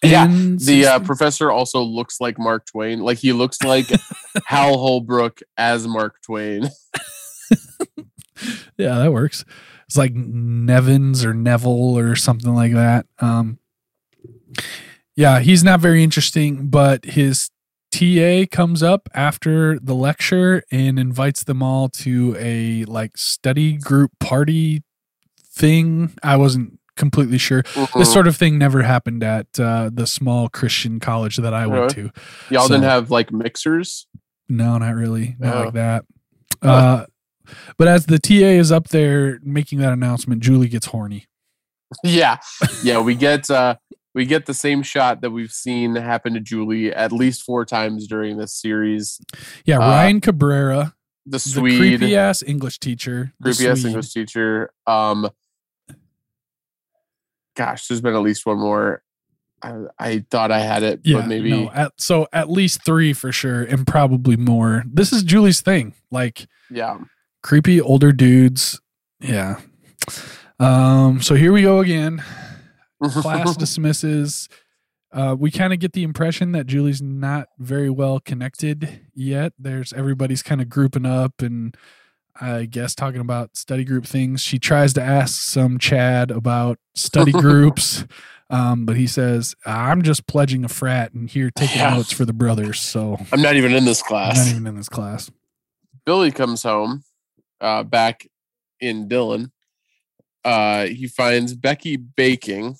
Yeah, 0.03 0.25
The 0.25 0.87
uh, 0.87 0.99
professor 0.99 1.51
also 1.51 1.83
looks 1.83 2.19
like 2.19 2.39
Mark 2.39 2.65
Twain. 2.65 3.01
Like 3.01 3.19
he 3.19 3.33
looks 3.33 3.61
like 3.61 3.85
Hal 4.47 4.79
Holbrook 4.79 5.41
as 5.57 5.87
Mark 5.87 6.15
Twain. 6.23 6.63
yeah, 8.77 8.97
that 8.97 9.13
works. 9.13 9.45
It's 9.85 9.97
like 9.97 10.15
Nevins 10.15 11.23
or 11.23 11.35
Neville 11.35 11.99
or 11.99 12.15
something 12.15 12.55
like 12.55 12.73
that. 12.73 13.05
Um, 13.19 13.59
yeah, 15.21 15.39
he's 15.39 15.63
not 15.63 15.79
very 15.79 16.03
interesting, 16.03 16.67
but 16.67 17.05
his 17.05 17.49
TA 17.91 18.45
comes 18.49 18.81
up 18.81 19.07
after 19.13 19.77
the 19.79 19.93
lecture 19.93 20.63
and 20.71 20.97
invites 20.97 21.43
them 21.43 21.61
all 21.61 21.89
to 21.89 22.35
a 22.39 22.85
like 22.85 23.17
study 23.17 23.73
group 23.77 24.11
party 24.19 24.81
thing. 25.45 26.13
I 26.23 26.37
wasn't 26.37 26.79
completely 26.95 27.37
sure. 27.37 27.63
Mhm. 27.63 27.99
This 27.99 28.11
sort 28.11 28.27
of 28.27 28.35
thing 28.37 28.57
never 28.57 28.81
happened 28.83 29.23
at 29.23 29.47
uh, 29.59 29.89
the 29.93 30.07
small 30.07 30.49
Christian 30.49 30.99
college 30.99 31.37
that 31.37 31.53
I 31.53 31.67
went 31.67 31.91
to. 31.91 32.11
Y'all 32.49 32.67
didn't 32.67 32.83
have 32.83 33.11
like 33.11 33.31
mixers. 33.31 34.07
No, 34.49 34.77
not 34.77 34.95
really. 34.95 35.35
Not 35.39 35.55
Oh. 35.55 35.63
like 35.65 35.73
that. 35.73 36.05
Uh, 36.61 37.05
but 37.77 37.87
as 37.87 38.05
the 38.05 38.19
TA 38.19 38.57
is 38.59 38.71
up 38.71 38.89
there 38.89 39.39
making 39.43 39.79
that 39.79 39.91
announcement, 39.93 40.41
Julie 40.41 40.67
gets 40.69 40.87
horny. 40.87 41.25
yeah, 42.03 42.37
yeah. 42.83 42.99
We 43.01 43.15
get 43.15 43.49
uh, 43.49 43.75
we 44.13 44.25
get 44.25 44.45
the 44.45 44.53
same 44.53 44.83
shot 44.83 45.21
that 45.21 45.31
we've 45.31 45.51
seen 45.51 45.95
happen 45.95 46.33
to 46.33 46.39
Julie 46.39 46.93
at 46.93 47.11
least 47.11 47.43
four 47.43 47.65
times 47.65 48.07
during 48.07 48.37
this 48.37 48.53
series. 48.53 49.19
Yeah, 49.65 49.77
Uh, 49.77 49.89
Ryan 49.89 50.21
Cabrera, 50.21 50.93
The 51.25 51.31
the 51.31 51.39
Swede, 51.39 51.77
creepy 51.79 52.15
ass 52.15 52.43
English 52.43 52.79
teacher. 52.79 53.33
creepy 53.41 53.67
ass 53.67 53.85
English 53.85 54.11
teacher. 54.13 54.71
Um, 54.85 55.29
gosh, 57.55 57.87
there's 57.87 58.01
been 58.01 58.13
at 58.15 58.21
least 58.21 58.45
one 58.45 58.57
more. 58.59 59.03
I, 59.63 59.75
I 59.99 60.25
thought 60.31 60.51
I 60.51 60.59
had 60.59 60.81
it, 60.81 61.01
Yeah, 61.03 61.19
but 61.19 61.27
maybe 61.27 61.51
no. 61.51 61.71
At, 61.71 61.91
so 61.97 62.27
at 62.33 62.49
least 62.49 62.83
three 62.83 63.13
for 63.13 63.31
sure, 63.31 63.61
and 63.61 63.85
probably 63.85 64.35
more. 64.35 64.83
This 64.91 65.13
is 65.13 65.21
Julie's 65.23 65.61
thing, 65.61 65.93
like 66.09 66.47
yeah. 66.71 66.97
creepy 67.43 67.79
older 67.79 68.11
dudes. 68.11 68.81
Yeah. 69.19 69.59
Um. 70.59 71.21
So 71.21 71.35
here 71.35 71.51
we 71.53 71.61
go 71.61 71.79
again. 71.79 72.23
Class 73.09 73.55
dismisses. 73.57 74.47
Uh, 75.13 75.35
we 75.37 75.51
kind 75.51 75.73
of 75.73 75.79
get 75.79 75.91
the 75.93 76.03
impression 76.03 76.53
that 76.53 76.67
Julie's 76.67 77.01
not 77.01 77.47
very 77.59 77.89
well 77.89 78.19
connected 78.21 79.01
yet. 79.13 79.51
There's 79.59 79.91
everybody's 79.91 80.41
kind 80.41 80.61
of 80.61 80.69
grouping 80.69 81.05
up 81.05 81.41
and 81.41 81.75
I 82.39 82.63
guess 82.65 82.95
talking 82.95 83.19
about 83.19 83.57
study 83.57 83.83
group 83.83 84.05
things. 84.05 84.41
She 84.41 84.57
tries 84.57 84.93
to 84.93 85.01
ask 85.01 85.41
some 85.41 85.77
Chad 85.79 86.31
about 86.31 86.79
study 86.95 87.31
groups. 87.33 88.05
Um, 88.49 88.85
but 88.85 88.95
he 88.97 89.05
says, 89.07 89.53
I'm 89.65 90.01
just 90.01 90.27
pledging 90.27 90.63
a 90.63 90.69
frat 90.69 91.13
and 91.13 91.29
here 91.29 91.51
taking 91.51 91.77
Yeah. 91.79 91.93
notes 91.95 92.11
for 92.13 92.23
the 92.25 92.33
brothers. 92.33 92.79
So 92.79 93.17
I'm 93.33 93.41
not 93.41 93.55
even 93.57 93.73
in 93.73 93.83
this 93.85 94.01
I'm 94.01 94.07
class. 94.07 94.37
not 94.37 94.47
even 94.47 94.67
in 94.67 94.75
this 94.75 94.89
class. 94.89 95.29
Billy 96.05 96.31
comes 96.31 96.63
home, 96.63 97.03
uh, 97.59 97.83
back 97.83 98.27
in 98.79 99.07
Dillon. 99.09 99.51
Uh, 100.43 100.85
he 100.87 101.07
finds 101.07 101.53
Becky 101.53 101.95
baking. 101.97 102.77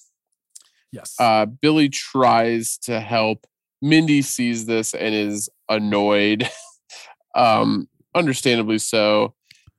Yes. 0.91 1.15
Uh, 1.19 1.45
Billy 1.45 1.89
tries 1.89 2.77
to 2.79 2.99
help. 2.99 3.45
Mindy 3.81 4.21
sees 4.21 4.65
this 4.65 4.93
and 4.93 5.15
is 5.15 5.49
annoyed. 5.69 6.49
um, 7.35 7.87
understandably 8.13 8.77
so. 8.77 9.33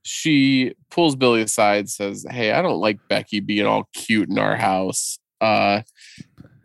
She 0.04 0.74
pulls 0.90 1.14
Billy 1.14 1.42
aside, 1.42 1.88
says, 1.88 2.26
Hey, 2.28 2.52
I 2.52 2.62
don't 2.62 2.80
like 2.80 2.98
Becky 3.08 3.40
being 3.40 3.66
all 3.66 3.88
cute 3.92 4.28
in 4.28 4.38
our 4.38 4.56
house. 4.56 5.18
Uh, 5.40 5.82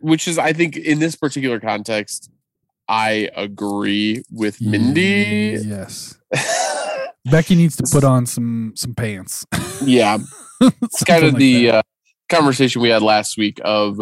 which 0.00 0.28
is, 0.28 0.38
I 0.38 0.52
think, 0.52 0.76
in 0.76 0.98
this 0.98 1.16
particular 1.16 1.60
context, 1.60 2.30
I 2.88 3.28
agree 3.36 4.22
with 4.30 4.60
Mindy. 4.60 5.58
Yes. 5.64 6.16
Becky 7.24 7.54
needs 7.54 7.76
to 7.76 7.84
put 7.90 8.04
on 8.04 8.26
some 8.26 8.72
some 8.74 8.94
pants. 8.94 9.44
yeah, 9.84 10.18
it's 10.60 11.04
kind 11.04 11.24
of 11.24 11.36
the 11.36 11.70
uh, 11.70 11.82
conversation 12.28 12.80
we 12.80 12.88
had 12.88 13.02
last 13.02 13.36
week 13.36 13.60
of 13.64 14.00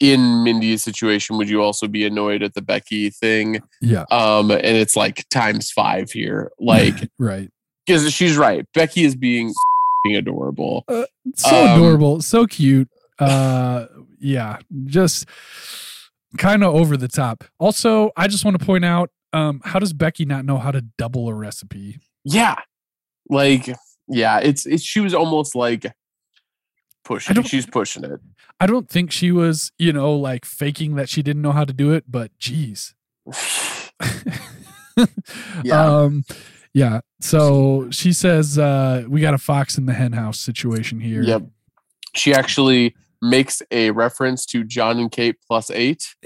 in 0.00 0.42
Mindy's 0.42 0.82
situation, 0.82 1.36
would 1.36 1.48
you 1.48 1.62
also 1.62 1.86
be 1.86 2.04
annoyed 2.06 2.42
at 2.42 2.54
the 2.54 2.62
Becky 2.62 3.10
thing? 3.10 3.60
yeah. 3.80 4.04
Um, 4.10 4.50
and 4.50 4.64
it's 4.64 4.96
like 4.96 5.28
times 5.28 5.70
five 5.70 6.10
here, 6.10 6.50
like 6.58 6.94
right. 7.18 7.50
because 7.86 8.10
she's 8.12 8.36
right. 8.36 8.66
Becky 8.74 9.04
is 9.04 9.14
being 9.14 9.52
adorable. 10.14 10.84
So 10.88 11.64
Um, 11.66 11.78
adorable, 11.78 12.22
so 12.22 12.46
cute. 12.46 12.88
Uh 13.18 13.86
yeah, 14.18 14.58
just 14.86 15.26
kind 16.38 16.64
of 16.64 16.74
over 16.74 16.96
the 16.96 17.08
top. 17.08 17.44
Also, 17.58 18.10
I 18.16 18.26
just 18.28 18.44
want 18.44 18.58
to 18.58 18.64
point 18.64 18.84
out 18.84 19.10
um 19.34 19.60
how 19.64 19.78
does 19.78 19.92
Becky 19.92 20.24
not 20.24 20.44
know 20.46 20.56
how 20.56 20.70
to 20.70 20.82
double 20.96 21.28
a 21.28 21.34
recipe? 21.34 21.98
Yeah, 22.24 22.56
like 23.28 23.68
yeah, 24.08 24.38
it's 24.38 24.64
it's 24.64 24.82
she 24.82 25.00
was 25.00 25.12
almost 25.12 25.54
like 25.54 25.92
pushing. 27.04 27.42
She's 27.42 27.66
pushing 27.66 28.04
it. 28.04 28.20
I 28.58 28.66
don't 28.66 28.88
think 28.88 29.10
she 29.10 29.32
was, 29.32 29.72
you 29.78 29.92
know, 29.92 30.14
like 30.14 30.44
faking 30.44 30.96
that 30.96 31.08
she 31.08 31.22
didn't 31.22 31.42
know 31.42 31.52
how 31.52 31.64
to 31.64 31.72
do 31.72 31.92
it, 31.92 32.04
but 32.08 32.30
geez. 32.38 32.94
Yeah. 35.64 35.86
Um 35.86 36.24
yeah. 36.74 37.00
So 37.20 37.88
she 37.90 38.12
says 38.12 38.58
uh 38.58 39.04
we 39.08 39.20
got 39.20 39.34
a 39.34 39.38
fox 39.38 39.78
in 39.78 39.86
the 39.86 39.94
hen 39.94 40.12
house 40.12 40.38
situation 40.38 41.00
here. 41.00 41.22
Yep. 41.22 41.44
She 42.14 42.34
actually 42.34 42.94
makes 43.22 43.62
a 43.70 43.90
reference 43.90 44.46
to 44.46 44.64
John 44.64 44.98
and 44.98 45.10
Kate 45.10 45.36
plus 45.46 45.70
eight. 45.70 46.14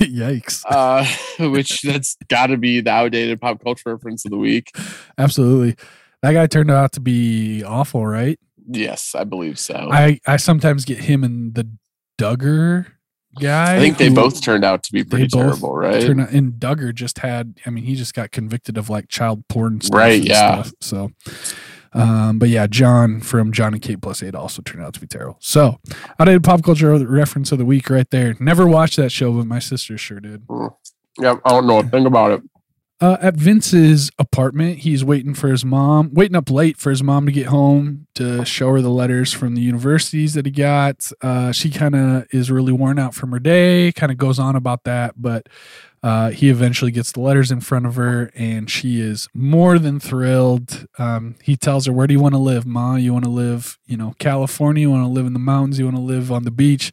Yikes. 0.00 0.64
uh, 0.68 1.04
which 1.50 1.82
that's 1.82 2.16
got 2.28 2.46
to 2.48 2.56
be 2.56 2.80
the 2.80 2.90
outdated 2.90 3.40
pop 3.40 3.62
culture 3.62 3.94
reference 3.94 4.24
of 4.24 4.30
the 4.30 4.38
week. 4.38 4.70
Absolutely. 5.18 5.76
That 6.22 6.32
guy 6.32 6.46
turned 6.46 6.70
out 6.70 6.92
to 6.92 7.00
be 7.00 7.62
awful, 7.62 8.06
right? 8.06 8.38
Yes, 8.72 9.14
I 9.14 9.24
believe 9.24 9.58
so. 9.58 9.88
I, 9.90 10.20
I 10.26 10.36
sometimes 10.36 10.84
get 10.84 10.98
him 10.98 11.24
and 11.24 11.54
the 11.54 11.68
Duggar 12.18 12.86
guy. 13.40 13.76
I 13.76 13.78
think 13.80 13.98
they 13.98 14.08
who 14.08 14.14
both 14.14 14.42
turned 14.42 14.64
out 14.64 14.82
to 14.84 14.92
be 14.92 15.02
pretty 15.04 15.28
terrible, 15.28 15.74
right? 15.74 16.00
turn 16.02 16.20
out- 16.20 16.30
and 16.30 16.52
Duggar 16.54 16.94
just 16.94 17.18
had. 17.18 17.58
I 17.66 17.70
mean, 17.70 17.84
he 17.84 17.94
just 17.94 18.14
got 18.14 18.30
convicted 18.30 18.76
of 18.78 18.88
like 18.90 19.08
child 19.08 19.46
porn 19.48 19.80
stuff. 19.80 19.96
Right, 19.98 20.22
yeah. 20.22 20.62
Stuff, 20.62 20.72
so, 20.80 21.10
um, 21.92 22.38
but 22.38 22.48
yeah, 22.48 22.66
John 22.66 23.20
from 23.20 23.52
John 23.52 23.72
and 23.72 23.82
Kate 23.82 24.00
plus 24.00 24.22
eight 24.22 24.34
also 24.34 24.62
turned 24.62 24.84
out 24.84 24.94
to 24.94 25.00
be 25.00 25.06
terrible. 25.06 25.38
So, 25.40 25.78
I 25.90 26.22
outdated 26.22 26.44
pop 26.44 26.62
culture 26.62 26.96
reference 27.06 27.50
of 27.52 27.58
the 27.58 27.64
week 27.64 27.90
right 27.90 28.08
there. 28.10 28.36
Never 28.38 28.66
watched 28.66 28.96
that 28.96 29.10
show, 29.10 29.32
but 29.32 29.46
my 29.46 29.58
sister 29.58 29.98
sure 29.98 30.20
did. 30.20 30.42
yeah, 31.18 31.36
I 31.44 31.50
don't 31.50 31.66
know 31.66 31.78
a 31.80 31.82
thing 31.84 32.06
about 32.06 32.32
it. 32.32 32.42
Uh, 33.02 33.16
at 33.22 33.34
Vince's 33.34 34.10
apartment, 34.18 34.80
he's 34.80 35.02
waiting 35.02 35.32
for 35.32 35.48
his 35.48 35.64
mom, 35.64 36.12
waiting 36.12 36.36
up 36.36 36.50
late 36.50 36.76
for 36.76 36.90
his 36.90 37.02
mom 37.02 37.24
to 37.24 37.32
get 37.32 37.46
home 37.46 38.06
to 38.14 38.44
show 38.44 38.72
her 38.72 38.82
the 38.82 38.90
letters 38.90 39.32
from 39.32 39.54
the 39.54 39.62
universities 39.62 40.34
that 40.34 40.44
he 40.44 40.52
got. 40.52 41.10
Uh, 41.22 41.50
she 41.50 41.70
kind 41.70 41.94
of 41.94 42.26
is 42.30 42.50
really 42.50 42.72
worn 42.72 42.98
out 42.98 43.14
from 43.14 43.32
her 43.32 43.38
day, 43.38 43.90
kind 43.92 44.12
of 44.12 44.18
goes 44.18 44.38
on 44.38 44.54
about 44.54 44.84
that, 44.84 45.14
but 45.16 45.48
uh, 46.02 46.30
he 46.30 46.50
eventually 46.50 46.90
gets 46.90 47.12
the 47.12 47.20
letters 47.20 47.50
in 47.50 47.60
front 47.60 47.86
of 47.86 47.94
her 47.94 48.30
and 48.34 48.70
she 48.70 49.00
is 49.00 49.28
more 49.32 49.78
than 49.78 49.98
thrilled. 49.98 50.86
Um, 50.98 51.36
he 51.42 51.56
tells 51.56 51.86
her, 51.86 51.92
Where 51.94 52.06
do 52.06 52.12
you 52.12 52.20
want 52.20 52.34
to 52.34 52.38
live, 52.38 52.66
Ma? 52.66 52.96
You 52.96 53.14
want 53.14 53.24
to 53.24 53.30
live, 53.30 53.78
you 53.86 53.96
know, 53.96 54.14
California? 54.18 54.82
You 54.82 54.90
want 54.90 55.04
to 55.04 55.10
live 55.10 55.26
in 55.26 55.32
the 55.32 55.38
mountains? 55.38 55.78
You 55.78 55.86
want 55.86 55.96
to 55.96 56.02
live 56.02 56.30
on 56.30 56.44
the 56.44 56.50
beach? 56.50 56.92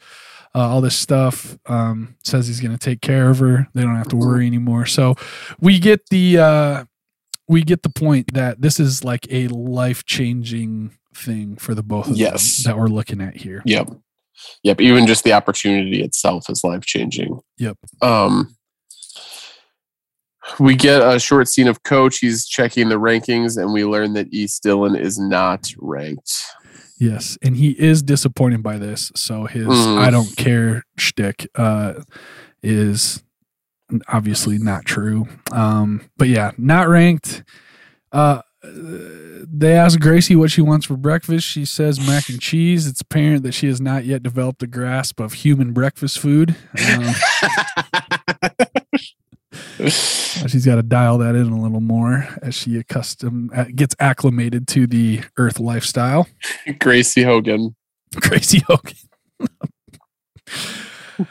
Uh, 0.57 0.67
all 0.69 0.81
this 0.81 0.95
stuff. 0.95 1.55
Um, 1.67 2.15
says 2.23 2.47
he's 2.47 2.59
going 2.59 2.71
to 2.75 2.83
take 2.83 3.01
care 3.01 3.29
of 3.29 3.37
her. 3.39 3.67
They 3.75 3.83
don't 3.83 3.95
have 3.95 4.07
to 4.09 4.15
worry 4.15 4.47
anymore. 4.47 4.87
So 4.87 5.13
we 5.59 5.77
get 5.77 6.09
the 6.09 6.39
uh, 6.39 6.85
we 7.47 7.61
get 7.61 7.83
the 7.83 7.89
point 7.89 8.33
that 8.33 8.59
this 8.61 8.79
is 8.79 9.03
like 9.03 9.27
a 9.29 9.47
life 9.49 10.03
changing 10.05 10.97
thing 11.13 11.57
for 11.57 11.75
the 11.75 11.83
both 11.83 12.09
of 12.09 12.17
Yes. 12.17 12.63
them 12.63 12.71
that 12.71 12.79
we're 12.79 12.87
looking 12.87 13.21
at 13.21 13.35
here. 13.37 13.61
Yep. 13.65 13.89
Yep. 14.63 14.81
Even 14.81 15.05
just 15.05 15.23
the 15.23 15.33
opportunity 15.33 16.01
itself 16.01 16.49
is 16.49 16.63
life 16.63 16.85
changing. 16.85 17.39
Yep. 17.59 17.77
Um, 18.01 18.55
we 20.59 20.75
get 20.75 21.01
a 21.01 21.19
short 21.19 21.47
scene 21.49 21.67
of 21.67 21.83
Coach. 21.83 22.19
He's 22.19 22.47
checking 22.47 22.89
the 22.89 22.95
rankings, 22.99 23.61
and 23.61 23.73
we 23.73 23.83
learn 23.85 24.13
that 24.13 24.27
East 24.31 24.63
Dillon 24.63 24.95
is 24.95 25.19
not 25.19 25.71
ranked. 25.77 26.41
Yes, 26.99 27.37
and 27.43 27.55
he 27.57 27.71
is 27.79 28.01
disappointed 28.01 28.63
by 28.63 28.77
this. 28.77 29.11
So 29.15 29.45
his 29.45 29.67
Mhm. 29.67 29.97
"I 29.99 30.09
don't 30.09 30.35
care" 30.35 30.83
shtick 30.97 31.47
uh, 31.55 31.93
is 32.63 33.23
obviously 34.07 34.57
not 34.57 34.83
true. 34.85 35.27
Um, 35.51 36.01
but 36.17 36.27
yeah, 36.27 36.51
not 36.57 36.87
ranked. 36.89 37.43
Uh, 38.11 38.41
they 38.63 39.73
ask 39.75 39.99
Gracie 39.99 40.35
what 40.35 40.51
she 40.51 40.61
wants 40.61 40.85
for 40.85 40.97
breakfast. 40.97 41.47
She 41.47 41.63
says 41.63 42.05
mac 42.05 42.27
and 42.29 42.41
cheese. 42.41 42.87
It's 42.87 43.01
apparent 43.01 43.43
that 43.43 43.53
she 43.53 43.67
has 43.67 43.79
not 43.79 44.03
yet 44.05 44.23
developed 44.23 44.61
a 44.63 44.67
grasp 44.67 45.19
of 45.19 45.33
human 45.33 45.71
breakfast 45.73 46.19
food. 46.19 46.55
Um, 46.89 47.05
she's 49.77 50.65
got 50.65 50.75
to 50.75 50.83
dial 50.83 51.17
that 51.19 51.35
in 51.35 51.47
a 51.47 51.61
little 51.61 51.81
more 51.81 52.27
as 52.41 52.55
she 52.55 52.77
accustomed 52.77 53.51
uh, 53.53 53.65
gets 53.75 53.95
acclimated 53.99 54.67
to 54.69 54.87
the 54.87 55.21
Earth 55.37 55.59
lifestyle. 55.59 56.27
Gracie 56.79 57.23
Hogan. 57.23 57.75
Gracie 58.15 58.63
Hogan. 58.67 58.95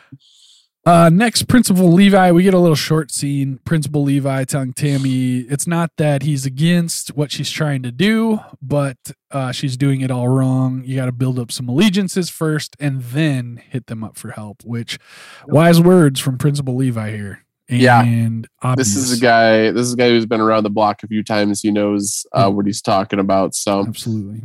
uh, 0.86 1.10
next, 1.12 1.48
Principal 1.48 1.92
Levi. 1.92 2.30
We 2.30 2.44
get 2.44 2.54
a 2.54 2.58
little 2.58 2.76
short 2.76 3.10
scene. 3.10 3.58
Principal 3.64 4.02
Levi 4.02 4.44
telling 4.44 4.72
Tammy 4.72 5.38
it's 5.40 5.66
not 5.66 5.90
that 5.96 6.22
he's 6.22 6.46
against 6.46 7.16
what 7.16 7.32
she's 7.32 7.50
trying 7.50 7.82
to 7.82 7.90
do, 7.90 8.40
but 8.62 8.98
uh, 9.30 9.50
she's 9.50 9.76
doing 9.76 10.02
it 10.02 10.10
all 10.10 10.28
wrong. 10.28 10.82
You 10.84 10.96
got 10.96 11.06
to 11.06 11.12
build 11.12 11.38
up 11.38 11.50
some 11.50 11.68
allegiances 11.68 12.30
first 12.30 12.76
and 12.78 13.02
then 13.02 13.62
hit 13.70 13.86
them 13.86 14.04
up 14.04 14.16
for 14.16 14.30
help, 14.30 14.62
which 14.64 14.98
wise 15.46 15.80
words 15.80 16.20
from 16.20 16.38
Principal 16.38 16.76
Levi 16.76 17.10
here. 17.16 17.45
Yeah. 17.68 18.02
And 18.02 18.46
obvious. 18.62 18.94
This 18.94 19.10
is 19.10 19.18
a 19.18 19.20
guy. 19.20 19.70
This 19.72 19.86
is 19.86 19.94
a 19.94 19.96
guy 19.96 20.08
who's 20.08 20.26
been 20.26 20.40
around 20.40 20.62
the 20.64 20.70
block 20.70 21.02
a 21.02 21.08
few 21.08 21.22
times. 21.24 21.60
He 21.60 21.70
knows 21.70 22.24
uh, 22.36 22.40
Yeah. 22.42 22.46
what 22.46 22.66
he's 22.66 22.80
talking 22.82 23.18
about. 23.18 23.54
So 23.54 23.84
Absolutely. 23.86 24.42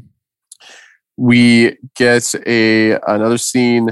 we 1.17 1.77
get 1.95 2.33
a 2.47 2.93
another 3.07 3.37
scene 3.37 3.89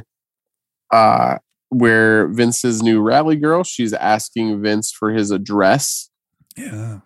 uh, 0.92 1.38
where 1.70 2.28
Vince's 2.30 2.82
new 2.82 3.02
rally 3.02 3.36
girl. 3.36 3.64
She's 3.64 3.94
asking 3.94 4.62
Vince 4.62 4.92
for 4.92 5.12
his 5.12 5.30
address, 5.32 6.10
Yeah. 6.58 7.02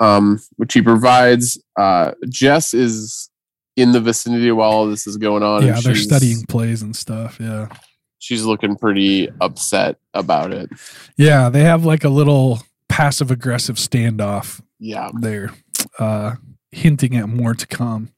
um, 0.00 0.40
which 0.56 0.74
he 0.74 0.82
provides. 0.82 1.56
Uh, 1.78 2.12
Jess 2.28 2.74
is 2.74 3.30
in 3.76 3.92
the 3.92 4.00
vicinity 4.00 4.50
while 4.50 4.70
all 4.70 4.86
this 4.88 5.06
is 5.06 5.16
going 5.16 5.44
on. 5.44 5.64
Yeah, 5.64 5.80
they're 5.80 5.94
studying 5.94 6.44
plays 6.46 6.82
and 6.82 6.96
stuff. 6.96 7.38
Yeah. 7.40 7.68
She's 8.20 8.44
looking 8.44 8.76
pretty 8.76 9.28
upset 9.40 9.96
about 10.14 10.52
it. 10.52 10.70
Yeah, 11.16 11.48
they 11.48 11.64
have 11.64 11.84
like 11.84 12.04
a 12.04 12.08
little 12.08 12.60
passive 12.88 13.30
aggressive 13.32 13.76
standoff 13.76 14.60
Yeah. 14.78 15.08
there, 15.20 15.50
uh, 15.98 16.36
hinting 16.70 17.16
at 17.16 17.28
more 17.28 17.54
to 17.54 17.66
come. 17.66 18.10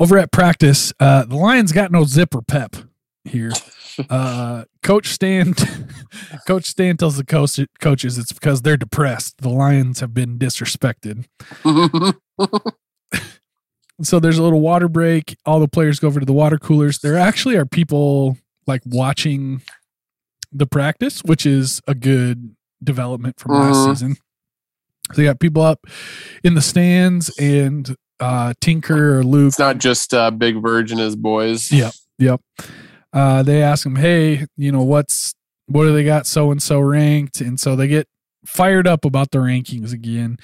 Over 0.00 0.18
at 0.18 0.32
practice, 0.32 0.92
uh, 0.98 1.24
the 1.26 1.36
Lions 1.36 1.70
got 1.72 1.92
no 1.92 2.04
zipper 2.04 2.42
pep 2.42 2.74
here. 3.24 3.52
Uh, 4.08 4.64
Coach 4.82 5.08
Stan, 5.08 5.52
Coach 6.46 6.64
Stan 6.64 6.96
tells 6.96 7.18
the 7.18 7.26
coach, 7.26 7.60
coaches 7.82 8.16
it's 8.16 8.32
because 8.32 8.62
they're 8.62 8.78
depressed. 8.78 9.36
The 9.42 9.50
Lions 9.50 10.00
have 10.00 10.14
been 10.14 10.38
disrespected. 10.38 11.26
So 14.02 14.18
there's 14.20 14.38
a 14.38 14.42
little 14.42 14.60
water 14.60 14.88
break. 14.88 15.36
All 15.46 15.60
the 15.60 15.68
players 15.68 15.98
go 16.00 16.08
over 16.08 16.20
to 16.20 16.26
the 16.26 16.32
water 16.32 16.58
coolers. 16.58 16.98
There 16.98 17.16
actually 17.16 17.56
are 17.56 17.66
people 17.66 18.36
like 18.66 18.82
watching 18.84 19.62
the 20.52 20.66
practice, 20.66 21.22
which 21.24 21.46
is 21.46 21.80
a 21.86 21.94
good 21.94 22.54
development 22.82 23.38
from 23.38 23.52
last 23.52 23.76
Mhm. 23.76 23.90
season. 23.92 24.16
So 25.12 25.22
you 25.22 25.28
got 25.28 25.40
people 25.40 25.62
up 25.62 25.86
in 26.42 26.54
the 26.54 26.62
stands 26.62 27.30
and 27.38 27.94
uh 28.20 28.54
Tinker 28.60 29.18
or 29.18 29.24
Luke 29.24 29.48
it's 29.48 29.58
not 29.58 29.78
just 29.78 30.14
uh, 30.14 30.30
Big 30.30 30.60
Virgin 30.62 30.98
as 31.00 31.16
boys. 31.16 31.70
Yeah. 31.72 31.90
Yep. 32.18 32.40
uh, 33.12 33.42
they 33.42 33.62
ask 33.62 33.84
him, 33.84 33.96
"Hey, 33.96 34.46
you 34.56 34.70
know 34.72 34.82
what's 34.82 35.34
what 35.66 35.84
do 35.84 35.92
they 35.92 36.04
got 36.04 36.26
so 36.26 36.50
and 36.50 36.62
so 36.62 36.80
ranked?" 36.80 37.40
And 37.40 37.58
so 37.60 37.74
they 37.76 37.88
get 37.88 38.06
fired 38.46 38.86
up 38.86 39.04
about 39.04 39.30
the 39.32 39.38
rankings 39.38 39.92
again, 39.92 40.38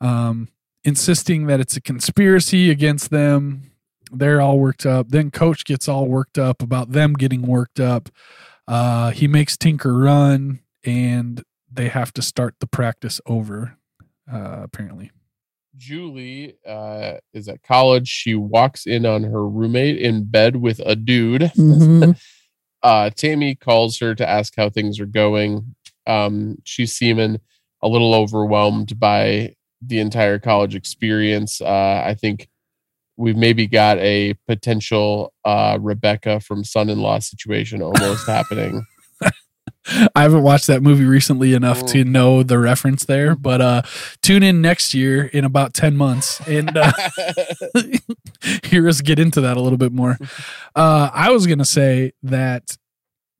um, 0.00 0.48
insisting 0.84 1.46
that 1.46 1.60
it's 1.60 1.76
a 1.76 1.80
conspiracy 1.80 2.70
against 2.70 3.10
them. 3.10 3.70
They're 4.12 4.40
all 4.40 4.58
worked 4.58 4.86
up. 4.86 5.08
Then 5.08 5.30
coach 5.30 5.64
gets 5.64 5.88
all 5.88 6.06
worked 6.06 6.38
up 6.38 6.62
about 6.62 6.92
them 6.92 7.12
getting 7.14 7.42
worked 7.42 7.78
up. 7.78 8.08
Uh, 8.66 9.10
he 9.10 9.28
makes 9.28 9.56
Tinker 9.56 9.96
run, 9.96 10.60
and 10.84 11.42
they 11.70 11.88
have 11.88 12.12
to 12.14 12.22
start 12.22 12.56
the 12.60 12.66
practice 12.66 13.20
over. 13.26 13.76
Uh, 14.32 14.60
apparently, 14.62 15.10
Julie 15.76 16.56
uh, 16.66 17.14
is 17.32 17.48
at 17.48 17.62
college. 17.62 18.08
She 18.08 18.34
walks 18.34 18.86
in 18.86 19.06
on 19.06 19.22
her 19.24 19.48
roommate 19.48 19.98
in 19.98 20.24
bed 20.24 20.56
with 20.56 20.80
a 20.84 20.94
dude. 20.96 21.50
uh, 22.82 23.10
Tammy 23.10 23.54
calls 23.54 23.98
her 23.98 24.14
to 24.14 24.28
ask 24.28 24.54
how 24.56 24.70
things 24.70 25.00
are 25.00 25.06
going. 25.06 25.74
Um, 26.06 26.58
she's 26.64 26.94
seeming 26.94 27.40
a 27.82 27.88
little 27.88 28.14
overwhelmed 28.14 28.98
by 28.98 29.54
the 29.82 29.98
entire 30.00 30.38
college 30.38 30.74
experience. 30.74 31.60
Uh, 31.60 32.02
I 32.04 32.14
think 32.14 32.48
we've 33.16 33.36
maybe 33.36 33.66
got 33.66 33.98
a 33.98 34.34
potential 34.46 35.32
uh, 35.44 35.78
Rebecca 35.80 36.40
from 36.40 36.64
Son 36.64 36.88
in 36.88 37.00
Law 37.00 37.18
situation 37.18 37.82
almost 37.82 38.26
happening. 38.26 38.84
I 40.14 40.22
haven't 40.22 40.42
watched 40.42 40.66
that 40.66 40.82
movie 40.82 41.04
recently 41.04 41.54
enough 41.54 41.84
to 41.86 42.04
Mm. 42.04 42.08
know 42.08 42.42
the 42.42 42.58
reference 42.58 43.04
there, 43.06 43.34
but 43.34 43.60
uh, 43.60 43.82
tune 44.22 44.42
in 44.42 44.60
next 44.60 44.92
year 44.94 45.24
in 45.26 45.44
about 45.44 45.72
10 45.74 45.96
months 45.96 46.40
and 46.46 46.76
uh, 46.76 46.92
hear 48.64 48.88
us 48.88 49.00
get 49.00 49.18
into 49.18 49.40
that 49.40 49.56
a 49.56 49.60
little 49.60 49.78
bit 49.78 49.92
more. 49.92 50.16
Uh, 50.74 51.10
I 51.12 51.30
was 51.30 51.46
going 51.46 51.58
to 51.58 51.64
say 51.64 52.12
that 52.22 52.76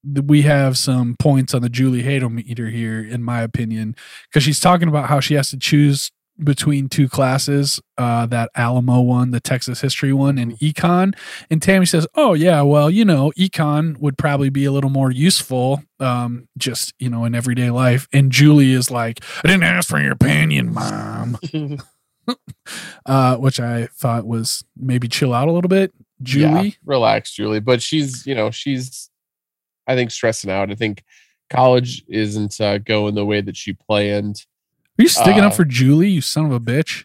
we 0.05 0.43
have 0.43 0.79
some 0.79 1.15
points 1.19 1.53
on 1.55 1.61
the 1.63 1.69
Julie 1.69 2.03
Hadel 2.03 2.33
meter 2.33 2.69
here, 2.71 3.03
in 3.03 3.23
my 3.23 3.43
opinion, 3.43 3.95
because 4.29 4.43
she's 4.43 4.61
talking 4.61 4.89
about 4.89 5.09
how 5.09 5.21
she 5.21 5.35
has 5.35 5.51
to 5.51 5.59
choose 5.59 6.11
between 6.45 6.89
two 6.89 7.09
classes 7.09 7.81
uh, 7.99 8.27
that 8.27 8.51
Alamo 8.55 9.01
one, 9.01 9.31
the 9.31 9.41
Texas 9.41 9.81
history 9.81 10.13
one, 10.13 10.39
and 10.39 10.59
econ. 10.59 11.15
And 11.51 11.63
Tammy 11.63 11.87
says, 11.87 12.07
Oh, 12.15 12.35
yeah, 12.35 12.63
well, 12.63 12.91
you 12.91 13.05
know, 13.05 13.33
econ 13.39 13.99
would 13.99 14.19
probably 14.19 14.51
be 14.51 14.65
a 14.65 14.73
little 14.73 14.91
more 14.91 15.11
useful 15.11 15.83
um, 15.99 16.49
just, 16.57 16.95
you 16.99 17.11
know, 17.11 17.25
in 17.25 17.35
everyday 17.35 17.71
life. 17.71 18.09
And 18.13 18.33
Julie 18.33 18.73
is 18.73 18.91
like, 18.91 19.23
I 19.45 19.49
didn't 19.49 19.65
ask 19.65 19.89
for 19.89 20.01
your 20.01 20.13
opinion, 20.13 20.73
mom 20.73 21.39
uh, 23.07 23.37
which 23.37 23.61
I 23.61 23.87
thought 23.87 24.27
was 24.27 24.65
maybe 24.77 25.09
chill 25.09 25.35
out 25.35 25.49
a 25.49 25.53
little 25.53 25.69
bit. 25.69 25.93
Julie, 26.23 26.69
Yeah, 26.69 26.75
relax, 26.85 27.33
Julie. 27.33 27.61
But 27.61 27.83
she's, 27.83 28.27
you 28.27 28.35
know, 28.35 28.51
she's, 28.51 29.11
I 29.87 29.95
think, 29.95 30.11
stressing 30.11 30.51
out. 30.51 30.71
I 30.71 30.75
think 30.75 31.03
college 31.49 32.05
isn't 32.09 32.61
uh, 32.61 32.79
going 32.79 33.15
the 33.15 33.25
way 33.25 33.41
that 33.41 33.57
she 33.57 33.73
planned. 33.73 34.45
Are 35.01 35.05
you 35.05 35.09
sticking 35.09 35.43
up 35.43 35.53
uh, 35.53 35.57
for 35.57 35.65
Julie? 35.65 36.11
You 36.11 36.21
son 36.21 36.47
of 36.47 36.53
a 36.53 36.61
bitch! 36.61 37.05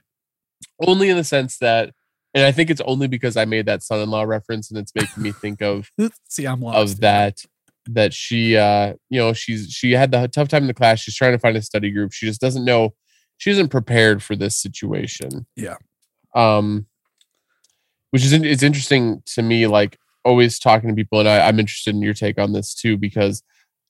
Only 0.86 1.10
in 1.10 1.18
the 1.18 1.24
sense 1.24 1.58
that, 1.60 1.94
and 2.34 2.46
I 2.46 2.52
think 2.52 2.70
it's 2.70 2.82
only 2.82 3.08
because 3.08 3.38
I 3.38 3.46
made 3.46 3.66
that 3.68 3.84
son-in-law 3.84 4.24
reference, 4.24 4.70
and 4.70 4.78
it's 4.78 4.94
making 4.94 5.24
me 5.24 5.32
think 5.32 5.62
of 5.62 5.90
See, 6.30 6.46
I'm 6.46 6.62
lost. 6.62 6.78
of 6.78 7.00
that 7.02 7.46
that 7.88 8.14
she, 8.14 8.58
uh, 8.58 8.96
you 9.10 9.20
know, 9.20 9.32
she's 9.34 9.72
she 9.72 9.94
had 9.94 10.12
the 10.12 10.28
tough 10.28 10.50
time 10.50 10.64
in 10.64 10.68
the 10.68 10.74
class. 10.74 11.00
She's 11.00 11.16
trying 11.16 11.32
to 11.32 11.40
find 11.40 11.56
a 11.56 11.62
study 11.62 11.92
group. 11.92 12.12
She 12.12 12.26
just 12.26 12.42
doesn't 12.42 12.66
know. 12.66 12.94
She 13.38 13.52
isn't 13.52 13.70
prepared 13.70 14.22
for 14.24 14.36
this 14.36 14.58
situation. 14.58 15.46
Yeah. 15.56 15.78
Um, 16.34 16.88
which 18.12 18.26
is 18.26 18.34
it's 18.34 18.64
interesting 18.64 19.24
to 19.28 19.42
me. 19.42 19.68
Like 19.68 19.98
always 20.26 20.60
talking 20.60 20.90
to 20.90 20.96
people, 20.96 21.20
and 21.20 21.30
I, 21.30 21.48
I'm 21.48 21.60
interested 21.60 21.96
in 21.96 22.02
your 22.02 22.14
take 22.14 22.40
on 22.40 22.52
this 22.52 22.74
too 22.74 22.98
because 22.98 23.42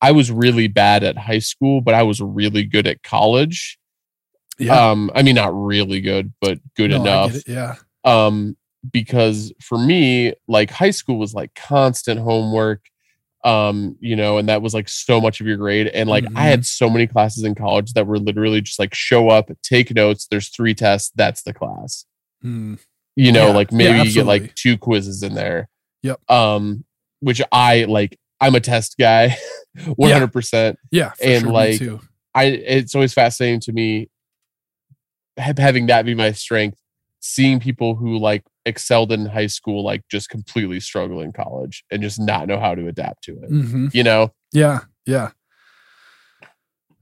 I 0.02 0.12
was 0.12 0.32
really 0.32 0.68
bad 0.68 1.04
at 1.04 1.18
high 1.18 1.40
school, 1.40 1.82
but 1.82 1.96
I 1.96 2.04
was 2.04 2.22
really 2.22 2.64
good 2.64 2.86
at 2.86 3.02
college. 3.02 3.80
Yeah, 4.58 4.90
Um, 4.92 5.12
I 5.14 5.22
mean, 5.24 5.36
not 5.36 5.54
really 5.54 6.02
good, 6.02 6.34
but 6.42 6.60
good 6.76 6.92
No, 6.92 6.98
enough 7.02 7.48
Yeah, 7.48 7.76
um 8.04 8.56
because 8.92 9.52
for 9.62 9.78
me 9.78 10.34
like 10.48 10.70
high 10.70 10.92
school 10.92 11.18
was 11.18 11.34
like 11.34 11.54
constant 11.56 12.20
homework 12.20 12.86
um 13.44 13.96
you 14.00 14.16
know 14.16 14.38
and 14.38 14.48
that 14.48 14.62
was 14.62 14.74
like 14.76 14.88
so 14.88 15.20
much 15.20 15.42
of 15.42 15.48
your 15.48 15.58
grade 15.58 15.88
and 15.88 16.08
like 16.08 16.24
Mm-hmm. 16.24 16.38
i 16.38 16.44
had 16.44 16.66
so 16.66 16.88
many 16.90 17.08
classes 17.08 17.44
in 17.44 17.56
college 17.56 17.94
that 17.94 18.06
were 18.06 18.20
literally 18.20 18.62
just 18.62 18.78
like 18.80 18.94
show 18.94 19.30
up 19.30 19.50
take 19.64 19.94
notes 19.96 20.28
there's 20.30 20.50
three 20.50 20.74
tests 20.76 21.12
that's 21.16 21.42
the 21.44 21.54
class 21.54 22.06
Hmm. 22.44 22.76
you 23.16 23.32
know 23.32 23.48
Yeah, 23.48 23.54
like 23.54 23.72
yeah, 23.72 23.78
maybe 23.78 24.08
you 24.08 24.14
get 24.14 24.26
like 24.28 24.54
two 24.56 24.78
quizzes 24.78 25.24
in 25.24 25.34
there 25.34 25.68
Yep. 26.04 26.20
um 26.30 26.86
which 27.22 27.42
i 27.52 27.86
like 27.86 28.20
i'm 28.40 28.54
a 28.54 28.60
test 28.60 28.98
guy 29.00 29.36
100% 29.78 30.76
yeah, 30.92 31.10
for 31.12 31.24
And, 31.24 31.42
sure, 31.44 31.52
like. 31.52 31.82
I 32.36 32.44
it's 32.46 32.94
always 32.96 33.14
fascinating 33.14 33.62
to 33.62 33.72
me 33.72 34.10
having 35.38 35.88
that 35.88 36.06
be 36.06 36.16
my 36.16 36.32
strength, 36.32 36.80
seeing 37.20 37.60
people 37.60 37.96
who 37.96 38.18
like 38.18 38.44
excelled 38.66 39.12
in 39.12 39.26
high 39.26 39.48
school 39.48 39.84
like 39.84 40.04
just 40.10 40.30
completely 40.30 40.80
struggle 40.80 41.22
in 41.22 41.32
college 41.32 41.84
and 41.92 42.02
just 42.02 42.20
not 42.20 42.48
know 42.48 42.60
how 42.60 42.74
to 42.76 42.88
adapt 42.88 43.24
to 43.24 43.34
it. 43.44 43.52
Mhm. 43.52 43.94
You 43.94 44.04
know? 44.04 44.34
Yeah, 44.54 44.82
yeah. 45.06 45.32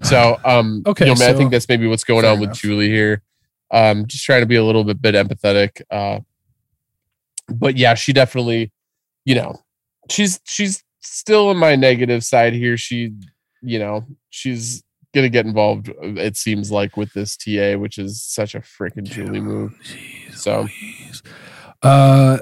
So 0.02 0.38
um 0.46 0.84
Okay, 0.88 1.06
you 1.06 1.14
know, 1.14 1.20
man, 1.20 1.34
I 1.34 1.38
think 1.38 1.52
that's 1.52 1.70
maybe 1.70 1.88
what's 1.88 2.04
going 2.04 2.26
on 2.26 2.40
with 2.40 2.50
enough. 2.50 2.60
Julie 2.60 2.90
here. 2.90 3.22
Um 3.72 4.06
just 4.08 4.26
trying 4.26 4.42
to 4.42 4.46
be 4.46 4.56
a 4.56 4.64
little 4.64 4.84
bit 4.84 5.02
bit 5.02 5.16
empathetic. 5.16 5.82
Uh 5.90 6.20
but 7.50 7.78
yeah, 7.78 7.94
she 7.94 8.14
definitely, 8.14 8.72
you 9.26 9.36
know, 9.36 9.56
she's 10.10 10.40
she's 10.46 10.84
still 11.02 11.52
in 11.52 11.58
my 11.58 11.76
negative 11.76 12.24
side 12.24 12.54
here. 12.54 12.78
She, 12.78 13.14
you 13.62 13.80
know, 13.80 14.06
she's 14.30 14.84
gonna 15.14 15.30
get 15.30 15.46
involved, 15.46 15.90
uh, 15.90 15.94
it 16.16 16.36
seems 16.38 16.72
like, 16.72 16.98
with 16.98 17.14
this 17.14 17.38
TA, 17.38 17.76
which 17.76 17.98
is 17.98 18.22
such 18.24 18.56
a 18.56 18.60
freaking 18.60 19.04
Julie 19.04 19.42
move. 19.42 19.74
Jeez 19.84 20.36
So- 20.38 20.62
Louise. 20.62 21.24
uh, 21.82 22.38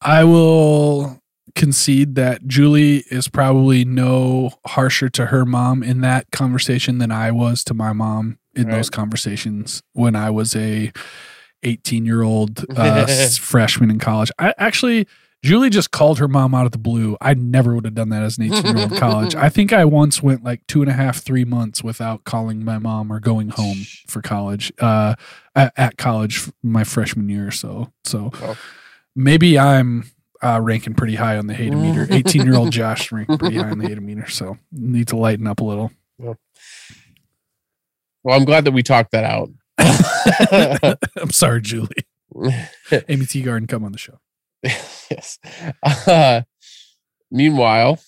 I 0.00 0.24
will 0.24 1.20
concede 1.54 2.14
that 2.14 2.46
Julie 2.46 2.98
is 3.10 3.28
probably 3.28 3.84
no 3.84 4.50
harsher 4.66 5.08
to 5.10 5.26
her 5.26 5.44
mom 5.44 5.82
in 5.82 6.00
that 6.00 6.30
conversation 6.30 6.98
than 6.98 7.10
I 7.10 7.30
was 7.32 7.64
to 7.64 7.74
my 7.74 7.92
mom 7.92 8.38
in 8.54 8.66
Right. 8.68 8.76
those 8.76 8.88
conversations 8.90 9.82
when 9.92 10.14
I 10.16 10.30
was 10.30 10.54
a 10.56 10.92
18 11.62 12.06
year 12.06 12.22
old 12.22 12.64
uh, 12.76 13.06
freshman 13.40 13.90
in 13.90 13.98
college. 13.98 14.30
I 14.38 14.54
actually. 14.58 15.06
Julie 15.42 15.70
just 15.70 15.90
called 15.90 16.18
her 16.18 16.28
mom 16.28 16.54
out 16.54 16.66
of 16.66 16.72
the 16.72 16.78
blue. 16.78 17.16
I 17.20 17.32
never 17.34 17.74
would 17.74 17.86
have 17.86 17.94
done 17.94 18.10
that 18.10 18.22
as 18.22 18.36
an 18.36 18.52
18 18.52 18.64
year 18.76 18.82
old 18.84 18.92
in 18.92 18.98
college. 18.98 19.34
I 19.34 19.48
think 19.48 19.72
I 19.72 19.86
once 19.86 20.22
went 20.22 20.44
like 20.44 20.66
two 20.66 20.82
and 20.82 20.90
a 20.90 20.94
half, 20.94 21.18
three 21.22 21.46
months 21.46 21.82
without 21.82 22.24
calling 22.24 22.62
my 22.64 22.78
mom 22.78 23.10
or 23.10 23.20
going 23.20 23.48
home 23.48 23.78
for 24.06 24.20
college. 24.20 24.70
Uh, 24.78 25.14
at, 25.54 25.72
at 25.76 25.96
college 25.96 26.50
my 26.62 26.84
freshman 26.84 27.28
year 27.30 27.48
or 27.48 27.52
so. 27.52 27.90
So 28.04 28.30
Oh. 28.42 28.56
maybe 29.16 29.58
I'm 29.58 30.10
uh, 30.42 30.60
ranking 30.62 30.92
pretty 30.94 31.14
high 31.16 31.38
on 31.38 31.46
the 31.46 31.54
hate 31.54 31.72
meter. 31.72 32.06
18 32.10 32.44
year 32.44 32.56
old 32.56 32.70
Josh 32.72 33.10
ranking 33.10 33.38
pretty 33.38 33.56
high 33.56 33.70
on 33.70 33.78
the 33.78 33.88
hate 33.88 34.00
meter. 34.02 34.28
So 34.28 34.58
need 34.70 35.08
to 35.08 35.16
lighten 35.16 35.46
up 35.46 35.60
a 35.60 35.64
little. 35.64 35.90
Well, 36.18 36.36
I'm 38.38 38.44
glad 38.44 38.66
that 38.66 38.72
we 38.72 38.82
talked 38.82 39.12
that 39.12 39.24
out. 39.24 39.48
I'm 41.16 41.30
sorry, 41.30 41.62
Julie. 41.62 41.88
Aimee 43.08 43.24
Teegarden, 43.24 43.66
come 43.68 43.84
on 43.84 43.92
the 43.92 43.98
show. 43.98 44.20
yes. 45.10 45.38
Uh, 45.82 46.42
meanwhile, 47.30 47.98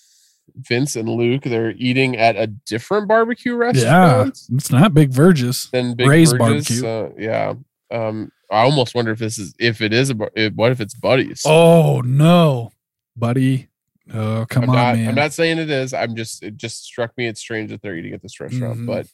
Vince 0.55 0.97
and 0.97 1.09
Luke, 1.09 1.43
they're 1.45 1.73
eating 1.73 2.17
at 2.17 2.37
a 2.37 2.47
different 2.47 3.09
barbecue 3.09 3.55
restaurant. 3.55 4.39
Yeah, 4.51 4.57
it's 4.57 4.71
not 4.71 4.93
Big 4.95 5.11
Verges. 5.11 5.69
than 5.73 5.95
Big 5.95 6.07
Ray's. 6.07 6.33
Barbecue. 6.35 6.87
Uh, 6.87 7.11
yeah. 7.19 7.55
Um, 7.91 8.31
I 8.51 8.63
almost 8.63 8.95
wonder 8.95 9.13
if 9.13 9.19
this 9.19 9.39
is 9.39 9.55
if 9.59 9.81
it 9.81 9.93
is 9.95 10.11
a 10.11 10.15
bar- 10.15 10.31
if- 10.37 10.53
what 10.55 10.73
if 10.73 10.81
it's 10.81 10.95
Buddies? 10.95 11.43
Oh 11.47 12.03
no, 12.05 12.71
buddy. 13.17 13.69
Oh 14.13 14.45
come 14.51 14.65
I'm 14.65 14.71
on, 14.71 14.77
not. 14.77 14.97
man. 14.97 15.09
I'm 15.09 15.15
not 15.15 15.33
saying 15.33 15.59
it 15.59 15.71
is. 15.71 15.95
I'm 15.95 16.15
just. 16.17 16.43
It 16.43 16.57
just 16.59 16.85
struck 16.85 17.17
me. 17.17 17.27
It's 17.29 17.41
strange 17.41 17.71
that 17.71 17.81
they're 17.81 17.97
eating 17.97 18.13
at 18.13 18.21
this 18.21 18.41
restaurant, 18.41 18.81
Mhm. 18.81 18.87
but 18.87 19.07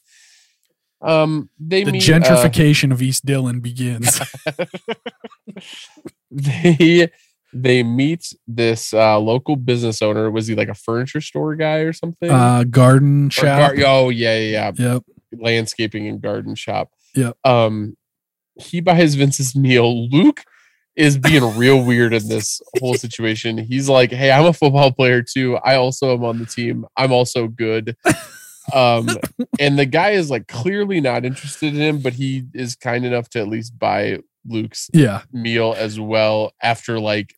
um, 1.09 1.51
they 1.61 1.84
the 1.84 1.93
meet, 1.93 2.09
uh, 2.09 2.18
gentrification 2.18 2.91
of 2.91 3.01
East 3.01 3.24
Dillon 3.24 3.61
begins. 3.61 4.20
they 6.30 7.09
they 7.53 7.82
meet 7.82 8.32
this 8.46 8.92
uh 8.92 9.18
local 9.18 9.57
business 9.57 10.03
owner. 10.03 10.30
Was 10.30 10.46
he 10.46 10.55
like 10.55 10.68
a 10.68 10.74
furniture 10.74 11.20
store 11.20 11.55
guy 11.57 11.78
or 11.78 11.92
something? 11.92 12.30
uh, 12.30 12.64
garden 12.64 13.30
shop. 13.30 13.74
gar- 13.74 13.86
oh 13.86 14.11
yeah, 14.11 14.36
yeah, 14.38 14.72
yeah. 14.78 14.92
Yep. 14.94 15.03
Landscaping 15.40 16.07
and 16.09 16.20
garden 16.20 16.55
shop. 16.55 16.90
Yep. 17.14 17.36
Um, 17.44 17.96
he 18.61 18.80
buys 18.80 19.14
Vince's 19.14 19.55
meal. 19.57 20.09
Luke 20.09 20.42
is 20.96 21.16
being 21.16 21.57
real 21.57 21.84
weird 21.84 22.12
in 22.12 22.28
this 22.28 22.61
whole 22.80 22.94
situation. 23.07 23.57
He's 23.59 23.88
like, 23.88 24.11
"Hey, 24.11 24.30
I'm 24.30 24.46
a 24.46 24.53
football 24.53 24.90
player 24.92 25.22
too. 25.22 25.57
I 25.59 25.76
also 25.76 26.14
am 26.14 26.24
on 26.24 26.38
the 26.38 26.46
team. 26.46 26.84
I'm 26.96 27.12
also 27.12 27.46
good." 27.46 27.96
Um, 28.74 29.09
and 29.61 29.78
the 29.78 29.86
guy 29.86 30.11
is 30.11 30.30
like 30.30 30.49
clearly 30.49 31.01
not 31.01 31.24
interested 31.24 31.74
in 31.74 31.80
him, 31.80 32.01
but 32.01 32.12
he 32.14 32.44
is 32.53 32.74
kind 32.76 33.05
enough 33.07 33.28
to 33.30 33.38
at 33.40 33.49
least 33.49 33.78
buy 33.78 34.18
Luke's 34.46 34.90
Yeah. 34.92 35.22
meal 35.32 35.74
as 35.76 35.99
well 36.01 36.53
after 36.62 36.99
like 36.99 37.34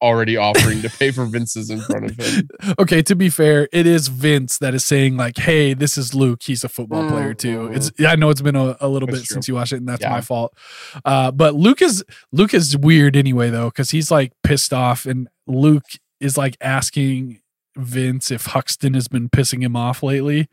already 0.00 0.36
offering 0.36 0.82
to 0.82 0.88
pay 0.90 1.10
for 1.10 1.24
Vince's 1.26 1.70
in 1.70 1.80
front 1.80 2.06
of 2.10 2.16
him. 2.16 2.48
okay, 2.78 3.02
to 3.02 3.16
be 3.16 3.28
fair, 3.28 3.68
it 3.72 3.86
is 3.86 4.08
Vince 4.08 4.58
that 4.58 4.74
is 4.74 4.84
saying 4.84 5.16
like, 5.16 5.36
"Hey, 5.38 5.74
this 5.74 5.98
is 5.98 6.14
Luke. 6.14 6.42
He's 6.42 6.64
a 6.64 6.68
football 6.68 7.08
player 7.08 7.34
too." 7.34 7.66
It's 7.72 7.90
I 8.00 8.16
know 8.16 8.30
it's 8.30 8.40
been 8.42 8.56
a, 8.56 8.76
a 8.80 8.88
little 8.88 9.06
That's 9.06 9.20
bit 9.20 9.26
true. 9.26 9.34
since 9.34 9.48
you 9.48 9.54
watched 9.54 9.72
it, 9.72 9.76
and 9.78 9.88
that's 9.88 10.02
Yeah. 10.02 10.10
my 10.10 10.20
fault. 10.20 10.56
Uh, 11.04 11.30
but 11.30 11.54
Luke 11.54 11.82
is 11.82 12.04
Luke 12.32 12.54
is 12.54 12.76
weird 12.76 13.16
anyway 13.16 13.50
though, 13.50 13.66
because 13.70 13.90
he's 13.90 14.10
like 14.10 14.32
pissed 14.42 14.72
off, 14.72 15.06
and 15.06 15.28
Luke 15.46 15.84
is 16.20 16.36
like 16.36 16.56
asking 16.60 17.40
Vince 17.76 18.30
if 18.30 18.46
Huxton 18.46 18.94
has 18.94 19.08
been 19.08 19.28
pissing 19.28 19.62
him 19.62 19.76
off 19.76 20.02
lately. 20.02 20.48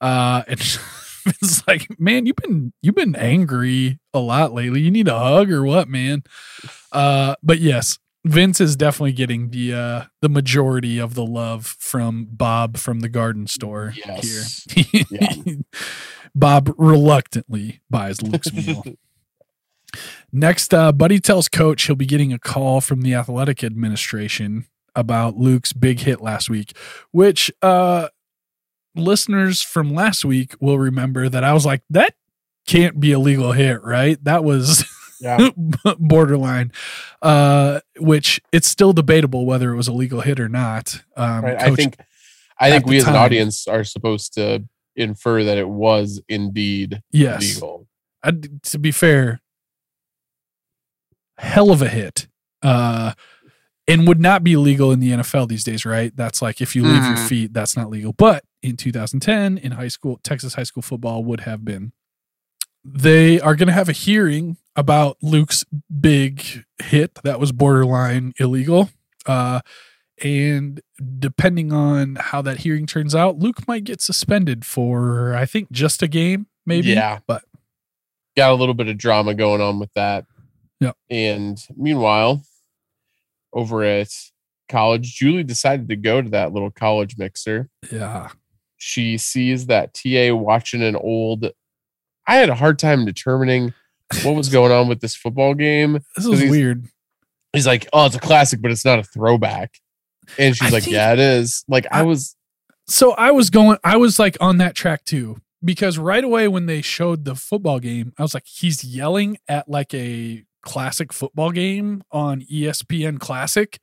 Uh, 0.00 0.42
and 0.48 0.58
Vince's 1.24 1.62
like, 1.66 1.86
"Man, 2.00 2.26
you've 2.26 2.36
been 2.36 2.72
you've 2.82 2.94
been 2.94 3.14
angry 3.14 3.98
a 4.12 4.18
lot 4.18 4.52
lately. 4.52 4.80
You 4.80 4.90
need 4.90 5.08
a 5.08 5.18
hug 5.18 5.50
or 5.50 5.64
what, 5.64 5.88
man?" 5.88 6.22
Uh, 6.90 7.36
but 7.42 7.58
yes, 7.60 7.98
Vince 8.24 8.60
is 8.60 8.76
definitely 8.76 9.12
getting 9.12 9.50
the 9.50 9.74
uh 9.74 10.04
the 10.20 10.28
majority 10.28 10.98
of 10.98 11.14
the 11.14 11.24
love 11.24 11.76
from 11.78 12.26
Bob 12.30 12.76
from 12.76 13.00
the 13.00 13.08
garden 13.08 13.46
store 13.46 13.92
Yes. 13.96 14.64
here. 14.72 15.02
Yeah. 15.10 15.54
Bob 16.34 16.72
reluctantly 16.78 17.80
buys 17.90 18.22
Luke's 18.22 18.52
meal. 18.54 18.84
Next, 20.32 20.72
uh, 20.72 20.92
Buddy 20.92 21.20
tells 21.20 21.48
coach 21.48 21.82
he'll 21.82 21.96
be 21.96 22.06
getting 22.06 22.32
a 22.32 22.38
call 22.38 22.80
from 22.80 23.02
the 23.02 23.12
athletic 23.14 23.62
administration 23.62 24.64
about 24.94 25.36
Luke's 25.36 25.72
big 25.74 26.00
hit 26.00 26.20
last 26.22 26.48
week, 26.48 26.76
which 27.10 27.50
uh 27.60 28.08
listeners 28.94 29.62
from 29.62 29.92
last 29.92 30.24
week 30.24 30.54
will 30.60 30.78
remember 30.78 31.28
that 31.28 31.42
I 31.44 31.52
was 31.54 31.66
like, 31.66 31.82
that 31.90 32.14
can't 32.66 33.00
be 33.00 33.12
a 33.12 33.18
legal 33.18 33.52
hit, 33.52 33.82
right? 33.82 34.22
That 34.24 34.44
was 34.44 34.84
Yeah. 35.22 35.50
borderline 36.00 36.72
uh 37.22 37.78
which 37.98 38.40
it's 38.52 38.66
still 38.66 38.92
debatable 38.92 39.46
whether 39.46 39.72
it 39.72 39.76
was 39.76 39.86
a 39.88 39.92
legal 39.92 40.20
hit 40.20 40.40
or 40.40 40.48
not 40.48 41.02
um 41.16 41.44
Right. 41.44 41.62
I 41.62 41.74
think 41.74 41.96
I 42.58 42.70
think 42.70 42.86
we 42.86 42.96
as 42.98 43.06
an 43.06 43.14
audience 43.16 43.66
are 43.68 43.84
supposed 43.84 44.34
to 44.34 44.64
infer 44.96 45.44
that 45.44 45.56
it 45.58 45.68
was 45.68 46.20
indeed 46.28 47.00
yes 47.12 47.54
legal. 47.54 47.86
I, 48.22 48.32
to 48.64 48.78
be 48.78 48.90
fair 48.90 49.40
hell 51.38 51.70
of 51.70 51.82
a 51.82 51.88
hit 51.88 52.28
uh 52.62 53.12
and 53.88 54.06
would 54.06 54.20
not 54.20 54.44
be 54.44 54.54
legal 54.56 54.92
in 54.92 55.00
the 55.00 55.10
NFL 55.10 55.48
these 55.48 55.64
days 55.64 55.84
right 55.84 56.14
that's 56.16 56.40
like 56.42 56.60
if 56.60 56.76
you 56.76 56.82
leave 56.84 57.04
your 57.04 57.16
Mhm. 57.16 57.28
feet 57.28 57.52
that's 57.52 57.76
not 57.76 57.90
legal 57.90 58.12
but 58.12 58.44
in 58.62 58.76
2010 58.76 59.58
in 59.58 59.72
high 59.72 59.88
school 59.88 60.20
Texas 60.22 60.54
high 60.54 60.62
school 60.62 60.82
football 60.82 61.24
would 61.24 61.40
have 61.40 61.64
been 61.64 61.92
they 62.84 63.40
are 63.40 63.54
going 63.56 63.68
to 63.68 63.72
have 63.72 63.88
a 63.88 63.92
hearing 63.92 64.56
about 64.76 65.16
Luke's 65.22 65.64
big 66.00 66.64
hit 66.82 67.14
that 67.24 67.38
was 67.38 67.52
borderline 67.52 68.32
illegal. 68.38 68.90
Uh, 69.26 69.60
and 70.22 70.80
depending 71.18 71.72
on 71.72 72.16
how 72.16 72.42
that 72.42 72.58
hearing 72.58 72.86
turns 72.86 73.14
out, 73.14 73.38
Luke 73.38 73.66
might 73.68 73.84
get 73.84 74.00
suspended 74.00 74.64
for, 74.64 75.34
I 75.34 75.46
think, 75.46 75.70
just 75.72 76.02
a 76.02 76.08
game, 76.08 76.46
maybe. 76.64 76.88
Yeah. 76.88 77.20
But 77.26 77.42
Got 78.36 78.52
a 78.52 78.54
little 78.54 78.74
bit 78.74 78.88
of 78.88 78.96
drama 78.96 79.34
going 79.34 79.60
on 79.60 79.78
with 79.78 79.92
that. 79.94 80.24
Yeah. 80.80 80.92
And 81.10 81.58
meanwhile, 81.76 82.42
over 83.52 83.82
at 83.84 84.08
college, 84.70 85.14
Julie 85.14 85.44
decided 85.44 85.88
to 85.90 85.96
go 85.96 86.22
to 86.22 86.30
that 86.30 86.52
little 86.52 86.70
college 86.70 87.18
mixer. 87.18 87.68
yeah, 87.90 88.30
She 88.78 89.18
sees 89.18 89.66
that 89.66 89.92
TA 89.92 90.34
watching 90.34 90.82
an 90.82 90.96
old. 90.96 91.50
I 92.26 92.36
had 92.36 92.48
a 92.48 92.54
hard 92.54 92.78
time 92.78 93.04
determining 93.04 93.74
what 94.24 94.34
was 94.34 94.48
going 94.48 94.72
on 94.72 94.88
with 94.88 95.00
this 95.00 95.14
football 95.14 95.54
game. 95.54 95.98
This 96.16 96.26
is 96.26 96.38
he's- 96.40 96.50
weird. 96.50 96.86
He's 97.52 97.66
like, 97.66 97.86
"Oh, 97.92 98.06
it's 98.06 98.16
a 98.16 98.20
classic, 98.20 98.62
but 98.62 98.70
it's 98.70 98.84
not 98.84 98.98
a 98.98 99.02
throwback." 99.02 99.74
And 100.38 100.56
she's 100.56 100.68
I 100.68 100.70
like, 100.74 100.84
think- 100.84 100.94
"Yeah, 100.94 101.12
it 101.12 101.18
is." 101.18 101.64
Like 101.68 101.86
I 101.92 102.00
I- 102.00 102.02
was, 102.02 102.34
So 102.88 103.12
I 103.12 103.30
was 103.30 103.50
going, 103.50 103.76
I 103.84 103.96
was 103.96 104.18
like 104.18 104.36
on 104.40 104.56
that 104.58 104.74
track 104.74 105.04
too, 105.04 105.36
because 105.64 105.98
right 105.98 106.24
away 106.24 106.48
when 106.48 106.66
they 106.66 106.80
showed 106.80 107.24
the 107.26 107.34
football 107.34 107.78
game, 107.78 108.12
I 108.18 108.22
was 108.22 108.32
like, 108.34 108.46
he's 108.46 108.84
yelling 108.84 109.36
at 109.48 109.68
like 109.68 109.92
a 109.94 110.44
classic 110.62 111.12
football 111.12 111.50
game 111.50 112.02
on 112.10 112.40
ESPN 112.42 113.18
Classic, 113.20 113.78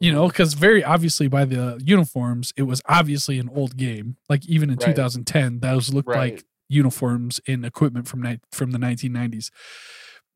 you 0.00 0.10
know, 0.10 0.26
because 0.28 0.54
very 0.54 0.82
obviously 0.82 1.28
by 1.28 1.44
the 1.44 1.78
uniforms, 1.84 2.52
it 2.56 2.62
was 2.62 2.80
obviously 2.88 3.38
an 3.38 3.48
old 3.54 3.76
game. 3.76 4.16
Like 4.28 4.44
even 4.46 4.68
in 4.70 4.76
Right. 4.76 4.86
2010, 4.96 5.60
those 5.60 5.92
looked 5.92 6.08
Right. 6.08 6.34
like 6.34 6.44
uniforms 6.72 7.40
and 7.46 7.64
equipment 7.64 8.08
from 8.08 8.22
ni- 8.22 8.40
from 8.50 8.70
the 8.72 8.78
1990s. 8.78 9.50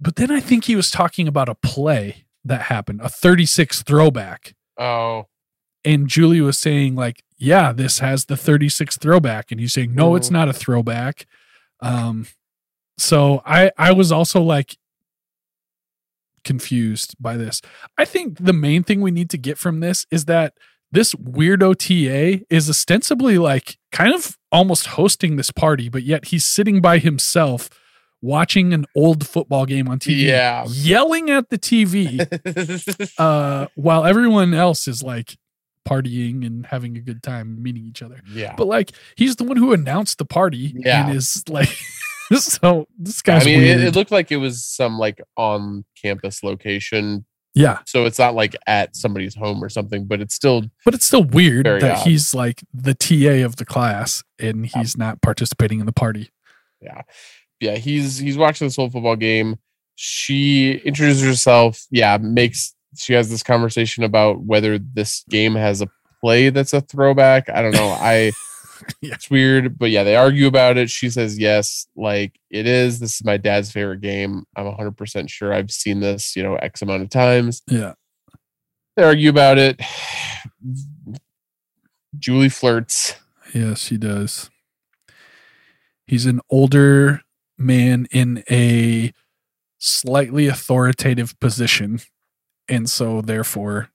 But 0.01 0.17
then 0.17 0.31
I 0.31 0.41
think 0.41 0.65
he 0.67 0.77
was 0.77 0.91
talking 0.91 1.27
about 1.27 1.49
a 1.49 1.55
play 1.55 2.27
that 2.45 2.63
happened, 2.63 3.01
a 3.03 3.09
36 3.09 3.83
throwback 3.83 4.55
oh, 4.79 5.27
and 5.85 6.07
Julie 6.09 6.41
was 6.41 6.59
saying 6.59 6.95
like, 6.97 7.23
"Yeah, 7.39 7.73
this 7.73 8.01
has 8.01 8.27
the 8.27 8.37
36 8.37 8.99
throwback," 8.99 9.51
and 9.51 9.61
he's 9.61 9.73
saying, 9.73 9.95
"No, 9.95 10.15
it's 10.17 10.29
Mhm. 10.29 10.33
not 10.33 10.49
a 10.49 10.53
throwback." 10.53 11.27
Um, 11.81 12.27
so 12.99 13.43
I 13.47 13.71
I 13.79 13.93
was 13.93 14.13
also 14.13 14.43
like 14.43 14.77
confused 16.45 17.17
by 17.19 17.37
this. 17.37 17.61
I 17.99 18.05
think 18.05 18.39
the 18.39 18.53
main 18.53 18.83
thing 18.85 19.01
we 19.01 19.11
need 19.11 19.31
to 19.31 19.39
get 19.39 19.59
from 19.59 19.81
this 19.81 20.07
is 20.11 20.27
that 20.27 20.55
this 20.97 21.15
weirdo 21.15 21.75
TA 21.77 22.45
is 22.51 22.69
ostensibly 22.69 23.39
like 23.39 23.77
kind 23.93 24.13
of 24.15 24.37
almost 24.51 24.87
hosting 24.89 25.37
this 25.37 25.51
party, 25.51 25.89
but 25.89 26.03
yet 26.03 26.27
he's 26.27 26.45
sitting 26.45 26.81
by 26.81 26.99
himself 26.99 27.69
watching 28.23 28.73
an 28.73 28.87
old 28.97 29.27
football 29.27 29.67
game 29.67 29.89
on 29.89 29.99
TV, 29.99 30.23
Yeah. 30.27 30.65
yelling 30.69 31.31
at 31.31 31.51
the 31.51 31.59
TV 31.59 32.19
uh, 33.19 33.67
while 33.75 34.05
everyone 34.05 34.55
else 34.55 34.89
is 34.89 35.03
like 35.03 35.37
partying 35.87 36.45
and 36.45 36.67
having 36.67 36.97
a 36.97 37.01
good 37.01 37.23
time 37.23 37.63
meeting 37.63 37.85
each 37.87 38.03
other. 38.03 38.21
yeah. 38.33 38.55
But 38.57 38.67
like 38.67 38.93
he's 39.17 39.37
the 39.37 39.45
one 39.45 39.57
who 39.57 39.73
announced 39.73 40.19
the 40.19 40.25
party 40.25 40.75
Yeah. 40.77 41.07
and 41.07 41.17
is 41.17 41.45
like 41.49 41.69
so 42.39 42.87
this 42.99 43.23
guy. 43.23 43.39
I 43.39 43.45
mean, 43.45 43.63
it, 43.63 43.81
it 43.85 43.95
looked 43.95 44.11
like 44.11 44.33
it 44.33 44.39
was 44.39 44.65
some 44.65 44.99
like 44.99 45.21
on 45.37 45.85
campus 46.03 46.43
location. 46.43 47.25
Yeah, 47.57 47.79
So 47.87 48.05
it's 48.05 48.19
not 48.19 48.35
like 48.35 48.55
at 48.67 48.95
somebody's 48.95 49.35
home 49.35 49.65
or 49.65 49.69
something, 49.69 50.05
but 50.05 50.21
it's 50.21 50.35
still 50.35 50.63
but 50.85 50.95
it's 50.95 51.07
still 51.07 51.25
weird 51.25 51.65
that 51.67 51.83
odd. 51.83 52.07
he's 52.07 52.35
like 52.35 52.63
the 52.73 52.95
TA 52.95 53.45
of 53.45 53.57
the 53.57 53.65
class 53.65 54.23
and 54.39 54.67
he's 54.67 54.97
not 54.97 55.21
participating 55.23 55.81
in 55.81 55.87
the 55.87 55.93
party. 55.93 56.31
yeah. 56.81 57.03
Yeah, 57.59 57.77
he's 57.77 58.19
he's 58.19 58.37
watching 58.37 58.67
this 58.67 58.77
whole 58.77 58.91
football 58.91 59.17
game. 59.17 59.57
She 59.95 60.73
introduces 60.85 61.23
herself, 61.25 61.87
yeah, 61.91 62.19
makes 62.19 62.75
she 62.99 63.15
has 63.15 63.31
this 63.31 63.43
conversation 63.43 64.05
about 64.05 64.43
whether 64.43 64.79
this 64.79 65.25
game 65.31 65.55
has 65.55 65.81
a 65.81 65.89
play 66.21 66.51
that's 66.51 66.75
a 66.75 66.83
throwback. 66.83 67.49
I 67.49 67.63
don't 67.63 67.73
know. 67.73 67.89
I 67.99 68.33
Yeah. 69.01 69.15
it's 69.15 69.31
weird, 69.31 69.79
but 69.79 69.91
yeah, 69.91 70.03
they 70.03 70.17
argue 70.17 70.47
about 70.47 70.77
it. 70.77 70.91
She 70.91 71.11
says 71.11 71.39
yes, 71.39 71.87
like 71.97 72.39
it 72.51 72.67
is. 72.67 72.99
This 72.99 73.17
is 73.17 73.25
my 73.25 73.37
dad's 73.37 73.71
favorite 73.71 74.01
game. 74.01 74.45
I'm 74.57 74.67
100% 74.67 75.29
sure 75.29 75.53
I've 75.53 75.71
seen 75.71 76.01
this, 76.01 76.35
you 76.37 76.43
know, 76.43 76.57
X 76.57 76.83
amount 76.83 77.03
of 77.03 77.11
times. 77.11 77.63
Yeah. 77.69 77.95
They 78.97 79.03
argue 79.05 79.31
about 79.31 79.59
it. 79.59 79.81
Julie 82.19 82.49
flirts. 82.49 83.17
Yes, 83.55 83.81
she 83.81 83.97
does. 83.97 84.51
He's 86.07 86.27
an 86.27 86.41
older 86.51 87.23
man 87.59 88.07
in 88.11 88.43
a 88.51 89.13
slightly 89.79 90.47
authoritative 90.47 91.39
position. 91.41 92.01
And 92.69 92.89
so 92.89 93.21
therefore 93.21 93.91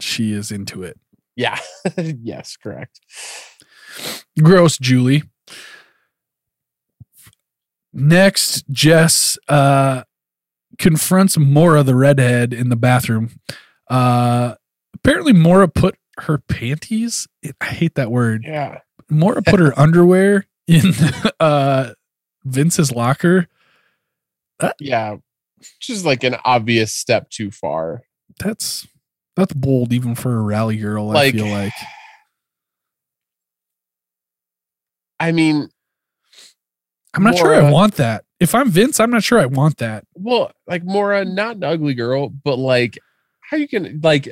she 0.00 0.32
is 0.32 0.50
into 0.50 0.82
it. 0.82 0.98
Yeah. 1.36 1.58
yes, 1.96 2.56
correct. 2.56 3.00
Gross, 4.42 4.78
Julie. 4.78 5.22
Next, 7.92 8.68
Jess 8.70 9.38
uh, 9.48 10.02
confronts 10.78 11.38
Mora, 11.38 11.82
the 11.82 11.94
redhead, 11.94 12.52
in 12.52 12.68
the 12.68 12.76
bathroom. 12.76 13.30
Uh, 13.88 14.54
apparently, 14.94 15.32
Mora 15.32 15.68
put 15.68 15.96
her 16.18 16.38
panties. 16.38 17.28
I 17.60 17.66
hate 17.66 17.94
that 17.94 18.10
word. 18.10 18.44
Yeah. 18.44 18.80
Mora 19.08 19.42
put 19.42 19.60
her 19.60 19.72
underwear 19.78 20.46
in 20.66 20.92
uh, 21.40 21.92
Vince's 22.44 22.90
locker. 22.90 23.48
Yeah. 24.80 25.16
Just 25.80 26.04
like 26.04 26.24
an 26.24 26.36
obvious 26.44 26.92
step 26.92 27.30
too 27.30 27.50
far. 27.50 28.02
That's 28.40 28.86
that's 29.36 29.52
bold, 29.52 29.92
even 29.92 30.14
for 30.14 30.36
a 30.36 30.40
rally 30.40 30.76
girl. 30.76 31.16
I 31.16 31.30
feel 31.30 31.46
like. 31.46 31.72
I 35.24 35.32
mean, 35.32 35.70
I'm 37.14 37.22
not 37.22 37.38
sure 37.38 37.54
I 37.54 37.70
want 37.70 37.94
that. 37.94 38.26
If 38.40 38.54
I'm 38.54 38.68
Vince, 38.68 39.00
I'm 39.00 39.10
not 39.10 39.24
sure 39.24 39.38
I 39.38 39.46
want 39.46 39.78
that. 39.78 40.04
well, 40.14 40.52
like 40.66 40.84
Mora, 40.84 41.24
not 41.24 41.56
an 41.56 41.64
ugly 41.64 41.94
girl, 41.94 42.28
but 42.28 42.56
like 42.58 42.98
how 43.40 43.56
you 43.56 43.66
can 43.66 44.00
like 44.02 44.30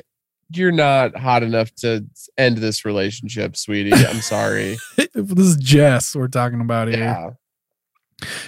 you're 0.51 0.71
not 0.71 1.17
hot 1.17 1.41
enough 1.41 1.73
to 1.77 2.05
end 2.37 2.59
this 2.59 2.85
relationship, 2.85 3.57
sweetie. 3.57 3.91
I'm 3.91 4.21
sorry. 4.21 4.77
this 5.15 5.47
is 5.47 5.57
Jess 5.57 6.15
we're 6.15 6.27
talking 6.27 6.61
about 6.61 6.89
here. 6.89 6.99
yeah. 6.99 7.29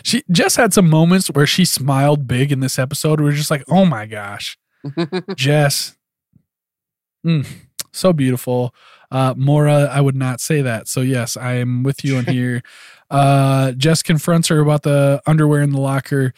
She 0.04 0.24
Jess 0.30 0.56
had 0.56 0.72
some 0.72 0.88
moments 0.88 1.28
where 1.30 1.48
she 1.48 1.66
smiled 1.66 2.28
big 2.28 2.52
in 2.52 2.60
this 2.60 2.78
episode. 2.78 3.20
We're 3.20 3.32
just 3.32 3.50
like, 3.50 3.64
oh 3.70 3.86
my 3.86 4.06
gosh, 4.06 4.56
Jess, 5.36 5.98
mm, 7.26 7.48
so 7.91 8.14
beautiful. 8.14 8.72
Uh, 9.12 9.34
Mora, 9.38 9.89
I 9.91 10.01
would 10.01 10.16
not 10.16 10.39
say 10.41 10.62
that. 10.62 10.88
So 10.88 11.01
yes, 11.01 11.38
I 11.38 11.53
am 11.56 11.84
with 11.84 12.03
you 12.03 12.18
on 12.18 12.26
here. 12.28 12.62
uh, 13.10 13.72
Jess 13.74 14.01
confronts 14.01 14.47
her 14.49 14.60
about 14.60 14.84
the 14.84 15.22
underwear 15.26 15.62
in 15.62 15.72
the 15.72 15.80
locker. 15.82 16.34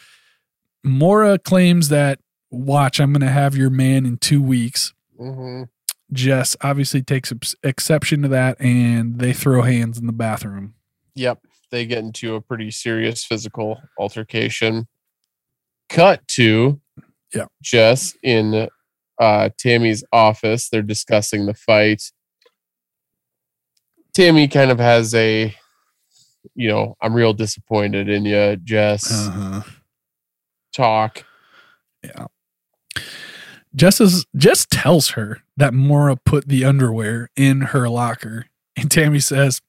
Mora 0.84 1.38
claims 1.38 1.88
that, 1.88 2.20
watch, 2.50 3.00
I'm 3.00 3.12
going 3.12 3.20
to 3.20 3.28
have 3.32 3.56
your 3.56 3.70
man 3.70 4.06
in 4.06 4.16
two 4.18 4.42
weeks. 4.42 4.92
hmm 5.18 5.64
Jess 6.10 6.56
obviously 6.62 7.02
takes 7.02 7.34
exception 7.62 8.22
to 8.22 8.28
that, 8.28 8.58
and 8.60 9.18
they 9.18 9.34
throw 9.34 9.60
hands 9.60 9.98
in 9.98 10.06
the 10.06 10.12
bathroom. 10.14 10.72
Yep. 11.16 11.40
They 11.70 11.84
get 11.84 11.98
into 11.98 12.34
a 12.34 12.40
pretty 12.40 12.70
serious 12.70 13.24
physical 13.26 13.78
altercation. 13.98 14.88
Cut 15.90 16.26
to 16.28 16.80
Yeah. 17.34 17.44
Jess 17.62 18.16
in 18.22 18.68
uh, 19.20 19.50
Tammy's 19.58 20.02
office. 20.10 20.70
They're 20.70 20.80
discussing 20.80 21.44
the 21.44 21.52
fight. 21.52 22.10
Tammy 24.18 24.48
kind 24.48 24.72
of 24.72 24.80
has 24.80 25.14
a, 25.14 25.54
you 26.56 26.68
know, 26.68 26.96
I'm 27.00 27.14
real 27.14 27.32
disappointed 27.32 28.08
in 28.08 28.24
you, 28.24 28.56
Jess. 28.56 29.12
Uh-huh. 29.12 29.62
Talk. 30.72 31.24
Yeah. 32.02 32.26
Jess 33.76 34.00
is 34.00 34.26
Jess 34.34 34.66
tells 34.68 35.10
her 35.10 35.42
that 35.56 35.72
Mora 35.72 36.16
put 36.16 36.48
the 36.48 36.64
underwear 36.64 37.30
in 37.36 37.60
her 37.60 37.88
locker, 37.88 38.46
and 38.76 38.90
Tammy 38.90 39.20
says, 39.20 39.60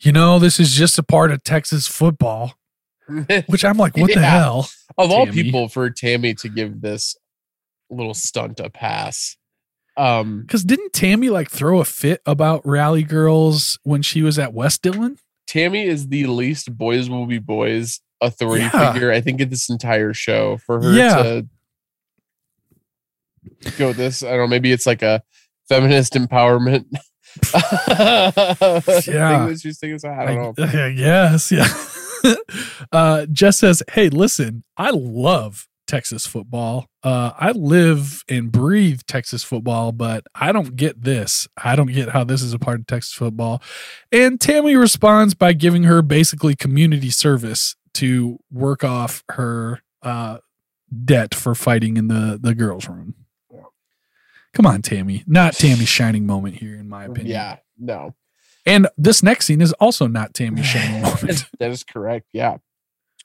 "You 0.00 0.12
know, 0.12 0.38
this 0.38 0.58
is 0.58 0.72
just 0.72 0.98
a 0.98 1.02
part 1.02 1.30
of 1.30 1.44
Texas 1.44 1.86
football." 1.86 2.54
Which 3.46 3.62
I'm 3.62 3.76
like, 3.76 3.94
"What 3.94 4.14
the 4.14 4.24
hell?" 4.24 4.70
of 4.96 5.10
all 5.10 5.26
Tammy. 5.26 5.42
people, 5.42 5.68
for 5.68 5.90
Tammy 5.90 6.32
to 6.36 6.48
give 6.48 6.80
this 6.80 7.14
little 7.90 8.14
stunt 8.14 8.58
a 8.58 8.70
pass. 8.70 9.36
Um, 9.96 10.40
Because 10.42 10.64
didn't 10.64 10.92
Tammy 10.92 11.28
like 11.30 11.50
throw 11.50 11.80
a 11.80 11.84
fit 11.84 12.20
about 12.26 12.66
Rally 12.66 13.02
Girls 13.04 13.78
when 13.84 14.02
she 14.02 14.22
was 14.22 14.38
at 14.38 14.52
West 14.52 14.82
Dillon? 14.82 15.18
Tammy 15.46 15.84
is 15.84 16.08
the 16.08 16.26
least 16.26 16.76
boys 16.76 17.08
will 17.10 17.26
be 17.26 17.38
boys 17.38 18.00
authority 18.20 18.64
Yeah. 18.64 18.92
figure 18.92 19.12
I 19.12 19.20
think 19.20 19.40
in 19.40 19.50
this 19.50 19.68
entire 19.68 20.12
show. 20.14 20.56
For 20.58 20.80
her 20.82 20.92
Yeah. 20.92 21.22
to 21.22 21.46
go 23.78 23.92
this, 23.92 24.22
I 24.22 24.30
don't 24.30 24.38
know, 24.38 24.46
maybe 24.48 24.72
it's 24.72 24.86
like 24.86 25.02
a 25.02 25.22
feminist 25.68 26.14
empowerment. 26.14 26.86
Yeah. 27.52 28.30
thing 28.30 29.06
that 29.06 29.58
she's 29.60 29.78
thinking. 29.78 29.98
I 30.10 30.24
don't 30.26 30.56
know. 30.58 30.64
I 30.84 30.92
guess, 30.92 31.50
yeah. 31.52 31.66
uh, 32.92 33.26
Jess 33.26 33.58
says, 33.58 33.82
"Hey, 33.92 34.08
listen, 34.08 34.64
I 34.76 34.90
love 34.90 35.66
Texas 35.86 36.26
football. 36.26 36.86
Uh, 37.02 37.32
I 37.38 37.52
live 37.52 38.24
and 38.28 38.50
breathe 38.50 39.00
Texas 39.06 39.42
football, 39.44 39.92
but 39.92 40.24
I 40.34 40.52
don't 40.52 40.76
get 40.76 41.02
this. 41.02 41.48
I 41.62 41.76
don't 41.76 41.92
get 41.92 42.10
how 42.10 42.24
this 42.24 42.42
is 42.42 42.52
a 42.52 42.58
part 42.58 42.80
of 42.80 42.86
Texas 42.86 43.12
football." 43.12 43.62
And 44.10 44.40
Tammy 44.40 44.76
responds 44.76 45.34
by 45.34 45.52
giving 45.52 45.84
her 45.84 46.02
basically 46.02 46.54
community 46.54 47.10
service 47.10 47.76
to 47.94 48.38
work 48.50 48.84
off 48.84 49.22
her 49.30 49.82
uh, 50.02 50.38
debt 51.04 51.34
for 51.34 51.54
fighting 51.54 51.96
in 51.96 52.08
the 52.08 52.38
the 52.40 52.54
girls' 52.54 52.88
room. 52.88 53.14
Come 54.54 54.66
on, 54.66 54.82
Tammy. 54.82 55.24
Not 55.26 55.54
Tammy's 55.54 55.88
shining 55.88 56.26
moment 56.26 56.56
here, 56.56 56.76
in 56.76 56.88
my 56.88 57.04
opinion. 57.04 57.26
Yeah, 57.26 57.56
no. 57.78 58.14
And 58.64 58.88
this 58.96 59.22
next 59.22 59.46
scene 59.46 59.60
is 59.60 59.72
also 59.74 60.06
not 60.06 60.32
Tammy's 60.32 60.66
shining 60.66 61.02
moment. 61.02 61.46
that 61.58 61.70
is 61.70 61.82
correct. 61.82 62.26
Yeah. 62.32 62.58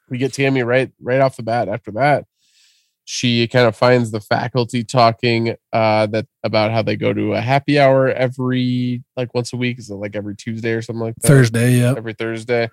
We 0.10 0.18
get 0.18 0.34
Tammy 0.34 0.64
right 0.64 0.92
right 1.00 1.22
off 1.22 1.38
the 1.38 1.44
bat 1.44 1.70
after 1.70 1.92
that. 1.92 2.26
She 3.12 3.48
kind 3.48 3.66
of 3.66 3.76
finds 3.76 4.12
the 4.12 4.22
faculty 4.22 4.84
talking 4.84 5.56
uh 5.74 6.06
that 6.08 6.28
about 6.44 6.70
how 6.70 6.84
they 6.84 6.96
go 6.96 7.12
to 7.12 7.34
a 7.34 7.42
happy 7.42 7.80
hour 7.80 8.08
every 8.08 9.04
like 9.18 9.34
once 9.34 9.52
a 9.52 9.58
week. 9.58 9.80
Is 9.80 9.90
it 9.90 9.96
like 9.96 10.16
every 10.16 10.36
Tuesday 10.36 10.74
or 10.74 10.84
something 10.84 11.08
like 11.08 11.16
that? 11.16 11.28
Thursday, 11.28 11.80
yeah. 11.80 11.96
Every 11.98 12.14
Thursday. 12.14 12.70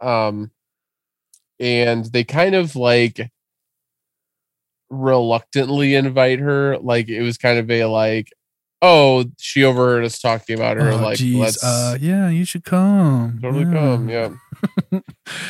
Um 0.00 0.52
and 1.58 2.04
they 2.04 2.22
kind 2.22 2.54
of 2.54 2.76
like 2.76 3.32
reluctantly 4.90 5.96
invite 5.96 6.38
her. 6.38 6.78
Like 6.78 7.08
it 7.08 7.22
was 7.22 7.36
kind 7.36 7.58
of 7.58 7.68
a 7.68 7.86
like, 7.86 8.32
oh, 8.80 9.24
she 9.38 9.64
overheard 9.64 10.04
us 10.04 10.20
talking 10.20 10.54
about 10.54 10.76
her. 10.76 10.92
Oh, 10.92 10.98
like 10.98 11.18
geez. 11.18 11.40
let's 11.40 11.64
uh, 11.64 11.98
yeah, 12.00 12.28
you 12.28 12.44
should 12.44 12.62
come. 12.62 13.40
totally 13.42 13.64
come 13.64 14.08
yeah 14.08 14.30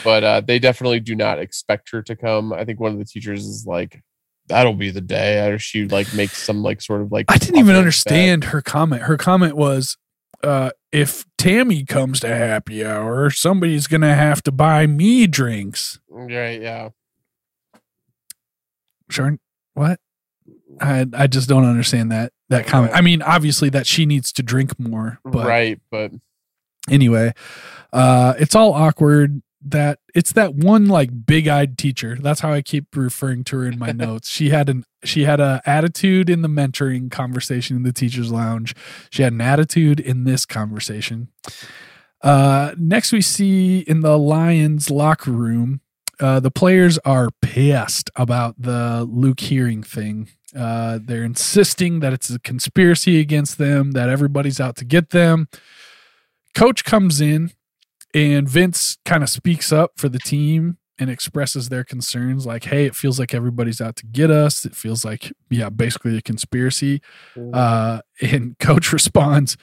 but 0.03 0.25
uh 0.25 0.41
they 0.41 0.59
definitely 0.59 1.01
do 1.01 1.14
not 1.14 1.39
expect 1.39 1.91
her 1.91 2.01
to 2.03 2.16
come 2.16 2.55
i 2.55 2.64
think 2.64 2.81
one 2.81 2.93
of 2.93 2.99
the 2.99 3.05
teachers 3.05 3.45
is 3.45 3.66
like 3.66 4.03
that'll 4.49 4.74
be 4.74 4.90
the 4.90 5.01
day 5.01 5.47
or 5.49 5.59
she 5.59 5.86
like 5.86 6.12
makes 6.14 6.36
some 6.42 6.62
like 6.62 6.80
sort 6.82 7.01
of 7.01 7.11
like 7.12 7.26
I 7.28 7.38
didn't 7.38 7.59
even 7.59 7.76
understand 7.76 8.45
her 8.45 8.61
comment. 8.62 9.03
Her 9.03 9.16
comment 9.16 9.57
was, 9.57 9.97
uh, 10.42 10.70
if 10.92 11.24
Tammy 11.38 11.84
comes 11.84 12.20
to 12.20 12.28
happy 12.28 12.84
hour, 12.84 13.30
somebody's 13.30 13.86
gonna 13.86 14.14
have 14.14 14.42
to 14.42 14.53
buy 14.53 14.86
me 14.86 15.26
drinks. 15.26 15.99
right 16.09 16.61
yeah 16.61 16.90
Sure. 19.11 19.38
What? 19.74 20.01
I 20.80 21.07
I 21.12 21.26
just 21.26 21.49
don't 21.49 21.64
understand 21.64 22.11
that 22.11 22.32
that 22.49 22.66
comment. 22.66 22.95
I 22.95 23.01
mean, 23.01 23.22
obviously 23.22 23.68
that 23.70 23.86
she 23.86 24.07
needs 24.07 24.32
to 24.32 24.42
drink 24.42 24.78
more, 24.78 25.20
but 25.24 25.47
right 25.47 25.80
but 25.90 26.12
anyway 26.90 27.32
uh 27.95 28.34
it's 28.38 28.55
all 28.55 28.74
awkward 28.74 29.40
that 29.64 29.98
it's 30.14 30.32
that 30.32 30.54
one 30.54 30.86
like 30.86 31.26
big-eyed 31.26 31.78
teacher. 31.78 32.16
That's 32.20 32.40
how 32.40 32.52
i 32.52 32.60
keep 32.60 32.94
referring 32.94 33.44
to 33.44 33.58
her 33.58 33.66
in 33.66 33.78
my 33.78 33.92
notes. 33.92 34.28
She 34.28 34.50
had 34.50 34.68
an 34.68 34.84
she 35.02 35.24
had 35.24 35.40
a 35.40 35.62
attitude 35.64 36.30
in 36.30 36.42
the 36.42 36.48
mentoring 36.48 37.10
conversation 37.10 37.76
in 37.76 37.82
the 37.82 37.92
teachers 37.92 38.30
lounge. 38.30 38.74
She 39.10 39.22
had 39.22 39.32
an 39.32 39.40
attitude 39.40 40.00
in 40.00 40.24
this 40.24 40.44
conversation. 40.44 41.28
Uh 42.22 42.74
next 42.76 43.12
we 43.12 43.22
see 43.22 43.80
in 43.80 44.00
the 44.00 44.18
lions 44.18 44.90
locker 44.90 45.32
room 45.32 45.80
uh 46.20 46.40
the 46.40 46.50
players 46.50 46.98
are 46.98 47.30
pissed 47.42 48.10
about 48.16 48.60
the 48.60 49.06
luke 49.10 49.40
hearing 49.40 49.82
thing. 49.82 50.28
Uh 50.54 50.98
they're 51.02 51.24
insisting 51.24 52.00
that 52.00 52.12
it's 52.12 52.30
a 52.30 52.38
conspiracy 52.38 53.18
against 53.18 53.56
them 53.56 53.92
that 53.92 54.10
everybody's 54.10 54.60
out 54.60 54.76
to 54.76 54.84
get 54.84 55.10
them. 55.10 55.48
Coach 56.54 56.84
comes 56.84 57.20
in 57.20 57.50
and 58.14 58.48
Vince 58.48 58.96
kind 59.04 59.22
of 59.22 59.28
speaks 59.28 59.72
up 59.72 59.92
for 59.96 60.08
the 60.08 60.20
team 60.20 60.78
and 60.98 61.10
expresses 61.10 61.68
their 61.68 61.82
concerns 61.82 62.46
like, 62.46 62.64
hey, 62.64 62.84
it 62.84 62.94
feels 62.94 63.18
like 63.18 63.34
everybody's 63.34 63.80
out 63.80 63.96
to 63.96 64.06
get 64.06 64.30
us. 64.30 64.64
It 64.64 64.76
feels 64.76 65.04
like, 65.04 65.32
yeah, 65.50 65.68
basically 65.68 66.16
a 66.16 66.22
conspiracy. 66.22 67.02
Uh, 67.52 68.00
and 68.22 68.56
coach 68.60 68.92
responds, 68.92 69.56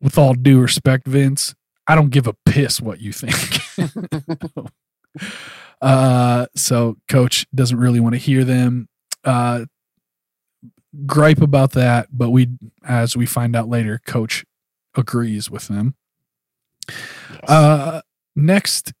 with 0.00 0.18
all 0.18 0.34
due 0.34 0.60
respect, 0.60 1.08
Vince, 1.08 1.54
I 1.86 1.94
don't 1.94 2.10
give 2.10 2.26
a 2.26 2.34
piss 2.44 2.80
what 2.80 3.00
you 3.00 3.12
think. 3.12 3.90
uh, 5.80 6.46
so 6.54 6.96
coach 7.08 7.46
doesn't 7.54 7.78
really 7.78 8.00
want 8.00 8.14
to 8.14 8.18
hear 8.20 8.44
them. 8.44 8.88
Uh, 9.24 9.64
gripe 11.06 11.40
about 11.40 11.72
that, 11.72 12.08
but 12.12 12.28
we, 12.30 12.48
as 12.84 13.16
we 13.16 13.24
find 13.24 13.56
out 13.56 13.68
later, 13.68 14.00
coach 14.06 14.44
agrees 14.94 15.50
with 15.50 15.68
them. 15.68 15.94
Yes. 16.88 17.50
Uh, 17.50 18.00
next, 18.34 18.92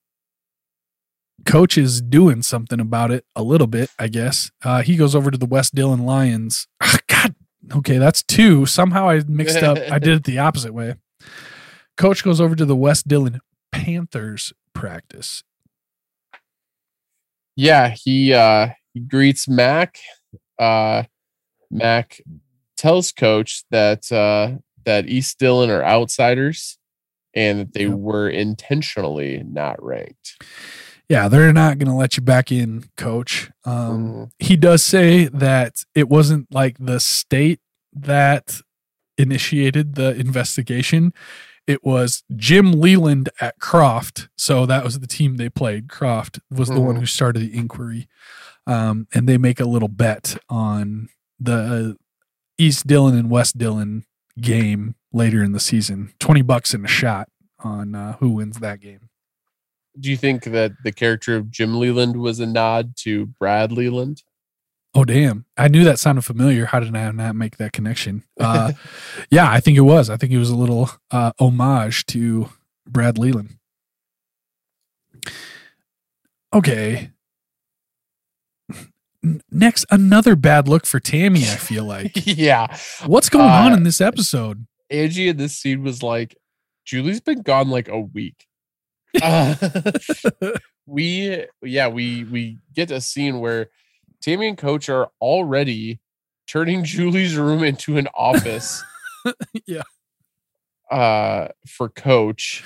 coach 1.44 1.78
is 1.78 2.00
doing 2.00 2.42
something 2.42 2.80
about 2.80 3.10
it 3.10 3.24
a 3.34 3.42
little 3.42 3.66
bit, 3.66 3.90
I 3.98 4.08
guess. 4.08 4.50
Uh, 4.64 4.82
he 4.82 4.96
goes 4.96 5.14
over 5.14 5.30
to 5.30 5.38
the 5.38 5.46
West 5.46 5.74
Dillon 5.74 6.04
Lions. 6.04 6.66
Ah, 6.82 6.98
God, 7.08 7.34
okay, 7.78 7.98
that's 7.98 8.22
two. 8.22 8.66
Somehow 8.66 9.08
I 9.08 9.22
mixed 9.26 9.62
up. 9.62 9.78
I 9.90 9.98
did 9.98 10.16
it 10.16 10.24
the 10.24 10.38
opposite 10.38 10.74
way. 10.74 10.94
Coach 11.96 12.22
goes 12.22 12.40
over 12.40 12.54
to 12.54 12.64
the 12.64 12.76
West 12.76 13.08
Dillon 13.08 13.40
Panthers 13.72 14.52
practice. 14.74 15.42
yeah 17.56 17.88
he 17.88 18.34
uh 18.34 18.68
he 18.92 19.00
greets 19.00 19.48
mac 19.48 19.98
uh 20.58 21.02
mac 21.70 22.20
tells 22.76 23.12
coach 23.12 23.64
that 23.70 24.10
uh 24.12 24.58
that 24.84 25.08
east 25.08 25.38
dillon 25.38 25.70
are 25.70 25.82
outsiders 25.82 26.78
and 27.36 27.60
that 27.60 27.72
they 27.74 27.84
Yep. 27.86 27.92
were 27.98 28.28
intentionally 28.28 29.42
not 29.46 29.80
ranked 29.82 30.42
Yeah, 31.08 31.28
they're 31.28 31.52
not 31.52 31.78
going 31.78 31.86
to 31.88 31.94
let 31.94 32.16
you 32.16 32.22
back 32.24 32.50
in, 32.50 32.82
coach. 32.96 33.48
Um, 33.64 34.08
Mhm. 34.08 34.30
he 34.40 34.56
does 34.56 34.82
say 34.82 35.26
that 35.28 35.84
it 35.94 36.08
wasn't 36.08 36.52
like 36.52 36.76
the 36.80 36.98
state 36.98 37.60
that 37.92 38.60
initiated 39.16 39.94
the 39.94 40.16
investigation. 40.16 41.12
It 41.64 41.84
was 41.84 42.24
Jim 42.34 42.72
Leland 42.72 43.28
at 43.40 43.60
Croft. 43.60 44.28
So 44.36 44.66
that 44.66 44.82
was 44.82 44.98
the 44.98 45.06
team 45.06 45.36
they 45.36 45.48
played. 45.48 45.88
Croft 45.88 46.40
was 46.50 46.68
the 46.68 46.80
one 46.80 46.96
Mhm. 46.96 47.00
who 47.00 47.06
started 47.06 47.38
the 47.40 47.56
inquiry. 47.56 48.08
Um, 48.66 49.06
and 49.14 49.28
they 49.28 49.38
make 49.38 49.60
a 49.60 49.64
little 49.64 49.88
bet 49.88 50.36
on 50.48 51.08
the 51.38 51.96
East 52.58 52.88
Dillon 52.88 53.16
and 53.16 53.30
West 53.30 53.58
Dillon 53.58 54.04
game 54.40 54.96
later 55.16 55.42
in 55.42 55.52
the 55.52 55.60
season 55.60 56.12
20 56.20 56.42
bucks 56.42 56.74
in 56.74 56.84
a 56.84 56.88
shot 56.88 57.28
on 57.60 57.94
uh, 57.94 58.12
who 58.18 58.30
wins 58.30 58.58
that 58.60 58.80
game. 58.80 59.08
do 59.98 60.10
you 60.10 60.16
think 60.16 60.44
that 60.44 60.72
the 60.84 60.92
character 60.92 61.34
of 61.36 61.50
jim 61.50 61.78
leland 61.80 62.16
was 62.16 62.38
a 62.40 62.46
nod 62.46 62.94
to 62.96 63.26
brad 63.40 63.72
leland 63.72 64.22
Oh 64.94 65.04
damn! 65.04 65.44
I 65.58 65.68
knew 65.68 65.84
that 65.84 65.98
sounded 65.98 66.22
familiar. 66.22 66.64
How 66.64 66.80
did 66.80 66.96
I 66.96 67.10
not 67.10 67.36
make 67.36 67.58
that 67.58 67.74
connection? 67.74 68.22
Uh, 68.40 68.72
yeah, 69.30 69.50
I 69.52 69.60
think 69.60 69.76
it 69.76 69.82
was. 69.82 70.08
I 70.08 70.16
think 70.16 70.32
it 70.32 70.38
was 70.38 70.48
a 70.48 70.56
little 70.56 70.88
uh, 71.10 71.32
homage 71.38 72.06
to 72.06 72.48
Brad 72.88 73.18
Leland. 73.18 73.58
Okay. 76.54 77.10
Next, 79.50 79.84
another 79.90 80.34
bad 80.34 80.66
look 80.66 80.86
for 80.86 80.98
Tammy. 80.98 81.40
I 81.42 81.56
feel 81.56 81.84
like. 81.84 82.12
yeah. 82.26 82.74
What's 83.04 83.28
going 83.28 83.44
on 83.50 83.72
Uh, 83.72 83.76
in 83.76 83.82
this 83.82 84.00
episode? 84.00 84.66
Angie 84.90 85.28
in 85.28 85.36
this 85.36 85.56
scene 85.56 85.82
was 85.82 86.02
like, 86.02 86.36
Julie's 86.84 87.20
been 87.20 87.42
gone 87.42 87.68
like 87.68 87.88
a 87.88 88.00
week. 88.00 88.46
Uh, 89.22 89.54
we 90.86 91.46
yeah, 91.62 91.88
we 91.88 92.24
we 92.24 92.58
get 92.74 92.90
a 92.90 93.00
scene 93.00 93.40
where 93.40 93.68
Tammy 94.22 94.48
and 94.48 94.58
Coach 94.58 94.88
are 94.88 95.08
already 95.20 96.00
turning 96.46 96.84
Julie's 96.84 97.36
room 97.36 97.62
into 97.64 97.96
an 97.96 98.08
office. 98.14 98.82
Yeah. 99.66 99.82
Uh 100.88 101.48
for 101.66 101.88
Coach. 101.88 102.62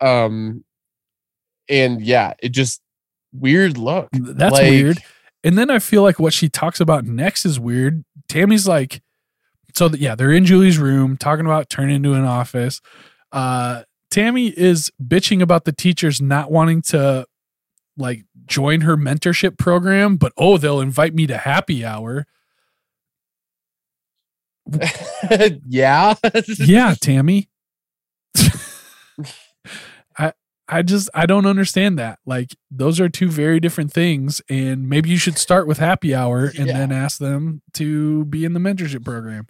Um 0.00 0.62
and 1.70 2.02
yeah, 2.02 2.34
it 2.42 2.50
just 2.50 2.82
weird 3.32 3.78
look. 3.78 4.08
That's 4.12 4.52
Like, 4.52 4.68
weird. 4.68 4.98
And 5.42 5.56
then 5.56 5.70
I 5.70 5.78
feel 5.78 6.02
like 6.02 6.18
what 6.18 6.34
she 6.34 6.50
talks 6.50 6.80
about 6.80 7.06
next 7.06 7.46
is 7.46 7.58
weird. 7.58 8.04
Tammy's 8.28 8.68
like, 8.68 9.00
so 9.74 9.88
that, 9.88 10.00
yeah, 10.00 10.14
they're 10.14 10.32
in 10.32 10.44
Julie's 10.44 10.78
room 10.78 11.16
talking 11.16 11.46
about 11.46 11.68
turning 11.68 11.96
into 11.96 12.14
an 12.14 12.24
office. 12.24 12.80
Uh, 13.30 13.82
Tammy 14.10 14.48
is 14.48 14.90
bitching 15.02 15.40
about 15.40 15.64
the 15.64 15.72
teachers 15.72 16.20
not 16.20 16.50
wanting 16.50 16.82
to 16.82 17.26
like 17.96 18.24
join 18.46 18.82
her 18.82 18.96
mentorship 18.96 19.58
program, 19.58 20.16
but 20.16 20.32
oh, 20.36 20.58
they'll 20.58 20.80
invite 20.80 21.14
me 21.14 21.26
to 21.26 21.38
happy 21.38 21.84
hour. 21.84 22.26
yeah. 25.66 26.14
yeah, 26.58 26.94
Tammy. 27.00 27.48
I 30.68 30.82
just 30.82 31.10
I 31.14 31.26
don't 31.26 31.46
understand 31.46 31.98
that. 31.98 32.18
Like 32.24 32.50
those 32.70 33.00
are 33.00 33.08
two 33.08 33.28
very 33.28 33.60
different 33.60 33.92
things 33.92 34.40
and 34.48 34.88
maybe 34.88 35.10
you 35.10 35.16
should 35.18 35.36
start 35.38 35.66
with 35.66 35.78
happy 35.78 36.14
hour 36.14 36.44
and 36.56 36.66
Yeah. 36.68 36.78
then 36.78 36.92
ask 36.92 37.18
them 37.18 37.62
to 37.74 38.24
be 38.26 38.44
in 38.44 38.52
the 38.52 38.60
mentorship 38.60 39.04
program. 39.04 39.46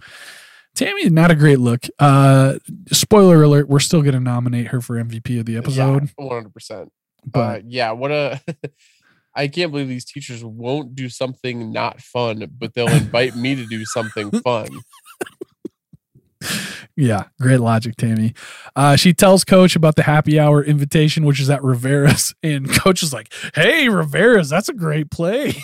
Tammy 0.74 1.08
not 1.10 1.30
a 1.30 1.34
great 1.34 1.58
look. 1.60 1.86
Uh 1.98 2.54
spoiler 2.90 3.42
alert, 3.42 3.68
we're 3.68 3.78
still 3.78 4.00
going 4.02 4.14
to 4.14 4.20
nominate 4.20 4.68
her 4.68 4.80
for 4.80 4.96
MVP 4.96 5.38
of 5.38 5.44
the 5.46 5.56
episode, 5.56 6.10
One 6.16 6.28
hundred 6.30 6.54
percent. 6.54 6.90
but 7.26 7.60
uh, 7.60 7.62
yeah, 7.66 7.92
what 7.92 8.10
a 8.10 8.40
I 9.34 9.48
can't 9.48 9.70
believe 9.70 9.88
these 9.88 10.04
teachers 10.04 10.42
won't 10.44 10.94
do 10.94 11.08
something 11.08 11.72
not 11.72 12.00
fun, 12.02 12.50
but 12.58 12.74
they'll 12.74 12.88
invite 12.88 13.34
me 13.36 13.54
to 13.54 13.64
do 13.66 13.84
something 13.84 14.30
fun. 14.30 14.68
Yeah, 16.96 17.24
great 17.40 17.60
logic, 17.60 17.96
Tammy. 17.96 18.34
Uh, 18.76 18.96
she 18.96 19.12
tells 19.14 19.44
Coach 19.44 19.76
about 19.76 19.96
the 19.96 20.02
happy 20.02 20.38
hour 20.38 20.62
invitation, 20.62 21.24
which 21.24 21.40
is 21.40 21.48
at 21.48 21.62
Rivera's, 21.62 22.34
and 22.42 22.68
Coach 22.70 23.02
is 23.02 23.12
like, 23.12 23.32
"Hey, 23.54 23.88
Rivera's, 23.88 24.50
that's 24.50 24.68
a 24.68 24.74
great 24.74 25.10
place. 25.10 25.56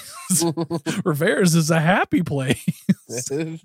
Rivera's 1.04 1.54
is 1.54 1.70
a 1.70 1.80
happy 1.80 2.22
place." 2.22 2.64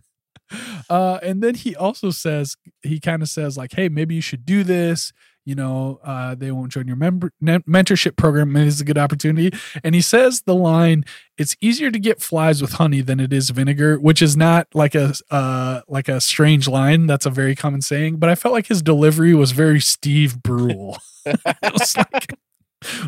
Uh, 0.88 1.18
and 1.24 1.42
then 1.42 1.56
he 1.56 1.76
also 1.76 2.12
says, 2.12 2.58
he 2.84 3.00
kind 3.00 3.24
of 3.24 3.30
says 3.30 3.58
like, 3.58 3.72
"Hey, 3.74 3.90
maybe 3.90 4.14
you 4.14 4.22
should 4.22 4.46
do 4.46 4.64
this." 4.64 5.12
You 5.46 5.56
know, 5.56 6.00
uh, 6.04 6.36
they 6.36 6.52
won't 6.52 6.72
join 6.72 6.88
your 6.88 6.96
member 6.96 7.32
ne- 7.42 7.60
mentorship 7.60 8.16
program. 8.16 8.52
Maybe 8.54 8.68
it's 8.68 8.82
a 8.82 8.86
good 8.86 8.98
opportunity. 8.98 9.52
And 9.84 9.94
he 9.96 10.02
says 10.02 10.44
the 10.44 10.56
line, 10.56 11.04
"It's 11.38 11.56
easier 11.62 11.92
to 11.92 12.00
get 12.00 12.22
flies 12.22 12.62
with 12.62 12.74
honey 12.74 13.02
than 13.02 13.20
it 13.20 13.34
is 13.34 13.50
vinegar," 13.50 13.98
which 14.00 14.22
is 14.22 14.38
not 14.38 14.68
like 14.74 14.96
a 14.96 15.14
uh, 15.30 15.82
like 15.88 16.08
a 16.08 16.22
strange 16.22 16.68
line. 16.68 17.08
That's 17.08 17.26
a 17.26 17.30
very 17.30 17.56
common 17.56 17.82
saying. 17.82 18.18
But 18.18 18.30
I 18.30 18.36
felt 18.36 18.54
like 18.54 18.68
his 18.68 18.82
delivery 18.82 19.34
was 19.34 19.52
very 19.52 19.80
Steve 19.80 20.42
Brule. 20.42 20.98
it 21.26 21.74
was 21.74 21.96
like 21.98 22.36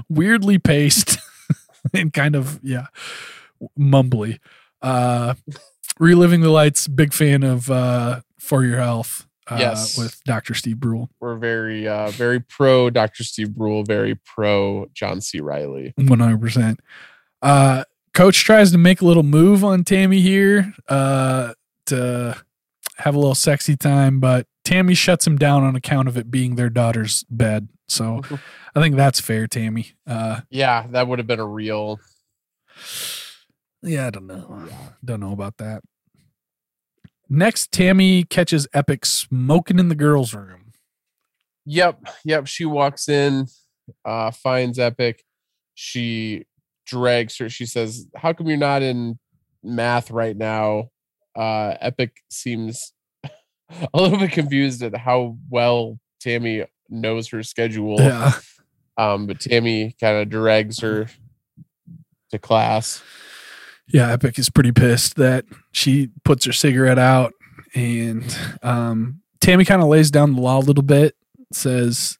weirdly 0.09 0.57
paced 0.57 1.17
and 1.93 2.13
kind 2.13 2.35
of 2.35 2.59
yeah 2.63 2.87
mumbly. 3.77 4.39
Uh, 4.81 5.33
reliving 5.99 6.41
the 6.41 6.49
lights. 6.49 6.87
Big 6.87 7.13
fan 7.13 7.43
of 7.43 7.69
uh, 7.69 8.21
for 8.39 8.63
your 8.63 8.77
health. 8.77 9.24
Uh, 9.47 9.57
Yes. 9.59 9.97
with 9.97 10.23
Dr. 10.23 10.53
Steve 10.55 10.79
Brule. 10.79 11.09
We're 11.19 11.35
very 11.37 11.87
uh 11.87 12.09
very 12.11 12.39
pro 12.39 12.89
Dr. 12.89 13.23
Steve 13.23 13.53
Brule, 13.53 13.83
very 13.83 14.15
pro 14.15 14.87
John 14.93 15.21
C. 15.21 15.39
Reilly. 15.39 15.93
One 15.97 16.19
hundred 16.19 16.41
percent. 16.41 16.79
Uh, 17.41 17.83
Coach 18.13 18.43
tries 18.43 18.71
to 18.71 18.77
make 18.77 19.01
a 19.01 19.05
little 19.05 19.23
move 19.23 19.63
on 19.63 19.83
Tammy 19.83 20.21
here 20.21 20.73
uh, 20.87 21.53
to 21.87 22.35
have 22.97 23.13
a 23.13 23.19
little 23.19 23.35
sexy 23.35 23.75
time, 23.75 24.19
but 24.21 24.47
Tammy 24.63 24.93
shuts 24.95 25.27
him 25.27 25.37
down 25.37 25.63
on 25.63 25.75
account 25.75 26.07
of 26.07 26.17
it 26.17 26.31
being 26.31 26.55
their 26.55 26.69
daughter's 26.69 27.23
bed. 27.29 27.67
So 27.87 28.21
I 28.75 28.81
think 28.81 28.95
that's 28.95 29.19
fair, 29.19 29.45
Tammy. 29.47 29.91
Uh, 30.07 30.41
Yeah, 30.49 30.87
that 30.91 31.07
would 31.07 31.19
have 31.19 31.27
been 31.27 31.39
a 31.41 31.45
real 31.45 31.99
yeah, 33.83 34.07
I 34.07 34.09
don't 34.09 34.25
know. 34.27 34.67
Don't 35.03 35.19
know 35.19 35.31
about 35.31 35.57
that. 35.57 35.83
Next, 37.29 37.71
Tammy 37.71 38.23
catches 38.23 38.67
Epyck 38.67 39.05
smoking 39.05 39.79
in 39.79 39.89
the 39.89 39.95
girls' 39.95 40.33
room. 40.33 40.73
Yep, 41.65 42.07
yep. 42.23 42.47
She 42.47 42.65
walks 42.65 43.09
in, 43.09 43.47
uh, 44.03 44.31
finds 44.31 44.77
Epyck. 44.77 45.19
She 45.73 46.45
drags 46.85 47.37
her. 47.39 47.49
She 47.49 47.65
says, 47.65 48.07
How 48.15 48.33
come 48.33 48.47
you're 48.47 48.57
not 48.57 48.83
in 48.83 49.17
math 49.63 50.11
right 50.11 50.37
now? 50.37 50.89
Uh, 51.35 51.75
Epyck 51.83 52.11
seems 52.29 52.93
a 53.23 53.31
little 54.01 54.19
bit 54.19 54.31
confused 54.31 54.83
at 54.83 54.95
how 54.95 55.37
well 55.49 55.99
Tammy 56.19 56.65
knows 56.89 57.29
her 57.29 57.43
schedule. 57.43 57.99
Yeah. 57.99 58.33
Um, 58.97 59.27
but 59.27 59.41
Tammy 59.41 59.95
kind 59.99 60.17
of 60.17 60.29
drags 60.29 60.79
her 60.79 61.07
to 62.31 62.39
class. 62.39 63.03
Yeah, 63.87 64.15
Epyck 64.15 64.39
is 64.39 64.49
pretty 64.49 64.71
pissed 64.71 65.15
that 65.17 65.45
she 65.71 66.09
puts 66.23 66.45
her 66.45 66.53
cigarette 66.53 66.99
out 66.99 67.33
and 67.73 68.35
um 68.63 69.21
Tammy 69.41 69.65
kind 69.65 69.81
of 69.81 69.87
lays 69.89 70.09
down 70.09 70.33
the 70.33 70.41
law 70.41 70.57
a 70.57 70.61
little 70.61 70.83
bit, 70.83 71.15
says 71.51 72.17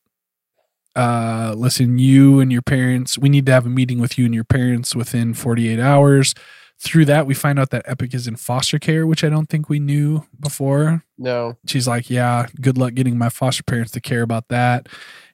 uh 0.95 1.53
listen, 1.57 1.97
you 1.97 2.39
and 2.39 2.51
your 2.51 2.61
parents, 2.61 3.18
we 3.18 3.30
need 3.30 3.45
to 3.47 3.51
have 3.51 3.66
a 3.66 3.70
meeting 3.70 3.99
with 3.99 4.18
you 4.18 4.26
and 4.26 4.34
your 4.34 4.43
parents 4.43 4.95
within 4.95 5.34
48 5.34 5.80
hours. 5.80 6.34
Through 6.78 7.05
that, 7.05 7.26
we 7.26 7.34
find 7.34 7.57
out 7.57 7.70
that 7.70 7.86
Epyck 7.88 8.13
is 8.13 8.28
in 8.28 8.36
foster 8.36 8.78
care, 8.80 9.07
which 9.07 9.24
I 9.24 9.30
don't 9.30 9.47
think 9.47 9.70
we 9.70 9.80
knew 9.80 10.26
before. 10.38 11.05
No, 11.18 11.57
She's 11.66 11.88
like, 11.88 12.09
"Yeah, 12.09 12.47
good 12.59 12.78
luck 12.78 12.93
getting 12.95 13.18
my 13.18 13.30
foster 13.30 13.63
parents 13.63 13.91
to 13.93 14.01
care 14.01 14.22
about 14.22 14.49
that." 14.49 14.88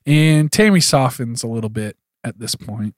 And 0.06 0.52
Tammy 0.52 0.82
softens 0.82 1.42
a 1.42 1.48
little 1.48 1.72
bit 1.72 1.98
at 2.24 2.38
this 2.38 2.54
point. 2.56 2.94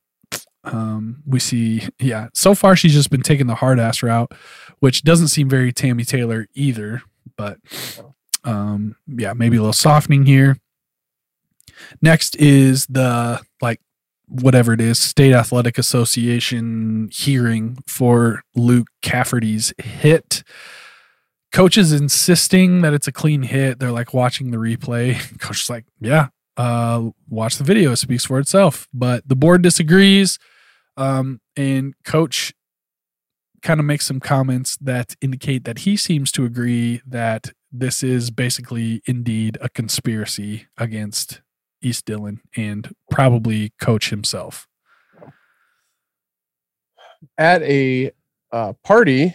Um, 0.63 1.21
we 1.25 1.39
see, 1.39 1.87
yeah, 1.99 2.29
so 2.33 2.55
far 2.55 2.75
she's 2.75 2.93
just 2.93 3.09
been 3.09 3.21
taking 3.21 3.47
the 3.47 3.55
hard 3.55 3.79
ass 3.79 4.01
route, 4.01 4.31
which 4.79 5.03
doesn't 5.03 5.27
seem 5.27 5.49
very 5.49 5.73
Tammy 5.73 6.05
Taylor 6.05 6.47
either. 6.53 7.01
But 7.35 7.57
um, 8.43 8.95
yeah, 9.07 9.33
maybe 9.33 9.57
a 9.57 9.59
little 9.59 9.73
softening 9.73 10.25
here. 10.25 10.57
Next 12.01 12.35
is 12.37 12.85
the 12.87 13.41
like 13.61 13.81
whatever 14.27 14.73
it 14.73 14.81
is, 14.81 14.99
State 14.99 15.33
Athletic 15.33 15.77
Association 15.77 17.09
hearing 17.11 17.77
for 17.85 18.43
Luke 18.55 18.87
Cafferty's 19.01 19.73
hit. 19.77 20.43
Coach 21.51 21.77
is 21.77 21.91
insisting 21.91 22.81
that 22.81 22.93
it's 22.93 23.07
a 23.07 23.11
clean 23.11 23.43
hit. 23.43 23.79
They're 23.79 23.91
like 23.91 24.13
watching 24.13 24.51
the 24.51 24.57
replay. 24.57 25.19
Coach 25.39 25.63
is 25.63 25.69
like, 25.69 25.85
yeah, 25.99 26.29
uh, 26.57 27.09
watch 27.29 27.57
the 27.57 27.63
video. 27.63 27.91
It 27.91 27.97
speaks 27.97 28.25
for 28.25 28.39
itself. 28.39 28.87
But 28.93 29.27
the 29.27 29.35
board 29.35 29.61
disagrees. 29.61 30.39
Um, 30.97 31.39
and 31.55 31.93
coach 32.03 32.53
kind 33.61 33.79
of 33.79 33.85
makes 33.85 34.05
some 34.05 34.19
comments 34.19 34.77
that 34.81 35.15
indicate 35.21 35.63
that 35.63 35.79
he 35.79 35.95
seems 35.97 36.31
to 36.33 36.45
agree 36.45 37.01
that 37.07 37.51
this 37.71 38.03
is 38.03 38.29
basically 38.29 39.01
indeed 39.07 39.57
a 39.61 39.69
conspiracy 39.69 40.67
against 40.77 41.41
East 41.81 42.05
Dillon 42.05 42.41
and 42.55 42.93
probably 43.09 43.71
coach 43.81 44.09
himself. 44.09 44.67
at 47.37 47.61
a 47.63 48.11
uh, 48.51 48.73
party. 48.83 49.25
I've 49.25 49.33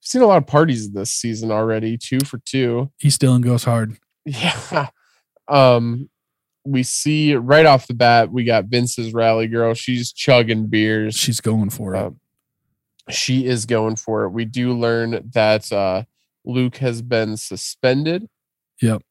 seen 0.00 0.22
a 0.22 0.26
lot 0.26 0.38
of 0.38 0.46
parties 0.46 0.90
this 0.90 1.12
season 1.12 1.50
already. 1.52 1.96
Two 1.98 2.20
for 2.20 2.38
two. 2.38 2.90
East 3.02 3.20
Dillon 3.20 3.42
goes 3.42 3.64
hard. 3.64 3.96
Yeah. 4.26 4.88
Um, 5.48 6.10
we 6.64 6.82
see 6.82 7.34
right 7.34 7.66
off 7.66 7.86
the 7.86 7.94
bat, 7.94 8.30
we 8.30 8.44
got 8.44 8.66
Vince's 8.66 9.12
rally 9.12 9.46
girl. 9.46 9.74
She's 9.74 10.12
chugging 10.12 10.66
beers. 10.66 11.16
She's 11.16 11.40
going 11.40 11.70
for 11.70 11.94
it. 11.94 11.98
Uh, 11.98 12.10
she 13.10 13.46
is 13.46 13.66
going 13.66 13.96
for 13.96 14.24
it. 14.24 14.30
We 14.30 14.44
do 14.44 14.72
learn 14.72 15.30
that 15.32 15.70
uh, 15.72 16.04
Luke 16.44 16.76
has 16.76 17.02
been 17.02 17.36
suspended. 17.36 18.28
Yep. 18.80 19.02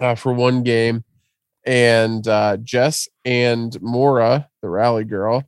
Uh, 0.00 0.14
for 0.14 0.32
one 0.32 0.62
game, 0.62 1.04
and 1.64 2.26
uh, 2.26 2.56
Jess 2.58 3.08
and 3.24 3.80
Maura, 3.82 4.48
the 4.62 4.68
rally 4.68 5.04
girl, 5.04 5.44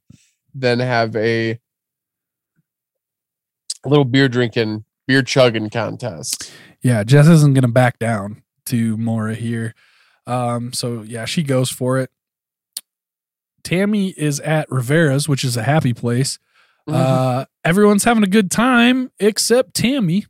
then 0.54 0.78
have 0.80 1.16
a 1.16 1.58
a 3.84 3.88
little 3.88 4.04
beer 4.04 4.28
drinking, 4.28 4.84
beer 5.06 5.22
chugging 5.22 5.70
contest. 5.70 6.52
Yeah, 6.82 7.04
Jess 7.04 7.26
isn't 7.26 7.54
gonna 7.54 7.68
back 7.68 7.98
down 7.98 8.42
to 8.66 8.96
Maura 8.96 9.34
here. 9.34 9.74
Um, 10.26 10.72
so 10.72 11.02
yeah, 11.02 11.24
she 11.24 11.42
goes 11.42 11.70
for 11.70 11.98
it. 11.98 12.10
Tammy 13.62 14.10
is 14.10 14.40
at 14.40 14.70
Rivera's, 14.70 15.28
which 15.28 15.44
is 15.44 15.56
a 15.56 15.62
happy 15.62 15.94
place. 15.94 16.38
Mm-hmm. 16.88 17.00
Uh, 17.00 17.44
everyone's 17.64 18.04
having 18.04 18.22
a 18.22 18.28
good 18.28 18.50
time 18.50 19.10
except 19.18 19.74
Tammy. 19.74 20.26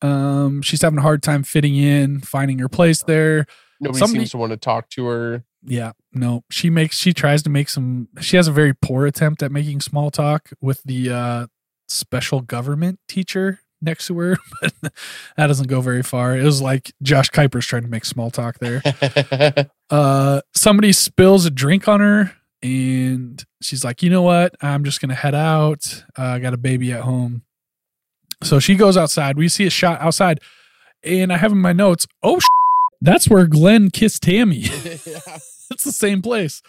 Um, 0.00 0.62
she's 0.62 0.82
having 0.82 1.00
a 1.00 1.02
hard 1.02 1.22
time 1.22 1.42
fitting 1.42 1.74
in, 1.74 2.20
finding 2.20 2.60
her 2.60 2.68
place 2.68 3.02
there. 3.02 3.46
Nobody 3.80 3.98
somebody- 3.98 4.20
seems 4.20 4.30
to 4.30 4.38
want 4.38 4.50
to 4.50 4.56
talk 4.56 4.88
to 4.90 5.06
her. 5.06 5.44
Yeah, 5.64 5.92
no, 6.12 6.44
she 6.50 6.70
makes 6.70 6.96
she 6.96 7.12
tries 7.12 7.42
to 7.42 7.50
make 7.50 7.68
some. 7.68 8.08
She 8.20 8.36
has 8.36 8.46
a 8.46 8.52
very 8.52 8.74
poor 8.74 9.06
attempt 9.06 9.42
at 9.42 9.50
making 9.50 9.80
small 9.80 10.12
talk 10.12 10.50
with 10.60 10.80
the 10.84 11.10
uh, 11.10 11.46
special 11.88 12.40
government 12.40 13.00
teacher 13.08 13.58
next 13.80 14.06
to 14.08 14.18
her, 14.18 14.36
but 14.60 14.72
that 15.36 15.46
doesn't 15.46 15.68
go 15.68 15.80
very 15.80 16.02
far. 16.02 16.36
It 16.36 16.44
was 16.44 16.60
like 16.60 16.92
Josh 17.02 17.30
Kuiper's 17.30 17.66
trying 17.66 17.82
to 17.82 17.88
make 17.88 18.04
small 18.04 18.30
talk 18.30 18.58
there. 18.58 18.82
uh 19.90 20.40
somebody 20.54 20.92
spills 20.92 21.46
a 21.46 21.50
drink 21.50 21.88
on 21.88 22.00
her 22.00 22.32
and 22.62 23.42
she's 23.62 23.84
like 23.84 24.02
you 24.02 24.10
know 24.10 24.22
what? 24.22 24.54
I'm 24.60 24.84
just 24.84 25.00
gonna 25.00 25.14
head 25.14 25.34
out. 25.34 26.04
Uh, 26.18 26.22
i 26.24 26.38
got 26.38 26.54
a 26.54 26.58
baby 26.58 26.92
at 26.92 27.02
home. 27.02 27.42
So 28.42 28.58
she 28.58 28.76
goes 28.76 28.96
outside. 28.96 29.36
We 29.36 29.48
see 29.48 29.66
a 29.66 29.70
shot 29.70 30.00
outside 30.00 30.40
and 31.04 31.32
i 31.32 31.36
have 31.36 31.52
in 31.52 31.58
my 31.58 31.72
notes 31.72 32.06
oh 32.22 32.38
sh- 32.40 32.44
that's 33.00 33.28
where 33.28 33.46
glenn 33.46 33.90
kissed 33.90 34.22
tammy. 34.22 34.64
It's 35.70 35.84
the 35.84 35.92
same 35.92 36.22
place. 36.22 36.62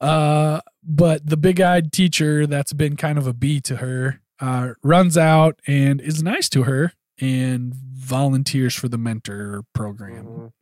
Uh 0.00 0.60
but 0.82 1.24
the 1.24 1.36
big-eyed 1.36 1.92
teacher 1.92 2.48
that's 2.48 2.72
been 2.72 2.96
kind 2.96 3.16
of 3.16 3.28
a 3.28 3.32
bee 3.32 3.60
to 3.60 3.76
her 3.76 4.20
uh 4.40 4.70
runs 4.82 5.16
out 5.16 5.60
and 5.66 6.00
is 6.00 6.22
nice 6.22 6.48
to 6.50 6.64
her 6.64 6.92
and 7.20 7.72
volunteers 7.74 8.74
for 8.74 8.88
the 8.88 8.98
mentor 8.98 9.64
program 9.72 10.24
Mhm. 10.26 10.52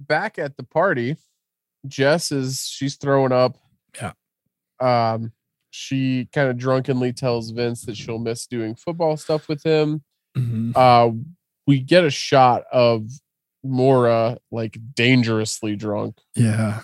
Back 0.00 0.38
at 0.38 0.56
the 0.56 0.64
party, 0.64 1.16
Jess 1.86 2.32
is 2.32 2.66
she's 2.66 2.96
throwing 2.96 3.32
up. 3.32 3.56
Yeah. 4.00 4.12
Um, 4.80 5.32
she 5.70 6.28
kind 6.32 6.50
of 6.50 6.58
drunkenly 6.58 7.12
tells 7.12 7.50
Vince 7.50 7.82
that 7.86 7.96
she'll 7.96 8.18
miss 8.18 8.46
doing 8.46 8.74
football 8.74 9.16
stuff 9.16 9.48
with 9.48 9.62
him. 9.62 10.02
Mhm. 10.36 10.76
Uh, 10.76 11.12
we 11.66 11.80
get 11.80 12.04
a 12.04 12.10
shot 12.10 12.64
of 12.72 13.08
Maura 13.62 14.38
like 14.50 14.76
dangerously 14.94 15.76
drunk. 15.76 16.18
Yeah. 16.34 16.82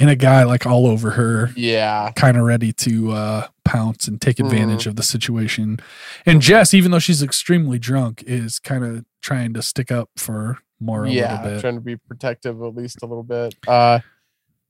And 0.00 0.10
a 0.10 0.16
guy 0.16 0.42
like 0.42 0.66
all 0.66 0.86
over 0.88 1.12
her, 1.12 1.50
Yeah. 1.54 2.10
kind 2.16 2.36
of 2.36 2.42
ready 2.42 2.72
to 2.72 3.12
uh, 3.12 3.46
pounce 3.64 4.08
and 4.08 4.20
take 4.20 4.40
advantage 4.40 4.88
of 4.88 4.96
the 4.96 5.04
situation. 5.04 5.78
And 6.26 6.40
Jess, 6.42 6.74
even 6.74 6.90
though 6.90 6.98
she's 6.98 7.22
extremely 7.22 7.78
drunk, 7.78 8.24
is 8.26 8.58
kind 8.58 8.84
of 8.84 9.04
trying 9.22 9.54
to 9.54 9.62
stick 9.62 9.92
up 9.92 10.10
for 10.16 10.58
Maura 10.80 11.08
yeah, 11.10 11.36
little 11.40 11.52
bit. 11.54 11.60
trying 11.60 11.74
to 11.76 11.80
be 11.80 11.96
protective 11.96 12.60
at 12.60 12.74
least 12.74 13.02
a 13.02 13.06
little 13.06 13.22
bit. 13.22 13.54
Uh, 13.68 14.00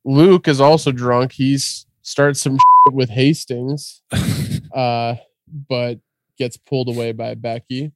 Luke 0.04 0.46
is 0.46 0.60
also 0.60 0.92
drunk. 0.92 1.32
He's 1.32 1.86
starts 2.02 2.42
some 2.42 2.56
shit 2.86 2.94
with 2.94 3.08
Hastings, 3.08 4.02
uh, 4.74 5.14
but 5.68 6.00
gets 6.36 6.58
pulled 6.58 6.90
away 6.90 7.12
by 7.12 7.34
Becky. 7.34 7.92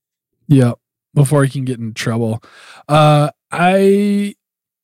yeah. 0.47 0.73
Before 1.15 1.43
he 1.45 1.51
can 1.51 1.65
get 1.65 1.79
in 1.81 1.95
trouble. 1.95 2.41
Uh, 2.89 3.31
I, 3.51 4.35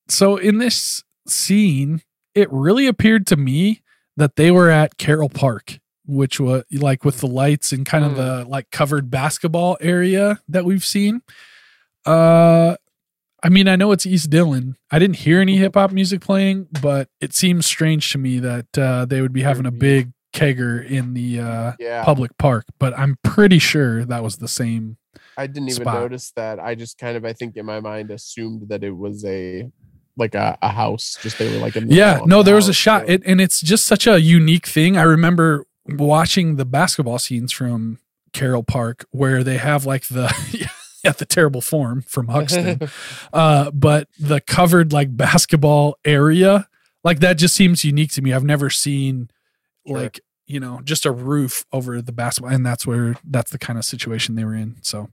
so 0.08 0.36
in 0.36 0.58
this 0.58 1.04
scene, 1.28 2.02
it 2.34 2.50
really 2.52 2.86
appeared 2.86 3.26
to 3.28 3.36
me 3.36 3.82
that 4.16 4.36
they 4.36 4.50
were 4.50 4.70
at 4.70 4.96
Carroll 4.96 5.28
Park, 5.28 5.78
which 6.06 6.38
was 6.40 6.64
like 6.72 7.04
with 7.04 7.20
the 7.20 7.26
lights 7.26 7.72
and 7.72 7.84
kind 7.86 8.04
of 8.04 8.12
Mm. 8.12 8.16
the 8.16 8.44
like 8.48 8.70
covered 8.70 9.10
basketball 9.10 9.76
area 9.80 10.40
that 10.48 10.64
we've 10.64 10.84
seen. 10.84 11.22
Uh, 12.06 12.76
I 13.42 13.48
mean, 13.50 13.68
I 13.68 13.76
know 13.76 13.92
it's 13.92 14.06
East 14.06 14.30
Dillon. 14.30 14.76
I 14.90 14.98
didn't 14.98 15.16
hear 15.16 15.40
any 15.40 15.56
hip 15.56 15.74
hop 15.74 15.92
music 15.92 16.20
playing, 16.20 16.68
but 16.80 17.08
it 17.20 17.34
seems 17.34 17.66
strange 17.66 18.10
to 18.12 18.18
me 18.18 18.38
that 18.38 18.78
uh, 18.78 19.04
they 19.04 19.20
would 19.20 19.32
be 19.32 19.42
having 19.42 19.66
a 19.66 19.70
big 19.70 20.12
kegger 20.32 20.84
in 20.84 21.14
the 21.14 21.40
uh, 21.40 21.72
Yeah, 21.78 22.04
public 22.04 22.36
park. 22.38 22.64
But 22.78 22.98
I'm 22.98 23.18
pretty 23.22 23.58
sure 23.58 24.04
that 24.04 24.22
was 24.22 24.36
the 24.38 24.48
same. 24.48 24.96
I 25.36 25.46
didn't 25.46 25.68
even 25.70 25.82
spot. 25.82 26.00
notice 26.00 26.32
that. 26.36 26.58
I 26.58 26.74
just 26.74 26.96
kind 26.98 27.16
of, 27.16 27.24
I 27.24 27.32
think, 27.32 27.56
in 27.56 27.66
my 27.66 27.80
mind, 27.80 28.10
assumed 28.10 28.68
that 28.68 28.82
it 28.82 28.96
was 28.96 29.24
a 29.24 29.70
like 30.16 30.34
a, 30.34 30.58
a 30.62 30.68
house. 30.68 31.18
Just 31.22 31.38
they 31.38 31.50
were 31.52 31.60
like 31.60 31.76
in 31.76 31.88
the 31.88 31.94
Yeah, 31.94 32.20
no, 32.24 32.38
the 32.38 32.44
there 32.44 32.54
was 32.54 32.68
a 32.68 32.72
shot, 32.72 33.08
it, 33.08 33.22
and 33.26 33.40
it's 33.40 33.60
just 33.60 33.84
such 33.86 34.06
a 34.06 34.20
unique 34.20 34.66
thing. 34.66 34.96
I 34.96 35.02
remember 35.02 35.66
watching 35.88 36.56
the 36.56 36.64
basketball 36.64 37.18
scenes 37.18 37.52
from 37.52 37.98
Carroll 38.32 38.62
Park 38.62 39.04
where 39.10 39.44
they 39.44 39.56
have 39.58 39.84
like 39.86 40.08
the 40.08 40.32
at 41.04 41.18
the 41.18 41.24
terrible 41.26 41.60
form 41.60 42.02
from 42.02 42.28
Huxton, 42.28 42.80
uh, 43.32 43.70
but 43.72 44.08
the 44.18 44.40
covered 44.40 44.92
like 44.92 45.16
basketball 45.16 45.98
area, 46.04 46.68
like 47.02 47.20
that 47.20 47.34
just 47.34 47.54
seems 47.54 47.84
unique 47.84 48.12
to 48.12 48.22
me. 48.22 48.32
I've 48.32 48.44
never 48.44 48.70
seen 48.70 49.30
Sure. 49.86 49.98
like 49.98 50.20
you 50.46 50.58
know 50.60 50.80
just 50.82 51.04
a 51.04 51.10
roof 51.12 51.64
over 51.72 52.00
the 52.00 52.12
basketball, 52.12 52.52
and 52.52 52.64
that's 52.64 52.86
where 52.86 53.16
that's 53.22 53.50
the 53.50 53.58
kind 53.58 53.78
of 53.78 53.84
situation 53.84 54.34
they 54.34 54.44
were 54.44 54.54
in. 54.54 54.76
So 54.80 55.10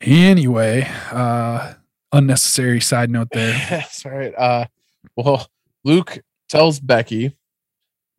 anyway, 0.00 0.88
uh, 1.10 1.74
unnecessary 2.12 2.80
side 2.80 3.10
note 3.10 3.28
there. 3.32 3.52
That's 3.70 4.04
right. 4.04 4.34
Uh, 4.34 4.66
well, 5.16 5.48
Luke 5.84 6.20
tells 6.48 6.80
Becky 6.80 7.36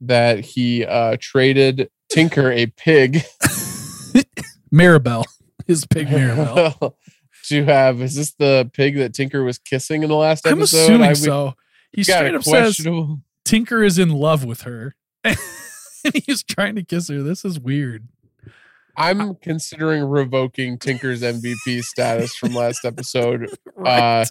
that 0.01 0.39
he 0.39 0.85
uh, 0.85 1.17
traded 1.19 1.89
Tinker 2.09 2.51
a 2.51 2.67
pig 2.67 3.23
Maribel, 4.73 5.25
his 5.67 5.85
pig 5.85 6.07
Maribel. 6.07 6.93
to 7.47 7.65
have. 7.65 8.01
Is 8.01 8.15
this 8.15 8.33
the 8.33 8.69
pig 8.73 8.95
that 8.97 9.13
Tinker 9.13 9.43
was 9.43 9.57
kissing 9.57 10.03
in 10.03 10.09
the 10.09 10.15
last 10.15 10.47
I'm 10.47 10.59
episode? 10.59 10.78
assuming 10.78 11.09
I 11.09 11.13
so. 11.13 11.55
He 11.91 12.03
straight 12.03 12.36
up 12.36 12.43
says. 12.43 12.86
Tinker 13.43 13.83
is 13.83 13.97
in 13.97 14.09
love 14.09 14.45
with 14.45 14.61
her. 14.61 14.95
and 15.24 15.36
he's 16.25 16.43
trying 16.43 16.75
to 16.75 16.83
kiss 16.83 17.09
her. 17.09 17.24
This 17.24 17.43
is 17.43 17.59
weird. 17.59 18.07
I'm 19.00 19.36
considering 19.36 20.04
revoking 20.04 20.78
Tinker's 20.78 21.21
MVP 21.21 21.82
status 21.84 22.36
from 22.36 22.54
last 22.54 22.86
episode, 22.86 23.50
Right. 23.76 24.21
uh, 24.21 24.26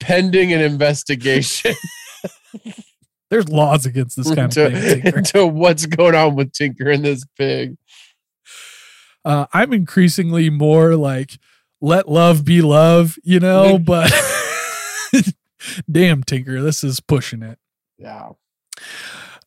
pending 0.00 0.52
an 0.52 0.60
investigation 0.60 1.74
There's 3.30 3.48
laws 3.48 3.86
against 3.86 4.16
this 4.18 4.26
kind 4.28 4.40
of 4.40 4.52
thing. 4.52 4.74
into, 4.76 4.94
Tinker. 5.02 5.18
into 5.18 5.46
what's 5.46 5.86
going 5.86 6.14
on 6.14 6.34
with 6.36 6.52
Tinker 6.52 6.90
and 6.90 7.02
this 7.04 7.24
pig. 7.36 7.76
Uh, 9.24 9.46
I'm 9.54 9.72
increasingly 9.72 10.50
more 10.50 10.96
like 10.96 11.38
let 11.80 12.08
love 12.08 12.44
be 12.44 12.60
love, 12.60 13.16
you 13.24 13.40
know, 13.40 13.78
but 13.78 14.12
damn 15.90 16.22
Tinker, 16.22 16.60
this 16.60 16.84
is 16.84 17.00
pushing 17.00 17.42
it. 17.42 17.58
Yeah. 17.98 18.30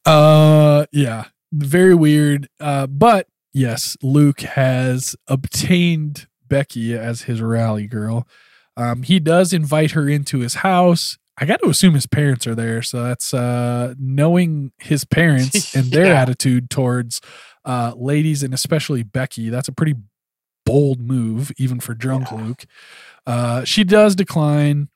Uh 0.05 0.85
yeah, 0.91 1.25
very 1.51 1.93
weird. 1.95 2.47
Uh 2.59 2.87
but 2.87 3.27
yes, 3.55 3.97
Luke 4.03 4.41
has 4.41 5.15
obtained 5.27 6.27
Becky 6.47 6.93
as 6.95 7.23
his 7.23 7.41
rally 7.41 7.87
girl. 7.87 8.27
Um 8.77 9.01
he 9.03 9.19
does 9.19 9.53
invite 9.53 9.91
her 9.91 10.07
into 10.07 10.39
his 10.39 10.55
house. 10.55 11.17
I 11.37 11.45
got 11.45 11.59
to 11.63 11.69
assume 11.69 11.95
his 11.95 12.05
parents 12.07 12.45
are 12.47 12.55
there, 12.55 12.81
so 12.81 13.03
that's 13.03 13.33
uh 13.33 13.95
knowing 13.97 14.71
his 14.77 15.05
parents 15.05 15.75
and 15.75 15.85
their 15.91 16.07
Yeah. 16.07 16.21
attitude 16.21 16.69
towards 16.69 17.21
uh 17.65 17.93
ladies 17.95 18.43
and 18.43 18.53
especially 18.53 19.01
Becky. 19.03 19.49
That's 19.49 19.67
a 19.69 19.73
pretty 19.73 19.95
bold 20.65 20.99
move 20.99 21.51
even 21.57 21.79
for 21.79 21.93
drunk 21.95 22.27
Yeah. 22.31 22.37
Luke. 22.43 22.65
Uh 23.25 23.63
she 23.63 23.83
does 23.83 24.15
decline. 24.15 24.89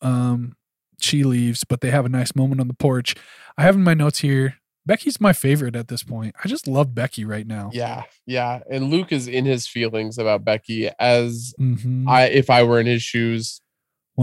Um 0.00 0.56
she 0.98 1.24
leaves, 1.24 1.62
but 1.64 1.82
they 1.82 1.90
have 1.90 2.06
a 2.06 2.08
nice 2.08 2.34
moment 2.34 2.60
on 2.60 2.68
the 2.68 2.74
porch. 2.74 3.14
I 3.58 3.62
have 3.62 3.74
in 3.76 3.84
my 3.84 3.94
notes 3.94 4.20
here. 4.20 4.56
Becky's 4.86 5.20
my 5.20 5.32
favorite 5.32 5.74
at 5.74 5.88
this 5.88 6.02
point. 6.04 6.34
I 6.42 6.48
just 6.48 6.68
love 6.68 6.94
Becky 6.94 7.24
right 7.24 7.46
now. 7.46 7.70
Yeah. 7.72 8.04
Yeah. 8.24 8.60
And 8.70 8.88
Luke 8.90 9.10
is 9.10 9.26
in 9.26 9.44
his 9.44 9.66
feelings 9.66 10.16
about 10.16 10.44
Becky 10.44 10.88
as 11.00 11.52
Mhm. 11.60 12.08
I 12.08 12.26
if 12.26 12.48
I 12.48 12.62
were 12.62 12.78
in 12.80 12.86
his 12.86 13.02
shoes, 13.02 13.60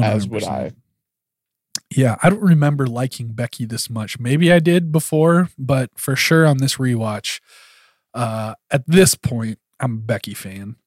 as 0.02 0.28
would 0.28 0.44
100%. 0.44 0.50
I. 0.52 0.72
Yeah, 1.96 2.16
I 2.24 2.30
don't 2.30 2.42
remember 2.42 2.88
liking 2.88 3.34
Becky 3.34 3.66
this 3.66 3.90
much. 3.90 4.20
Maybe 4.20 4.52
I 4.52 4.60
did 4.60 4.92
before, 4.92 5.50
but 5.60 5.92
for 5.96 6.16
sure 6.16 6.46
on 6.48 6.58
this 6.58 6.78
rewatch, 6.78 7.40
uh, 8.16 8.56
at 8.72 8.84
this 8.88 9.14
point, 9.16 9.60
I'm 9.80 9.94
a 9.96 9.98
Becky 9.98 10.34
fan. 10.34 10.78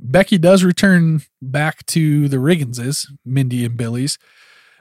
Becky 0.00 0.38
does 0.38 0.64
return 0.64 1.22
back 1.40 1.86
to 1.86 2.28
the 2.28 2.38
Rigginses, 2.38 3.06
Mindy 3.24 3.64
and 3.64 3.76
Billy's. 3.76 4.18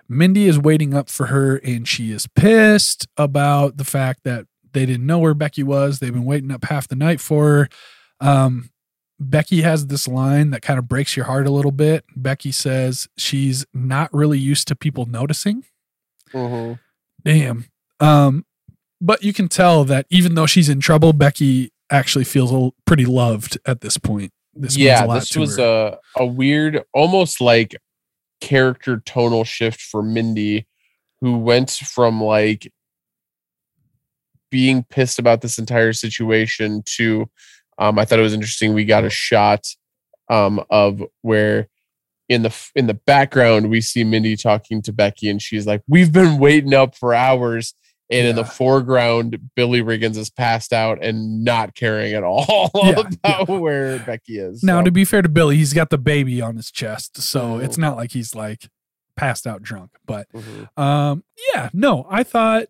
Mindy 0.10 0.46
is 0.46 0.60
waiting 0.60 0.94
up 0.94 1.10
for 1.10 1.28
her, 1.28 1.58
and 1.58 1.88
she 1.88 2.12
is 2.12 2.28
pissed 2.28 3.08
about 3.18 3.78
the 3.78 3.84
fact 3.84 4.22
that 4.24 4.46
they 4.74 4.86
didn't 4.86 5.06
know 5.06 5.20
where 5.20 5.34
Becky 5.34 5.64
was. 5.64 6.00
They've 6.00 6.14
been 6.14 6.26
waiting 6.26 6.52
up 6.52 6.66
half 6.66 6.88
the 6.88 6.96
night 6.96 7.20
for 7.22 7.46
her. 7.48 7.70
Um, 8.20 8.70
Becky 9.20 9.62
has 9.62 9.88
this 9.88 10.08
line 10.08 10.50
that 10.50 10.62
kind 10.62 10.80
of 10.80 10.88
breaks 10.88 11.16
your 11.16 11.26
heart 11.26 11.48
a 11.48 11.52
little 11.52 11.72
bit. 11.72 12.04
Becky 12.16 12.52
says 12.52 13.08
she's 13.18 13.66
not 13.74 14.14
really 14.14 14.40
used 14.40 14.68
to 14.68 14.76
people 14.76 15.06
noticing. 15.06 15.64
Mhm. 16.34 16.80
Damn. 17.24 17.66
Um, 18.00 18.46
but 19.00 19.24
you 19.24 19.34
can 19.34 19.48
tell 19.48 19.86
that 19.86 20.06
even 20.10 20.36
though 20.36 20.46
she's 20.46 20.70
in 20.70 20.80
trouble, 20.80 21.14
Becky 21.14 21.72
actually 21.92 22.26
feels 22.26 22.74
pretty 22.86 23.06
loved 23.06 23.58
at 23.66 23.82
this 23.82 23.98
point. 23.98 24.32
This 24.56 24.78
yeah, 24.78 25.06
this 25.08 25.36
was 25.36 25.58
her. 25.58 25.98
a 26.18 26.24
a 26.24 26.26
weird, 26.26 26.84
almost 26.94 27.40
like 27.42 27.76
character 28.44 29.02
tonal 29.06 29.46
shift 29.46 29.80
for 29.80 30.04
Mindy, 30.04 30.68
who 31.22 31.38
went 31.38 31.72
from 31.72 32.22
like 32.22 32.70
being 34.52 34.84
pissed 34.84 35.18
about 35.18 35.40
this 35.40 35.58
entire 35.58 35.94
situation 35.94 36.84
to 36.98 37.30
um, 37.80 37.98
I 37.98 38.06
thought 38.06 38.20
it 38.20 38.24
was 38.24 38.34
interesting. 38.34 38.74
We 38.74 38.86
got 38.86 39.06
a 39.06 39.10
shot 39.10 39.66
um, 40.30 40.64
of 40.70 41.02
where 41.22 41.70
in 42.28 42.44
the 42.44 42.70
in 42.76 42.88
the 42.88 42.94
background 42.94 43.70
we 43.70 43.80
see 43.80 44.04
Mindy 44.04 44.36
talking 44.36 44.82
to 44.84 44.94
Becky, 44.94 45.30
and 45.30 45.42
she's 45.42 45.66
like, 45.66 45.82
"We've 45.88 46.12
been 46.12 46.38
waiting 46.38 46.74
up 46.74 46.96
for 46.96 47.14
hours." 47.14 47.74
And 48.10 48.28
in 48.28 48.36
the 48.36 48.44
foreground, 48.46 49.40
Billy 49.56 49.82
Riggins 49.82 50.18
is 50.18 50.30
passed 50.30 50.72
out 50.74 51.04
and 51.04 51.44
not 51.44 51.74
caring 51.74 52.14
at 52.14 52.24
all 52.24 52.70
Yeah, 52.84 53.00
about 53.24 53.48
where 53.50 53.98
Becky 54.00 54.38
is. 54.38 54.62
Now, 54.64 54.80
So- 54.82 54.86
to 54.86 54.92
be 54.92 55.06
fair 55.06 55.22
to 55.22 55.30
Billy, 55.30 55.56
he's 55.58 55.74
got 55.74 55.90
the 55.90 55.98
baby 55.98 56.42
on 56.42 56.56
his 56.58 56.70
chest, 56.70 57.18
so 57.22 57.58
it's 57.58 57.78
not 57.78 57.96
like 57.96 58.12
he's 58.12 58.36
like 58.36 58.68
passed 59.16 59.48
out 59.48 59.62
drunk. 59.64 59.92
But 60.06 60.28
Mhm. 60.34 60.78
um, 60.78 61.24
yeah, 61.54 61.70
no, 61.74 62.06
I 62.10 62.24
thought 62.24 62.68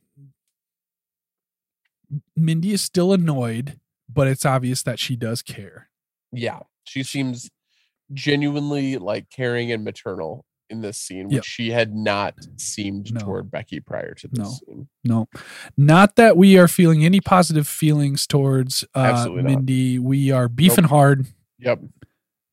Mindy 2.36 2.72
is 2.74 2.82
still 2.82 3.14
annoyed, 3.14 3.80
but 4.12 4.28
it's 4.28 4.46
obvious 4.46 4.84
that 4.84 5.00
she 5.00 5.16
does 5.16 5.42
care. 5.42 5.90
yeah, 6.32 6.60
she 6.84 7.04
seems 7.04 7.50
genuinely 8.14 8.98
like 8.98 9.30
caring 9.30 9.72
and 9.72 9.84
maternal 9.84 10.46
in 10.74 10.82
this 10.82 10.98
scene, 10.98 11.26
which 11.28 11.34
Yep. 11.36 11.44
she 11.46 11.72
had 11.72 11.94
not 11.96 12.36
seemed 12.58 13.14
No. 13.14 13.22
toward 13.22 13.50
Becky 13.52 13.80
prior 13.80 14.14
to 14.16 14.28
this 14.28 14.40
No. 14.40 14.50
scene. 14.50 14.88
No, 15.06 15.28
not 15.78 16.16
that 16.18 16.36
we 16.36 16.58
are 16.58 16.68
feeling 16.68 17.06
any 17.06 17.22
positive 17.22 17.68
feelings 17.68 18.28
towards 18.28 18.84
uh, 18.94 19.28
Mindy. 19.32 20.00
We 20.00 20.32
are 20.32 20.50
beefing 20.50 20.86
hard. 20.86 21.28
Yep. 21.60 21.80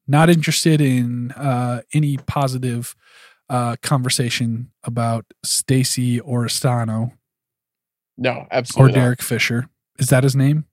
Not 0.06 0.28
interested 0.30 0.80
in 0.80 1.32
uh, 1.32 1.82
any 1.92 2.16
positive 2.18 2.94
uh, 3.48 3.76
conversation 3.82 4.70
about 4.84 5.24
Stacey 5.44 6.20
Oristano 6.20 7.12
No, 8.16 8.30
or 8.32 8.46
absolutely. 8.50 8.92
not. 8.92 9.00
Derek 9.00 9.22
Fisher. 9.22 9.68
Is 9.98 10.08
that 10.08 10.22
his 10.24 10.36
name? 10.36 10.66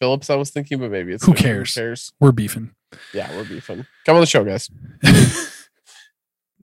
Phillips, 0.00 0.28
I 0.30 0.34
was 0.34 0.50
thinking, 0.50 0.78
but 0.80 0.90
maybe 0.90 1.12
it's 1.12 1.24
Who 1.24 1.34
cares? 1.34 1.74
cares? 1.74 2.12
We're 2.20 2.32
beefing. 2.32 2.74
Yeah, 3.12 3.34
we're 3.36 3.44
beefing. 3.48 3.86
Come 4.04 4.16
on 4.16 4.20
the 4.20 4.26
show, 4.26 4.44
guys. 4.44 4.68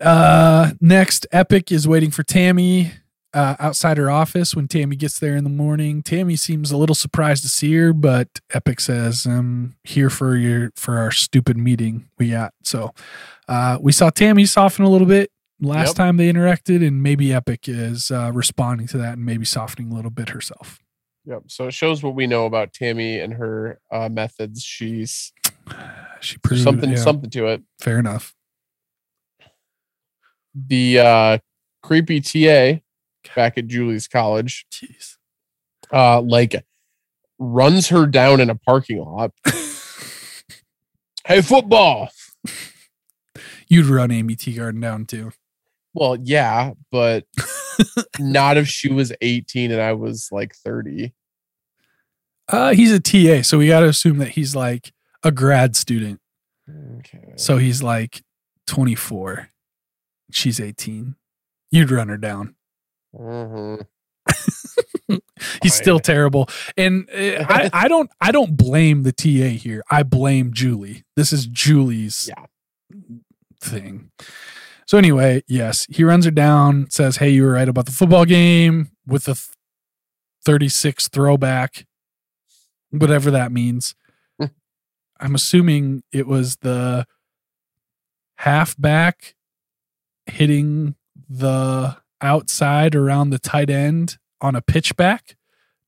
uh, 0.02 0.72
next, 0.82 1.28
Epyck 1.34 1.72
is 1.72 1.88
waiting 1.88 2.12
for 2.12 2.24
Tammy 2.24 2.92
uh, 3.34 3.56
outside 3.60 3.98
her 3.98 4.10
office. 4.10 4.56
When 4.56 4.68
Tammy 4.68 4.96
gets 4.96 5.20
there 5.20 5.36
in 5.36 5.44
the 5.44 5.50
morning, 5.50 6.04
Tammy 6.04 6.36
seems 6.36 6.72
a 6.72 6.78
little 6.78 6.96
surprised 6.96 7.44
to 7.44 7.50
see 7.50 7.74
her, 7.76 7.94
but 7.94 8.28
Epyck 8.54 8.82
says, 8.82 9.26
"I'm 9.26 9.76
here 9.84 10.10
for 10.10 10.36
your 10.36 10.72
for 10.76 10.98
our 10.98 11.12
stupid 11.12 11.58
meeting 11.58 12.10
we 12.18 12.32
got." 12.32 12.54
So, 12.64 12.94
uh, 13.48 13.78
we 13.80 13.92
saw 13.92 14.10
Tammy 14.10 14.46
soften 14.46 14.84
a 14.84 14.90
little 14.90 15.08
bit 15.08 15.32
last 15.62 15.90
Yep. 15.90 15.96
time 15.96 16.18
they 16.18 16.32
interacted, 16.32 16.86
and 16.86 17.02
maybe 17.02 17.28
Epyck 17.28 17.70
is 17.70 18.12
uh, 18.12 18.32
responding 18.34 18.88
to 18.88 18.98
that 18.98 19.14
and 19.14 19.26
maybe 19.26 19.46
softening 19.46 19.92
a 19.92 19.96
little 19.96 20.12
bit 20.12 20.30
herself. 20.30 20.80
Yep. 21.26 21.44
So 21.48 21.68
it 21.68 21.74
shows 21.74 22.02
what 22.02 22.16
we 22.16 22.26
know 22.28 22.46
about 22.48 22.74
Tammy 22.74 23.20
and 23.20 23.34
her 23.34 23.80
uh, 23.92 24.10
methods. 24.10 24.64
She's 24.64 25.32
She 26.22 26.38
proved 26.40 26.64
something 26.64 26.90
yeah, 26.90 26.98
something 26.98 27.30
to 27.32 27.48
it. 27.48 27.62
fair 27.80 27.98
enough. 28.00 28.34
The 30.54 31.00
uh, 31.00 31.38
creepy 31.82 32.22
TA 32.22 32.82
back 33.36 33.58
at 33.58 33.68
Julie's 33.68 34.08
college, 34.08 34.66
Jeez. 34.72 35.18
uh, 35.92 36.22
like 36.22 36.64
runs 37.40 37.90
her 37.90 38.06
down 38.06 38.40
in 38.40 38.50
a 38.50 38.56
parking 38.56 39.00
lot. 39.00 39.32
hey, 41.26 41.42
football. 41.42 42.10
You'd 43.68 43.86
run 43.86 44.12
Aimee 44.12 44.36
Teegarden 44.36 44.82
down 44.82 45.06
too. 45.06 45.32
Well, 45.94 46.18
yeah, 46.22 46.74
but 46.92 47.26
not 48.20 48.58
if 48.58 48.68
she 48.68 48.92
was 48.92 49.12
18 49.22 49.72
and 49.72 49.82
I 49.82 49.94
was 49.94 50.30
like 50.32 50.54
30. 50.56 51.14
Uh, 52.48 52.74
he's 52.74 52.92
a 52.92 53.00
TA, 53.00 53.44
so 53.44 53.58
we 53.58 53.68
got 53.68 53.80
to 53.82 53.88
assume 53.88 54.18
that 54.18 54.30
he's 54.30 54.56
like 54.56 54.92
a 55.24 55.32
grad 55.32 55.76
student. 55.76 56.20
Okay. 57.00 57.34
So 57.38 57.58
he's 57.58 57.82
like 57.82 58.24
24. 58.68 59.50
She's 60.34 60.60
18. 60.60 61.16
You'd 61.72 61.92
run 61.92 62.10
her 62.10 62.18
down. 62.18 62.56
Mhm. 63.16 63.86
He's 65.64 65.74
still 65.74 66.00
terrible. 66.00 66.48
And 66.78 67.10
uh, 67.10 67.46
I, 67.50 67.70
I 67.74 67.88
don't 67.88 68.10
I 68.22 68.32
don't 68.32 68.56
blame 68.56 69.04
the 69.04 69.12
TA 69.12 69.58
here. 69.58 69.84
I 69.92 70.04
blame 70.04 70.54
Julie. 70.54 71.04
This 71.16 71.34
is 71.34 71.48
Julie's 71.48 72.30
Yeah. 72.30 72.46
thing. 73.60 74.12
So 74.86 74.98
anyway, 74.98 75.44
yes, 75.48 75.86
he 75.90 76.04
runs 76.04 76.26
her 76.26 76.32
down, 76.32 76.90
says, 76.90 77.18
"Hey, 77.18 77.30
you 77.30 77.44
were 77.44 77.54
right 77.54 77.68
about 77.70 77.86
the 77.86 77.92
football 77.92 78.26
game 78.26 78.92
with 79.08 79.26
the 79.26 79.42
36 80.46 81.08
throwback, 81.10 81.86
whatever 82.90 83.32
that 83.32 83.52
means." 83.52 83.96
Hmm. 84.40 84.48
I'm 85.20 85.36
assuming 85.36 86.04
it 86.12 86.28
was 86.28 86.58
the 86.58 87.06
halfback 88.38 89.36
hitting 90.32 90.96
the 91.30 91.98
outside 92.22 92.96
around 92.96 93.30
the 93.30 93.40
tight 93.40 93.70
end 93.70 94.18
on 94.40 94.56
a 94.56 94.62
pitchback. 94.62 95.36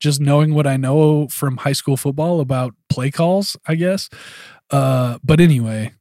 Just 0.00 0.20
knowing 0.20 0.54
what 0.54 0.66
I 0.66 0.76
know 0.76 1.28
from 1.28 1.58
high 1.58 1.72
school 1.72 1.96
football 1.96 2.40
about 2.40 2.74
play 2.88 3.10
calls, 3.10 3.56
I 3.66 3.74
guess. 3.76 4.10
Uh, 4.70 5.18
but 5.24 5.40
anyway, 5.40 5.92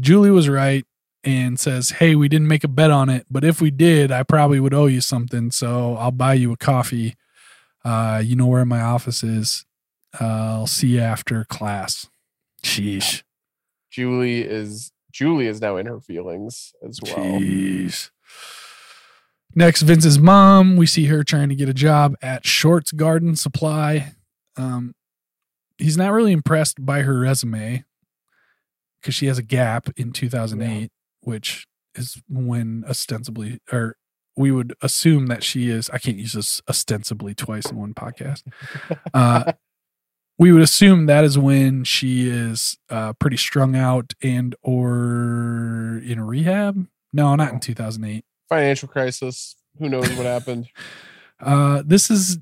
Julie 0.00 0.30
was 0.30 0.48
right 0.48 0.84
and 1.24 1.58
says, 1.58 1.90
Hey, 1.90 2.14
we 2.14 2.28
didn't 2.28 2.48
make 2.48 2.64
a 2.64 2.68
bet 2.68 2.90
on 2.90 3.08
it, 3.08 3.26
but 3.30 3.44
if 3.44 3.60
we 3.60 3.70
did, 3.70 4.10
I 4.10 4.22
probably 4.22 4.60
would 4.60 4.74
owe 4.74 4.86
you 4.86 5.00
something. 5.00 5.50
So 5.50 5.96
I'll 5.96 6.10
buy 6.10 6.34
you 6.34 6.52
a 6.52 6.56
coffee. 6.56 7.14
Uh, 7.84 8.22
you 8.24 8.36
know 8.36 8.46
where 8.46 8.64
my 8.64 8.80
office 8.80 9.22
is. 9.22 9.64
Uh, 10.20 10.24
I'll 10.58 10.66
see 10.66 10.88
you 10.88 11.00
after 11.00 11.44
class. 11.44 12.08
Sheesh. 12.62 13.22
Julie 13.90 14.42
is 14.42 14.92
Julie 15.12 15.46
is 15.46 15.60
now 15.60 15.76
in 15.76 15.86
her 15.86 16.00
feelings 16.00 16.72
as 16.86 16.98
well. 17.02 17.14
Jeez. 17.14 18.10
Next, 19.54 19.82
Vince's 19.82 20.18
mom. 20.18 20.76
We 20.76 20.86
see 20.86 21.06
her 21.06 21.22
trying 21.22 21.50
to 21.50 21.54
get 21.54 21.68
a 21.68 21.74
job 21.74 22.16
at 22.22 22.46
Shorts 22.46 22.92
Garden 22.92 23.36
Supply. 23.36 24.14
Um, 24.56 24.94
he's 25.76 25.96
not 25.96 26.12
really 26.12 26.32
impressed 26.32 26.84
by 26.84 27.02
her 27.02 27.20
resume 27.20 27.84
because 29.00 29.14
she 29.14 29.26
has 29.26 29.36
a 29.36 29.42
gap 29.42 29.90
in 29.96 30.12
2008, 30.12 30.90
which 31.20 31.66
is 31.94 32.22
when 32.28 32.84
ostensibly, 32.88 33.58
or 33.70 33.96
we 34.36 34.50
would 34.50 34.74
assume 34.80 35.26
that 35.26 35.44
she 35.44 35.68
is. 35.68 35.90
I 35.90 35.98
can't 35.98 36.16
use 36.16 36.32
this 36.32 36.62
ostensibly 36.68 37.34
twice 37.34 37.70
in 37.70 37.76
one 37.76 37.94
podcast. 37.94 38.42
Uh, 39.14 39.52
we 40.38 40.52
would 40.52 40.62
assume 40.62 41.06
that 41.06 41.24
is 41.24 41.38
when 41.38 41.84
she 41.84 42.28
is 42.28 42.78
uh, 42.90 43.12
pretty 43.14 43.36
strung 43.36 43.76
out 43.76 44.14
and 44.22 44.54
or 44.62 46.00
in 46.04 46.20
rehab. 46.20 46.86
No, 47.12 47.34
not 47.36 47.52
in 47.52 47.60
2008. 47.60 48.24
Financial 48.48 48.88
crisis. 48.88 49.56
Who 49.78 49.88
knows 49.88 50.10
what 50.14 50.26
happened? 50.26 50.68
Uh, 51.44 51.82
this 51.84 52.08
is 52.08 52.38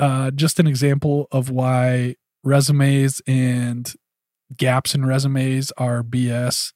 uh, 0.00 0.32
just 0.32 0.58
an 0.58 0.66
example 0.66 1.28
of 1.30 1.50
why 1.50 2.16
resumes 2.42 3.22
and 3.28 3.94
gaps 4.56 4.92
in 4.92 5.06
resumes 5.06 5.70
are 5.76 6.02
BS. 6.02 6.72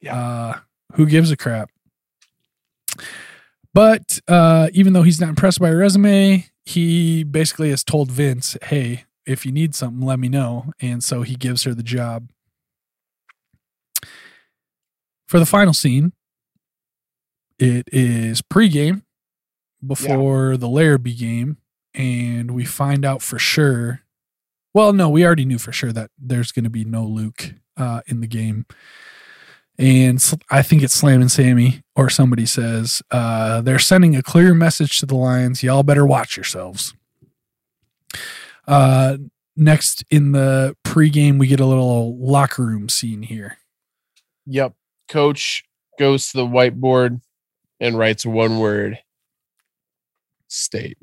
Yeah. 0.00 0.16
Uh, 0.16 0.58
who 0.94 1.06
gives 1.06 1.32
a 1.32 1.36
crap? 1.36 1.70
But 3.74 4.20
uh, 4.28 4.68
even 4.72 4.92
though 4.92 5.02
he's 5.02 5.20
not 5.20 5.30
impressed 5.30 5.58
by 5.58 5.68
her 5.68 5.78
resume, 5.78 6.46
he 6.64 7.24
basically 7.24 7.70
has 7.70 7.82
told 7.82 8.10
Vince, 8.10 8.56
hey, 8.62 9.06
if 9.30 9.46
you 9.46 9.52
need 9.52 9.74
something, 9.74 10.04
let 10.04 10.18
me 10.18 10.28
know. 10.28 10.72
And 10.80 11.04
so 11.04 11.22
he 11.22 11.36
gives 11.36 11.62
her 11.62 11.74
the 11.74 11.82
job. 11.82 12.30
For 15.26 15.38
the 15.38 15.46
final 15.46 15.72
scene, 15.72 16.12
it 17.58 17.88
is 17.92 18.42
pregame 18.42 19.02
before 19.86 20.56
the 20.56 20.68
Larrabee 20.68 21.14
game, 21.14 21.58
and 21.94 22.50
we 22.50 22.64
find 22.64 23.04
out 23.04 23.22
for 23.22 23.38
sure. 23.38 24.00
Well, 24.74 24.92
no, 24.92 25.08
we 25.08 25.24
already 25.24 25.44
knew 25.44 25.58
for 25.58 25.72
sure 25.72 25.92
that 25.92 26.10
there's 26.18 26.50
going 26.52 26.64
to 26.64 26.70
be 26.70 26.84
no 26.84 27.04
Luke 27.04 27.54
uh, 27.76 28.00
in 28.06 28.20
the 28.20 28.26
game. 28.26 28.66
And 29.78 30.22
I 30.50 30.62
think 30.62 30.82
it's 30.82 30.94
Slammin' 30.94 31.28
Sammy, 31.28 31.82
or 31.94 32.10
somebody 32.10 32.44
says, 32.46 33.00
uh, 33.10 33.60
they're 33.60 33.78
sending 33.78 34.16
a 34.16 34.22
clear 34.22 34.52
message 34.54 34.98
to 34.98 35.06
the 35.06 35.14
Lions. 35.14 35.62
Y'all 35.62 35.82
better 35.82 36.04
watch 36.04 36.36
yourselves. 36.36 36.92
Uh, 38.70 39.16
next 39.56 40.04
in 40.10 40.32
the 40.32 40.76
pregame, 40.86 41.38
we 41.38 41.46
get 41.46 41.60
a 41.60 41.66
little 41.66 42.16
locker 42.18 42.64
room 42.64 42.88
scene 42.88 43.22
here. 43.22 43.58
Yep. 44.46 44.74
Coach 45.08 45.64
goes 45.98 46.30
to 46.30 46.38
the 46.38 46.46
whiteboard 46.46 47.20
and 47.80 47.98
writes 47.98 48.24
one 48.24 48.58
word 48.58 48.98
state. 50.48 50.98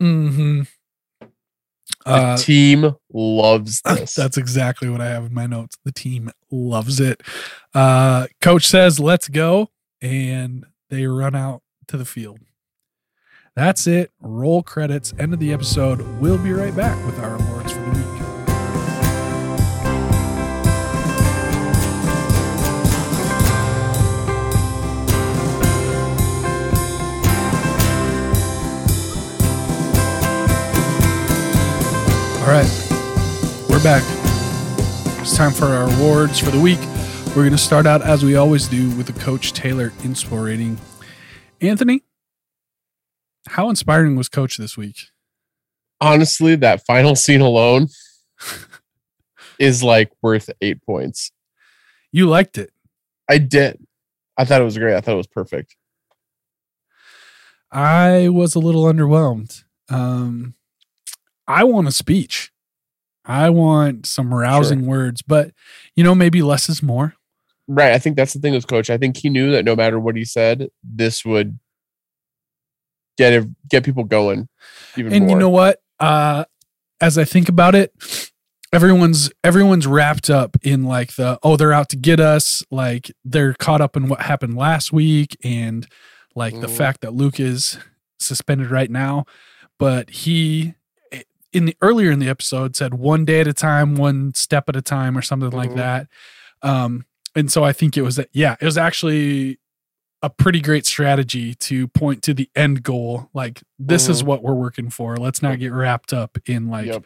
hmm 0.00 0.62
The 1.20 2.10
Uh, 2.12 2.36
team 2.36 2.94
loves 3.12 3.80
this. 3.86 4.14
That's 4.14 4.36
exactly 4.36 4.88
what 4.88 5.00
I 5.00 5.06
have 5.08 5.24
in 5.24 5.34
my 5.34 5.46
notes. 5.46 5.76
The 5.84 5.92
team 5.92 6.30
loves 6.50 7.00
it. 7.00 7.22
Uh, 7.72 8.26
coach 8.40 8.66
says, 8.66 9.00
let's 9.00 9.28
go. 9.28 9.70
And 10.02 10.66
they 10.90 11.06
run 11.06 11.34
out 11.34 11.62
to 11.88 11.96
the 11.96 12.04
field. 12.04 12.40
That's 13.56 13.86
it. 13.86 14.10
Roll 14.20 14.64
credits. 14.64 15.14
End 15.16 15.32
of 15.32 15.38
the 15.38 15.52
episode. 15.52 16.00
We'll 16.20 16.38
be 16.38 16.52
right 16.52 16.74
back 16.74 17.04
with 17.06 17.20
our 17.20 17.36
awards 17.36 17.70
for 17.70 17.78
the 17.78 17.90
week. 17.90 18.04
All 32.40 32.50
right. 32.50 32.68
We're 33.70 33.82
back. 33.84 34.02
It's 35.20 35.36
time 35.36 35.52
for 35.52 35.66
our 35.66 35.88
awards 35.94 36.40
for 36.40 36.50
the 36.50 36.60
week. 36.60 36.80
We're 37.28 37.42
going 37.42 37.52
to 37.52 37.58
start 37.58 37.86
out 37.86 38.02
as 38.02 38.24
we 38.24 38.34
always 38.34 38.66
do 38.66 38.90
with 38.96 39.06
the 39.06 39.12
Coach 39.20 39.52
Taylor 39.52 39.90
Inspo 40.00 40.44
rating. 40.44 40.78
Anthony, 41.60 42.02
how 43.48 43.70
inspiring 43.70 44.16
was 44.16 44.28
Coach 44.28 44.56
this 44.56 44.76
week? 44.76 44.96
Honestly, 46.00 46.56
that 46.56 46.84
final 46.86 47.14
scene 47.14 47.40
alone 47.40 47.88
is 49.58 49.82
like 49.82 50.10
worth 50.22 50.50
eight 50.60 50.84
points. 50.84 51.30
You 52.12 52.28
liked 52.28 52.58
it. 52.58 52.70
I 53.28 53.38
did. 53.38 53.84
I 54.36 54.44
thought 54.44 54.60
it 54.60 54.64
was 54.64 54.78
great. 54.78 54.96
I 54.96 55.00
thought 55.00 55.14
it 55.14 55.18
was 55.18 55.26
perfect. 55.26 55.76
I 57.70 58.28
was 58.28 58.54
a 58.54 58.60
little 58.60 58.84
underwhelmed. 58.84 59.64
Um, 59.88 60.54
I 61.46 61.64
want 61.64 61.88
a 61.88 61.92
speech. 61.92 62.52
I 63.24 63.50
want 63.50 64.06
some 64.06 64.34
rousing 64.34 64.86
words, 64.86 65.22
but 65.22 65.52
you 65.96 66.04
know, 66.04 66.14
maybe 66.14 66.42
less 66.42 66.68
is 66.68 66.82
more. 66.82 67.14
Right. 67.66 67.92
I 67.92 67.98
think 67.98 68.16
that's 68.16 68.34
the 68.34 68.40
thing 68.40 68.52
with 68.52 68.66
coach. 68.66 68.90
I 68.90 68.98
think 68.98 69.16
he 69.16 69.30
knew 69.30 69.50
that 69.52 69.64
no 69.64 69.74
matter 69.74 69.98
what 69.98 70.16
he 70.16 70.24
said, 70.24 70.68
this 70.82 71.24
would 71.24 71.58
get 73.18 73.32
it, 73.32 73.44
get 73.68 73.84
people 73.84 74.04
going. 74.04 74.48
Even 74.96 75.12
and 75.12 75.26
more. 75.26 75.30
you 75.30 75.38
know 75.38 75.50
what? 75.50 75.80
Uh, 76.00 76.44
as 77.00 77.18
I 77.18 77.24
think 77.24 77.48
about 77.48 77.74
it, 77.74 77.92
everyone's 78.72 79.30
everyone's 79.42 79.86
wrapped 79.86 80.30
up 80.30 80.56
in 80.62 80.84
like 80.84 81.14
the 81.16 81.38
oh 81.42 81.56
they're 81.56 81.72
out 81.72 81.88
to 81.90 81.96
get 81.96 82.20
us, 82.20 82.62
like 82.70 83.10
they're 83.24 83.54
caught 83.54 83.80
up 83.80 83.96
in 83.96 84.08
what 84.08 84.22
happened 84.22 84.56
last 84.56 84.92
week 84.92 85.36
and 85.44 85.86
like 86.34 86.58
the 86.60 86.66
Mhm. 86.66 86.76
fact 86.76 87.00
that 87.02 87.14
Luke 87.14 87.38
is 87.38 87.78
suspended 88.18 88.70
right 88.70 88.90
now, 88.90 89.24
but 89.78 90.10
he 90.10 90.74
in 91.52 91.66
the 91.66 91.76
earlier 91.82 92.10
in 92.10 92.18
the 92.18 92.28
episode 92.28 92.74
said 92.74 92.94
one 92.94 93.24
day 93.24 93.40
at 93.40 93.46
a 93.46 93.52
time, 93.52 93.94
one 93.94 94.34
step 94.34 94.68
at 94.68 94.74
a 94.74 94.82
time, 94.82 95.16
or 95.16 95.22
something 95.22 95.50
like 95.50 95.70
Mhm. 95.70 95.76
that. 95.76 96.08
Um, 96.62 97.04
and 97.36 97.52
so 97.52 97.62
I 97.62 97.72
think 97.72 97.96
it 97.96 98.02
was 98.02 98.16
that 98.16 98.28
yeah, 98.32 98.56
it 98.60 98.64
was 98.64 98.76
actually 98.78 99.58
a 100.24 100.30
pretty 100.30 100.60
great 100.60 100.86
strategy 100.86 101.54
to 101.54 101.86
point 101.88 102.22
to 102.22 102.32
the 102.34 102.48
end 102.56 102.82
goal. 102.82 103.28
Like 103.34 103.62
this 103.78 104.08
is 104.08 104.22
Mhm. 104.22 104.26
what 104.26 104.42
we're 104.42 104.54
working 104.54 104.90
for. 104.90 105.16
Let's 105.16 105.42
not 105.42 105.58
get 105.58 105.72
wrapped 105.72 106.12
up 106.12 106.38
in 106.46 106.68
like 106.68 106.86
Yep. 106.86 107.04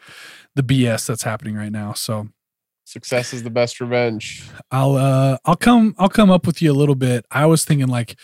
the 0.55 0.63
BS 0.63 1.05
that's 1.07 1.23
happening 1.23 1.55
right 1.55 1.71
now. 1.71 1.93
So 1.93 2.29
Success 2.85 3.33
is 3.33 3.43
the 3.43 3.49
best 3.51 3.79
revenge. 3.79 4.43
I'll 4.71 4.95
uh 4.95 5.37
I'll 5.45 5.55
come 5.55 5.93
I'll 5.99 6.09
come 6.09 6.31
up 6.31 6.47
with 6.47 6.61
you 6.61 6.71
a 6.71 6.73
little 6.73 6.95
bit. 6.95 7.25
I 7.29 7.45
was 7.45 7.63
thinking 7.65 7.87
like 7.87 8.15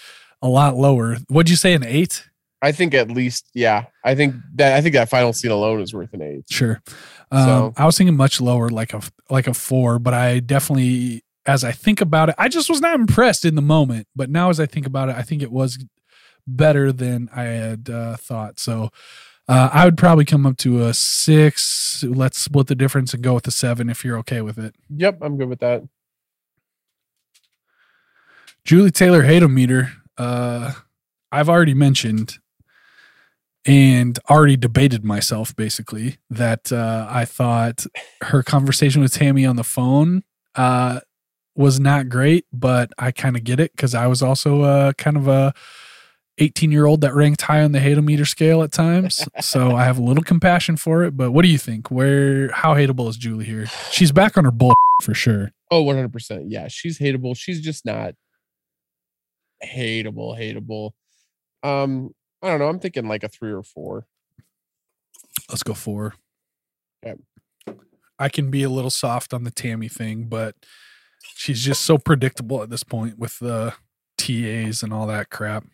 a 0.41 0.47
lot 0.47 0.75
lower. 0.75 1.17
What'd 1.27 1.49
you 1.49 1.55
say 1.55 1.73
an 1.73 1.83
eight? 1.85 2.23
I 2.61 2.71
think 2.71 2.95
at 2.95 3.11
least, 3.11 3.47
yeah. 3.53 3.85
I 4.03 4.15
think 4.15 4.33
that 4.55 4.73
I 4.75 4.81
think 4.81 4.93
that 4.95 5.09
final 5.09 5.33
scene 5.33 5.51
alone 5.51 5.81
is 5.81 5.93
worth 5.93 6.13
an 6.13 6.21
eight. 6.23 6.45
Sure. 6.49 6.81
Um, 7.31 7.45
So- 7.45 7.73
I 7.77 7.85
was 7.85 7.97
thinking 7.97 8.15
much 8.17 8.41
lower, 8.41 8.69
like 8.69 8.93
a 8.93 9.01
like 9.29 9.45
a 9.47 9.53
four, 9.53 9.99
but 9.99 10.13
I 10.15 10.39
definitely, 10.39 11.23
as 11.45 11.63
I 11.63 11.71
think 11.71 12.01
about 12.01 12.29
it, 12.29 12.35
I 12.37 12.47
just 12.47 12.69
was 12.69 12.81
not 12.81 12.99
impressed 12.99 13.45
in 13.45 13.55
the 13.55 13.61
moment. 13.61 14.07
But 14.15 14.29
now, 14.29 14.49
as 14.49 14.59
I 14.59 14.65
think 14.65 14.85
about 14.85 15.09
it, 15.09 15.15
I 15.15 15.21
think 15.21 15.41
it 15.41 15.51
was 15.51 15.83
better 16.47 16.91
than 16.91 17.29
I 17.35 17.43
had 17.43 17.89
uh, 17.89 18.17
thought. 18.17 18.59
So 18.59 18.89
uh, 19.47 19.69
I 19.71 19.85
would 19.85 19.97
probably 19.97 20.25
come 20.25 20.45
up 20.45 20.57
to 20.57 20.83
a 20.83 20.93
six. 20.93 22.03
Let's 22.03 22.39
split 22.39 22.67
the 22.67 22.75
difference 22.75 23.13
and 23.13 23.23
go 23.23 23.33
with 23.33 23.47
a 23.47 23.51
seven 23.51 23.89
if 23.89 24.03
you're 24.03 24.17
okay 24.19 24.41
with 24.41 24.57
it. 24.57 24.75
Yep, 24.89 25.19
I'm 25.21 25.37
good 25.37 25.49
with 25.49 25.59
that. 25.59 25.83
Julie 28.63 28.91
Taylor 28.91 29.23
Hateometer, 29.23 29.91
uh, 30.17 30.73
I've 31.31 31.49
already 31.49 31.75
mentioned 31.75 32.39
and 33.65 34.17
already 34.29 34.57
debated 34.57 35.03
myself 35.03 35.55
basically 35.55 36.17
that 36.29 36.71
uh, 36.71 37.07
I 37.09 37.25
thought 37.25 37.85
her 38.21 38.41
conversation 38.41 39.01
with 39.01 39.13
Tammy 39.13 39.45
on 39.45 39.55
the 39.55 39.63
phone 39.63 40.23
uh, 40.55 41.01
was 41.55 41.79
not 41.79 42.09
great, 42.09 42.45
but 42.51 42.91
I 42.97 43.11
kind 43.11 43.35
of 43.35 43.43
get 43.43 43.59
it 43.59 43.71
because 43.71 43.95
I 43.95 44.07
was 44.07 44.21
also 44.21 44.63
a 44.63 44.93
kind 44.93 45.17
of 45.17 45.27
a 45.27 45.53
18 46.37 46.71
year 46.71 46.85
old 46.85 47.01
that 47.01 47.13
ranked 47.13 47.41
high 47.41 47.63
on 47.63 47.71
the 47.71 47.79
Hateometer 47.79 48.27
scale 48.27 48.61
at 48.63 48.71
times. 48.71 49.25
so 49.39 49.75
I 49.75 49.85
have 49.85 49.97
a 49.97 50.03
little 50.03 50.23
compassion 50.23 50.75
for 50.75 51.03
it. 51.03 51.15
But 51.15 51.31
what 51.31 51.43
do 51.43 51.47
you 51.47 51.57
think? 51.57 51.89
Where, 51.89 52.51
how 52.51 52.75
hateable 52.75 53.09
is 53.09 53.17
Julie 53.17 53.45
here? 53.45 53.67
She's 53.91 54.11
back 54.11 54.37
on 54.37 54.45
her 54.45 54.51
bull 54.51 54.73
for 55.01 55.13
sure. 55.13 55.51
Oh, 55.71 55.83
100%. 55.83 56.45
Yeah, 56.47 56.67
she's 56.67 56.99
hateable. 56.99 57.35
She's 57.37 57.61
just 57.61 57.85
not 57.85 58.15
hateable, 59.63 60.37
hateable. 60.37 60.91
Um, 61.63 62.11
I 62.41 62.49
don't 62.49 62.59
know. 62.59 62.67
I'm 62.67 62.79
thinking 62.79 63.07
like 63.07 63.23
a 63.23 63.29
three 63.29 63.51
or 63.51 63.63
four. 63.63 64.05
Let's 65.49 65.63
go 65.63 65.73
four. 65.73 66.15
Okay. 67.05 67.19
I 68.17 68.29
can 68.29 68.49
be 68.49 68.63
a 68.63 68.69
little 68.69 68.89
soft 68.89 69.33
on 69.33 69.43
the 69.43 69.51
Tammy 69.51 69.89
thing, 69.89 70.25
but 70.25 70.55
she's 71.35 71.63
just 71.63 71.81
so 71.81 71.97
predictable 71.97 72.61
at 72.61 72.69
this 72.69 72.83
point 72.83 73.17
with 73.17 73.39
the 73.39 73.73
TAs 74.17 74.83
and 74.83 74.93
all 74.93 75.07
that 75.07 75.29
crap. 75.29 75.65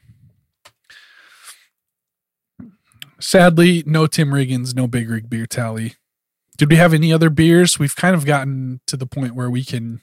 Sadly, 3.20 3.84
no 3.86 4.08
Tim 4.08 4.30
Riggins, 4.30 4.76
no 4.76 4.88
Big 4.88 5.10
Rig 5.10 5.30
beer 5.30 5.46
tally. 5.46 5.96
Did 6.58 6.70
we 6.70 6.76
have 6.76 6.94
any 6.94 7.14
other 7.14 7.30
beers? 7.30 7.80
We've 7.80 7.96
kind 7.96 8.16
of 8.16 8.26
gotten 8.26 8.82
to 8.88 8.98
the 8.98 9.06
point 9.06 9.36
where 9.36 9.50
we 9.50 9.64
can 9.64 10.02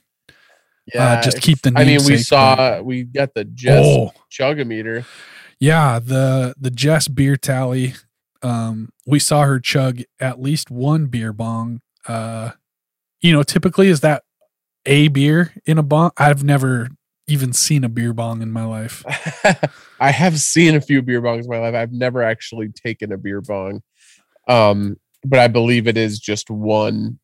uh, 0.97 1.21
just 1.21 1.41
keep 1.41 1.61
the 1.61 1.71
I 1.75 1.85
mean, 1.85 1.99
we 2.05 2.17
saw 2.17 2.81
we 2.81 3.03
got 3.03 3.33
the 3.33 3.45
Jess 3.45 3.85
oh, 3.85 4.11
chugometer. 4.31 5.05
Yeah, 5.59 5.99
the 5.99 6.53
the 6.59 6.71
Jess 6.71 7.07
beer 7.07 7.35
tally. 7.35 7.95
Um, 8.41 8.89
we 9.05 9.19
saw 9.19 9.43
her 9.43 9.59
chug 9.59 10.01
at 10.19 10.41
least 10.41 10.71
one 10.71 11.07
beer 11.07 11.33
bong. 11.33 11.81
Uh, 12.07 12.51
you 13.21 13.33
know, 13.33 13.43
typically 13.43 13.89
is 13.89 13.99
that 13.99 14.23
a 14.85 15.07
beer 15.09 15.53
in 15.65 15.77
a 15.77 15.83
bong? 15.83 16.11
I've 16.17 16.43
never 16.43 16.89
even 17.27 17.53
seen 17.53 17.83
a 17.83 17.89
beer 17.89 18.13
bong 18.13 18.41
in 18.41 18.51
my 18.51 18.65
life. 18.65 19.03
I 19.99 20.11
have 20.11 20.39
seen 20.39 20.75
a 20.75 20.81
few 20.81 21.01
beer 21.01 21.21
bongs 21.21 21.43
in 21.43 21.49
my 21.49 21.59
life. 21.59 21.75
I've 21.75 21.91
never 21.91 22.23
actually 22.23 22.69
taken 22.69 23.11
a 23.11 23.17
beer 23.17 23.41
bong. 23.41 23.81
Um, 24.47 24.97
but 25.23 25.39
I 25.39 25.47
believe 25.47 25.87
it 25.87 25.97
is 25.97 26.19
just 26.19 26.49
one 26.49 27.19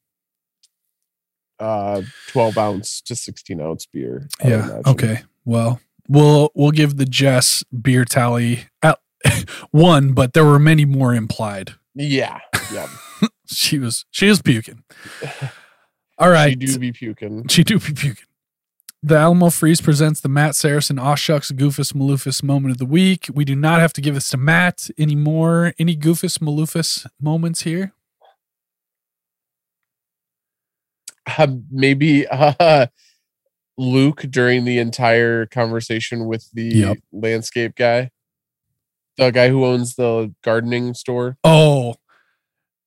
uh 1.57 2.01
12 2.31 2.57
ounce 2.57 3.01
to 3.01 3.15
16 3.15 3.61
ounce 3.61 3.85
beer. 3.85 4.27
I 4.43 4.47
Yeah. 4.47 4.81
Okay. 4.85 5.21
Well, 5.45 5.79
we'll 6.07 6.51
we'll 6.53 6.71
give 6.71 6.97
the 6.97 7.05
Jess 7.05 7.63
beer 7.81 8.05
tally 8.05 8.65
at 8.83 8.99
one, 9.71 10.13
but 10.13 10.33
there 10.33 10.45
were 10.45 10.59
many 10.59 10.85
more 10.85 11.15
implied. 11.15 11.75
Yeah. 11.93 12.39
Yeah. 12.73 12.87
She 13.47 13.77
was 13.77 14.05
she 14.09 14.27
was 14.27 14.41
puking. 14.41 14.83
All 16.17 16.29
right. 16.29 16.51
She 16.51 16.55
do 16.55 16.79
be 16.79 16.91
puking. 16.91 17.47
She 17.47 17.63
do 17.63 17.79
be 17.79 17.93
puking. 17.93 18.25
The 19.03 19.17
Alamo 19.17 19.49
Freeze 19.51 19.81
presents 19.81 20.19
the 20.21 20.29
Matt 20.29 20.55
Saracen 20.55 20.97
Aw 20.97 21.13
Shucks 21.15 21.51
Goofus 21.51 21.93
Maloofus 21.93 22.41
moment 22.41 22.71
of 22.71 22.79
the 22.79 22.85
week. 22.87 23.27
We 23.31 23.45
do 23.45 23.55
not 23.55 23.79
have 23.79 23.93
to 23.93 24.01
give 24.01 24.15
this 24.15 24.29
to 24.29 24.37
Matt 24.37 24.89
anymore. 24.97 25.73
Any 25.77 25.95
Goofus 25.95 26.39
Maloofus 26.39 27.05
moments 27.21 27.61
here? 27.61 27.93
Uh, 31.37 31.47
maybe 31.71 32.27
uh 32.27 32.87
Luke 33.77 34.21
during 34.29 34.63
the 34.63 34.77
entire 34.79 35.45
conversation 35.47 36.25
with 36.27 36.49
the 36.53 36.63
Yep. 36.63 36.97
landscape 37.11 37.75
guy. 37.75 38.09
The 39.17 39.31
guy 39.31 39.49
who 39.49 39.65
owns 39.65 39.95
the 39.95 40.33
gardening 40.43 40.93
store. 40.93 41.37
Oh, 41.43 41.95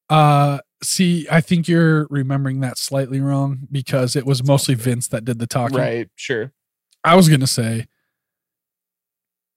uh, 0.09 0.59
see, 0.83 1.27
I 1.31 1.41
think 1.41 1.69
you're 1.69 2.07
remembering 2.11 2.61
that 2.61 2.79
slightly 2.79 3.21
wrong 3.21 3.67
because 3.71 4.17
it 4.17 4.27
was 4.27 4.45
mostly 4.45 4.75
Vince 4.75 5.09
that 5.09 5.25
did 5.25 5.39
the 5.39 5.47
talking. 5.47 5.79
Right, 5.79 6.09
sure. 6.17 6.53
I 7.05 7.17
was 7.17 7.29
gonna 7.29 7.47
say 7.47 7.87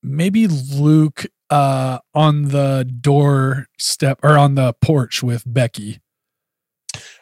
maybe 0.03 0.47
Luke 0.47 1.25
uh 1.49 1.99
on 2.13 2.43
the 2.49 2.89
door 3.01 3.67
step 3.77 4.19
or 4.23 4.37
on 4.37 4.55
the 4.55 4.73
porch 4.81 5.21
with 5.21 5.43
Becky. 5.45 5.99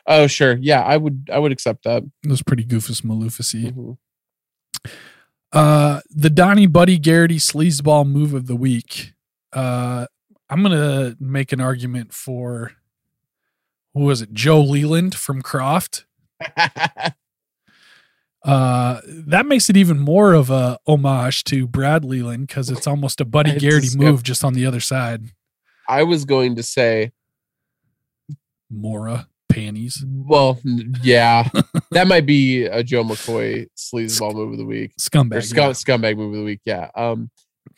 Oh, 0.05 0.27
sure. 0.27 0.57
Yeah, 0.59 0.81
I 0.81 0.97
would 0.97 1.29
I 1.31 1.39
would 1.39 1.51
accept 1.51 1.83
that. 1.83 2.03
It 2.23 2.29
was 2.29 2.41
pretty 2.41 2.65
goofus 2.65 3.01
maloofusy. 3.01 3.71
Mhm. 3.71 3.97
Uh, 5.51 6.01
the 6.09 6.29
Donnie 6.29 6.67
Buddy 6.67 6.99
Garrity 6.99 7.37
sleazeball 7.37 8.07
move 8.07 8.33
of 8.33 8.45
the 8.47 8.55
week. 8.55 9.13
Uh, 9.51 10.05
I'm 10.49 10.61
gonna 10.63 11.15
make 11.19 11.51
an 11.51 11.61
argument 11.61 12.13
for 12.13 12.73
who 13.93 14.01
was 14.01 14.21
it? 14.21 14.33
Joe 14.33 14.61
Leland 14.61 15.15
from 15.15 15.41
Croft. 15.41 16.05
Uh, 18.43 19.01
that 19.05 19.45
makes 19.45 19.69
it 19.69 19.75
even 19.75 19.99
more 19.99 20.33
of 20.33 20.49
a 20.49 20.79
homage 20.87 21.43
to 21.43 21.67
Brad 21.67 22.05
Leland 22.05 22.47
because 22.47 22.69
it's 22.69 22.87
almost 22.87 23.19
a 23.19 23.25
Buddy 23.25 23.57
Garrity 23.59 23.97
move 23.97 24.23
just 24.23 24.45
on 24.45 24.53
the 24.53 24.65
other 24.65 24.79
side. 24.79 25.25
I 25.87 26.03
was 26.03 26.23
going 26.23 26.55
to 26.55 26.63
say, 26.63 27.11
Maura 28.69 29.27
panties, 29.49 30.05
well, 30.07 30.59
yeah, 31.03 31.49
that 31.91 32.07
might 32.07 32.25
be 32.25 32.63
a 32.65 32.81
Joe 32.83 33.03
McCoy 33.03 33.67
sleazeball 33.75 34.33
move 34.33 34.53
of 34.53 34.57
the 34.57 34.65
week 34.65 34.93
scumbag. 34.97 35.43
scum, 35.43 35.71
scumbag 35.71 36.15
move 36.15 36.31
of 36.33 36.39
the 36.39 36.45
week. 36.45 36.61
Yeah. 36.63 36.89
Um, 36.95 37.29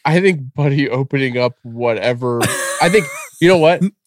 I 0.05 0.19
think 0.19 0.53
Buddy 0.53 0.89
opening 0.89 1.37
up 1.37 1.55
whatever. 1.63 2.39
I 2.81 2.89
think 2.89 3.05
you 3.39 3.47
know 3.47 3.57
what. 3.57 3.81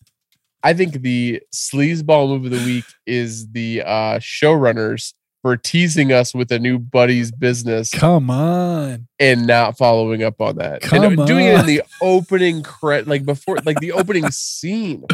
I 0.64 0.72
think 0.72 1.02
the 1.02 1.42
sleazeball 1.54 2.28
move 2.30 2.46
of 2.46 2.50
the 2.50 2.64
week 2.64 2.86
is 3.06 3.48
the 3.52 3.82
uh, 3.82 4.18
showrunners 4.18 5.12
for 5.42 5.58
teasing 5.58 6.10
us 6.10 6.34
with 6.34 6.50
a 6.52 6.58
new 6.58 6.78
Buddy's 6.78 7.30
business 7.30 7.90
Come 7.90 8.30
on, 8.30 9.06
and 9.18 9.46
not 9.46 9.76
following 9.76 10.22
up 10.22 10.40
on 10.40 10.56
that. 10.56 10.80
Come 10.80 11.04
and 11.04 11.26
doing 11.26 11.44
it 11.44 11.60
in 11.60 11.66
the 11.66 11.82
opening 12.00 12.62
credit, 12.62 13.06
like 13.06 13.26
before, 13.26 13.58
like 13.66 13.78
the 13.80 13.92
opening 13.92 14.30
scene. 14.30 15.04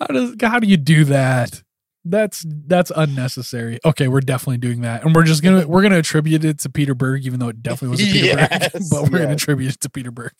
how 0.00 0.06
does 0.06 0.34
how 0.40 0.58
do 0.58 0.66
you 0.66 0.78
do 0.78 1.04
that? 1.04 1.62
That's 2.06 2.46
that's 2.48 2.90
unnecessary. 2.96 3.78
Okay, 3.84 4.08
we're 4.08 4.22
definitely 4.22 4.56
doing 4.56 4.80
that, 4.80 5.04
and 5.04 5.14
we're 5.14 5.24
just 5.24 5.42
gonna 5.42 5.68
we're 5.68 5.82
gonna 5.82 5.98
attribute 5.98 6.46
it 6.46 6.60
to 6.60 6.70
Peter 6.70 6.94
Berg, 6.94 7.26
even 7.26 7.38
though 7.38 7.48
it 7.50 7.62
definitely 7.62 7.88
wasn't 7.88 8.12
Peter 8.12 8.36
Berg, 8.36 8.48
Yes, 8.50 8.88
but 8.88 9.02
we're 9.02 9.18
gonna 9.18 9.32
attribute 9.32 9.74
it 9.74 9.80
to 9.82 9.90
Peter 9.90 10.10
Berg. 10.10 10.32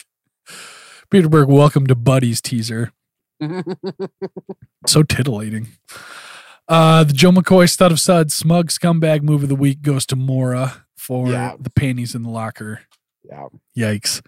Peter 1.10 1.28
Berg, 1.28 1.48
welcome 1.48 1.86
to 1.86 1.94
Buddy's 1.94 2.40
teaser. 2.40 2.92
So 4.86 5.02
titillating. 5.02 5.68
Uh, 6.68 7.02
the 7.04 7.12
Joe 7.12 7.30
McCoy 7.30 7.68
stud 7.68 7.92
of 7.92 7.98
suds 8.00 8.34
smug 8.34 8.68
scumbag 8.70 9.22
move 9.22 9.42
of 9.42 9.48
the 9.48 9.54
week 9.56 9.82
goes 9.82 10.06
to 10.06 10.16
Maura 10.16 10.84
for 10.96 11.28
Yeah. 11.28 11.56
the 11.58 11.70
panties 11.70 12.14
in 12.14 12.22
the 12.22 12.30
locker. 12.30 12.82
yeah, 13.24 13.46
Yikes. 13.76 14.22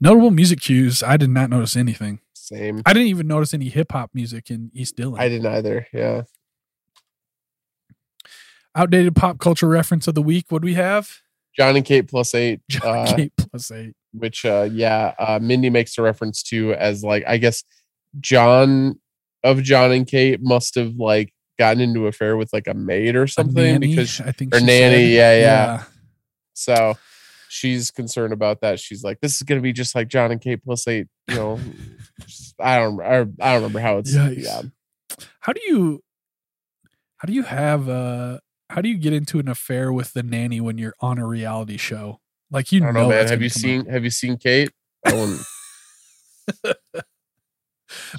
Notable 0.00 0.30
music 0.30 0.60
cues. 0.60 1.02
I 1.02 1.16
did 1.16 1.30
not 1.30 1.50
notice 1.50 1.76
anything. 1.76 2.20
same. 2.34 2.82
I 2.84 2.92
didn't 2.92 3.08
even 3.08 3.26
notice 3.26 3.54
any 3.54 3.68
hip 3.68 3.92
hop 3.92 4.10
music 4.14 4.50
in 4.50 4.70
East 4.74 4.96
Dillon. 4.96 5.20
I 5.20 5.28
didn't 5.28 5.46
either. 5.46 5.86
Yeah. 5.92 6.22
Outdated 8.76 9.14
pop 9.14 9.38
culture 9.38 9.68
reference 9.68 10.08
of 10.08 10.14
the 10.14 10.22
week. 10.22 10.46
What 10.48 10.62
do 10.62 10.66
we 10.66 10.74
have? 10.74 11.20
Jon 11.56 11.76
and 11.76 11.84
Kate 11.84 12.08
plus 12.08 12.34
eight. 12.34 12.60
Jon 12.68 13.06
uh, 13.08 13.12
Kate 13.16 13.32
plus 13.38 13.70
eight. 13.70 13.94
which 14.12 14.44
uh 14.44 14.68
yeah 14.70 15.14
uh 15.18 15.38
mindy 15.40 15.70
makes 15.70 15.96
a 15.98 16.02
reference 16.02 16.42
to 16.42 16.72
as 16.74 17.02
like 17.04 17.22
i 17.26 17.36
guess 17.36 17.62
jon 18.20 18.98
of 19.42 19.62
jon 19.62 19.92
and 19.92 20.06
kate 20.06 20.40
must 20.42 20.74
have 20.74 20.94
like 20.96 21.32
gotten 21.58 21.80
into 21.80 22.06
affair 22.06 22.36
with 22.36 22.52
like 22.52 22.66
a 22.66 22.74
maid 22.74 23.14
or 23.16 23.26
something 23.26 23.54
nanny, 23.54 23.88
because 23.94 24.20
I 24.20 24.32
think 24.32 24.54
or 24.54 24.60
nanny, 24.60 24.96
said. 24.96 25.10
yeah, 25.10 25.34
yeah. 25.40 25.82
so 26.54 26.94
she's 27.48 27.90
concerned 27.92 28.32
about 28.32 28.60
that 28.62 28.80
she's 28.80 29.04
like 29.04 29.20
this 29.20 29.36
is 29.36 29.42
gonna 29.42 29.60
be 29.60 29.72
just 29.72 29.94
like 29.94 30.08
jon 30.08 30.32
and 30.32 30.40
kate 30.40 30.64
plus 30.64 30.88
eight 30.88 31.06
you 31.28 31.36
know 31.36 31.60
i 32.58 32.76
don't 32.78 33.00
i, 33.00 33.18
I 33.20 33.22
don't 33.22 33.54
remember 33.54 33.78
how 33.80 33.98
it's 33.98 34.12
Yikes. 34.14 34.42
yeah 34.42 34.62
How 35.40 35.52
do 35.52 35.60
you 35.64 36.00
how 37.18 37.26
do 37.26 37.32
you 37.32 37.44
have 37.44 37.88
uh 37.88 38.38
how 38.70 38.80
do 38.80 38.88
you 38.88 38.96
get 38.98 39.12
into 39.12 39.38
an 39.38 39.46
affair 39.48 39.92
with 39.92 40.12
the 40.14 40.22
nanny 40.24 40.60
when 40.60 40.78
you're 40.78 40.94
on 41.00 41.18
a 41.18 41.26
reality 41.26 41.76
show? 41.76 42.18
Like 42.50 42.72
you 42.72 42.82
i 42.82 42.86
don't 42.86 42.94
know, 42.94 43.02
know 43.02 43.08
man 43.10 43.28
have 43.28 43.40
you 43.42 43.48
seen 43.48 43.86
have 43.86 44.02
you 44.02 44.10
seen 44.10 44.36
kate 44.36 44.70
I 45.06 45.12
wouldn't- 45.12 45.40
up. 46.64 46.76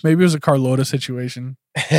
maybe 0.03 0.21
it 0.21 0.25
was 0.25 0.35
a 0.35 0.39
Carlotta 0.39 0.85
situation. 0.85 1.57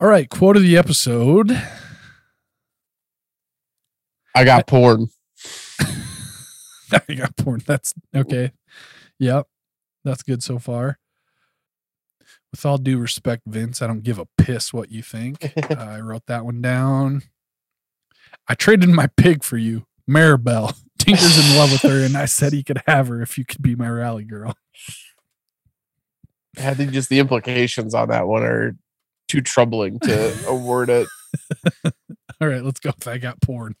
All 0.00 0.08
right, 0.08 0.28
quote 0.28 0.56
of 0.56 0.62
the 0.62 0.76
episode. 0.76 1.58
i 4.34 4.44
got 4.44 4.66
porn 4.66 5.08
I 6.92 7.14
got 7.14 7.36
porn. 7.36 7.62
That's 7.66 7.94
okay. 8.14 8.52
Yep. 9.18 9.46
That's 10.04 10.22
good 10.22 10.42
so 10.42 10.58
far. 10.58 10.98
With 12.52 12.64
all 12.64 12.78
due 12.78 12.98
respect, 12.98 13.42
Vince, 13.46 13.82
I 13.82 13.86
don't 13.86 14.02
give 14.02 14.18
a 14.18 14.28
piss 14.38 14.72
what 14.72 14.90
you 14.90 15.02
think. 15.02 15.52
Uh, 15.56 15.74
I 15.78 16.00
wrote 16.00 16.26
that 16.26 16.44
one 16.44 16.62
down. 16.62 17.22
I 18.48 18.54
traded 18.54 18.88
my 18.88 19.08
pig 19.16 19.42
for 19.42 19.56
you, 19.56 19.86
Maribel. 20.08 20.74
Tinker's 21.16 21.50
in 21.50 21.56
love 21.56 21.72
with 21.72 21.82
her, 21.82 22.04
and 22.04 22.16
I 22.16 22.24
said 22.24 22.52
he 22.52 22.62
could 22.62 22.82
have 22.86 23.08
her 23.08 23.22
if 23.22 23.38
you 23.38 23.44
could 23.44 23.62
be 23.62 23.74
my 23.74 23.88
rally 23.88 24.24
girl. 24.24 24.54
i 26.58 26.72
think 26.72 26.90
just 26.90 27.10
the 27.10 27.18
implications 27.18 27.94
on 27.94 28.08
that 28.08 28.26
one 28.26 28.42
are 28.42 28.74
too 29.28 29.42
troubling 29.42 29.98
to 30.00 30.46
award 30.48 30.88
it 30.88 31.06
All 32.40 32.48
right, 32.48 32.62
let's 32.62 32.80
go 32.80 32.92
I 33.06 33.18
got 33.18 33.40
porn. 33.40 33.76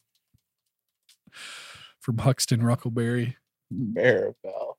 From 2.00 2.18
Huxton 2.18 2.60
Ruckleberry. 2.60 3.34
maribel 3.72 4.34
All 4.44 4.76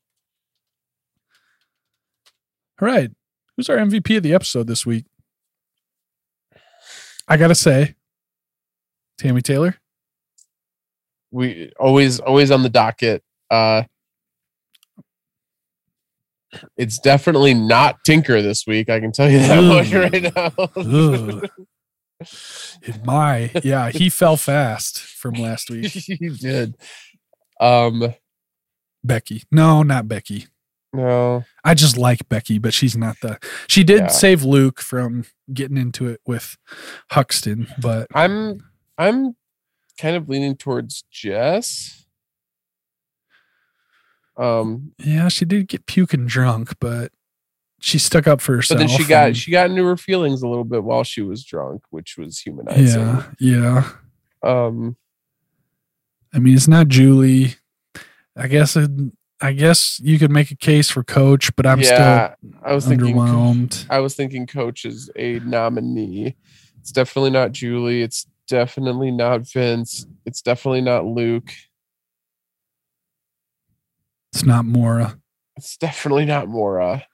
right. 2.80 3.11
Who's 3.56 3.69
our 3.69 3.78
MVP 3.78 4.18
of 4.18 4.24
the 4.24 4.34
episode 4.34 4.68
this 4.68 4.86
week? 4.86 5.06
I 7.28 7.38
gotta 7.38 7.56
say, 7.56 7.95
Tammy 9.18 9.41
Taylor. 9.41 9.76
We 11.32 11.72
always 11.80 12.20
always 12.20 12.52
on 12.52 12.64
the 12.64 12.70
docket 12.70 13.24
uh 13.52 13.84
it's 16.78 16.98
definitely 16.99 17.54
not 17.54 17.98
tinker 18.06 18.41
this 18.41 18.66
week 18.66 18.90
i 18.90 18.99
can 18.99 19.12
tell 19.12 19.30
you 19.30 19.40
that 19.40 19.62
much 19.64 19.91
right 19.94 20.34
now. 20.36 21.41
My, 23.06 23.52
yeah, 23.64 23.91
he 23.91 24.10
fell 24.10 24.38
fast 24.38 24.98
from 24.99 25.36
last 25.36 25.70
week. 25.70 25.91
he 25.91 26.30
did 26.30 26.76
um 27.60 28.16
Becky. 29.04 29.44
No, 29.52 29.84
not 29.84 30.08
Becky. 30.08 30.48
no 30.94 31.44
I 31.64 31.76
just 31.76 31.95
like 31.95 32.28
Becky, 32.28 32.58
but 32.58 32.74
she's 32.74 32.98
not 32.98 33.18
the. 33.22 33.38
She 33.68 33.84
did 33.84 33.99
Yeah. 34.02 34.08
save 34.08 34.44
Luke 34.44 34.80
from 34.82 35.26
getting 35.54 35.78
into 35.78 36.08
it 36.08 36.20
with 36.26 36.58
Huxton, 37.12 37.68
but 37.80 38.08
i'm 38.16 38.64
i'm 38.98 39.36
kind 39.99 40.15
of 40.15 40.30
leaning 40.30 40.56
towards 40.56 41.03
jess 41.11 42.06
um 44.38 44.91
yeah, 44.99 45.30
she 45.30 45.45
did 45.45 45.68
get 45.68 45.88
puking 45.88 46.28
drunk, 46.28 46.76
but 46.80 47.11
she 47.80 47.98
stuck 47.98 48.28
up 48.28 48.40
for 48.40 48.56
herself. 48.56 48.80
but 48.80 48.88
then 48.88 48.95
she 48.98 49.03
got 49.03 49.28
and- 49.28 49.38
she 49.38 49.49
got 49.52 49.69
into 49.69 49.84
her 49.84 49.98
feelings 49.98 50.44
a 50.44 50.48
little 50.48 50.64
bit 50.64 50.84
while 50.84 51.03
she 51.03 51.22
was 51.22 51.44
drunk 51.44 51.82
which 51.90 52.18
was 52.18 52.40
humanizing 52.40 53.02
yeah, 53.02 53.24
yeah. 53.40 53.90
um 54.44 54.95
I 56.34 56.40
mean, 56.40 56.56
it's 56.56 56.68
not 56.68 56.88
Julie. 56.88 57.56
I 58.36 58.48
guess. 58.48 58.76
It, 58.76 58.91
I 59.40 59.53
guess 59.53 59.99
you 60.03 60.19
could 60.19 60.32
make 60.32 60.52
a 60.52 60.56
case 60.56 60.90
for 60.90 61.03
Coach, 61.03 61.56
but 61.56 61.65
I'm 61.65 61.80
yeah 61.80 62.36
i 62.64 62.74
was 62.74 62.86
still 62.86 62.98
thinking 62.98 63.15
underwhelmed. 63.15 63.86
I 63.90 63.99
was 63.99 64.15
thinking 64.15 64.48
coach 64.48 64.84
is 64.84 65.10
a 65.15 65.40
nominee. 65.40 66.36
It's 66.80 66.91
definitely 66.91 67.30
not 67.32 67.52
Julie. 67.52 68.02
It's 68.02 68.26
definitely 68.48 69.11
not 69.11 69.41
Vince. 69.41 70.06
It's 70.26 70.41
definitely 70.41 70.82
not 70.82 71.06
Luke. 71.06 71.52
It's 74.34 74.45
not 74.45 74.65
Maura. 74.65 75.18
It's 75.56 75.78
definitely 75.78 76.26
not 76.26 76.48
Maura. 76.48 77.06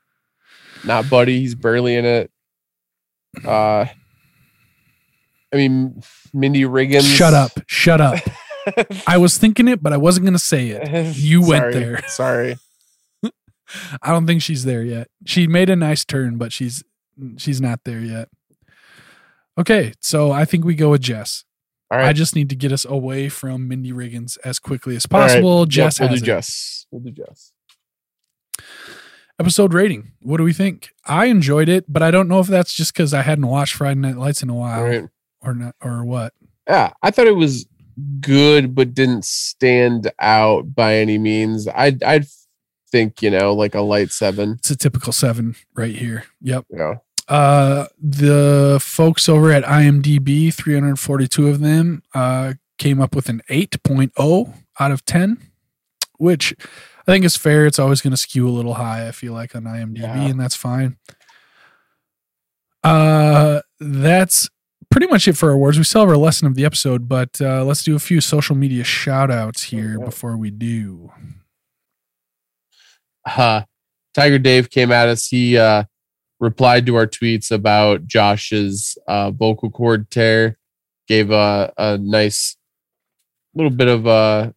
Not 0.84 1.10
Buddy. 1.10 1.40
He's 1.40 1.56
barely 1.56 1.96
in 1.96 2.06
it. 2.06 2.32
Uh 3.46 3.86
I 5.52 5.56
mean 5.56 6.02
Mindy 6.34 6.64
Riggins. 6.64 7.16
Shut 7.16 7.34
up! 7.34 7.52
Shut 7.68 8.02
up! 8.02 8.20
I 9.08 9.18
was 9.18 9.38
thinking 9.38 9.68
it, 9.68 9.84
but 9.84 9.94
I 9.94 9.98
wasn't 9.98 10.26
going 10.26 10.34
to 10.34 10.40
say 10.40 10.70
it. 10.70 11.16
You 11.16 11.46
went 11.46 11.74
there. 11.74 12.02
Sorry. 12.08 12.58
I 14.02 14.12
don't 14.12 14.26
think 14.28 14.42
she's 14.42 14.66
there 14.66 14.84
yet. 14.84 15.08
She 15.26 15.48
made 15.48 15.70
a 15.70 15.76
nice 15.76 16.06
turn, 16.06 16.38
but 16.38 16.52
she's 16.52 16.84
she's 17.38 17.62
not 17.62 17.82
there 17.86 18.00
yet. 18.00 18.30
Okay, 19.58 19.94
so 20.00 20.32
I 20.32 20.46
think 20.46 20.66
we 20.66 20.76
go 20.76 20.90
with 20.90 21.02
Jess. 21.02 21.46
All 21.92 22.00
I 22.00 22.14
just 22.14 22.36
need 22.36 22.50
to 22.50 22.56
get 22.56 22.72
us 22.72 22.86
away 22.86 23.30
from 23.30 23.68
Mindy 23.68 23.92
Riggins 23.92 24.38
as 24.44 24.58
quickly 24.58 24.96
as 24.96 25.06
possible. 25.06 25.60
Yep, 25.62 25.70
Jess 25.70 26.00
we'll 26.00 26.10
has 26.10 26.20
do 26.20 26.24
it. 26.24 26.28
Jess. 26.28 26.86
We'll 26.90 27.02
do 27.02 27.12
Jess. 27.12 27.54
Episode 29.40 29.74
rating. 29.74 30.14
What 30.22 30.38
do 30.38 30.44
we 30.44 30.54
think? 30.54 30.90
I 31.06 31.26
enjoyed 31.26 31.70
it, 31.70 31.86
but 31.88 32.02
I 32.02 32.10
don't 32.10 32.28
know 32.28 32.40
if 32.40 32.48
that's 32.48 32.74
just 32.74 32.94
because 32.94 33.14
I 33.14 33.22
hadn't 33.22 33.48
watched 33.48 33.76
Friday 33.76 34.00
Night 34.00 34.18
Lights 34.18 34.42
in 34.42 34.50
a 34.50 34.56
while 34.56 34.84
right. 34.84 35.10
or 35.42 35.54
not 35.54 35.76
or 35.84 36.04
what. 36.04 36.34
Yeah, 36.68 36.94
I 37.04 37.12
thought 37.12 37.28
it 37.28 37.36
was 37.36 37.68
good, 38.20 38.74
but 38.74 38.94
didn't 38.94 39.26
stand 39.26 40.12
out 40.20 40.74
by 40.74 40.96
any 40.96 41.18
means. 41.18 41.68
I 41.68 41.98
I 42.06 42.22
think 42.92 43.22
you 43.22 43.32
know 43.32 43.54
like 43.54 43.76
a 43.76 43.82
light 43.82 44.12
seven. 44.12 44.56
It's 44.60 44.72
a 44.72 44.76
typical 44.76 45.12
seven 45.12 45.56
right 45.76 45.96
here. 45.96 46.26
Yep. 46.42 46.66
Know, 46.70 47.04
Uh, 47.28 47.86
the 48.02 48.80
folks 48.82 49.30
over 49.30 49.52
at 49.52 49.64
IMDb, 49.64 50.54
342 50.54 51.48
of 51.48 51.60
them, 51.62 52.04
uh, 52.14 52.54
came 52.78 53.00
up 53.02 53.16
with 53.16 53.30
an 53.30 53.42
8.0 53.50 54.54
out 54.80 54.92
of 54.92 55.06
10, 55.06 55.38
which 56.18 56.54
I 57.08 57.12
think 57.12 57.24
is 57.26 57.38
fair. 57.38 57.66
It's 57.66 57.80
always 57.80 58.02
going 58.02 58.12
to 58.12 58.18
skew 58.18 58.48
a 58.48 58.52
little 58.52 58.74
high, 58.74 59.08
I 59.08 59.12
feel 59.12 59.34
like, 59.34 59.56
on 59.56 59.64
IMDb, 59.64 60.00
Yeah. 60.02 60.22
and 60.24 60.40
that's 60.40 60.56
fine. 60.56 60.98
Uh, 62.84 63.62
that's 63.80 64.50
pretty 64.92 65.08
much 65.08 65.28
it 65.28 65.38
for 65.38 65.52
awards. 65.52 65.78
We 65.78 65.86
still 65.86 66.02
have 66.02 66.10
our 66.10 66.18
lesson 66.18 66.48
of 66.48 66.56
the 66.56 66.66
episode, 66.66 67.08
but 67.08 67.40
uh, 67.40 67.64
let's 67.64 67.84
do 67.84 67.96
a 67.96 68.00
few 68.00 68.20
social 68.20 68.56
media 68.56 68.84
shout 68.84 69.32
outs 69.32 69.64
here 69.64 69.98
yeah. 69.98 70.06
before 70.06 70.36
we 70.38 70.52
do. 70.52 71.12
uh, 73.26 73.62
Tiger 74.14 74.38
Dave 74.38 74.70
came 74.70 74.92
at 74.92 75.08
us. 75.08 75.28
He 75.28 75.58
uh, 75.58 75.86
replied 76.44 76.86
to 76.86 76.96
our 76.96 77.08
tweets 77.08 77.52
about 77.52 78.06
Josh's 78.06 78.98
uh, 79.08 79.32
vocal 79.32 79.72
cord 79.72 80.12
tear, 80.12 80.58
gave 81.08 81.32
a, 81.32 81.74
a 81.78 81.98
nice 81.98 82.58
little 83.56 83.72
bit 83.72 83.88
of 83.88 84.06
uh, 84.06 84.52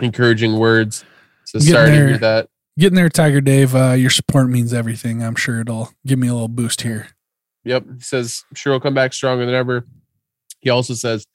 encouraging 0.00 0.58
words. 0.58 1.04
So 1.44 1.60
Getting 1.60 1.72
sorry 1.72 1.86
to 1.90 1.96
there. 1.96 2.08
hear 2.08 2.18
that. 2.18 2.48
Getting 2.78 2.96
there, 2.96 3.08
Tiger 3.08 3.40
Dave. 3.40 3.74
Uh, 3.74 3.92
your 3.92 4.10
support 4.10 4.48
means 4.48 4.74
everything. 4.74 5.22
I'm 5.22 5.36
sure 5.36 5.60
it'll 5.60 5.92
give 6.04 6.18
me 6.18 6.28
a 6.28 6.32
little 6.32 6.48
boost 6.48 6.82
here. 6.82 7.08
Yep. 7.64 7.84
He 7.94 8.00
says, 8.00 8.42
I'm 8.50 8.56
sure, 8.56 8.72
he'll 8.72 8.80
come 8.80 8.94
back 8.94 9.12
stronger 9.12 9.46
than 9.46 9.54
ever. 9.54 9.86
He 10.60 10.70
also 10.70 10.94
says, 10.94 11.26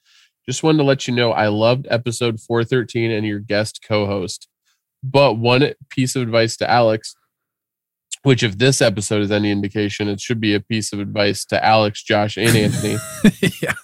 just 0.46 0.62
wanted 0.62 0.78
to 0.78 0.84
let 0.84 1.08
you 1.08 1.14
know 1.14 1.32
I 1.32 1.48
loved 1.48 1.86
episode 1.90 2.40
413 2.40 3.10
and 3.10 3.26
your 3.26 3.38
guest 3.40 3.80
co 3.86 4.06
host. 4.06 4.48
But 5.02 5.34
one 5.34 5.72
piece 5.88 6.16
of 6.16 6.22
advice 6.22 6.56
to 6.58 6.70
Alex, 6.70 7.14
which 8.26 8.42
if 8.42 8.58
this 8.58 8.82
episode 8.82 9.22
is 9.22 9.30
any 9.30 9.52
indication, 9.52 10.08
it 10.08 10.20
should 10.20 10.40
be 10.40 10.52
a 10.52 10.58
piece 10.58 10.92
of 10.92 10.98
advice 10.98 11.44
to 11.44 11.64
Alex, 11.64 12.02
Josh, 12.02 12.36
and 12.36 12.56
Anthony. 12.56 12.96
yeah. 13.62 13.74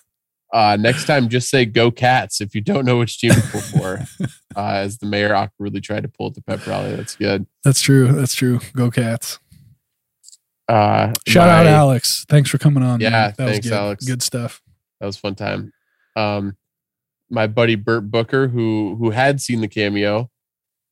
Uh, 0.53 0.77
next 0.79 1.07
time, 1.07 1.29
just 1.29 1.49
say 1.49 1.65
"Go 1.65 1.93
Cats" 1.93 2.41
if 2.41 2.53
you 2.53 2.61
don't 2.61 2.85
know 2.85 2.99
which 2.99 3.19
team 3.21 3.31
to 3.31 3.41
pull 3.41 3.61
for. 3.61 4.05
Uh, 4.55 4.73
as 4.75 4.99
the 4.99 5.07
mayor 5.07 5.35
awkwardly 5.35 5.81
tried 5.81 6.03
to 6.03 6.11
pull 6.11 6.27
at 6.27 6.35
the 6.35 6.43
pep 6.43 6.67
rally, 6.67 6.95
that's 6.95 7.17
good. 7.17 7.47
That's 7.65 7.81
true. 7.81 8.13
That's 8.13 8.35
true. 8.35 8.61
Go 8.77 8.91
Cats. 8.91 9.39
Uh, 10.69 11.15
Shout 11.27 11.49
out 11.49 11.65
Alex. 11.67 12.27
Thanks 12.29 12.51
for 12.51 12.59
coming 12.59 12.83
on. 12.83 13.01
Yeah, 13.01 13.09
man. 13.09 13.35
That 13.39 13.45
was 13.45 13.53
thanks, 13.53 13.67
good. 13.69 13.73
Alex. 13.75 14.05
Good 14.05 14.23
stuff. 14.23 14.61
That 15.01 15.07
was 15.07 15.17
a 15.17 15.21
fun 15.21 15.37
time. 15.37 15.73
Um, 16.17 16.59
my 17.31 17.47
buddy 17.47 17.77
Bert 17.77 18.11
Booker, 18.11 18.49
who 18.49 18.95
who 18.97 19.09
had 19.09 19.41
seen 19.41 19.63
the 19.63 19.69
cameo, 19.69 20.29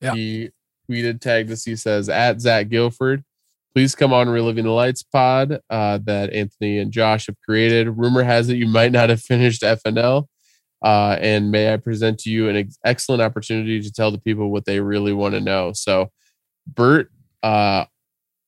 Yeah. 0.01 0.15
he 0.15 0.49
tweeted, 0.89 1.21
tagged 1.21 1.51
us. 1.51 1.63
He 1.63 1.75
says, 1.75 2.09
"At 2.09 2.41
Zach 2.41 2.67
Gilford, 2.69 3.23
please 3.73 3.95
come 3.95 4.13
on 4.13 4.29
Reliving 4.29 4.65
the 4.65 4.71
Lights 4.71 5.03
pod 5.03 5.59
uh, 5.69 5.99
that 6.03 6.33
Anthony 6.33 6.79
and 6.79 6.91
Josh 6.91 7.27
have 7.27 7.39
created. 7.41 7.97
Rumor 7.97 8.23
has 8.23 8.49
it 8.49 8.57
you 8.57 8.67
might 8.67 8.91
not 8.91 9.09
have 9.09 9.21
finished 9.21 9.61
FNL, 9.61 10.27
uh, 10.83 11.17
and 11.19 11.51
may 11.51 11.73
I 11.73 11.77
present 11.77 12.19
to 12.19 12.29
you 12.29 12.49
an 12.49 12.55
ex- 12.55 12.77
excellent 12.85 13.21
opportunity 13.21 13.81
to 13.81 13.91
tell 13.91 14.11
the 14.11 14.19
people 14.19 14.51
what 14.51 14.65
they 14.65 14.79
really 14.79 15.13
want 15.13 15.35
to 15.35 15.41
know." 15.41 15.71
So, 15.73 16.11
Bert, 16.67 17.11
uh, 17.43 17.85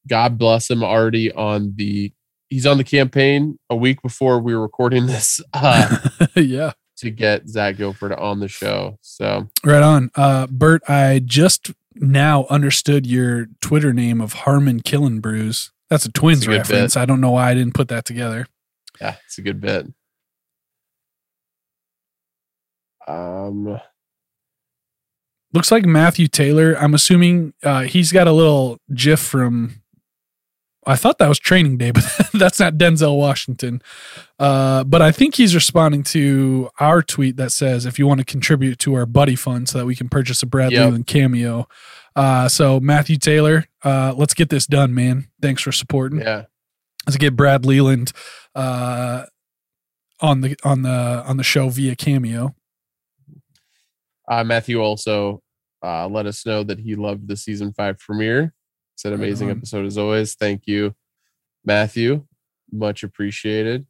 God 0.07 0.37
bless 0.37 0.69
him, 0.69 0.83
already 0.83 1.31
on 1.31 1.73
the 1.75 2.11
he's 2.53 2.65
on 2.65 2.77
the 2.77 2.83
campaign 2.83 3.57
a 3.69 3.75
week 3.75 4.01
before 4.01 4.39
we 4.39 4.55
were 4.55 4.61
recording 4.61 5.07
this 5.07 5.41
uh, 5.53 5.97
yeah. 6.35 6.73
to 6.97 7.09
get 7.09 7.49
Zach 7.49 7.77
Gilford 7.77 8.13
on 8.13 8.39
the 8.39 8.47
show. 8.47 8.97
So 9.01 9.49
Right 9.63 9.81
on. 9.81 10.11
Uh, 10.15 10.47
Bert, 10.47 10.83
I 10.87 11.19
just 11.23 11.71
now 11.95 12.45
understood 12.49 13.05
your 13.05 13.47
Twitter 13.61 13.93
name 13.93 14.21
of 14.21 14.33
Harmon 14.33 14.81
Killing 14.81 15.19
Brews. 15.19 15.71
That's 15.89 16.05
a 16.05 16.11
Twins 16.11 16.39
It's 16.39 16.47
a 16.47 16.49
good 16.49 16.57
reference. 16.57 16.97
I 16.97 17.05
don't 17.05 17.21
know 17.21 17.31
why 17.31 17.51
I 17.51 17.53
didn't 17.53 17.73
put 17.73 17.87
that 17.89 18.05
together. 18.05 18.47
yeah, 18.99 19.15
it's 19.25 19.37
a 19.37 19.41
good 19.41 19.61
bit. 19.61 19.87
Um, 23.07 23.79
Looks 25.53 25.71
like 25.71 25.85
Matthew 25.85 26.27
Taylor. 26.27 26.75
I'm 26.79 26.95
assuming 26.95 27.53
uh, 27.63 27.81
he's 27.81 28.11
got 28.11 28.27
a 28.27 28.31
little 28.31 28.79
GIF 28.93 29.19
from. 29.19 29.82
I 30.85 30.95
thought 30.95 31.17
that 31.19 31.29
was 31.29 31.39
Training 31.39 31.77
Day, 31.77 31.91
but 31.97 32.03
that's 32.33 32.59
not 32.59 32.73
Denzel 32.75 33.17
Washington. 33.17 33.81
Uh, 34.39 34.83
but 34.83 35.01
I 35.01 35.11
think 35.11 35.35
he's 35.35 35.55
responding 35.55 36.03
to 36.03 36.69
our 36.79 37.01
tweet 37.01 37.37
that 37.37 37.51
says, 37.51 37.85
"If 37.85 37.97
you 37.99 38.07
want 38.07 38.19
to 38.19 38.25
contribute 38.25 38.79
to 38.79 38.93
our 38.95 39.05
Buddy 39.05 39.35
Fund, 39.35 39.69
so 39.69 39.77
that 39.79 39.85
we 39.85 39.95
can 39.95 40.09
purchase 40.09 40.41
a 40.43 40.45
Brad 40.45 40.71
Yep. 40.71 40.85
Leland 40.85 41.07
cameo." 41.07 41.67
Uh, 42.15 42.47
so 42.47 42.79
Matthew 42.79 43.17
Taylor, 43.17 43.65
uh, 43.83 44.13
let's 44.15 44.33
get 44.35 44.49
this 44.49 44.67
done, 44.67 44.93
man. 44.93 45.27
Thanks 45.41 45.61
for 45.63 45.71
supporting. 45.71 46.19
yeah, 46.21 46.43
Let's 47.07 47.17
get 47.17 47.35
Brad 47.35 47.65
Leland 47.65 48.11
uh, 48.53 49.25
on 50.19 50.41
the 50.41 50.55
on 50.63 50.83
the 50.83 51.23
on 51.25 51.37
the 51.37 51.43
show 51.43 51.69
via 51.69 51.95
cameo. 51.95 52.55
uh, 54.29 54.43
Matthew 54.43 54.79
also 54.79 55.41
uh, 55.83 56.07
let 56.07 56.25
us 56.25 56.45
know 56.45 56.63
that 56.63 56.79
he 56.79 56.95
loved 56.95 57.27
the 57.27 57.35
season 57.35 57.73
five 57.73 57.97
premiere. 57.99 58.53
It's 58.93 59.05
an 59.05 59.13
amazing 59.13 59.49
on. 59.49 59.57
episode 59.57 59.85
as 59.85 59.97
always. 59.97 60.35
Thank 60.35 60.63
you, 60.67 60.95
Matthew. 61.65 62.25
Much 62.71 63.03
appreciated. 63.03 63.85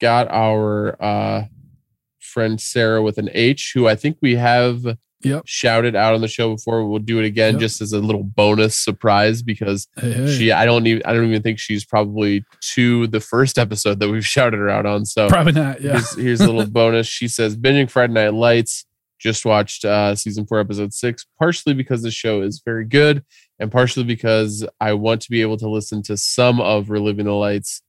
Got 0.00 0.28
our 0.30 1.00
uh, 1.02 1.44
friend 2.20 2.60
Sarah 2.60 3.02
with 3.02 3.18
an 3.18 3.30
H, 3.32 3.72
who 3.74 3.86
I 3.88 3.94
think 3.94 4.18
we 4.20 4.36
have 4.36 4.96
Yep. 5.24 5.42
shouted 5.46 5.94
out 5.94 6.14
on 6.14 6.20
the 6.20 6.26
show 6.26 6.52
before. 6.56 6.84
We'll 6.88 6.98
do 6.98 7.20
it 7.20 7.24
again 7.24 7.52
Yep. 7.54 7.60
just 7.60 7.80
as 7.80 7.92
a 7.92 8.00
little 8.00 8.24
bonus 8.24 8.76
surprise 8.76 9.40
because 9.40 9.86
Hey, 9.96 10.12
hey. 10.14 10.36
she 10.36 10.50
I 10.50 10.64
don't 10.64 10.84
even 10.88 11.00
I 11.04 11.12
don't 11.12 11.26
even 11.28 11.42
think 11.42 11.60
she's 11.60 11.84
probably 11.84 12.44
to 12.74 13.06
the 13.06 13.20
first 13.20 13.56
episode 13.56 14.00
that 14.00 14.08
we've 14.08 14.26
shouted 14.36 14.56
her 14.58 14.68
out 14.68 14.84
on. 14.84 15.04
So 15.04 15.28
Probably 15.28 15.52
not. 15.52 15.80
Yeah. 15.80 15.92
here's, 15.92 16.16
here's 16.16 16.40
a 16.40 16.46
little 16.50 16.66
bonus. 16.72 17.06
She 17.06 17.28
says 17.28 17.56
binging 17.56 17.88
Friday 17.88 18.12
Night 18.14 18.34
Lights. 18.34 18.84
Just 19.22 19.44
watched 19.46 19.84
uh, 19.84 20.16
season 20.16 20.46
four, 20.46 20.58
episode 20.58 20.92
six, 20.92 21.24
partially 21.38 21.74
because 21.74 22.02
the 22.02 22.10
show 22.10 22.42
is 22.42 22.60
very 22.64 22.84
good, 22.84 23.24
and 23.60 23.70
partially 23.70 24.02
because 24.02 24.66
I 24.80 24.94
want 24.94 25.20
to 25.22 25.30
be 25.30 25.42
able 25.42 25.56
to 25.58 25.68
listen 25.68 26.02
to 26.04 26.16
some 26.16 26.60
of 26.60 26.88
Reliving 26.90 27.26
the 27.26 27.32
Lights 27.32 27.82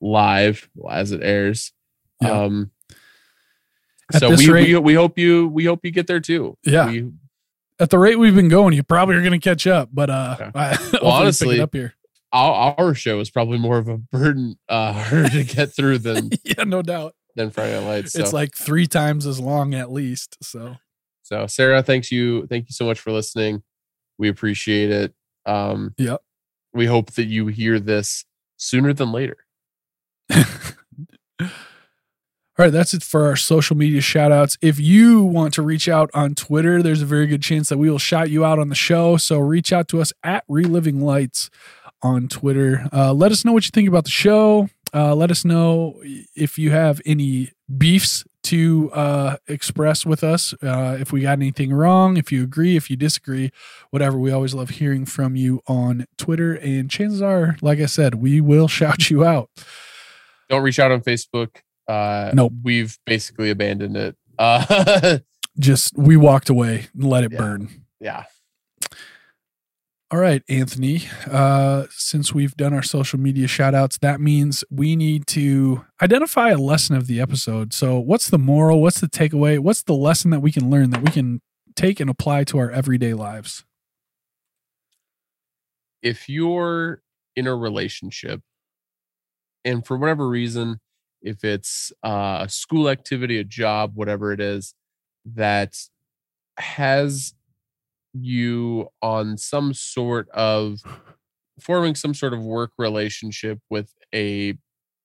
live 0.00 0.68
as 0.90 1.12
it 1.12 1.20
airs. 1.22 1.72
Yeah. 2.20 2.30
Um, 2.42 2.70
At 4.12 4.18
so 4.20 4.30
we, 4.30 4.50
rate- 4.50 4.68
we 4.74 4.78
we 4.78 4.94
hope 4.94 5.16
you 5.16 5.46
we 5.46 5.64
hope 5.64 5.80
you 5.84 5.92
get 5.92 6.08
there 6.08 6.18
too. 6.20 6.58
Yeah. 6.64 6.90
We, 6.90 7.10
At 7.78 7.90
the 7.90 7.98
rate 7.98 8.16
we've 8.18 8.34
been 8.34 8.48
going, 8.48 8.74
you 8.74 8.82
probably 8.82 9.14
are 9.14 9.20
going 9.22 9.38
to 9.38 9.38
catch 9.38 9.66
up. 9.68 9.90
But 9.92 10.10
uh, 10.10 10.36
Yeah. 10.40 10.50
I, 10.56 10.76
pick 10.90 11.02
honestly, 11.04 11.60
up 11.60 11.72
here. 11.72 11.94
our, 12.32 12.74
our 12.78 12.94
show 12.94 13.20
is 13.20 13.30
probably 13.30 13.58
more 13.58 13.78
of 13.78 13.86
a 13.88 13.96
burden 13.96 14.58
uh 14.68 15.28
to 15.30 15.44
get 15.44 15.72
through 15.72 15.98
than 15.98 16.30
yeah, 16.44 16.64
no 16.64 16.82
doubt. 16.82 17.14
Than 17.40 17.50
Friday 17.50 17.78
Night 17.80 17.86
Lights. 17.86 18.12
So, 18.12 18.20
It's 18.20 18.32
like 18.32 18.54
three 18.54 18.86
times 18.86 19.26
as 19.26 19.40
long 19.40 19.74
at 19.74 19.90
least. 19.90 20.36
So 20.42 20.76
so 21.22 21.46
Sarah, 21.46 21.82
thanks 21.82 22.10
you, 22.10 22.46
thank 22.46 22.68
you 22.68 22.72
so 22.72 22.84
much 22.84 23.00
for 23.00 23.12
listening. 23.12 23.62
We 24.18 24.28
appreciate 24.28 24.90
it. 24.90 25.14
Um, 25.46 25.94
Yep. 25.96 26.20
We 26.72 26.86
hope 26.86 27.12
that 27.12 27.24
you 27.24 27.46
hear 27.48 27.80
this 27.80 28.24
sooner 28.56 28.92
than 28.92 29.10
later. 29.12 29.38
All 32.58 32.66
right, 32.66 32.72
that's 32.72 32.92
it 32.92 33.02
for 33.02 33.24
our 33.24 33.36
social 33.36 33.74
media 33.76 34.02
shout 34.02 34.32
outs. 34.32 34.58
If 34.60 34.78
you 34.78 35.22
want 35.22 35.54
to 35.54 35.62
reach 35.62 35.88
out 35.88 36.10
on 36.12 36.34
Twitter, 36.34 36.82
there's 36.82 37.00
a 37.00 37.06
very 37.06 37.26
good 37.26 37.42
chance 37.42 37.70
that 37.70 37.78
we 37.78 37.88
will 37.88 37.98
shout 37.98 38.28
you 38.28 38.44
out 38.44 38.58
on 38.58 38.68
the 38.68 38.74
show. 38.74 39.16
So 39.16 39.38
reach 39.38 39.72
out 39.72 39.88
to 39.88 40.00
us 40.00 40.12
at 40.22 40.44
Reliving 40.46 41.00
Lights 41.00 41.48
on 42.02 42.28
Twitter. 42.28 42.86
Uh, 42.92 43.14
let 43.14 43.32
us 43.32 43.44
know 43.44 43.52
what 43.52 43.64
you 43.64 43.70
think 43.72 43.88
about 43.88 44.04
the 44.04 44.10
show. 44.10 44.68
Uh, 44.94 45.14
let 45.14 45.30
us 45.30 45.44
know 45.44 46.00
if 46.34 46.58
you 46.58 46.70
have 46.70 47.00
any 47.06 47.52
beefs 47.78 48.24
to 48.42 48.90
uh, 48.92 49.36
express 49.46 50.04
with 50.06 50.24
us. 50.24 50.54
Uh, 50.62 50.96
if 50.98 51.12
we 51.12 51.20
got 51.22 51.32
anything 51.32 51.72
wrong, 51.72 52.16
if 52.16 52.32
you 52.32 52.42
agree, 52.42 52.76
if 52.76 52.88
you 52.90 52.96
disagree, 52.96 53.50
whatever. 53.90 54.18
We 54.18 54.32
always 54.32 54.54
love 54.54 54.70
hearing 54.70 55.04
from 55.06 55.36
you 55.36 55.60
on 55.66 56.06
Twitter. 56.18 56.54
And 56.54 56.90
chances 56.90 57.20
are, 57.22 57.56
like 57.60 57.78
I 57.80 57.86
said, 57.86 58.16
we 58.16 58.40
will 58.40 58.66
shout 58.78 59.10
you 59.10 59.24
out. 59.24 59.50
Don't 60.48 60.62
reach 60.62 60.78
out 60.78 60.90
on 60.90 61.00
Facebook. 61.02 61.56
Uh, 61.86 62.30
Nope. 62.34 62.52
We've 62.62 62.98
basically 63.06 63.50
abandoned 63.50 63.96
it. 63.96 64.16
Uh, 64.38 65.18
Just 65.58 65.96
we 65.96 66.16
walked 66.16 66.48
away 66.48 66.86
and 66.94 67.04
let 67.04 67.24
it 67.24 67.32
Yeah. 67.32 67.38
burn. 67.38 67.68
yeah. 68.00 68.24
All 70.12 70.18
right, 70.18 70.42
Anthony. 70.48 71.02
Uh, 71.30 71.86
since 71.90 72.34
we've 72.34 72.56
done 72.56 72.74
our 72.74 72.82
social 72.82 73.18
media 73.20 73.46
shout 73.46 73.74
outs, 73.76 73.96
that 73.98 74.20
means 74.20 74.64
we 74.68 74.96
need 74.96 75.26
to 75.28 75.84
identify 76.02 76.50
a 76.50 76.56
lesson 76.56 76.96
of 76.96 77.06
the 77.06 77.20
episode. 77.20 77.72
So, 77.72 77.98
what's 77.98 78.28
the 78.28 78.38
moral? 78.38 78.82
What's 78.82 79.00
the 79.00 79.06
takeaway? 79.06 79.60
What's 79.60 79.82
the 79.82 79.94
lesson 79.94 80.30
that 80.32 80.40
we 80.40 80.50
can 80.50 80.68
learn 80.68 80.90
that 80.90 81.02
we 81.02 81.12
can 81.12 81.40
take 81.76 82.00
and 82.00 82.10
apply 82.10 82.42
to 82.44 82.58
our 82.58 82.70
everyday 82.70 83.14
lives? 83.14 83.64
if 86.02 86.28
you're 86.28 87.02
in 87.36 87.46
a 87.46 87.54
relationship 87.54 88.40
and 89.64 89.86
for 89.86 89.96
whatever 89.96 90.28
reason 90.28 90.80
if 91.22 91.44
it's 91.44 91.92
uh, 92.02 92.38
a 92.42 92.48
school 92.48 92.88
activity 92.88 93.38
a 93.38 93.44
job 93.44 93.92
whatever 93.94 94.32
it 94.32 94.40
is 94.40 94.74
that 95.24 95.76
has 96.56 97.34
you 98.12 98.88
on 99.02 99.36
some 99.38 99.72
sort 99.72 100.28
of 100.30 100.80
forming 101.60 101.94
some 101.94 102.14
sort 102.14 102.32
of 102.32 102.42
work 102.44 102.72
relationship 102.78 103.58
with 103.70 103.92
a 104.14 104.54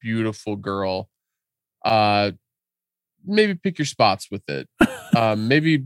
beautiful 0.02 0.56
girl 0.56 1.10
uh 1.84 2.32
maybe 3.26 3.54
pick 3.56 3.78
your 3.78 3.86
spots 3.86 4.30
with 4.32 4.42
it 4.50 4.68
um 5.16 5.48
maybe 5.48 5.84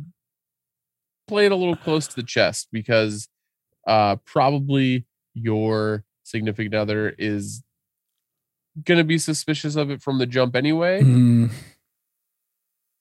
play 1.27 1.45
it 1.45 1.51
a 1.51 1.55
little 1.55 1.75
close 1.75 2.07
to 2.07 2.15
the 2.15 2.23
chest 2.23 2.67
because 2.71 3.27
uh 3.87 4.15
probably 4.25 5.05
your 5.33 6.03
significant 6.23 6.73
other 6.75 7.09
is 7.17 7.63
gonna 8.85 9.03
be 9.03 9.17
suspicious 9.17 9.75
of 9.75 9.89
it 9.89 10.01
from 10.01 10.17
the 10.19 10.25
jump 10.25 10.55
anyway. 10.55 11.01
Mm, 11.01 11.51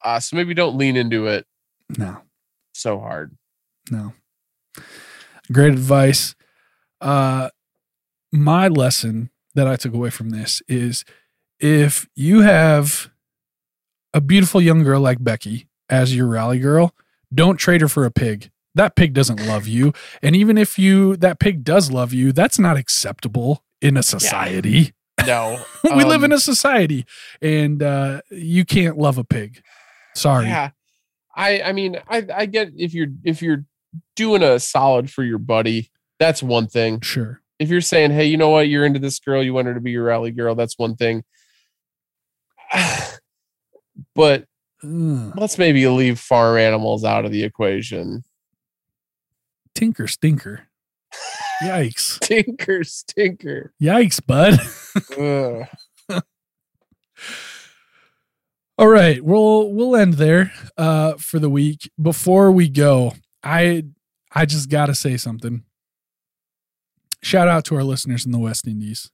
Uh, 0.05 0.19
so 0.21 0.37
maybe 0.37 0.55
don't 0.55 0.77
lean 0.77 0.97
into 0.97 1.27
it 1.27 1.47
no, 1.99 2.19
so 2.73 2.99
hard. 2.99 3.37
No. 3.91 4.15
Great 5.51 5.73
advice. 5.73 6.35
Uh, 7.01 7.51
my 8.33 8.69
lesson 8.69 9.31
that 9.55 9.67
I 9.67 9.77
took 9.77 9.95
away 9.95 10.11
from 10.11 10.31
this 10.31 10.63
is 10.69 11.05
if 11.59 12.07
you 12.15 12.43
have 12.43 13.11
a 14.15 14.21
beautiful 14.21 14.61
young 14.61 14.83
girl 14.83 15.01
like 15.01 15.23
Becky 15.23 15.69
as 15.89 16.15
your 16.15 16.27
rally 16.27 16.59
girl, 16.59 16.95
don't 17.33 17.57
trade 17.57 17.81
her 17.81 17.89
for 17.89 18.05
a 18.05 18.11
pig. 18.11 18.51
That 18.75 18.95
pig 18.95 19.13
doesn't 19.13 19.45
love 19.47 19.67
you. 19.67 19.93
And 20.23 20.37
even 20.37 20.57
if 20.57 20.79
you 20.79 21.17
that 21.17 21.41
pig 21.41 21.65
does 21.65 21.91
love 21.91 22.13
you, 22.13 22.33
that's 22.33 22.59
not 22.59 22.77
acceptable 22.77 23.65
in 23.81 23.97
a 23.97 24.03
society. 24.03 24.93
No, 25.27 25.63
we 25.85 26.05
live 26.05 26.23
in 26.23 26.33
um, 26.33 26.37
a 26.37 26.41
society 26.41 27.05
and 27.43 27.83
uh 27.83 28.21
you 28.31 28.65
can't 28.65 28.97
love 28.97 29.19
a 29.19 29.25
pig. 29.25 29.63
Sorry. 30.15 30.47
Yeah, 30.47 30.71
I 31.35 31.63
I 31.63 31.73
mean 31.73 31.99
I 32.09 32.25
I 32.33 32.47
get 32.47 32.73
if 32.77 32.95
you're 32.95 33.09
if 33.25 33.43
you're 33.43 33.65
doing 34.17 34.43
a 34.43 34.59
solid 34.59 35.11
for 35.11 35.23
your 35.23 35.39
buddy, 35.39 35.91
that's 36.19 36.43
one 36.43 36.67
thing. 36.67 37.01
Sure. 37.01 37.41
If 37.59 37.71
you're 37.71 37.81
saying, 37.81 38.13
hey, 38.13 38.27
you 38.27 38.37
know 38.37 38.51
what, 38.51 38.69
you're 38.69 38.85
into 38.85 38.99
this 38.99 39.19
girl, 39.19 39.43
you 39.43 39.53
want 39.53 39.67
her 39.67 39.75
to 39.75 39.81
be 39.81 39.91
your 39.91 40.05
rally 40.05 40.31
girl, 40.31 40.55
that's 40.55 40.79
one 40.79 40.97
thing. 40.97 41.25
but 44.15 44.45
Ugh. 44.85 45.33
let's 45.37 45.59
maybe 45.59 45.87
leave 45.89 46.21
farm 46.21 46.59
animals 46.59 47.05
out 47.05 47.25
of 47.25 47.33
the 47.33 47.43
equation. 47.45 48.25
Tinker 49.75 50.07
stinker. 50.07 50.69
Yikes. 51.63 52.19
Tinker, 52.21 52.85
stinker. 52.85 53.73
Yikes, 53.81 54.21
bud. 54.25 54.59
All 58.81 58.89
right, 58.89 59.25
we'll 59.25 59.73
we'll 59.73 59.97
end 59.97 60.15
there 60.15 60.53
uh 60.77 61.15
for 61.15 61.41
the 61.41 61.51
week. 61.51 61.91
Before 62.01 62.53
we 62.53 62.69
go, 62.69 63.15
I 63.43 63.85
I 64.35 64.45
just 64.47 64.69
got 64.69 64.87
to 64.87 64.95
say 64.95 65.17
something. 65.17 65.65
Shout 67.23 67.49
out 67.49 67.65
to 67.67 67.75
our 67.77 67.83
listeners 67.85 68.25
in 68.25 68.33
the 68.33 68.39
West 68.39 68.67
Indies. 68.67 69.11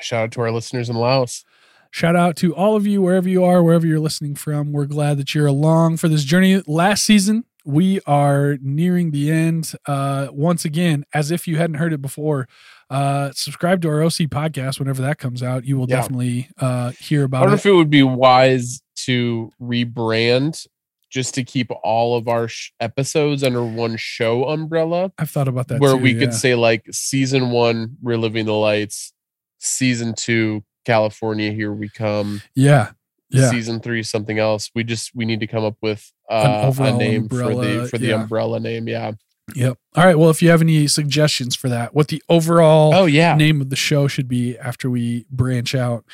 Shout 0.00 0.24
out 0.24 0.32
to 0.32 0.40
our 0.40 0.50
listeners 0.50 0.90
in 0.90 0.96
Laos. 0.96 1.44
Shout 1.90 2.16
out 2.16 2.36
to 2.36 2.54
all 2.54 2.76
of 2.76 2.86
you 2.86 3.00
wherever 3.00 3.28
you 3.28 3.44
are, 3.44 3.62
wherever 3.62 3.86
you're 3.86 4.00
listening 4.00 4.34
from. 4.34 4.72
We're 4.72 4.84
glad 4.86 5.16
that 5.18 5.34
you're 5.34 5.46
along 5.46 5.96
for 5.96 6.08
this 6.08 6.24
journey. 6.24 6.62
Last 6.66 7.04
season, 7.04 7.44
we 7.64 8.00
are 8.06 8.58
nearing 8.60 9.10
the 9.12 9.30
end. 9.30 9.72
Uh 9.86 10.28
once 10.30 10.64
again, 10.64 11.04
as 11.14 11.30
if 11.30 11.46
you 11.48 11.56
hadn't 11.56 11.76
heard 11.76 11.92
it 11.92 12.02
before, 12.02 12.48
uh 12.90 13.30
subscribe 13.32 13.80
to 13.82 13.88
our 13.88 14.02
OC 14.02 14.28
podcast 14.28 14.78
whenever 14.78 15.00
that 15.02 15.18
comes 15.18 15.42
out. 15.42 15.64
You 15.64 15.78
will 15.78 15.88
Yeah. 15.88 15.96
definitely 15.96 16.48
uh 16.58 16.90
hear 16.98 17.22
I 17.22 17.24
about 17.24 17.40
wonder 17.42 17.54
it. 17.54 17.58
if 17.60 17.66
it 17.66 17.72
would 17.72 17.90
be 17.90 18.02
wise 18.02 18.82
to 19.06 19.52
rebrand 19.60 20.66
just 21.10 21.34
to 21.34 21.44
keep 21.44 21.70
all 21.82 22.16
of 22.16 22.28
our 22.28 22.48
sh- 22.48 22.72
episodes 22.80 23.42
under 23.42 23.64
one 23.64 23.96
show 23.96 24.44
umbrella, 24.48 25.12
I've 25.18 25.30
thought 25.30 25.48
about 25.48 25.68
that 25.68 25.80
where 25.80 25.92
too, 25.92 25.98
we 25.98 26.12
yeah. 26.12 26.20
could 26.20 26.34
say 26.34 26.54
like 26.54 26.86
season 26.90 27.50
one, 27.50 27.96
reliving 28.02 28.46
the 28.46 28.52
lights, 28.52 29.12
season 29.58 30.14
two, 30.14 30.64
California, 30.84 31.52
here 31.52 31.72
we 31.72 31.88
come, 31.88 32.42
Yeah. 32.54 32.90
Yeah. 33.30 33.50
season 33.50 33.80
three, 33.80 34.02
something 34.02 34.38
else. 34.38 34.70
We 34.74 34.84
just 34.84 35.14
we 35.14 35.24
need 35.26 35.40
to 35.40 35.46
come 35.46 35.64
up 35.64 35.76
with 35.82 36.10
uh, 36.30 36.72
a 36.78 36.92
name 36.92 37.28
for 37.28 37.54
the 37.54 37.86
for 37.90 37.98
the 37.98 38.06
yeah. 38.08 38.22
umbrella 38.22 38.58
name. 38.58 38.88
Yeah. 38.88 39.12
Yep. 39.54 39.78
All 39.96 40.04
right. 40.04 40.18
Well, 40.18 40.30
if 40.30 40.40
you 40.42 40.50
have 40.50 40.60
any 40.62 40.86
suggestions 40.86 41.54
for 41.54 41.68
that, 41.68 41.94
what 41.94 42.08
the 42.08 42.22
overall 42.28 42.94
Oh 42.94 43.04
yeah. 43.06 43.34
name 43.34 43.60
of 43.60 43.70
the 43.70 43.76
show 43.76 44.08
should 44.08 44.28
be 44.28 44.56
after 44.58 44.88
we 44.90 45.26
branch 45.30 45.74
out 45.74 46.04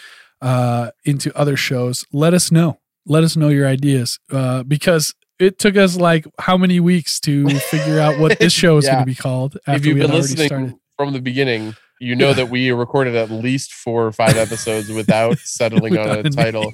uh, 0.41 0.91
into 1.05 1.37
other 1.37 1.57
shows, 1.57 2.05
let 2.13 2.35
us 2.35 2.51
know. 2.53 2.79
Let 3.07 3.25
us 3.25 3.37
know 3.37 3.49
your 3.49 3.67
ideas 3.67 4.19
uh, 4.31 4.63
because 4.63 5.15
it 5.39 5.59
took 5.59 5.77
us 5.77 5.97
like 5.97 6.27
how 6.39 6.57
many 6.57 6.81
weeks 6.81 7.21
to 7.21 7.49
figure 7.71 7.99
out 8.01 8.19
what 8.19 8.39
this 8.39 8.53
show 8.53 8.77
is 8.79 8.87
going 8.87 9.01
to 9.01 9.05
be 9.07 9.15
called 9.15 9.59
after 9.67 9.77
if 9.77 9.87
you've 9.87 9.99
been 9.99 10.11
listening 10.11 10.79
from 10.97 11.13
the 11.13 11.21
beginning, 11.21 11.75
you 12.01 12.15
know 12.15 12.29
Yeah. 12.29 12.35
that 12.35 12.49
we 12.51 12.71
recorded 12.85 13.15
at 13.17 13.31
least 13.31 13.73
four 13.73 14.07
or 14.07 14.13
five 14.13 14.37
episodes 14.37 14.89
without 14.91 15.39
settling 15.45 15.99
on 15.99 16.09
a 16.09 16.19
a 16.21 16.31
title. 16.31 16.73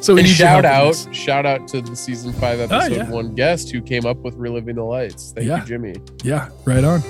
So 0.00 0.14
we 0.14 0.24
shout 0.26 0.64
out, 0.64 0.96
shout 1.12 1.46
out 1.46 1.66
to 1.68 1.80
the 1.80 1.94
season 1.96 2.32
five 2.34 2.60
episode 2.60 2.92
yeah. 2.96 3.08
one 3.10 3.34
guest 3.34 3.70
who 3.70 3.80
came 3.80 4.04
up 4.04 4.18
with 4.18 4.34
reliving 4.34 4.76
the 4.76 4.82
lights. 4.82 5.32
Thank 5.32 5.46
Yeah. 5.46 5.60
you, 5.60 5.66
Jimmy. 5.66 5.94
Yeah, 6.22 6.48
right 6.66 6.84
on. 6.84 7.02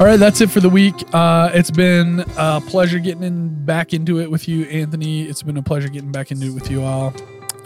All 0.00 0.06
right, 0.06 0.18
that's 0.18 0.40
it 0.40 0.50
for 0.50 0.60
the 0.60 0.70
week. 0.70 0.94
Uh, 1.12 1.50
it's 1.52 1.70
been 1.70 2.24
a 2.38 2.62
pleasure 2.62 2.98
getting 2.98 3.22
in, 3.22 3.66
back 3.66 3.92
into 3.92 4.18
it 4.18 4.30
with 4.30 4.48
you, 4.48 4.64
Anthony. 4.64 5.24
It's 5.24 5.42
been 5.42 5.58
a 5.58 5.62
pleasure 5.62 5.90
getting 5.90 6.10
back 6.10 6.30
into 6.30 6.46
it 6.46 6.54
with 6.54 6.70
you 6.70 6.82
all. 6.82 7.12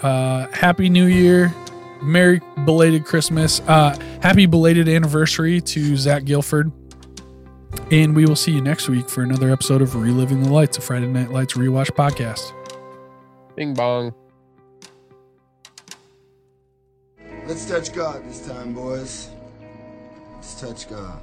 Uh, 0.02 0.48
happy 0.48 0.88
New 0.88 1.06
Year. 1.06 1.54
Merry 2.02 2.40
belated 2.64 3.04
Christmas. 3.04 3.60
Uh, 3.68 3.96
happy 4.20 4.46
belated 4.46 4.88
anniversary 4.88 5.60
to 5.60 5.96
Zach 5.96 6.24
Gilford. 6.24 6.72
And 7.92 8.16
we 8.16 8.26
will 8.26 8.34
see 8.34 8.50
you 8.50 8.60
next 8.60 8.88
week 8.88 9.08
for 9.08 9.22
another 9.22 9.52
episode 9.52 9.80
of 9.80 9.94
Reliving 9.94 10.42
the 10.42 10.50
Lights, 10.50 10.76
a 10.76 10.80
Friday 10.80 11.06
Night 11.06 11.30
Lights 11.30 11.54
rewatch 11.54 11.92
podcast. 11.92 12.52
Bing 13.54 13.74
bong. 13.74 14.12
Let's 17.46 17.64
touch 17.64 17.92
God 17.92 18.28
this 18.28 18.44
time, 18.44 18.74
boys. 18.74 19.28
Let's 20.34 20.60
touch 20.60 20.90
God. 20.90 21.20